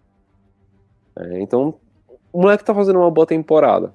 É, 1.16 1.40
então, 1.40 1.74
o 2.32 2.42
moleque 2.42 2.64
tá 2.64 2.74
fazendo 2.74 2.98
uma 2.98 3.10
boa 3.10 3.26
temporada. 3.26 3.92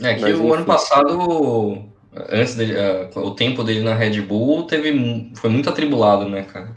É 0.00 0.14
que 0.14 0.22
mas, 0.22 0.38
o 0.38 0.44
enfim. 0.44 0.52
ano 0.52 0.64
passado, 0.64 1.84
antes 2.30 2.54
dele, 2.54 2.74
uh, 2.74 3.18
o 3.20 3.34
tempo 3.34 3.64
dele 3.64 3.82
na 3.82 3.94
Red 3.94 4.20
Bull 4.22 4.66
teve, 4.66 5.32
foi 5.34 5.50
muito 5.50 5.68
atribulado, 5.68 6.28
né, 6.28 6.44
cara? 6.44 6.76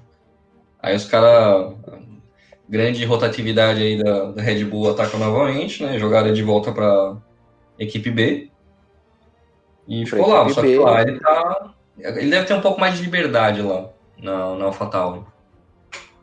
Aí 0.81 0.95
os 0.95 1.05
caras 1.05 1.75
grande 2.71 3.03
rotatividade 3.03 3.83
aí 3.83 4.01
da, 4.01 4.31
da 4.31 4.41
Red 4.41 4.63
Bull 4.63 4.89
ataca 4.89 5.17
novamente, 5.17 5.83
né? 5.83 5.99
Jogada 5.99 6.31
de 6.31 6.41
volta 6.41 6.71
para 6.71 7.17
equipe 7.77 8.09
B. 8.09 8.49
E 9.85 10.05
ficou 10.05 10.29
lá, 10.29 10.47
só 10.47 10.61
que 10.61 10.77
lá 10.77 11.01
ele 11.01 11.19
tá. 11.19 11.73
Ele 11.99 12.29
deve 12.29 12.47
ter 12.47 12.53
um 12.53 12.61
pouco 12.61 12.79
mais 12.79 12.95
de 12.95 13.03
liberdade 13.03 13.61
lá 13.61 13.89
na, 14.17 14.55
na 14.55 14.65
AlphaTauri. 14.65 15.21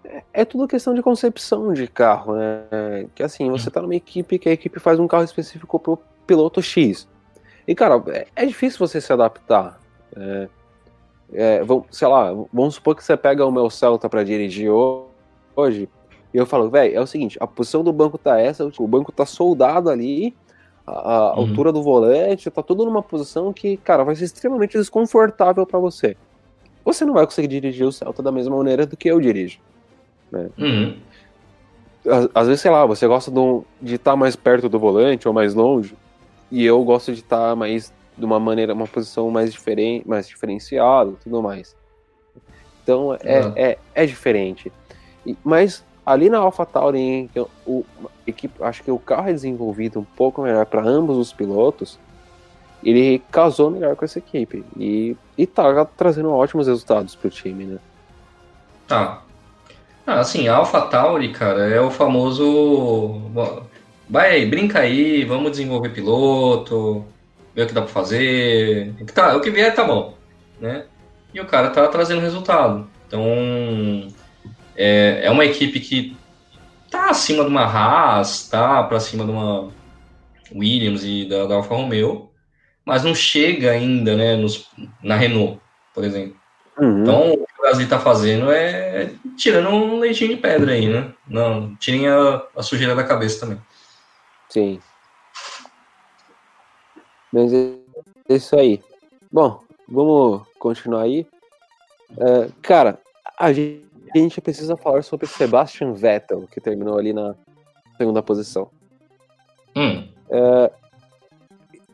É, 0.02 0.22
é 0.32 0.44
tudo 0.46 0.66
questão 0.66 0.94
de 0.94 1.02
concepção 1.02 1.70
de 1.74 1.86
carro, 1.86 2.34
né? 2.34 3.06
Que 3.14 3.22
assim, 3.22 3.50
você 3.50 3.70
tá 3.70 3.82
numa 3.82 3.94
equipe 3.94 4.38
que 4.38 4.48
a 4.48 4.52
equipe 4.52 4.80
faz 4.80 4.98
um 4.98 5.06
carro 5.06 5.24
específico 5.24 5.78
pro 5.78 5.98
piloto 6.26 6.62
X. 6.62 7.06
E, 7.66 7.74
cara, 7.74 8.02
é, 8.08 8.26
é 8.34 8.46
difícil 8.46 8.78
você 8.78 9.02
se 9.02 9.12
adaptar. 9.12 9.78
É, 10.16 10.48
é, 11.34 11.62
vamos, 11.62 11.84
sei 11.90 12.08
lá, 12.08 12.32
vamos 12.50 12.76
supor 12.76 12.96
que 12.96 13.04
você 13.04 13.18
pega 13.18 13.44
o 13.44 13.52
meu 13.52 13.68
Celta 13.68 14.08
para 14.08 14.24
dirigir 14.24 14.70
hoje, 14.70 15.86
e 16.32 16.36
eu 16.36 16.46
falo, 16.46 16.68
velho, 16.68 16.94
é 16.96 17.00
o 17.00 17.06
seguinte, 17.06 17.38
a 17.40 17.46
posição 17.46 17.82
do 17.82 17.92
banco 17.92 18.18
tá 18.18 18.38
essa, 18.38 18.70
o 18.78 18.88
banco 18.88 19.10
tá 19.10 19.24
soldado 19.24 19.88
ali, 19.88 20.34
a, 20.86 20.92
a 20.92 21.34
uhum. 21.34 21.40
altura 21.40 21.72
do 21.72 21.82
volante, 21.82 22.50
tá 22.50 22.62
tudo 22.62 22.84
numa 22.84 23.02
posição 23.02 23.52
que, 23.52 23.76
cara, 23.78 24.04
vai 24.04 24.14
ser 24.14 24.24
extremamente 24.24 24.76
desconfortável 24.76 25.66
para 25.66 25.78
você. 25.78 26.16
Você 26.84 27.04
não 27.04 27.14
vai 27.14 27.24
conseguir 27.24 27.48
dirigir 27.48 27.86
o 27.86 27.92
Celta 27.92 28.22
da 28.22 28.32
mesma 28.32 28.56
maneira 28.56 28.86
do 28.86 28.96
que 28.96 29.08
eu 29.08 29.20
dirijo. 29.20 29.58
Né? 30.30 30.50
Uhum. 30.58 30.96
Às, 32.06 32.28
às, 32.34 32.46
vezes, 32.46 32.62
sei 32.62 32.70
lá, 32.70 32.86
você 32.86 33.06
gosta 33.06 33.30
de 33.80 33.94
estar 33.94 34.12
tá 34.12 34.16
mais 34.16 34.36
perto 34.36 34.68
do 34.68 34.78
volante 34.78 35.28
ou 35.28 35.34
mais 35.34 35.54
longe, 35.54 35.94
e 36.50 36.64
eu 36.64 36.82
gosto 36.84 37.12
de 37.12 37.20
estar 37.20 37.50
tá 37.50 37.56
mais 37.56 37.92
de 38.16 38.24
uma 38.24 38.40
maneira, 38.40 38.74
uma 38.74 38.86
posição 38.86 39.30
mais 39.30 39.52
diferente, 39.52 40.06
mais 40.08 40.26
diferenciada, 40.26 41.12
tudo 41.22 41.42
mais. 41.42 41.76
Então 42.82 43.16
é, 43.20 43.40
Uhum. 43.40 43.52
é, 43.54 43.78
é 43.94 44.06
diferente. 44.06 44.72
E- 45.26 45.36
mas 45.44 45.84
ali 46.08 46.30
na 46.30 46.38
AlphaTauri, 46.38 47.28
que 47.34 47.44
o, 47.66 47.84
equipe, 48.26 48.62
acho 48.62 48.82
que 48.82 48.90
o 48.90 48.98
carro 48.98 49.28
é 49.28 49.32
desenvolvido 49.32 50.00
um 50.00 50.04
pouco 50.04 50.40
melhor 50.40 50.64
para 50.64 50.82
ambos 50.82 51.18
os 51.18 51.34
pilotos, 51.34 51.98
ele 52.82 53.22
casou 53.30 53.70
melhor 53.70 53.94
com 53.94 54.06
essa 54.06 54.18
equipe. 54.18 54.64
E, 54.78 55.14
e 55.36 55.46
tá 55.46 55.84
trazendo 55.84 56.32
ótimos 56.32 56.66
resultados 56.66 57.14
pro 57.14 57.28
time, 57.28 57.64
né? 57.64 57.78
Tá. 58.86 59.22
Ah, 60.06 60.20
assim, 60.20 60.48
a 60.48 60.56
AlphaTauri, 60.56 61.30
cara, 61.32 61.68
é 61.68 61.78
o 61.78 61.90
famoso. 61.90 63.20
Vai 64.08 64.46
brinca 64.46 64.78
aí, 64.78 65.26
vamos 65.26 65.50
desenvolver 65.50 65.90
piloto, 65.90 67.04
ver 67.54 67.64
o 67.64 67.66
que 67.66 67.74
dá 67.74 67.82
pra 67.82 67.90
fazer. 67.90 68.94
O 68.98 69.04
que, 69.04 69.12
tá, 69.12 69.36
o 69.36 69.42
que 69.42 69.50
vier 69.50 69.74
tá 69.74 69.84
bom, 69.84 70.14
né? 70.58 70.86
E 71.34 71.38
o 71.38 71.46
cara 71.46 71.68
tá 71.68 71.86
trazendo 71.88 72.22
resultado. 72.22 72.88
Então, 73.06 73.22
é, 74.78 75.22
é 75.24 75.30
uma 75.30 75.44
equipe 75.44 75.80
que 75.80 76.16
tá 76.88 77.10
acima 77.10 77.42
de 77.42 77.50
uma 77.50 77.64
Haas, 77.64 78.48
tá 78.48 78.84
pra 78.84 79.00
cima 79.00 79.24
de 79.24 79.30
uma 79.32 79.70
Williams 80.54 81.02
e 81.04 81.28
da, 81.28 81.46
da 81.46 81.56
Alfa 81.56 81.74
Romeo, 81.74 82.30
mas 82.84 83.02
não 83.02 83.14
chega 83.14 83.72
ainda, 83.72 84.16
né, 84.16 84.36
nos, 84.36 84.70
na 85.02 85.16
Renault, 85.16 85.60
por 85.92 86.04
exemplo. 86.04 86.38
Uhum. 86.78 87.02
Então, 87.02 87.32
o 87.32 87.46
que 87.46 87.60
o 87.60 87.62
Gasly 87.62 87.86
tá 87.86 87.98
fazendo 87.98 88.52
é 88.52 89.12
tirando 89.36 89.68
um 89.68 89.98
leitinho 89.98 90.36
de 90.36 90.40
pedra 90.40 90.72
aí, 90.72 90.88
né? 90.88 91.12
Não, 91.26 91.74
tirem 91.76 92.08
a, 92.08 92.42
a 92.56 92.62
sujeira 92.62 92.94
da 92.94 93.02
cabeça 93.02 93.40
também. 93.40 93.60
Sim. 94.48 94.80
Mas 97.32 97.52
é 97.52 97.74
isso 98.28 98.56
aí. 98.56 98.80
Bom, 99.30 99.60
vamos 99.88 100.46
continuar 100.58 101.02
aí. 101.02 101.26
É, 102.16 102.48
cara, 102.62 103.00
a 103.38 103.52
gente, 103.52 103.87
a 104.14 104.18
gente 104.18 104.40
precisa 104.40 104.76
falar 104.76 105.02
sobre 105.02 105.26
Sebastian 105.26 105.92
Vettel, 105.92 106.46
que 106.48 106.60
terminou 106.60 106.98
ali 106.98 107.12
na 107.12 107.34
segunda 107.96 108.22
posição. 108.22 108.70
Hum, 109.76 110.08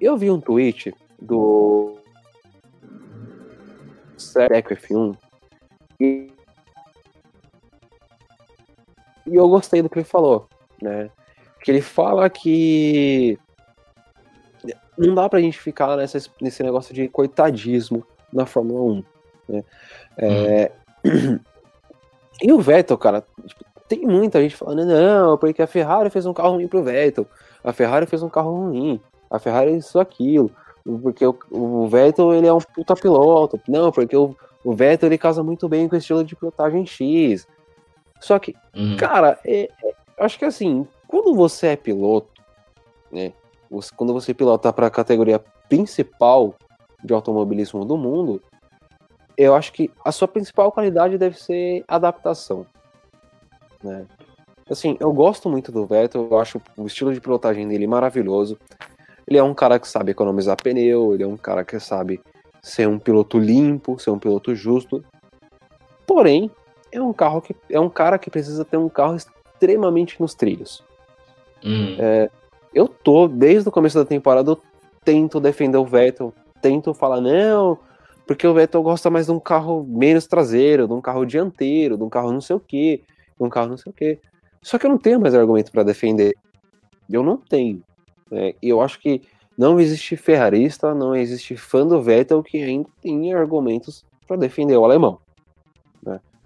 Eu 0.00 0.16
vi 0.16 0.30
um 0.30 0.40
tweet 0.40 0.94
do 1.20 1.98
Seco 4.16 4.74
F1 4.74 5.16
e, 6.00 6.32
e 9.26 9.34
eu 9.34 9.48
gostei 9.48 9.82
do 9.82 9.88
que 9.88 9.98
ele 9.98 10.04
falou, 10.04 10.48
né? 10.82 11.10
Que 11.62 11.70
ele 11.70 11.80
fala 11.80 12.28
que 12.28 13.38
não 14.96 15.14
dá 15.14 15.28
pra 15.28 15.40
gente 15.40 15.58
ficar 15.58 15.96
nessa, 15.96 16.18
nesse 16.40 16.62
negócio 16.62 16.94
de 16.94 17.08
coitadismo 17.08 18.06
na 18.32 18.46
Fórmula 18.46 18.80
1, 18.80 19.04
né? 19.48 19.64
É, 20.18 20.72
E 22.42 22.52
o 22.52 22.60
Vettel, 22.60 22.98
cara, 22.98 23.24
tipo, 23.46 23.64
tem 23.88 24.00
muita 24.00 24.40
gente 24.42 24.56
falando, 24.56 24.84
não, 24.86 25.38
porque 25.38 25.62
a 25.62 25.66
Ferrari 25.66 26.10
fez 26.10 26.26
um 26.26 26.32
carro 26.32 26.54
ruim 26.54 26.68
pro 26.68 26.82
Vettel, 26.82 27.26
a 27.62 27.72
Ferrari 27.72 28.06
fez 28.06 28.22
um 28.22 28.28
carro 28.28 28.50
ruim, 28.50 29.00
a 29.30 29.38
Ferrari 29.38 29.76
isso, 29.76 29.98
aquilo, 30.00 30.50
porque 31.02 31.26
o, 31.26 31.36
o 31.50 31.88
Vettel, 31.88 32.34
ele 32.34 32.46
é 32.46 32.52
um 32.52 32.58
puta 32.58 32.94
piloto, 32.94 33.60
não, 33.68 33.90
porque 33.92 34.16
o, 34.16 34.34
o 34.64 34.74
Vettel, 34.74 35.08
ele 35.08 35.18
casa 35.18 35.42
muito 35.42 35.68
bem 35.68 35.88
com 35.88 35.94
o 35.94 35.98
estilo 35.98 36.24
de 36.24 36.34
pilotagem 36.36 36.84
X. 36.86 37.46
Só 38.20 38.38
que, 38.38 38.54
hum. 38.74 38.96
cara, 38.96 39.38
é, 39.44 39.68
é, 39.84 39.94
acho 40.18 40.38
que 40.38 40.44
assim, 40.44 40.86
quando 41.06 41.34
você 41.34 41.68
é 41.68 41.76
piloto, 41.76 42.28
né, 43.12 43.32
você- 43.70 43.94
quando 43.94 44.12
você 44.12 44.32
pilota 44.32 44.72
para 44.72 44.86
a 44.86 44.90
categoria 44.90 45.42
principal 45.68 46.54
de 47.02 47.12
automobilismo 47.12 47.84
do 47.84 47.96
mundo, 47.96 48.42
eu 49.36 49.54
acho 49.54 49.72
que 49.72 49.90
a 50.04 50.12
sua 50.12 50.28
principal 50.28 50.70
qualidade 50.70 51.18
deve 51.18 51.38
ser 51.38 51.84
adaptação, 51.88 52.66
né? 53.82 54.06
Assim, 54.68 54.96
eu 54.98 55.12
gosto 55.12 55.50
muito 55.50 55.70
do 55.70 55.86
Vettel, 55.86 56.26
eu 56.30 56.38
acho 56.38 56.60
o 56.76 56.86
estilo 56.86 57.12
de 57.12 57.20
pilotagem 57.20 57.68
dele 57.68 57.86
maravilhoso. 57.86 58.58
Ele 59.26 59.38
é 59.38 59.42
um 59.42 59.52
cara 59.52 59.78
que 59.78 59.86
sabe 59.86 60.12
economizar 60.12 60.56
pneu, 60.62 61.12
ele 61.12 61.22
é 61.22 61.26
um 61.26 61.36
cara 61.36 61.64
que 61.64 61.78
sabe 61.78 62.20
ser 62.62 62.88
um 62.88 62.98
piloto 62.98 63.38
limpo, 63.38 63.98
ser 63.98 64.10
um 64.10 64.18
piloto 64.18 64.54
justo. 64.54 65.04
Porém, 66.06 66.50
é 66.90 67.00
um 67.00 67.12
carro 67.12 67.42
que 67.42 67.54
é 67.68 67.78
um 67.78 67.90
cara 67.90 68.18
que 68.18 68.30
precisa 68.30 68.64
ter 68.64 68.78
um 68.78 68.88
carro 68.88 69.16
extremamente 69.16 70.18
nos 70.18 70.34
trilhos. 70.34 70.82
Hum. 71.62 71.96
Eu 72.72 72.88
tô, 72.88 73.28
desde 73.28 73.68
o 73.68 73.72
começo 73.72 73.98
da 73.98 74.04
temporada, 74.04 74.50
eu 74.50 74.60
tento 75.04 75.40
defender 75.40 75.76
o 75.76 75.84
Vettel, 75.84 76.32
tento 76.62 76.94
falar, 76.94 77.20
não, 77.20 77.78
porque 78.26 78.46
o 78.46 78.54
Vettel 78.54 78.82
gosta 78.82 79.10
mais 79.10 79.26
de 79.26 79.32
um 79.32 79.40
carro 79.40 79.84
menos 79.88 80.26
traseiro, 80.26 80.86
de 80.86 80.92
um 80.92 81.00
carro 81.00 81.24
dianteiro, 81.24 81.96
de 81.96 82.02
um 82.02 82.08
carro 82.08 82.32
não 82.32 82.40
sei 82.40 82.56
o 82.56 82.60
que, 82.60 83.02
de 83.38 83.44
um 83.44 83.48
carro 83.48 83.68
não 83.68 83.76
sei 83.76 83.90
o 83.90 83.94
que. 83.94 84.18
Só 84.62 84.78
que 84.78 84.86
eu 84.86 84.90
não 84.90 84.98
tenho 84.98 85.20
mais 85.20 85.34
argumento 85.34 85.70
para 85.70 85.82
defender. 85.82 86.34
Eu 87.10 87.22
não 87.22 87.36
tenho. 87.36 87.82
né? 88.30 88.54
E 88.62 88.68
eu 88.68 88.80
acho 88.80 88.98
que 89.00 89.22
não 89.58 89.78
existe 89.78 90.16
ferrarista, 90.16 90.94
não 90.94 91.14
existe 91.14 91.56
fã 91.56 91.86
do 91.86 92.00
Vettel 92.02 92.42
que 92.42 92.62
ainda 92.62 92.88
tenha 93.00 93.38
argumentos 93.38 94.04
para 94.26 94.36
defender 94.36 94.76
o 94.76 94.84
alemão. 94.84 95.18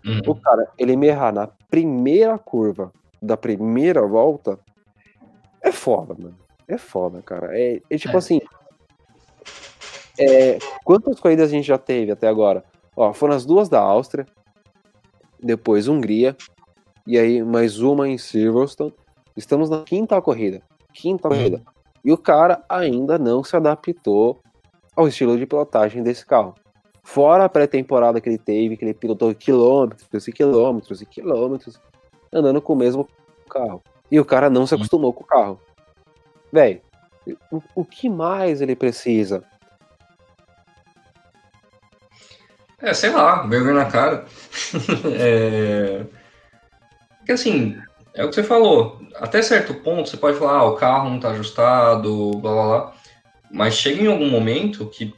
Hum. 0.04 0.20
O 0.26 0.34
cara, 0.34 0.68
ele 0.78 0.96
me 0.96 1.08
errar 1.08 1.32
na 1.32 1.48
primeira 1.68 2.38
curva 2.38 2.92
da 3.20 3.36
primeira 3.36 4.06
volta 4.06 4.58
é 5.60 5.72
foda, 5.72 6.14
mano. 6.16 6.36
É 6.68 6.78
foda, 6.78 7.20
cara. 7.20 7.58
É, 7.58 7.80
é 7.90 7.98
tipo 7.98 8.14
É. 8.14 8.18
assim. 8.18 8.40
É, 10.18 10.58
quantas 10.84 11.20
corridas 11.20 11.48
a 11.48 11.52
gente 11.52 11.66
já 11.66 11.78
teve 11.78 12.12
até 12.12 12.28
agora? 12.28 12.64
Ó, 12.96 13.12
foram 13.12 13.34
as 13.34 13.46
duas 13.46 13.68
da 13.68 13.80
Áustria, 13.80 14.26
depois 15.40 15.86
Hungria, 15.86 16.36
e 17.06 17.18
aí 17.18 17.42
mais 17.42 17.80
uma 17.80 18.08
em 18.08 18.18
Silverstone. 18.18 18.92
Estamos 19.36 19.70
na 19.70 19.82
quinta 19.82 20.20
corrida. 20.20 20.60
Quinta 20.92 21.28
corrida. 21.28 21.62
E 22.04 22.12
o 22.12 22.18
cara 22.18 22.64
ainda 22.68 23.18
não 23.18 23.44
se 23.44 23.54
adaptou 23.54 24.40
ao 24.96 25.06
estilo 25.06 25.38
de 25.38 25.46
pilotagem 25.46 26.02
desse 26.02 26.26
carro. 26.26 26.54
Fora 27.04 27.44
a 27.44 27.48
pré-temporada 27.48 28.20
que 28.20 28.28
ele 28.28 28.38
teve, 28.38 28.76
que 28.76 28.84
ele 28.84 28.94
pilotou 28.94 29.34
quilômetros 29.34 30.26
e 30.26 30.32
quilômetros 30.32 31.00
e 31.00 31.06
quilômetros, 31.06 31.80
andando 32.32 32.60
com 32.60 32.72
o 32.72 32.76
mesmo 32.76 33.08
carro. 33.48 33.82
E 34.10 34.18
o 34.18 34.24
cara 34.24 34.50
não 34.50 34.66
se 34.66 34.74
acostumou 34.74 35.12
com 35.12 35.22
o 35.22 35.26
carro. 35.26 35.60
Véi, 36.52 36.82
o, 37.50 37.62
o 37.74 37.84
que 37.84 38.08
mais 38.08 38.60
ele 38.60 38.74
precisa? 38.74 39.42
É, 42.80 42.94
sei 42.94 43.10
lá, 43.10 43.42
vergonha 43.46 43.74
na 43.74 43.84
cara. 43.86 44.24
é... 45.18 46.04
Porque 47.18 47.32
assim, 47.32 47.76
é 48.14 48.24
o 48.24 48.28
que 48.28 48.34
você 48.34 48.42
falou. 48.42 49.00
Até 49.16 49.42
certo 49.42 49.74
ponto 49.74 50.08
você 50.08 50.16
pode 50.16 50.38
falar, 50.38 50.58
ah, 50.58 50.64
o 50.64 50.76
carro 50.76 51.10
não 51.10 51.20
tá 51.20 51.30
ajustado, 51.30 52.32
blá 52.38 52.52
blá 52.52 52.64
blá. 52.64 52.92
Mas 53.50 53.74
chega 53.74 54.02
em 54.02 54.06
algum 54.06 54.28
momento 54.28 54.86
que. 54.86 55.14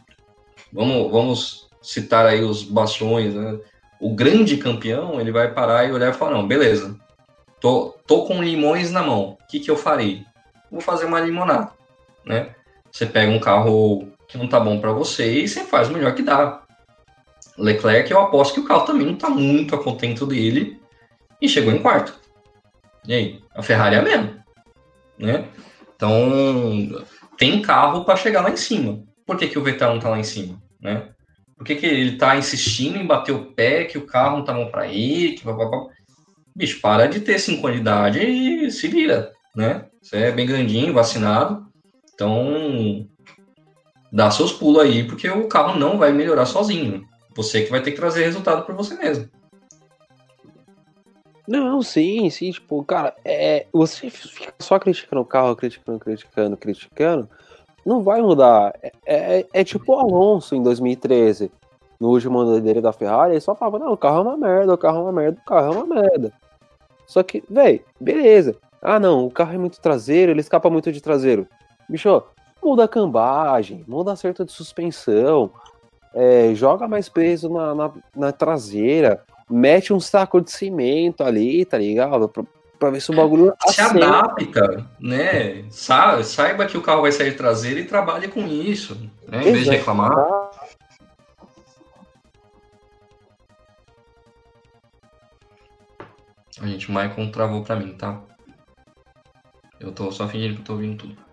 Vamos, 0.72 1.10
vamos 1.10 1.68
citar 1.82 2.26
aí 2.26 2.42
os 2.42 2.62
bastiões, 2.62 3.34
né? 3.34 3.58
O 4.00 4.14
grande 4.14 4.56
campeão, 4.56 5.20
ele 5.20 5.32
vai 5.32 5.52
parar 5.52 5.84
e 5.84 5.92
olhar 5.92 6.10
e 6.10 6.16
falar, 6.16 6.32
não, 6.32 6.46
beleza. 6.46 6.96
Tô, 7.60 7.94
tô 8.06 8.24
com 8.24 8.42
limões 8.42 8.90
na 8.90 9.02
mão. 9.02 9.38
O 9.40 9.46
que, 9.48 9.60
que 9.60 9.70
eu 9.70 9.76
farei? 9.76 10.24
Vou 10.70 10.80
fazer 10.80 11.06
uma 11.06 11.20
limonada, 11.20 11.72
né? 12.24 12.54
Você 12.90 13.04
pega 13.04 13.30
um 13.30 13.40
carro 13.40 14.08
que 14.26 14.38
não 14.38 14.48
tá 14.48 14.58
bom 14.58 14.80
para 14.80 14.92
você 14.92 15.42
e 15.42 15.48
você 15.48 15.64
faz 15.64 15.88
o 15.88 15.92
melhor 15.92 16.14
que 16.14 16.22
dá. 16.22 16.62
Leclerc, 17.62 18.10
eu 18.10 18.20
aposto 18.20 18.54
que 18.54 18.60
o 18.60 18.64
carro 18.64 18.86
também 18.86 19.06
não 19.06 19.16
tá 19.16 19.28
muito 19.28 19.74
a 19.74 19.82
contento 19.82 20.26
dele 20.26 20.80
e 21.40 21.48
chegou 21.48 21.72
em 21.72 21.82
quarto. 21.82 22.14
E 23.06 23.14
aí? 23.14 23.40
A 23.54 23.62
Ferrari 23.62 23.96
é 23.96 23.98
a 23.98 24.02
mesma, 24.02 24.44
né? 25.18 25.48
Então, 25.94 27.04
tem 27.36 27.60
carro 27.62 28.04
para 28.04 28.16
chegar 28.16 28.42
lá 28.42 28.50
em 28.50 28.56
cima. 28.56 29.02
Por 29.26 29.36
que, 29.36 29.48
que 29.48 29.58
o 29.58 29.62
Vettel 29.62 29.92
não 29.92 30.00
tá 30.00 30.08
lá 30.08 30.18
em 30.18 30.24
cima, 30.24 30.60
né? 30.80 31.08
Por 31.56 31.64
que, 31.64 31.74
que 31.74 31.86
ele 31.86 32.16
tá 32.16 32.36
insistindo 32.36 32.96
em 32.96 33.06
bater 33.06 33.32
o 33.32 33.52
pé, 33.52 33.84
que 33.84 33.98
o 33.98 34.06
carro 34.06 34.38
não 34.38 34.44
tá 34.44 34.52
bom 34.54 34.70
para 34.70 34.86
ele, 34.86 35.32
que. 35.32 35.44
Bicho, 36.56 36.80
para 36.80 37.06
de 37.06 37.20
ter 37.20 37.38
cinco 37.38 37.70
de 37.70 37.78
idade 37.78 38.18
e 38.18 38.70
se 38.70 38.88
vira, 38.88 39.32
né? 39.54 39.86
Você 40.02 40.16
é 40.16 40.32
bem 40.32 40.46
grandinho, 40.46 40.94
vacinado, 40.94 41.66
então 42.14 43.06
dá 44.10 44.30
seus 44.30 44.52
pulos 44.52 44.82
aí, 44.82 45.04
porque 45.04 45.28
o 45.28 45.48
carro 45.48 45.78
não 45.78 45.98
vai 45.98 46.12
melhorar 46.12 46.46
sozinho. 46.46 47.06
Você 47.34 47.62
que 47.62 47.70
vai 47.70 47.82
ter 47.82 47.92
que 47.92 47.96
trazer 47.96 48.24
resultado 48.24 48.64
por 48.64 48.74
você 48.74 48.94
mesmo. 48.94 49.28
Não, 51.46 51.82
sim, 51.82 52.30
sim, 52.30 52.50
tipo, 52.52 52.84
cara, 52.84 53.14
é, 53.24 53.66
você 53.72 54.08
fica 54.08 54.54
só 54.60 54.78
criticando 54.78 55.22
o 55.22 55.24
carro, 55.24 55.56
criticando, 55.56 55.98
criticando, 55.98 56.56
criticando, 56.56 57.28
não 57.84 58.04
vai 58.04 58.22
mudar. 58.22 58.72
É, 58.80 58.92
é, 59.04 59.46
é 59.52 59.64
tipo 59.64 59.92
o 59.92 59.98
Alonso 59.98 60.54
em 60.54 60.62
2013, 60.62 61.50
no 61.98 62.10
último 62.10 62.38
ano 62.38 62.60
dele 62.60 62.80
da 62.80 62.92
Ferrari, 62.92 63.32
ele 63.32 63.40
só 63.40 63.54
falava, 63.54 63.78
não, 63.78 63.92
o 63.92 63.96
carro 63.96 64.18
é 64.18 64.22
uma 64.22 64.36
merda, 64.36 64.74
o 64.74 64.78
carro 64.78 64.98
é 64.98 65.02
uma 65.02 65.12
merda, 65.12 65.38
o 65.40 65.44
carro 65.44 65.66
é 65.66 65.76
uma 65.76 65.86
merda. 65.86 66.32
Só 67.04 67.22
que, 67.22 67.42
véi, 67.50 67.84
beleza. 68.00 68.56
Ah, 68.80 69.00
não, 69.00 69.26
o 69.26 69.30
carro 69.30 69.52
é 69.52 69.58
muito 69.58 69.80
traseiro, 69.80 70.30
ele 70.30 70.40
escapa 70.40 70.70
muito 70.70 70.92
de 70.92 71.00
traseiro. 71.00 71.48
Bicho, 71.88 72.22
muda 72.62 72.84
a 72.84 72.88
cambagem, 72.88 73.84
muda 73.88 74.12
acerto 74.12 74.44
de 74.44 74.52
suspensão, 74.52 75.50
é, 76.14 76.54
joga 76.54 76.88
mais 76.88 77.08
peso 77.08 77.48
na, 77.48 77.74
na, 77.74 77.92
na, 78.16 78.32
traseira, 78.32 79.22
mete 79.48 79.92
um 79.92 80.00
saco 80.00 80.40
de 80.40 80.50
cimento 80.50 81.22
ali, 81.22 81.64
tá 81.64 81.78
ligado? 81.78 82.28
Pra, 82.28 82.42
pra 82.78 82.90
ver 82.90 83.00
se 83.00 83.10
o 83.10 83.14
bagulho 83.14 83.52
se 83.68 83.80
adapta, 83.80 84.86
né? 84.98 85.64
Sa 85.70 86.22
saiba 86.22 86.66
que 86.66 86.76
o 86.76 86.82
carro 86.82 87.02
vai 87.02 87.12
sair 87.12 87.36
traseiro 87.36 87.78
e 87.78 87.84
trabalhe 87.84 88.28
com 88.28 88.46
isso, 88.46 88.94
né? 89.28 89.40
Em 89.40 89.52
vez 89.52 89.64
de 89.64 89.70
reclamar. 89.70 90.10
A 96.60 96.66
gente, 96.66 96.90
o 96.90 96.92
Michael 96.92 97.32
travou 97.32 97.62
pra 97.62 97.76
mim, 97.76 97.94
tá? 97.94 98.20
Eu 99.78 99.92
tô 99.92 100.12
só 100.12 100.28
fingindo 100.28 100.56
que 100.56 100.60
eu 100.60 100.64
tô 100.64 100.72
ouvindo 100.74 100.98
tudo. 100.98 101.29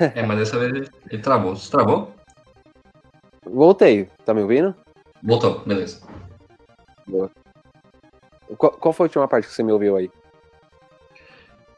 É, 0.14 0.22
mas 0.22 0.38
dessa 0.38 0.58
vez 0.58 0.88
ele, 1.10 1.22
travou. 1.22 1.54
Você 1.54 1.70
travou? 1.70 2.12
Voltei. 3.44 4.08
Tá 4.24 4.32
me 4.32 4.42
ouvindo? 4.42 4.74
Voltou, 5.22 5.60
beleza. 5.60 6.00
Boa. 7.06 7.30
Qual, 8.56 8.72
qual 8.72 8.92
foi 8.92 9.04
a 9.04 9.08
última 9.08 9.28
parte 9.28 9.46
que 9.46 9.54
você 9.54 9.62
me 9.62 9.72
ouviu 9.72 9.96
aí? 9.96 10.10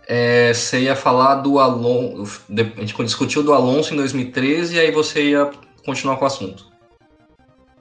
É, 0.06 0.52
você 0.52 0.80
ia 0.80 0.96
falar 0.96 1.36
do 1.36 1.58
Alonso. 1.58 2.44
A 2.50 2.80
gente 2.80 3.04
discutiu 3.04 3.42
do 3.42 3.52
Alonso 3.52 3.92
em 3.92 3.96
2013 3.96 4.76
e 4.76 4.80
aí 4.80 4.90
você 4.90 5.30
ia 5.30 5.50
continuar 5.84 6.16
com 6.16 6.24
o 6.24 6.26
assunto. 6.26 6.70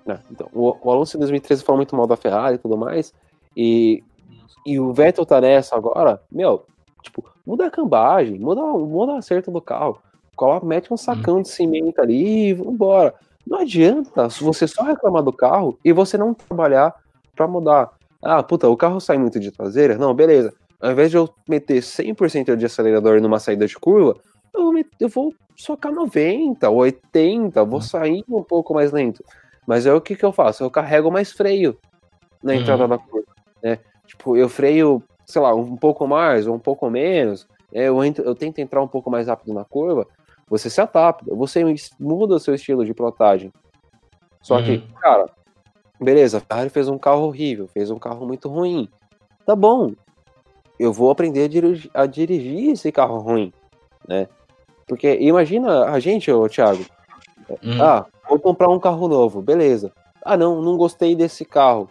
É, 0.08 0.18
então, 0.32 0.50
o, 0.54 0.76
o, 0.82 0.92
Alonso 0.92 1.18
em 1.18 1.20
2013 1.20 1.64
falou 1.64 1.78
muito 1.78 1.96
mal 1.96 2.08
da 2.08 2.18
Ferrari 2.18 2.56
e 2.56 2.60
tudo 2.60 2.78
mais. 2.78 3.14
E, 3.56 4.04
e 4.66 4.80
o 4.80 4.92
Vettel 4.94 5.26
tá 5.26 5.40
nessa 5.40 5.76
agora. 5.76 6.22
Meu, 6.32 6.66
tipo, 7.04 7.24
muda 7.46 7.68
a 7.68 7.72
cambagem, 7.72 8.40
muda, 8.40 8.62
muda 8.62 9.14
o 9.14 9.18
acerto 9.18 9.52
do 9.52 9.62
carro. 9.62 10.02
Coloca, 10.42 10.66
mete 10.66 10.92
um 10.92 10.98
sacão 10.98 11.38
hum. 11.38 11.42
de 11.44 11.50
cimento 11.50 12.02
ali 12.02 12.48
e 12.48 12.54
vambora. 12.56 13.14
Não 13.46 13.60
adianta 13.60 14.28
você 14.28 14.68
só 14.68 14.82
reclamar 14.82 15.22
do 15.22 15.32
carro 15.32 15.78
e 15.86 15.94
você 15.94 16.18
não 16.18 16.34
trabalhar 16.34 16.96
para 17.36 17.48
mudar. 17.48 17.92
Ah, 18.24 18.42
puta, 18.42 18.68
o 18.68 18.76
carro 18.76 19.00
sai 19.00 19.20
muito 19.20 19.40
de 19.40 19.52
traseira? 19.52 20.00
Não, 20.00 20.16
beleza. 20.16 20.52
Ao 20.82 20.92
invés 20.92 21.12
de 21.12 21.18
eu 21.18 21.30
meter 21.48 21.84
100% 21.84 22.56
de 22.56 22.66
acelerador 22.66 23.22
numa 23.22 23.38
saída 23.38 23.68
de 23.68 23.78
curva, 23.78 24.16
eu 24.52 24.64
vou, 24.64 24.74
meter, 24.74 24.90
eu 25.00 25.10
vou 25.10 25.32
socar 25.56 25.92
90, 25.92 26.68
80, 26.68 27.64
vou 27.64 27.76
uhum. 27.76 27.82
sair 27.82 28.24
um 28.28 28.42
pouco 28.42 28.74
mais 28.74 28.92
lento. 28.92 29.24
Mas 29.68 29.86
é 29.86 29.94
o 29.94 30.02
que, 30.02 30.16
que 30.16 30.26
eu 30.26 30.32
faço? 30.32 30.64
Eu 30.64 30.72
carrego 30.72 31.12
mais 31.12 31.32
freio 31.32 31.78
na 32.42 32.56
entrada 32.56 32.82
uhum. 32.82 32.90
da 32.90 32.98
curva. 32.98 33.28
Né? 33.62 33.78
Tipo, 34.08 34.36
eu 34.36 34.50
freio, 34.50 35.04
sei 35.24 35.40
lá, 35.40 35.54
um 35.54 35.78
pouco 35.78 36.08
mais 36.08 36.48
ou 36.48 36.56
um 36.56 36.60
pouco 36.60 36.90
menos. 36.90 37.48
É, 37.72 37.90
eu, 37.90 38.04
entro, 38.04 38.24
eu 38.24 38.34
tento 38.34 38.58
entrar 38.58 38.82
um 38.82 38.88
pouco 38.88 39.12
mais 39.12 39.28
rápido 39.28 39.54
na 39.54 39.64
curva. 39.64 40.08
Você 40.52 40.70
se 40.70 40.82
adapta, 40.82 41.34
você 41.34 41.64
muda 41.98 42.36
o 42.36 42.40
seu 42.40 42.54
estilo 42.54 42.84
de 42.84 42.94
pilotagem. 42.94 43.54
Só 44.42 44.58
uhum. 44.58 44.64
que, 44.66 44.80
cara, 45.00 45.30
beleza, 45.98 46.40
a 46.40 46.42
Ferrari 46.42 46.70
fez 46.70 46.90
um 46.90 46.98
carro 46.98 47.22
horrível, 47.22 47.70
fez 47.70 47.90
um 47.90 47.98
carro 47.98 48.28
muito 48.28 48.50
ruim. 48.50 48.90
Tá 49.46 49.56
bom, 49.56 49.94
eu 50.78 50.92
vou 50.92 51.10
aprender 51.10 51.46
a 51.46 51.48
dirigir, 51.48 51.90
a 51.94 52.06
dirigir 52.06 52.72
esse 52.72 52.92
carro 52.92 53.20
ruim, 53.20 53.54
né? 54.06 54.28
Porque 54.86 55.18
imagina 55.22 55.86
a 55.86 56.02
gente, 56.02 56.30
ô 56.30 56.50
Thiago, 56.50 56.86
uhum. 57.50 57.82
ah, 57.82 58.06
vou 58.28 58.38
comprar 58.38 58.68
um 58.68 58.80
carro 58.80 59.08
novo, 59.08 59.42
beleza. 59.42 59.94
Ah, 60.22 60.36
não, 60.36 60.62
não 60.62 60.76
gostei 60.76 61.16
desse 61.16 61.46
carro. 61.46 61.90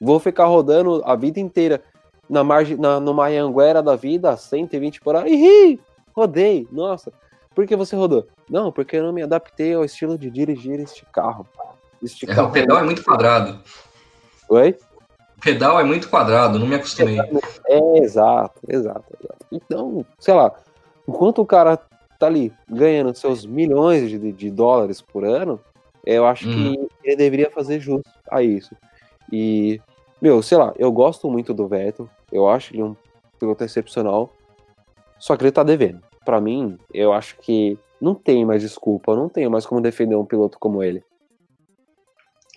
Vou 0.00 0.20
ficar 0.20 0.46
rodando 0.46 1.02
a 1.04 1.16
vida 1.16 1.40
inteira 1.40 1.82
na 2.30 2.44
margem, 2.44 2.76
na, 2.76 3.00
numa 3.00 3.26
Anguera 3.26 3.82
da 3.82 3.96
vida, 3.96 4.36
120 4.36 5.00
por 5.00 5.16
hora. 5.16 5.28
Ih, 5.28 5.80
rodei, 6.14 6.68
nossa. 6.70 7.12
Por 7.58 7.66
que 7.66 7.74
você 7.74 7.96
rodou? 7.96 8.24
Não, 8.48 8.70
porque 8.70 8.98
eu 8.98 9.02
não 9.02 9.12
me 9.12 9.20
adaptei 9.20 9.74
ao 9.74 9.84
estilo 9.84 10.16
de 10.16 10.30
dirigir 10.30 10.78
este 10.78 11.04
carro. 11.06 11.44
Este 12.00 12.24
é, 12.30 12.32
carro 12.32 12.50
o 12.50 12.52
pedal 12.52 12.78
é 12.78 12.82
muito 12.84 13.02
quadrado. 13.02 13.58
Oi? 14.48 14.78
O 15.36 15.40
pedal 15.40 15.80
é 15.80 15.82
muito 15.82 16.08
quadrado, 16.08 16.56
não 16.56 16.68
me 16.68 16.76
acostumei. 16.76 17.18
É, 17.66 17.98
exato, 17.98 18.60
exato, 18.68 19.12
exato. 19.20 19.46
Então, 19.50 20.06
sei 20.20 20.34
lá, 20.34 20.54
enquanto 21.08 21.42
o 21.42 21.44
cara 21.44 21.76
tá 21.76 22.26
ali 22.26 22.52
ganhando 22.70 23.12
seus 23.16 23.44
milhões 23.44 24.08
de, 24.08 24.32
de 24.32 24.50
dólares 24.52 25.00
por 25.00 25.24
ano, 25.24 25.58
eu 26.06 26.24
acho 26.28 26.44
que 26.44 26.54
uhum. 26.54 26.88
ele 27.02 27.16
deveria 27.16 27.50
fazer 27.50 27.80
justo 27.80 28.08
a 28.30 28.40
isso. 28.40 28.76
E, 29.32 29.80
meu, 30.22 30.44
sei 30.44 30.58
lá, 30.58 30.72
eu 30.78 30.92
gosto 30.92 31.28
muito 31.28 31.52
do 31.52 31.66
Vettel, 31.66 32.08
eu 32.30 32.48
acho 32.48 32.72
ele 32.72 32.84
um 32.84 32.94
piloto 33.36 33.64
excepcional, 33.64 34.32
só 35.18 35.36
que 35.36 35.42
ele 35.42 35.50
tá 35.50 35.64
devendo 35.64 36.06
para 36.28 36.42
mim, 36.42 36.76
eu 36.92 37.14
acho 37.14 37.38
que 37.40 37.78
não 37.98 38.14
tem 38.14 38.44
mais 38.44 38.60
desculpa, 38.60 39.16
não 39.16 39.30
tenho 39.30 39.50
mais 39.50 39.64
como 39.64 39.80
defender 39.80 40.14
um 40.14 40.26
piloto 40.26 40.58
como 40.58 40.82
ele. 40.82 41.02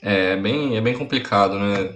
É 0.02 0.36
bem, 0.36 0.76
é 0.76 0.82
bem 0.82 0.94
complicado, 0.94 1.58
né? 1.58 1.96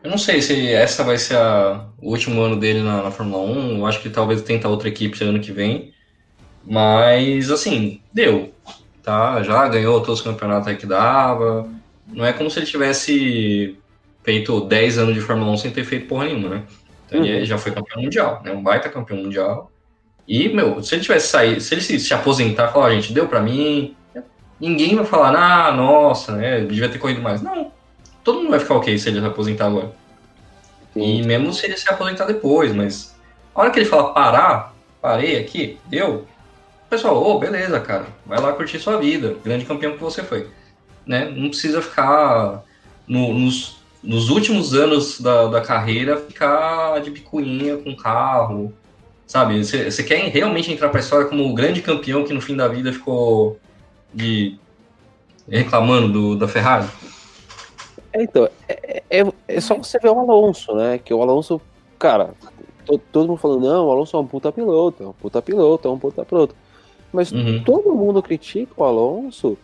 Eu 0.00 0.10
não 0.12 0.16
sei 0.16 0.40
se 0.40 0.72
essa 0.72 1.02
vai 1.02 1.18
ser 1.18 1.38
a, 1.38 1.88
o 2.00 2.10
último 2.10 2.40
ano 2.40 2.54
dele 2.54 2.82
na, 2.82 3.02
na 3.02 3.10
Fórmula 3.10 3.42
1. 3.42 3.78
Eu 3.78 3.86
acho 3.86 4.00
que 4.00 4.10
talvez 4.10 4.42
tenta 4.42 4.68
outra 4.68 4.88
equipe 4.88 5.24
ano 5.24 5.40
que 5.40 5.50
vem. 5.50 5.92
Mas, 6.64 7.50
assim, 7.50 8.00
deu. 8.14 8.54
Tá? 9.02 9.42
Já 9.42 9.66
ganhou 9.66 9.98
todos 10.02 10.20
os 10.20 10.24
campeonatos 10.24 10.68
aí 10.68 10.76
que 10.76 10.86
dava. 10.86 11.68
Não 12.06 12.24
é 12.24 12.32
como 12.32 12.48
se 12.48 12.60
ele 12.60 12.66
tivesse 12.66 13.76
feito 14.22 14.60
10 14.60 14.98
anos 14.98 15.14
de 15.14 15.20
Fórmula 15.20 15.50
1 15.50 15.56
sem 15.56 15.72
ter 15.72 15.82
feito 15.82 16.06
porra 16.06 16.26
nenhuma, 16.26 16.48
né? 16.48 16.62
Então, 17.06 17.18
uhum. 17.18 17.26
Ele 17.26 17.44
já 17.44 17.58
foi 17.58 17.72
campeão 17.72 18.00
mundial, 18.00 18.40
né? 18.44 18.52
Um 18.52 18.62
baita 18.62 18.88
campeão 18.88 19.18
mundial. 19.18 19.71
E, 20.26 20.48
meu, 20.48 20.82
se 20.82 20.94
ele 20.94 21.02
tivesse 21.02 21.28
saído, 21.28 21.60
se 21.60 21.74
ele 21.74 21.80
se, 21.80 21.98
se 21.98 22.14
aposentar 22.14 22.68
e 22.68 22.72
falar, 22.72 22.86
ah, 22.86 22.94
gente, 22.94 23.12
deu 23.12 23.26
para 23.26 23.40
mim, 23.40 23.96
ninguém 24.60 24.94
vai 24.94 25.04
falar, 25.04 25.34
ah, 25.34 25.72
nossa, 25.72 26.32
né, 26.32 26.60
devia 26.60 26.88
ter 26.88 26.98
corrido 26.98 27.20
mais. 27.20 27.42
Não, 27.42 27.72
todo 28.22 28.38
mundo 28.38 28.50
vai 28.50 28.60
ficar 28.60 28.76
ok 28.76 28.96
se 28.98 29.08
ele 29.08 29.20
se 29.20 29.26
aposentar 29.26 29.66
agora. 29.66 29.92
Sim. 30.94 31.20
E 31.20 31.22
mesmo 31.26 31.52
se 31.52 31.66
ele 31.66 31.76
se 31.76 31.88
aposentar 31.88 32.26
depois, 32.26 32.72
mas 32.72 33.14
a 33.54 33.60
hora 33.60 33.70
que 33.70 33.80
ele 33.80 33.88
fala 33.88 34.12
parar, 34.12 34.74
parei 35.00 35.38
aqui, 35.38 35.78
deu, 35.86 36.26
o 36.86 36.88
pessoal, 36.88 37.16
ô, 37.16 37.32
oh, 37.32 37.38
beleza, 37.38 37.80
cara, 37.80 38.06
vai 38.24 38.40
lá 38.40 38.52
curtir 38.52 38.78
sua 38.78 38.98
vida, 38.98 39.36
grande 39.44 39.64
campeão 39.64 39.94
que 39.94 40.02
você 40.02 40.22
foi. 40.22 40.48
Né? 41.04 41.24
Não 41.34 41.48
precisa 41.48 41.82
ficar 41.82 42.62
no, 43.06 43.34
nos, 43.34 43.78
nos 44.02 44.30
últimos 44.30 44.74
anos 44.74 45.20
da, 45.20 45.48
da 45.48 45.60
carreira, 45.60 46.16
ficar 46.16 47.00
de 47.00 47.10
picuinha 47.10 47.78
com 47.78 47.96
carro, 47.96 48.72
Sabe? 49.32 49.64
Você 49.64 50.02
quer 50.04 50.28
realmente 50.28 50.70
entrar 50.70 50.90
para 50.90 50.98
a 50.98 51.00
história 51.00 51.26
como 51.26 51.48
o 51.48 51.54
grande 51.54 51.80
campeão 51.80 52.22
que 52.22 52.34
no 52.34 52.40
fim 52.42 52.54
da 52.54 52.68
vida 52.68 52.92
ficou 52.92 53.58
de 54.12 54.58
reclamando 55.48 56.12
do, 56.12 56.36
da 56.36 56.46
Ferrari? 56.46 56.86
É, 58.12 58.24
então, 58.24 58.46
é, 58.68 59.02
é, 59.08 59.24
é, 59.48 59.58
só 59.62 59.74
você 59.74 59.98
ver 59.98 60.10
o 60.10 60.18
Alonso, 60.18 60.74
né? 60.74 60.98
Que 60.98 61.14
o 61.14 61.22
Alonso, 61.22 61.62
cara, 61.98 62.34
todo, 62.84 63.00
todo 63.10 63.28
mundo 63.28 63.38
falando, 63.38 63.62
não, 63.62 63.86
o 63.86 63.90
Alonso 63.90 64.14
é 64.18 64.20
um 64.20 64.26
puta 64.26 64.52
piloto, 64.52 65.02
é 65.02 65.06
um 65.06 65.14
puta 65.14 65.40
piloto, 65.40 65.88
é 65.88 65.90
um 65.90 65.98
puta 65.98 66.26
piloto. 66.26 66.54
Mas 67.10 67.32
uhum. 67.32 67.62
todo 67.64 67.94
mundo 67.94 68.22
critica 68.22 68.74
o 68.76 68.84
Alonso 68.84 69.56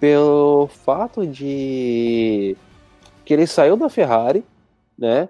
pelo 0.00 0.66
fato 0.82 1.26
de 1.26 2.56
que 3.22 3.34
ele 3.34 3.46
saiu 3.46 3.76
da 3.76 3.90
Ferrari, 3.90 4.42
né? 4.96 5.28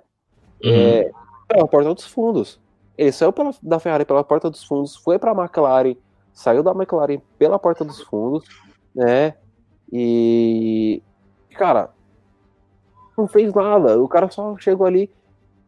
Uhum. 0.63 0.71
É, 0.71 1.11
pela 1.49 1.67
porta 1.67 1.93
dos 1.93 2.07
fundos. 2.07 2.63
Ele 2.97 3.13
saiu 3.13 3.33
pela, 3.33 3.53
da 3.63 3.79
Ferrari 3.79 4.05
pela 4.05 4.23
porta 4.23 4.49
dos 4.49 4.65
fundos, 4.65 4.97
foi 4.97 5.19
para 5.19 5.33
a 5.33 5.35
McLaren, 5.35 5.97
saiu 6.33 6.63
da 6.63 6.73
McLaren 6.73 7.21
pela 7.39 7.59
porta 7.59 7.85
dos 7.85 8.01
fundos, 8.03 8.45
né? 8.95 9.35
E 9.93 11.03
cara, 11.55 11.91
não 13.17 13.27
fez 13.27 13.53
nada. 13.53 14.01
O 14.01 14.09
cara 14.09 14.29
só 14.31 14.57
chegou 14.59 14.87
ali, 14.87 15.11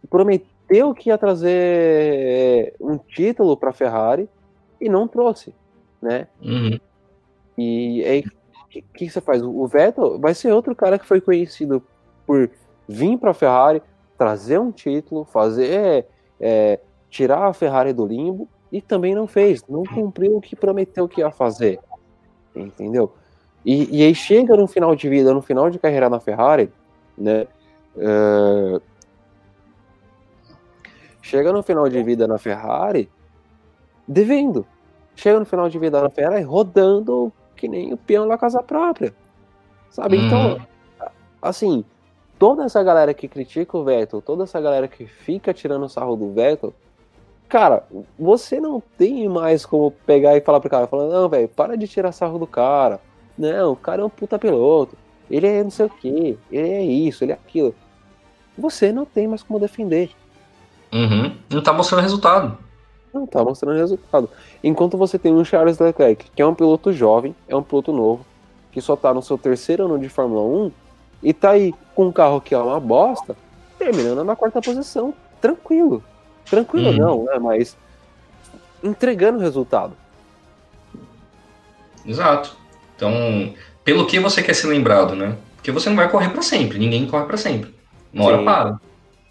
prometeu 0.08 0.94
que 0.94 1.10
ia 1.10 1.18
trazer 1.18 2.74
um 2.80 2.98
título 2.98 3.56
para 3.56 3.70
a 3.70 3.72
Ferrari 3.72 4.28
e 4.80 4.88
não 4.88 5.08
trouxe, 5.08 5.54
né? 6.02 6.28
Uhum. 6.42 6.78
E 7.56 8.04
aí, 8.04 8.20
o 8.20 8.68
que, 8.68 8.82
que, 8.82 9.10
você 9.10 9.20
faz? 9.20 9.42
O 9.42 9.66
Vettel 9.66 10.18
vai 10.18 10.34
ser 10.34 10.52
outro 10.52 10.74
cara 10.74 10.98
que 10.98 11.06
foi 11.06 11.20
conhecido 11.20 11.82
por 12.26 12.50
vir 12.86 13.16
para 13.18 13.30
a 13.30 13.34
Ferrari, 13.34 13.82
trazer 14.18 14.58
um 14.58 14.70
título, 14.70 15.24
fazer 15.24 16.06
é, 16.40 16.80
tirar 17.16 17.46
a 17.46 17.52
Ferrari 17.54 17.94
do 17.94 18.04
limbo 18.04 18.46
e 18.70 18.82
também 18.82 19.14
não 19.14 19.26
fez, 19.26 19.64
não 19.66 19.84
cumpriu 19.84 20.36
o 20.36 20.40
que 20.40 20.54
prometeu 20.54 21.08
que 21.08 21.22
ia 21.22 21.30
fazer, 21.30 21.80
entendeu? 22.54 23.10
E, 23.64 23.98
e 23.98 24.04
aí 24.04 24.14
chega 24.14 24.54
no 24.54 24.66
final 24.66 24.94
de 24.94 25.08
vida, 25.08 25.32
no 25.32 25.40
final 25.40 25.70
de 25.70 25.78
carreira 25.78 26.10
na 26.10 26.20
Ferrari, 26.20 26.70
né? 27.16 27.46
Uh, 27.96 28.82
chega 31.22 31.50
no 31.54 31.62
final 31.62 31.88
de 31.88 32.02
vida 32.02 32.28
na 32.28 32.36
Ferrari 32.36 33.10
devendo. 34.06 34.66
Chega 35.14 35.38
no 35.38 35.46
final 35.46 35.70
de 35.70 35.78
vida 35.78 36.02
na 36.02 36.10
Ferrari 36.10 36.42
rodando 36.42 37.32
que 37.56 37.66
nem 37.66 37.94
o 37.94 37.96
peão 37.96 38.28
da 38.28 38.36
casa 38.36 38.62
própria. 38.62 39.14
Sabe? 39.88 40.18
Hum. 40.18 40.26
Então, 40.26 40.66
assim, 41.40 41.82
toda 42.38 42.64
essa 42.64 42.82
galera 42.82 43.14
que 43.14 43.26
critica 43.26 43.78
o 43.78 43.84
Vettel, 43.84 44.20
toda 44.20 44.44
essa 44.44 44.60
galera 44.60 44.86
que 44.86 45.06
fica 45.06 45.54
tirando 45.54 45.88
sarro 45.88 46.14
do 46.14 46.30
Vettel, 46.30 46.74
cara, 47.48 47.84
você 48.18 48.60
não 48.60 48.82
tem 48.98 49.28
mais 49.28 49.64
como 49.64 49.90
pegar 49.90 50.36
e 50.36 50.40
falar 50.40 50.60
pro 50.60 50.70
cara, 50.70 50.86
falando, 50.86 51.12
não, 51.12 51.28
velho, 51.28 51.48
para 51.48 51.76
de 51.76 51.88
tirar 51.88 52.12
sarro 52.12 52.38
do 52.38 52.46
cara. 52.46 53.00
Não, 53.36 53.72
o 53.72 53.76
cara 53.76 54.02
é 54.02 54.04
um 54.04 54.10
puta 54.10 54.38
piloto. 54.38 54.96
Ele 55.30 55.46
é 55.46 55.62
não 55.62 55.70
sei 55.70 55.86
o 55.86 55.90
que, 55.90 56.38
ele 56.50 56.68
é 56.68 56.82
isso, 56.82 57.24
ele 57.24 57.32
é 57.32 57.34
aquilo. 57.34 57.74
Você 58.56 58.92
não 58.92 59.04
tem 59.04 59.26
mais 59.26 59.42
como 59.42 59.58
defender. 59.58 60.10
Uhum. 60.92 61.36
Não 61.50 61.62
tá 61.62 61.72
mostrando 61.72 62.02
resultado. 62.02 62.58
Não 63.12 63.26
tá 63.26 63.42
mostrando 63.42 63.76
resultado. 63.76 64.30
Enquanto 64.62 64.96
você 64.96 65.18
tem 65.18 65.32
um 65.34 65.44
Charles 65.44 65.78
Leclerc, 65.78 66.30
que 66.30 66.42
é 66.42 66.46
um 66.46 66.54
piloto 66.54 66.92
jovem, 66.92 67.34
é 67.48 67.56
um 67.56 67.62
piloto 67.62 67.92
novo, 67.92 68.24
que 68.70 68.80
só 68.80 68.94
tá 68.94 69.12
no 69.12 69.22
seu 69.22 69.36
terceiro 69.36 69.84
ano 69.84 69.98
de 69.98 70.08
Fórmula 70.08 70.42
1, 70.42 70.72
e 71.22 71.32
tá 71.32 71.50
aí 71.50 71.74
com 71.94 72.06
um 72.06 72.12
carro 72.12 72.40
que 72.40 72.54
é 72.54 72.58
uma 72.58 72.78
bosta, 72.78 73.36
terminando 73.78 74.24
na 74.24 74.36
quarta 74.36 74.60
posição. 74.60 75.12
Tranquilo. 75.40 76.02
Tranquilo 76.48 76.90
uhum. 76.90 76.96
não, 76.96 77.24
né? 77.24 77.38
Mas 77.38 77.76
entregando 78.82 79.38
resultado. 79.38 79.96
Exato. 82.04 82.56
Então, 82.94 83.52
pelo 83.84 84.06
que 84.06 84.18
você 84.18 84.42
quer 84.42 84.54
ser 84.54 84.68
lembrado, 84.68 85.14
né? 85.14 85.36
Porque 85.56 85.70
você 85.70 85.88
não 85.88 85.96
vai 85.96 86.10
correr 86.10 86.30
para 86.30 86.42
sempre, 86.42 86.78
ninguém 86.78 87.06
corre 87.06 87.26
para 87.26 87.36
sempre. 87.36 87.74
Uma 88.12 88.24
hora 88.24 88.38
Sim. 88.38 88.44
para. 88.44 88.80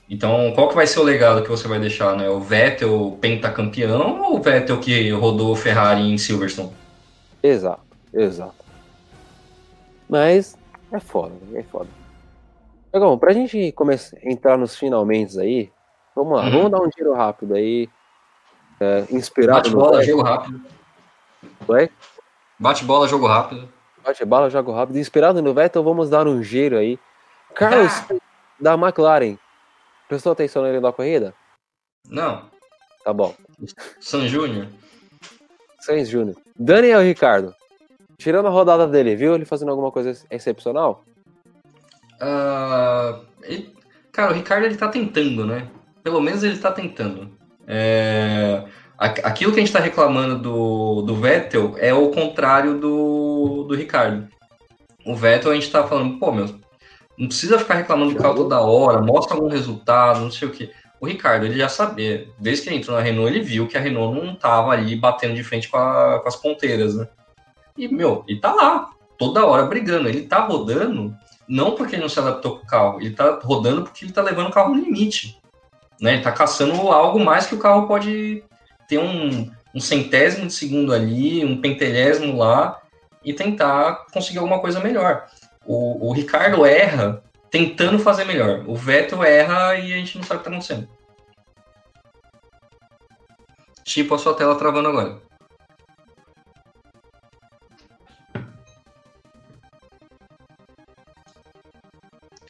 Então, 0.08 0.52
qual 0.54 0.70
que 0.70 0.76
vai 0.76 0.86
ser 0.86 1.00
o 1.00 1.04
legado 1.04 1.42
que 1.42 1.50
você 1.50 1.68
vai 1.68 1.80
deixar, 1.80 2.16
né? 2.16 2.30
O 2.30 2.40
Vettel 2.40 3.18
pentacampeão 3.20 4.22
ou 4.22 4.38
o 4.38 4.42
Vettel 4.42 4.80
que 4.80 5.10
rodou 5.12 5.56
Ferrari 5.56 6.02
em 6.02 6.18
Silverstone? 6.18 6.72
Exato, 7.42 7.82
exato. 8.14 8.66
Mas 10.08 10.56
é 10.92 11.00
foda, 11.00 11.34
é 11.56 11.64
foda. 11.64 11.90
Legal, 12.94 13.18
pra 13.18 13.34
gente 13.34 13.72
começar 13.72 14.18
entrar 14.24 14.58
nos 14.58 14.76
finalmente 14.76 15.40
aí, 15.40 15.72
vamos 16.16 16.38
lá, 16.38 16.46
uhum. 16.46 16.52
vamos 16.52 16.72
dar 16.72 16.82
um 16.82 16.90
giro 16.96 17.14
rápido 17.14 17.56
aí. 17.56 17.90
É, 18.80 19.06
inspirado 19.10 19.70
Bate 19.70 19.76
bola, 19.76 20.04
jogo 20.04 20.22
rápido. 20.22 20.62
Oi? 21.68 21.90
Bate 22.60 22.84
bola, 22.86 23.08
jogo 23.08 23.28
rápido. 23.28 23.70
Bate 24.04 24.26
bola, 24.26 24.50
jogo 24.50 24.72
rápido. 24.72 25.00
Inspirado 25.00 25.42
no 25.42 25.54
Vettel, 25.54 25.84
vamos 25.84 26.10
dar 26.10 26.28
um 26.28 26.42
giro 26.44 26.78
aí. 26.78 27.00
Carlos, 27.54 27.94
ah. 28.12 28.16
da 28.60 28.74
McLaren, 28.74 29.38
prestou 30.08 30.34
atenção 30.34 30.64
nele 30.64 30.82
da 30.82 30.92
corrida? 30.92 31.34
Não. 32.10 32.50
Tá 33.04 33.14
bom. 33.14 33.36
San 34.00 34.28
Júnior. 34.28 34.68
Sainz 35.80 36.10
Júnior. 36.10 36.36
Daniel 36.58 37.02
Ricardo. 37.02 37.54
Tirando 38.18 38.48
a 38.48 38.50
rodada 38.50 38.88
dele, 38.88 39.16
viu 39.16 39.36
ele 39.36 39.46
fazendo 39.46 39.70
alguma 39.70 39.92
coisa 39.92 40.26
excepcional? 40.32 41.04
Uh, 42.16 43.24
ele, 43.44 43.76
cara, 44.12 44.32
o 44.32 44.34
Ricardo 44.34 44.66
ele 44.66 44.78
tá 44.78 44.88
tentando, 44.88 45.46
né? 45.46 45.70
Pelo 46.06 46.22
menos 46.22 46.44
ele 46.44 46.60
tá 46.60 46.72
tentando. 46.72 47.32
É, 47.66 48.64
aquilo 48.96 49.52
que 49.52 49.60
a 49.60 49.64
gente 49.66 49.74
tá 49.74 49.80
reclamando 49.80 50.38
do, 50.38 51.02
do 51.02 51.16
Vettel 51.16 51.74
é 51.80 51.96
o 51.96 52.12
contrário 52.12 52.80
do, 52.80 53.66
do 53.68 53.74
Ricardo. 53.74 54.28
O 55.04 55.16
Vettel 55.16 55.52
a 55.52 55.56
gente 55.56 55.72
tá 55.72 55.84
falando, 55.84 56.20
pô, 56.20 56.32
meu, 56.32 56.46
não 57.18 57.28
precisa 57.28 57.58
ficar 57.58 57.74
reclamando 57.74 58.14
do 58.14 58.20
carro 58.22 58.36
toda 58.36 58.62
hora, 58.62 59.02
mostra 59.02 59.36
algum 59.36 59.48
resultado, 59.48 60.20
não 60.20 60.30
sei 60.30 60.48
o 60.48 60.52
que. 60.52 60.70
O 61.02 61.08
Ricardo, 61.08 61.48
ele 61.48 61.58
já 61.58 61.70
sabia, 61.70 62.30
desde 62.38 62.62
que 62.62 62.70
ele 62.70 62.78
entrou 62.78 62.96
na 62.96 63.02
Renault, 63.02 63.34
ele 63.34 63.44
viu 63.44 63.68
que 63.68 63.76
a 63.76 63.82
Renault 63.82 64.24
não 64.24 64.36
tava 64.36 64.74
ali 64.74 64.96
batendo 64.96 65.34
de 65.34 65.44
frente 65.44 65.68
com, 65.68 65.78
a, 65.78 66.20
com 66.20 66.28
as 66.28 66.36
ponteiras, 66.36 66.96
né? 66.96 67.08
E, 67.76 67.88
meu, 67.88 68.24
ele 68.28 68.40
tá 68.40 68.54
lá, 68.54 68.92
toda 69.18 69.44
hora 69.44 69.66
brigando. 69.66 70.08
Ele 70.08 70.22
tá 70.22 70.42
rodando, 70.42 71.16
não 71.48 71.72
porque 71.72 71.96
ele 71.96 72.04
não 72.04 72.10
se 72.10 72.20
adaptou 72.20 72.60
com 72.60 72.64
o 72.64 72.68
carro, 72.68 73.02
ele 73.02 73.16
tá 73.16 73.40
rodando 73.44 73.82
porque 73.82 74.06
ele 74.06 74.14
tá 74.14 74.22
levando 74.22 74.50
o 74.50 74.52
carro 74.52 74.76
no 74.76 74.84
limite. 74.84 75.44
Né? 76.06 76.14
Ele 76.14 76.22
tá 76.22 76.32
caçando 76.32 76.92
algo 76.92 77.20
mais 77.20 77.48
que 77.48 77.56
o 77.56 77.60
carro 77.60 77.88
pode 77.88 78.44
ter 78.88 79.00
um, 79.00 79.52
um 79.74 79.80
centésimo 79.80 80.46
de 80.46 80.54
segundo 80.54 80.94
ali, 80.94 81.44
um 81.44 81.60
pentelésimo 81.60 82.38
lá, 82.38 82.80
e 83.24 83.34
tentar 83.34 84.06
conseguir 84.14 84.38
alguma 84.38 84.60
coisa 84.60 84.80
melhor. 84.80 85.26
O, 85.66 86.10
o 86.10 86.14
Ricardo 86.14 86.64
erra 86.64 87.24
tentando 87.50 87.98
fazer 87.98 88.24
melhor. 88.24 88.64
O 88.68 88.76
Vettel 88.76 89.24
erra 89.24 89.78
e 89.78 89.94
a 89.94 89.98
gente 89.98 90.18
não 90.18 90.24
sabe 90.24 90.36
o 90.36 90.44
que 90.44 90.44
tá 90.44 90.52
acontecendo. 90.52 90.88
Tipo 93.84 94.14
a 94.14 94.20
sua 94.20 94.36
tela 94.36 94.56
travando 94.56 94.90
agora. 94.90 95.20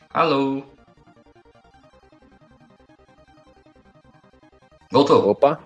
Alô? 0.10 0.75
Voltou. 4.92 5.30
Opa. 5.30 5.60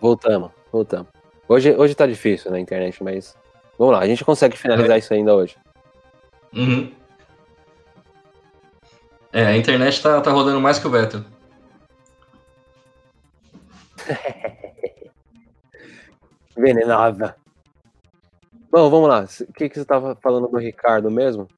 Voltamos, 0.00 0.50
voltamos. 0.70 1.08
Hoje, 1.48 1.74
hoje 1.76 1.94
tá 1.94 2.06
difícil 2.06 2.50
na 2.50 2.60
internet, 2.60 3.02
mas 3.02 3.36
vamos 3.78 3.94
lá, 3.94 4.00
a 4.00 4.06
gente 4.06 4.24
consegue 4.24 4.56
finalizar 4.56 4.96
é. 4.96 4.98
isso 4.98 5.14
ainda 5.14 5.34
hoje. 5.34 5.56
Uhum. 6.52 6.92
É, 9.32 9.46
a 9.46 9.56
internet 9.56 10.02
tá, 10.02 10.20
tá 10.20 10.30
rodando 10.30 10.60
mais 10.60 10.78
que 10.78 10.86
o 10.86 10.90
Vettel. 10.90 11.24
Venenosa. 16.56 17.34
Bom, 18.70 18.90
vamos 18.90 19.08
lá. 19.08 19.24
O 19.24 19.52
que, 19.52 19.68
que 19.68 19.74
você 19.74 19.82
estava 19.82 20.16
falando 20.16 20.48
do 20.48 20.58
Ricardo 20.58 21.10
mesmo? 21.10 21.48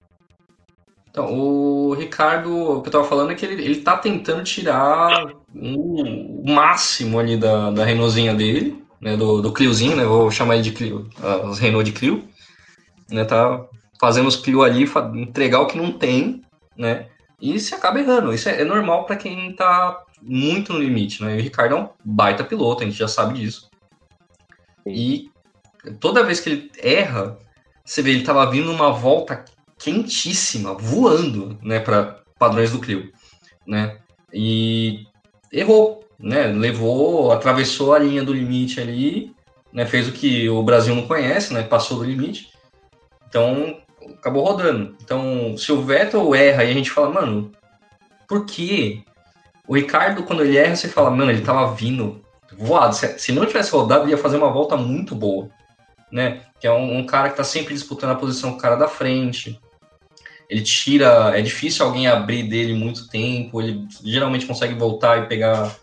Então, 1.16 1.32
o 1.32 1.94
Ricardo, 1.94 2.54
o 2.54 2.82
que 2.82 2.88
eu 2.88 2.90
estava 2.90 3.04
falando 3.04 3.32
é 3.32 3.34
que 3.34 3.46
ele, 3.46 3.64
ele 3.64 3.80
tá 3.80 3.96
tentando 3.96 4.44
tirar 4.44 5.32
o, 5.54 6.44
máximo 6.46 7.18
ali 7.18 7.38
da, 7.38 7.70
da 7.70 7.86
Renaultzinha 7.86 8.34
dele, 8.34 8.84
né, 9.00 9.16
do, 9.16 9.40
do 9.40 9.50
Cliozinho, 9.50 9.96
né, 9.96 10.04
vou 10.04 10.30
chamar 10.30 10.56
ele 10.56 10.64
de 10.64 10.72
Clio, 10.72 11.08
as 11.48 11.58
Renault 11.58 11.90
de 11.90 11.98
Clio, 11.98 12.28
né, 13.10 13.24
tá 13.24 13.64
fazendo 13.98 14.26
os 14.28 14.36
Clio 14.36 14.62
ali, 14.62 14.84
entregar 15.14 15.60
o 15.60 15.66
que 15.66 15.78
não 15.78 15.90
tem, 15.90 16.42
né, 16.76 17.06
e 17.40 17.58
se 17.58 17.74
acaba 17.74 17.98
errando. 17.98 18.34
Isso 18.34 18.50
é, 18.50 18.60
é 18.60 18.64
normal 18.64 19.06
para 19.06 19.16
quem 19.16 19.56
tá 19.56 19.98
muito 20.20 20.74
no 20.74 20.80
limite, 20.80 21.24
né, 21.24 21.36
e 21.36 21.40
o 21.40 21.42
Ricardo 21.42 21.76
é 21.76 21.80
um 21.80 21.88
baita 22.04 22.44
piloto, 22.44 22.82
a 22.82 22.86
gente 22.86 22.98
já 22.98 23.08
sabe 23.08 23.40
disso. 23.40 23.70
E 24.86 25.30
toda 25.98 26.22
vez 26.22 26.40
que 26.40 26.50
ele 26.50 26.70
erra, 26.76 27.38
você 27.82 28.02
vê, 28.02 28.10
ele 28.10 28.20
estava 28.20 28.44
vindo 28.50 28.66
numa 28.66 28.92
volta 28.92 29.46
quentíssima, 29.78 30.74
voando, 30.74 31.58
né, 31.62 31.78
para 31.80 32.20
padrões 32.38 32.72
do 32.72 32.80
Clio, 32.80 33.12
né? 33.66 33.98
E 34.32 35.06
errou, 35.52 36.04
né? 36.18 36.46
Levou, 36.46 37.32
atravessou 37.32 37.94
a 37.94 37.98
linha 37.98 38.22
do 38.22 38.32
limite 38.32 38.80
ali, 38.80 39.34
né? 39.72 39.86
Fez 39.86 40.08
o 40.08 40.12
que 40.12 40.48
o 40.48 40.62
Brasil 40.62 40.94
não 40.94 41.06
conhece, 41.06 41.52
né? 41.52 41.62
Passou 41.62 41.98
do 41.98 42.04
limite. 42.04 42.50
Então, 43.28 43.80
acabou 44.18 44.44
rodando. 44.44 44.96
Então, 45.02 45.56
se 45.56 45.72
o 45.72 45.82
Vettel 45.82 46.34
erra 46.34 46.64
e 46.64 46.70
a 46.70 46.74
gente 46.74 46.90
fala, 46.90 47.10
mano, 47.10 47.52
por 48.28 48.44
quê? 48.46 49.02
O 49.68 49.76
Ricardo, 49.76 50.22
quando 50.24 50.42
ele 50.42 50.56
erra, 50.56 50.76
você 50.76 50.88
fala, 50.88 51.10
mano, 51.10 51.30
ele 51.30 51.42
tava 51.42 51.74
vindo 51.74 52.22
voado. 52.58 52.94
Se 52.94 53.32
não 53.32 53.46
tivesse 53.46 53.72
rodado, 53.72 54.04
ele 54.04 54.12
ia 54.12 54.18
fazer 54.18 54.36
uma 54.36 54.50
volta 54.50 54.76
muito 54.76 55.14
boa 55.14 55.50
né? 56.10 56.42
Que 56.60 56.66
é 56.66 56.72
um, 56.72 56.98
um 56.98 57.06
cara 57.06 57.28
que 57.28 57.34
está 57.34 57.44
sempre 57.44 57.74
disputando 57.74 58.10
a 58.10 58.16
posição 58.16 58.52
com 58.52 58.56
o 58.56 58.60
cara 58.60 58.76
da 58.76 58.88
frente. 58.88 59.60
Ele 60.48 60.62
tira. 60.62 61.36
É 61.36 61.42
difícil 61.42 61.84
alguém 61.84 62.06
abrir 62.06 62.44
dele 62.44 62.74
muito 62.74 63.08
tempo. 63.08 63.60
Ele 63.60 63.86
geralmente 64.04 64.46
consegue 64.46 64.74
voltar 64.74 65.18
e 65.18 65.26
pegar. 65.26 65.74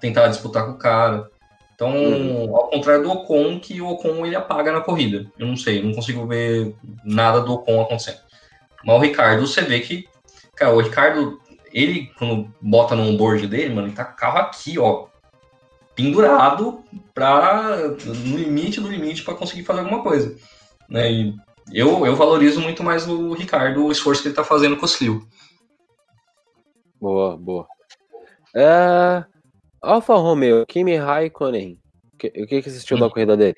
Tentar 0.00 0.28
disputar 0.28 0.64
com 0.64 0.72
o 0.72 0.78
cara. 0.78 1.28
Então, 1.74 1.92
uhum. 1.92 2.56
ao 2.56 2.68
contrário 2.70 3.02
do 3.02 3.10
Ocon, 3.10 3.58
que 3.58 3.80
o 3.80 3.88
Ocon 3.88 4.24
ele 4.24 4.36
apaga 4.36 4.72
na 4.72 4.80
corrida. 4.80 5.26
Eu 5.38 5.46
não 5.46 5.56
sei, 5.56 5.82
não 5.82 5.92
consigo 5.92 6.26
ver 6.26 6.74
nada 7.04 7.40
do 7.40 7.52
Ocon 7.52 7.80
acontecendo. 7.80 8.18
Mas 8.84 8.96
o 8.96 9.00
Ricardo, 9.00 9.46
você 9.46 9.62
vê 9.62 9.80
que. 9.80 10.08
Cara, 10.54 10.74
o 10.74 10.80
Ricardo, 10.80 11.40
ele, 11.72 12.10
quando 12.16 12.52
bota 12.60 12.94
no 12.94 13.02
onboard 13.04 13.46
dele, 13.46 13.74
mano, 13.74 13.88
ele 13.88 13.94
tá 13.94 14.04
carro 14.04 14.38
aqui, 14.38 14.78
ó 14.78 15.08
pendurado 15.98 16.84
para 17.12 17.76
no 18.06 18.36
limite 18.36 18.80
do 18.80 18.88
limite 18.88 19.24
para 19.24 19.34
conseguir 19.34 19.64
fazer 19.64 19.80
alguma 19.80 20.00
coisa. 20.00 20.36
Né? 20.88 21.10
E 21.10 21.34
eu, 21.72 22.06
eu 22.06 22.16
valorizo 22.16 22.60
muito 22.60 22.82
mais 22.82 23.06
o 23.08 23.32
Ricardo, 23.32 23.84
o 23.84 23.92
esforço 23.92 24.22
que 24.22 24.28
ele 24.28 24.32
está 24.32 24.44
fazendo 24.44 24.76
com 24.76 24.86
o 24.86 24.88
Clio. 24.88 25.26
Boa, 27.00 27.36
boa. 27.36 27.66
É... 28.54 29.24
Alfa 29.80 30.14
Romeo, 30.14 30.66
Kimi 30.66 30.96
Raikkonen. 30.96 31.78
O 32.14 32.16
que, 32.16 32.26
o 32.28 32.46
que 32.46 32.56
assistiu 32.56 32.96
hum. 32.96 33.00
da 33.00 33.10
corrida 33.10 33.36
dele? 33.36 33.56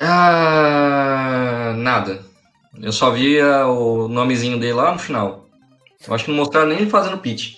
Ah, 0.00 1.74
nada. 1.76 2.24
Eu 2.80 2.92
só 2.92 3.10
via 3.10 3.66
o 3.66 4.08
nomezinho 4.08 4.58
dele 4.58 4.74
lá 4.74 4.92
no 4.92 4.98
final. 4.98 5.46
Eu 6.06 6.14
acho 6.14 6.24
que 6.24 6.30
não 6.30 6.38
mostraram 6.38 6.68
nem 6.68 6.78
ele 6.78 6.90
fazendo 6.90 7.18
pitch. 7.18 7.56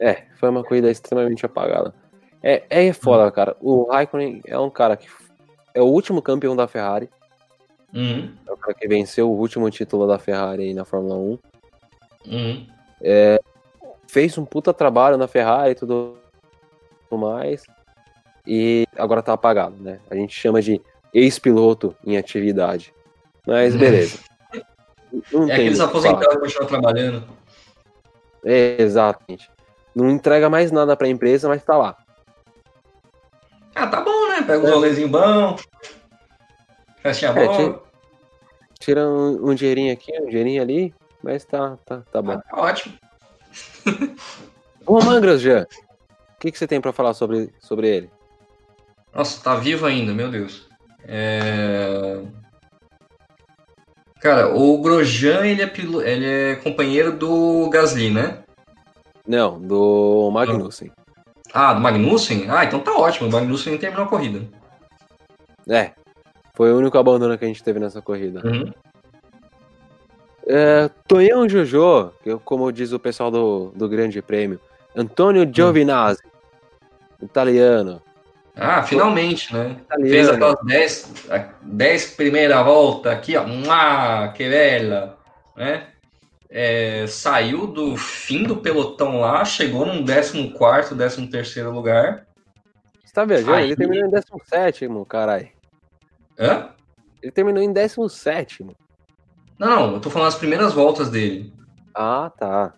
É, 0.00 0.24
foi 0.38 0.48
uma 0.48 0.64
corrida 0.64 0.90
extremamente 0.90 1.44
apagada. 1.44 1.94
É, 2.42 2.64
é 2.70 2.92
foda, 2.92 3.24
uhum. 3.24 3.30
cara. 3.30 3.56
O 3.60 3.84
Raikkonen 3.90 4.40
é 4.46 4.58
um 4.58 4.70
cara 4.70 4.96
que 4.96 5.08
é 5.74 5.80
o 5.80 5.86
último 5.86 6.22
campeão 6.22 6.56
da 6.56 6.68
Ferrari. 6.68 7.08
Uhum. 7.92 8.32
É 8.46 8.52
o 8.52 8.56
cara 8.56 8.74
que 8.74 8.86
venceu 8.86 9.30
o 9.30 9.36
último 9.36 9.68
título 9.70 10.06
da 10.06 10.18
Ferrari 10.18 10.64
aí 10.64 10.74
na 10.74 10.84
Fórmula 10.84 11.16
1. 11.16 11.38
Uhum. 12.26 12.66
É, 13.02 13.40
fez 14.06 14.36
um 14.38 14.44
puta 14.44 14.72
trabalho 14.72 15.16
na 15.16 15.26
Ferrari 15.26 15.72
e 15.72 15.74
tudo 15.74 16.18
mais. 17.10 17.64
E 18.46 18.86
agora 18.96 19.22
tá 19.22 19.32
apagado, 19.32 19.76
né? 19.80 20.00
A 20.10 20.14
gente 20.14 20.34
chama 20.34 20.62
de 20.62 20.80
ex-piloto 21.12 21.94
em 22.04 22.16
atividade. 22.16 22.94
Mas 23.46 23.74
beleza. 23.74 24.18
Não 25.32 25.48
é 25.48 25.52
aqueles 25.52 25.80
aposentados 25.80 26.28
que 26.28 26.38
continuam 26.38 26.66
trabalhando. 26.66 27.24
É, 28.44 28.80
exatamente. 28.80 29.50
Não 29.94 30.08
entrega 30.08 30.48
mais 30.48 30.70
nada 30.70 30.96
pra 30.96 31.08
empresa, 31.08 31.48
mas 31.48 31.64
tá 31.64 31.76
lá. 31.76 31.96
Ah, 33.80 33.86
tá 33.86 34.02
bom, 34.02 34.28
né? 34.28 34.42
Pega 34.42 34.62
um 34.62 34.68
é. 34.68 34.70
rolezinho 34.72 35.08
bom. 35.08 35.56
Festinha 37.02 37.30
é, 37.30 37.34
boa. 37.34 37.56
Tira, 37.56 37.80
tira 38.78 39.08
um, 39.08 39.50
um, 39.50 39.54
dinheirinho 39.54 39.90
aqui, 39.90 40.12
um 40.20 40.28
dinheirinho 40.28 40.60
ali, 40.60 40.94
mas 41.22 41.46
tá, 41.46 41.78
tá, 41.86 42.02
tá 42.12 42.20
bom. 42.20 42.32
Ah, 42.32 42.42
tá 42.42 42.60
ótimo. 42.60 42.94
Roman 44.86 45.18
Grosjean, 45.22 45.62
o 45.62 46.40
que, 46.40 46.52
que 46.52 46.58
você 46.58 46.66
tem 46.66 46.78
para 46.78 46.92
falar 46.92 47.14
sobre, 47.14 47.50
sobre 47.58 47.88
ele? 47.88 48.10
Nossa, 49.14 49.42
tá 49.42 49.56
vivo 49.56 49.86
ainda, 49.86 50.12
meu 50.12 50.30
Deus. 50.30 50.68
É... 51.04 52.20
Cara, 54.20 54.54
o 54.54 54.78
Grosjean, 54.82 55.46
ele 55.46 55.62
é, 55.62 55.72
ele 56.04 56.26
é 56.26 56.56
companheiro 56.56 57.12
do 57.12 57.70
Gasly, 57.70 58.10
né? 58.10 58.44
Não, 59.26 59.58
do 59.58 60.30
Magnussen. 60.30 60.92
Ah, 61.52 61.74
do 61.74 61.80
Magnussen? 61.80 62.46
Ah, 62.48 62.64
então 62.64 62.80
tá 62.80 62.92
ótimo. 62.92 63.28
O 63.28 63.32
Magnussen 63.32 63.76
terminou 63.78 64.04
a 64.04 64.08
corrida. 64.08 64.40
É, 65.68 65.92
foi 66.54 66.72
o 66.72 66.76
único 66.78 66.98
abandono 66.98 67.36
que 67.38 67.44
a 67.44 67.48
gente 67.48 67.62
teve 67.62 67.78
nessa 67.78 68.00
corrida. 68.00 68.40
Uhum. 68.44 68.72
É, 70.46 70.90
Tonhão 71.06 71.48
Jojo, 71.48 72.12
como 72.44 72.72
diz 72.72 72.92
o 72.92 72.98
pessoal 72.98 73.30
do, 73.30 73.72
do 73.74 73.88
Grande 73.88 74.20
Prêmio, 74.20 74.60
Antônio 74.96 75.42
hum. 75.42 75.50
Giovinazzi, 75.52 76.22
uhum. 76.24 77.26
italiano. 77.26 78.02
Ah, 78.56 78.82
finalmente, 78.82 79.54
né? 79.54 79.76
Italiano. 79.80 80.10
Fez 80.10 80.28
aquelas 80.28 81.48
10 81.62 82.14
primeira 82.14 82.62
volta 82.62 83.12
aqui, 83.12 83.36
ó. 83.36 83.46
Mua, 83.46 84.28
que 84.34 84.48
bela, 84.48 85.16
né? 85.56 85.86
É, 86.50 87.06
saiu 87.06 87.66
do 87.68 87.96
fim 87.96 88.42
do 88.42 88.56
pelotão 88.56 89.20
lá, 89.20 89.44
chegou 89.44 89.86
num 89.86 90.04
14, 90.04 91.28
13 91.28 91.62
lugar. 91.62 92.26
Você 93.04 93.14
tá 93.14 93.24
viajando? 93.24 93.54
Aí... 93.54 93.64
Ele 93.66 93.76
terminou 93.76 94.06
em 94.06 94.10
17, 94.10 94.88
caralho. 95.08 95.48
Hã? 96.38 96.70
Ele 97.22 97.30
terminou 97.30 97.62
em 97.62 97.72
17. 97.72 98.66
Não, 99.58 99.68
não, 99.68 99.94
eu 99.94 100.00
tô 100.00 100.10
falando 100.10 100.28
as 100.28 100.34
primeiras 100.34 100.72
voltas 100.72 101.08
dele. 101.08 101.52
Ah, 101.94 102.32
tá. 102.36 102.74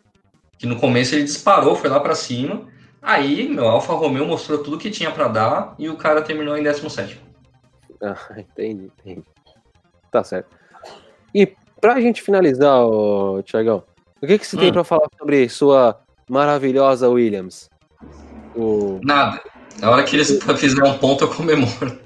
Que 0.59 0.67
no 0.67 0.79
começo 0.79 1.15
ele 1.15 1.25
disparou, 1.25 1.75
foi 1.75 1.89
lá 1.89 2.01
para 2.01 2.15
cima. 2.15 2.67
Aí, 3.01 3.49
meu 3.49 3.67
Alfa 3.67 3.95
Romeo 3.95 4.27
mostrou 4.27 4.63
tudo 4.63 4.79
que 4.79 4.91
tinha 4.91 5.11
para 5.11 5.29
dar 5.29 5.75
e 5.79 5.89
o 5.89 5.97
cara 5.97 6.23
terminou 6.23 6.57
em 6.57 6.63
17. 6.63 7.21
Ah, 8.03 8.17
entendi, 8.37 8.93
entendi. 8.99 9.25
Tá 10.11 10.23
certo. 10.23 10.57
E 11.35 11.55
pra 11.83 12.01
gente 12.01 12.23
finalizar, 12.23 12.87
ô, 12.87 13.43
Tiagão, 13.43 13.83
o 14.23 14.27
que, 14.27 14.39
que 14.39 14.47
você 14.47 14.57
hum. 14.57 14.61
tem 14.61 14.73
para 14.73 14.85
falar 14.85 15.09
sobre 15.19 15.49
sua 15.49 16.01
maravilhosa 16.31 17.09
Williams? 17.09 17.69
O... 18.55 19.01
Nada. 19.03 19.43
Na 19.81 19.91
hora 19.91 20.05
que 20.05 20.15
eles 20.15 20.39
fizerem 20.57 20.91
um 20.91 20.97
ponto, 20.97 21.25
eu 21.25 21.29
comemoro. 21.29 22.01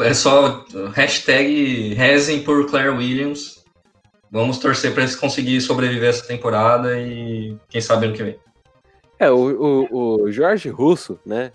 É 0.00 0.12
só 0.12 0.64
hashtag 0.92 1.94
rezem 1.94 2.42
por 2.42 2.68
Claire 2.68 2.88
Williams. 2.88 3.64
Vamos 4.28 4.58
torcer 4.58 4.92
para 4.92 5.04
eles 5.04 5.14
conseguirem 5.14 5.60
sobreviver 5.60 6.08
essa 6.08 6.26
temporada 6.26 6.98
e 6.98 7.56
quem 7.68 7.80
sabe 7.80 8.06
ano 8.06 8.14
que 8.16 8.24
vem. 8.24 8.38
É, 9.20 9.30
o, 9.30 9.86
o, 9.88 10.22
o 10.22 10.32
Jorge 10.32 10.68
Russo, 10.68 11.20
né? 11.24 11.52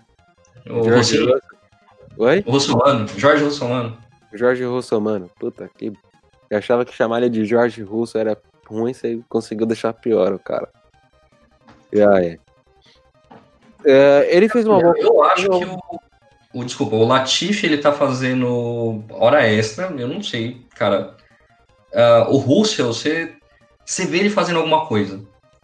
O 0.70 0.84
Jorge 0.84 1.18
Russo. 1.18 1.40
Oi? 2.16 2.42
O 2.46 2.52
Russomano. 2.52 3.06
Jorge 3.16 3.44
Russomano. 3.44 3.98
Jorge 4.32 4.64
Russomano. 4.64 5.30
Puta, 5.38 5.68
que... 5.76 5.92
Eu 6.50 6.58
achava 6.58 6.84
que 6.84 6.94
chamar 6.94 7.18
ele 7.18 7.30
de 7.30 7.44
Jorge 7.44 7.82
Russo 7.82 8.16
era 8.18 8.36
ruim, 8.66 8.92
você 8.92 9.20
conseguiu 9.28 9.66
deixar 9.66 9.92
pior 9.92 10.32
o 10.32 10.38
cara. 10.38 10.68
E 11.92 12.00
aí? 12.00 12.38
É, 13.84 14.28
ele 14.30 14.48
fez 14.48 14.66
uma 14.66 14.80
boa... 14.80 14.94
Eu 14.98 15.22
acho 15.24 15.48
que 15.48 15.64
o, 15.64 16.00
o... 16.54 16.64
Desculpa, 16.64 16.96
o 16.96 17.06
Latifi, 17.06 17.66
ele 17.66 17.78
tá 17.78 17.92
fazendo 17.92 19.04
hora 19.10 19.46
extra, 19.46 19.86
eu 19.98 20.08
não 20.08 20.22
sei, 20.22 20.66
cara. 20.74 21.16
Uh, 21.92 22.34
o 22.34 22.36
Russell, 22.38 22.92
você, 22.92 23.34
você 23.84 24.06
vê 24.06 24.18
ele 24.18 24.30
fazendo 24.30 24.58
alguma 24.58 24.86
coisa, 24.86 25.20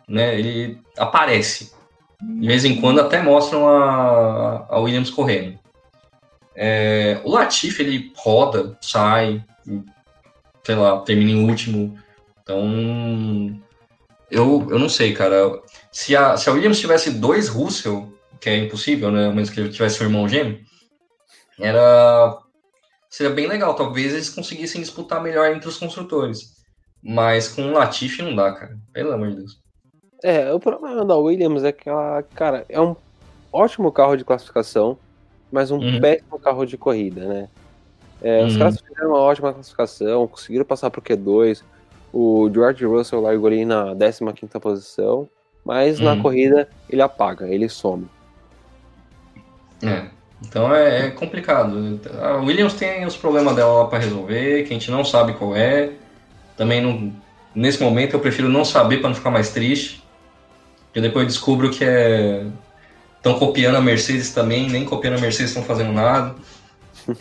né? 0.08 0.38
Ele 0.38 0.80
aparece. 0.96 1.72
De 2.22 2.46
vez 2.46 2.64
em 2.64 2.80
quando 2.80 3.00
até 3.00 3.20
mostram 3.20 3.68
a, 3.68 4.66
a 4.68 4.78
Williams 4.78 5.10
correndo. 5.10 5.58
É, 6.54 7.20
o 7.24 7.30
Latifi, 7.30 7.82
ele 7.82 8.12
roda, 8.16 8.78
sai, 8.80 9.44
sei 10.64 10.74
lá, 10.74 11.00
termina 11.00 11.30
em 11.30 11.48
último. 11.48 11.98
Então, 12.42 13.60
eu, 14.30 14.66
eu 14.70 14.78
não 14.78 14.88
sei, 14.88 15.12
cara. 15.12 15.60
Se 15.92 16.16
a, 16.16 16.36
se 16.36 16.48
a 16.48 16.52
Williams 16.52 16.80
tivesse 16.80 17.10
dois 17.10 17.48
Russell, 17.48 18.12
que 18.40 18.50
é 18.50 18.56
impossível, 18.58 19.10
né? 19.10 19.28
Menos 19.28 19.50
que 19.50 19.60
ele 19.60 19.70
tivesse 19.70 20.02
um 20.02 20.06
irmão 20.06 20.28
gêmeo, 20.28 20.60
era. 21.58 22.38
Seria 23.08 23.32
bem 23.32 23.46
legal. 23.46 23.74
Talvez 23.74 24.12
eles 24.12 24.30
conseguissem 24.30 24.80
disputar 24.80 25.22
melhor 25.22 25.54
entre 25.54 25.68
os 25.68 25.76
construtores. 25.76 26.54
Mas 27.02 27.48
com 27.48 27.62
o 27.68 27.72
Latifi 27.72 28.22
não 28.22 28.34
dá, 28.34 28.52
cara. 28.52 28.76
Pelo 28.92 29.12
amor 29.12 29.30
de 29.30 29.36
Deus. 29.36 29.62
É, 30.22 30.52
o 30.52 30.58
problema 30.58 31.04
da 31.04 31.16
Williams 31.16 31.62
é 31.64 31.70
que 31.70 31.88
ela, 31.88 32.22
cara, 32.34 32.64
é 32.68 32.80
um 32.80 32.96
ótimo 33.52 33.92
carro 33.92 34.16
de 34.16 34.24
classificação, 34.24 34.98
mas 35.52 35.70
um 35.70 35.78
uhum. 35.78 36.00
péssimo 36.00 36.38
carro 36.40 36.64
de 36.64 36.78
corrida, 36.78 37.26
né? 37.26 37.48
É, 38.22 38.40
uhum. 38.40 38.46
Os 38.46 38.56
caras 38.56 38.80
fizeram 38.80 39.10
uma 39.10 39.20
ótima 39.20 39.52
classificação, 39.52 40.26
conseguiram 40.26 40.64
passar 40.64 40.90
pro 40.90 41.02
Q2. 41.02 41.62
O 42.12 42.48
George 42.52 42.84
Russell 42.84 43.20
largou 43.20 43.48
ali 43.48 43.64
na 43.64 43.94
15 43.94 44.58
posição, 44.60 45.28
mas 45.64 45.98
uhum. 45.98 46.04
na 46.04 46.22
corrida 46.22 46.68
ele 46.88 47.02
apaga, 47.02 47.48
ele 47.48 47.68
some. 47.68 48.08
É, 49.82 50.06
então 50.40 50.74
é, 50.74 51.06
é, 51.06 51.10
complicado. 51.10 52.00
A 52.22 52.36
Williams 52.36 52.74
tem 52.74 53.04
os 53.04 53.16
problemas 53.16 53.56
dela 53.56 53.82
lá 53.82 53.84
para 53.86 53.98
resolver, 53.98 54.62
que 54.62 54.70
a 54.70 54.78
gente 54.78 54.90
não 54.90 55.04
sabe 55.04 55.34
qual 55.34 55.56
é. 55.56 55.92
Também 56.56 56.80
não, 56.80 57.12
nesse 57.54 57.82
momento 57.82 58.14
eu 58.14 58.20
prefiro 58.20 58.48
não 58.48 58.64
saber 58.64 58.98
para 58.98 59.08
não 59.08 59.16
ficar 59.16 59.30
mais 59.30 59.50
triste. 59.50 60.02
Porque 60.86 61.00
depois 61.00 61.24
eu 61.24 61.28
descubro 61.28 61.70
que 61.70 61.84
é. 61.84 62.46
Estão 63.16 63.38
copiando 63.38 63.76
a 63.76 63.80
Mercedes 63.80 64.34
também, 64.34 64.68
nem 64.68 64.84
copiando 64.84 65.16
a 65.16 65.20
Mercedes 65.20 65.50
estão 65.50 65.62
fazendo 65.62 65.92
nada. 65.92 66.34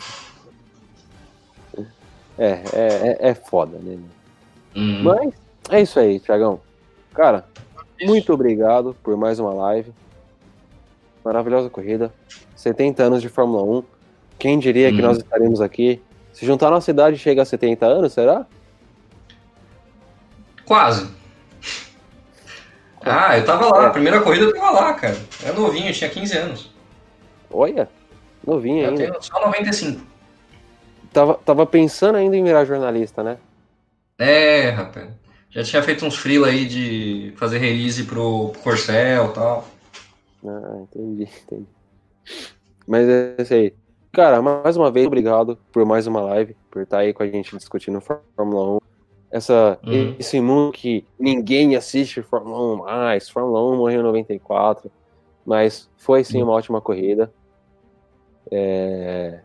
É, 2.38 2.62
é, 2.72 3.18
é, 3.20 3.28
é 3.30 3.34
foda, 3.34 3.78
né? 3.78 3.98
Hum. 4.74 5.02
Mas 5.02 5.34
é 5.70 5.80
isso 5.80 5.98
aí, 5.98 6.18
Thiagão. 6.18 6.60
Cara, 7.12 7.44
isso. 7.98 8.10
muito 8.10 8.32
obrigado 8.32 8.96
por 9.02 9.16
mais 9.16 9.38
uma 9.38 9.52
live. 9.52 9.92
Maravilhosa 11.24 11.70
corrida. 11.70 12.12
70 12.56 13.02
anos 13.02 13.22
de 13.22 13.28
Fórmula 13.28 13.62
1. 13.62 13.84
Quem 14.38 14.58
diria 14.58 14.90
hum. 14.90 14.96
que 14.96 15.02
nós 15.02 15.18
estaremos 15.18 15.60
aqui? 15.60 16.02
Se 16.32 16.44
juntar 16.44 16.70
nossa 16.70 16.90
idade 16.90 17.16
chega 17.16 17.42
a 17.42 17.44
70 17.44 17.86
anos, 17.86 18.12
será? 18.12 18.44
Quase. 20.64 21.08
Ah, 23.00 23.38
eu 23.38 23.44
tava 23.44 23.66
lá, 23.68 23.86
a 23.86 23.90
primeira 23.90 24.20
corrida 24.20 24.46
eu 24.46 24.54
tava 24.54 24.70
lá, 24.70 24.94
cara. 24.94 25.16
Era 25.42 25.52
novinho, 25.52 25.90
eu 25.90 25.92
tinha 25.92 26.08
15 26.08 26.38
anos. 26.38 26.74
Olha, 27.50 27.88
novinho 28.44 28.82
eu 28.82 28.88
ainda. 28.88 29.02
Eu 29.04 29.10
tenho 29.10 29.22
só 29.22 29.40
95. 29.46 30.13
Tava, 31.14 31.34
tava 31.34 31.64
pensando 31.64 32.16
ainda 32.16 32.36
em 32.36 32.42
virar 32.44 32.64
jornalista, 32.64 33.22
né? 33.22 33.38
É, 34.18 34.68
rapaz. 34.70 35.08
Já 35.48 35.62
tinha 35.62 35.82
feito 35.82 36.04
uns 36.04 36.16
freela 36.16 36.48
aí 36.48 36.66
de 36.66 37.32
fazer 37.36 37.58
release 37.58 38.02
pro, 38.04 38.50
pro 38.50 38.60
Corcel 38.60 39.26
e 39.26 39.32
tal. 39.32 39.68
Ah, 40.44 40.78
entendi, 40.82 41.28
entendi. 41.44 41.66
Mas 42.86 43.08
é 43.08 43.36
isso 43.38 43.54
aí. 43.54 43.72
Cara, 44.12 44.42
mais 44.42 44.76
uma 44.76 44.90
vez, 44.90 45.06
obrigado 45.06 45.56
por 45.72 45.86
mais 45.86 46.06
uma 46.06 46.20
live, 46.20 46.56
por 46.70 46.82
estar 46.82 46.98
aí 46.98 47.14
com 47.14 47.22
a 47.22 47.26
gente 47.26 47.56
discutindo 47.56 48.00
Fórmula 48.00 48.76
1 48.76 48.84
essa, 49.34 49.80
uhum. 49.84 50.14
esse 50.16 50.40
mundo 50.40 50.70
que 50.70 51.04
ninguém 51.18 51.74
assiste 51.74 52.22
Fórmula 52.22 52.74
1 52.74 52.76
mais, 52.76 53.28
Fórmula 53.28 53.64
1 53.72 53.76
morreu 53.76 54.00
em 54.00 54.04
94, 54.04 54.88
mas 55.44 55.90
foi 55.96 56.22
sim 56.22 56.40
uma 56.40 56.52
ótima 56.52 56.80
corrida. 56.80 57.32
É... 58.48 59.40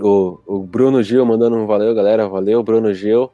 O, 0.00 0.40
o 0.46 0.58
Bruno 0.60 1.02
Gil 1.02 1.24
mandando 1.24 1.56
um 1.56 1.66
valeu, 1.66 1.94
galera, 1.94 2.28
valeu, 2.28 2.62
Bruno 2.62 2.92
Gil. 2.92 3.30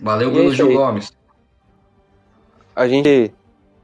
Valeu, 0.00 0.30
Bruno 0.30 0.52
é 0.52 0.54
Gil 0.54 0.72
Gomes. 0.72 1.12
A 2.74 2.86
gente 2.86 3.32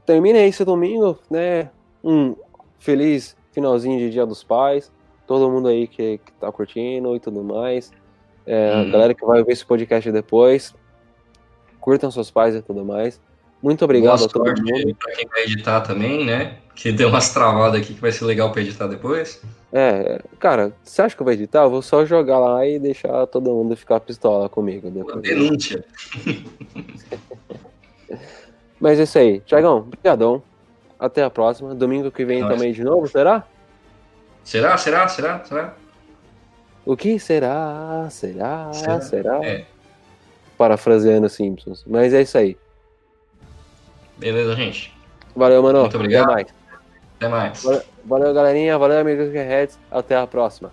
termina 0.05 0.39
esse 0.39 0.63
domingo, 0.63 1.19
né? 1.29 1.69
Um 2.03 2.35
feliz 2.79 3.35
finalzinho 3.51 3.99
de 3.99 4.09
Dia 4.09 4.25
dos 4.25 4.43
Pais. 4.43 4.91
Todo 5.27 5.49
mundo 5.49 5.67
aí 5.67 5.87
que, 5.87 6.19
que 6.19 6.31
tá 6.33 6.51
curtindo 6.51 7.15
e 7.15 7.19
tudo 7.19 7.43
mais. 7.43 7.91
É, 8.45 8.73
uhum. 8.73 8.81
A 8.81 8.85
galera 8.85 9.13
que 9.13 9.25
vai 9.25 9.43
ver 9.43 9.53
esse 9.53 9.65
podcast 9.65 10.11
depois, 10.11 10.73
curtam 11.79 12.11
seus 12.11 12.29
pais 12.29 12.55
e 12.55 12.61
tudo 12.61 12.85
mais. 12.85 13.19
Muito 13.65 13.83
obrigado 13.83 14.17
Boa 14.19 14.29
a 14.29 14.31
todo 14.31 14.61
mundo. 14.61 14.95
pra 14.95 15.11
quem 15.13 15.27
vai 15.27 15.41
editar 15.41 15.81
também, 15.81 16.23
né? 16.23 16.57
Que 16.75 16.91
deu 16.91 17.09
umas 17.09 17.33
travadas 17.33 17.81
aqui 17.81 17.95
que 17.95 17.99
vai 17.99 18.11
ser 18.11 18.23
legal 18.25 18.51
pra 18.51 18.61
editar 18.61 18.85
depois. 18.85 19.41
É, 19.73 20.21
cara, 20.39 20.71
você 20.83 21.01
acha 21.01 21.15
que 21.15 21.21
eu 21.23 21.25
vou 21.25 21.33
editar? 21.33 21.63
Eu 21.63 21.71
vou 21.71 21.81
só 21.81 22.05
jogar 22.05 22.37
lá 22.37 22.63
e 22.67 22.77
deixar 22.77 23.25
todo 23.25 23.49
mundo 23.49 23.75
ficar 23.75 23.99
pistola 24.01 24.47
comigo. 24.47 24.87
Uma 24.87 25.03
Depois. 25.03 25.21
denúncia. 25.23 25.83
Mas 28.79 28.99
é 28.99 29.03
isso 29.03 29.17
aí. 29.17 29.39
Tiagão, 29.41 29.81
brigadão. 29.81 30.43
Até 30.99 31.23
a 31.23 31.29
próxima. 31.31 31.73
Domingo 31.73 32.11
que 32.11 32.23
vem 32.23 32.37
É 32.37 32.41
nóis. 32.41 32.53
também 32.53 32.71
de 32.71 32.83
novo, 32.83 33.07
será? 33.07 33.47
Será? 34.43 34.77
Será? 34.77 35.07
Será? 35.07 35.43
Será? 35.43 35.73
O 36.85 36.95
que 36.95 37.17
será? 37.17 38.07
Será? 38.11 38.71
Será? 38.73 39.01
Será? 39.01 39.43
É. 39.43 39.65
Parafraseando 40.55 41.27
Simpsons. 41.29 41.83
Mas 41.87 42.13
é 42.13 42.21
isso 42.21 42.37
aí. 42.37 42.55
Beleza, 44.17 44.55
gente. 44.55 44.93
Valeu, 45.35 45.61
mano. 45.61 45.81
Muito 45.81 45.97
obrigado. 45.97 46.23
Até 46.25 46.33
mais. 46.33 46.47
Até 47.17 47.27
mais. 47.27 47.63
Valeu, 47.63 47.81
valeu, 48.05 48.33
galerinha. 48.33 48.77
Valeu, 48.77 48.99
amigos 48.99 49.31
Gearheads. 49.31 49.77
Até 49.91 50.15
a 50.15 50.25
próxima. 50.25 50.71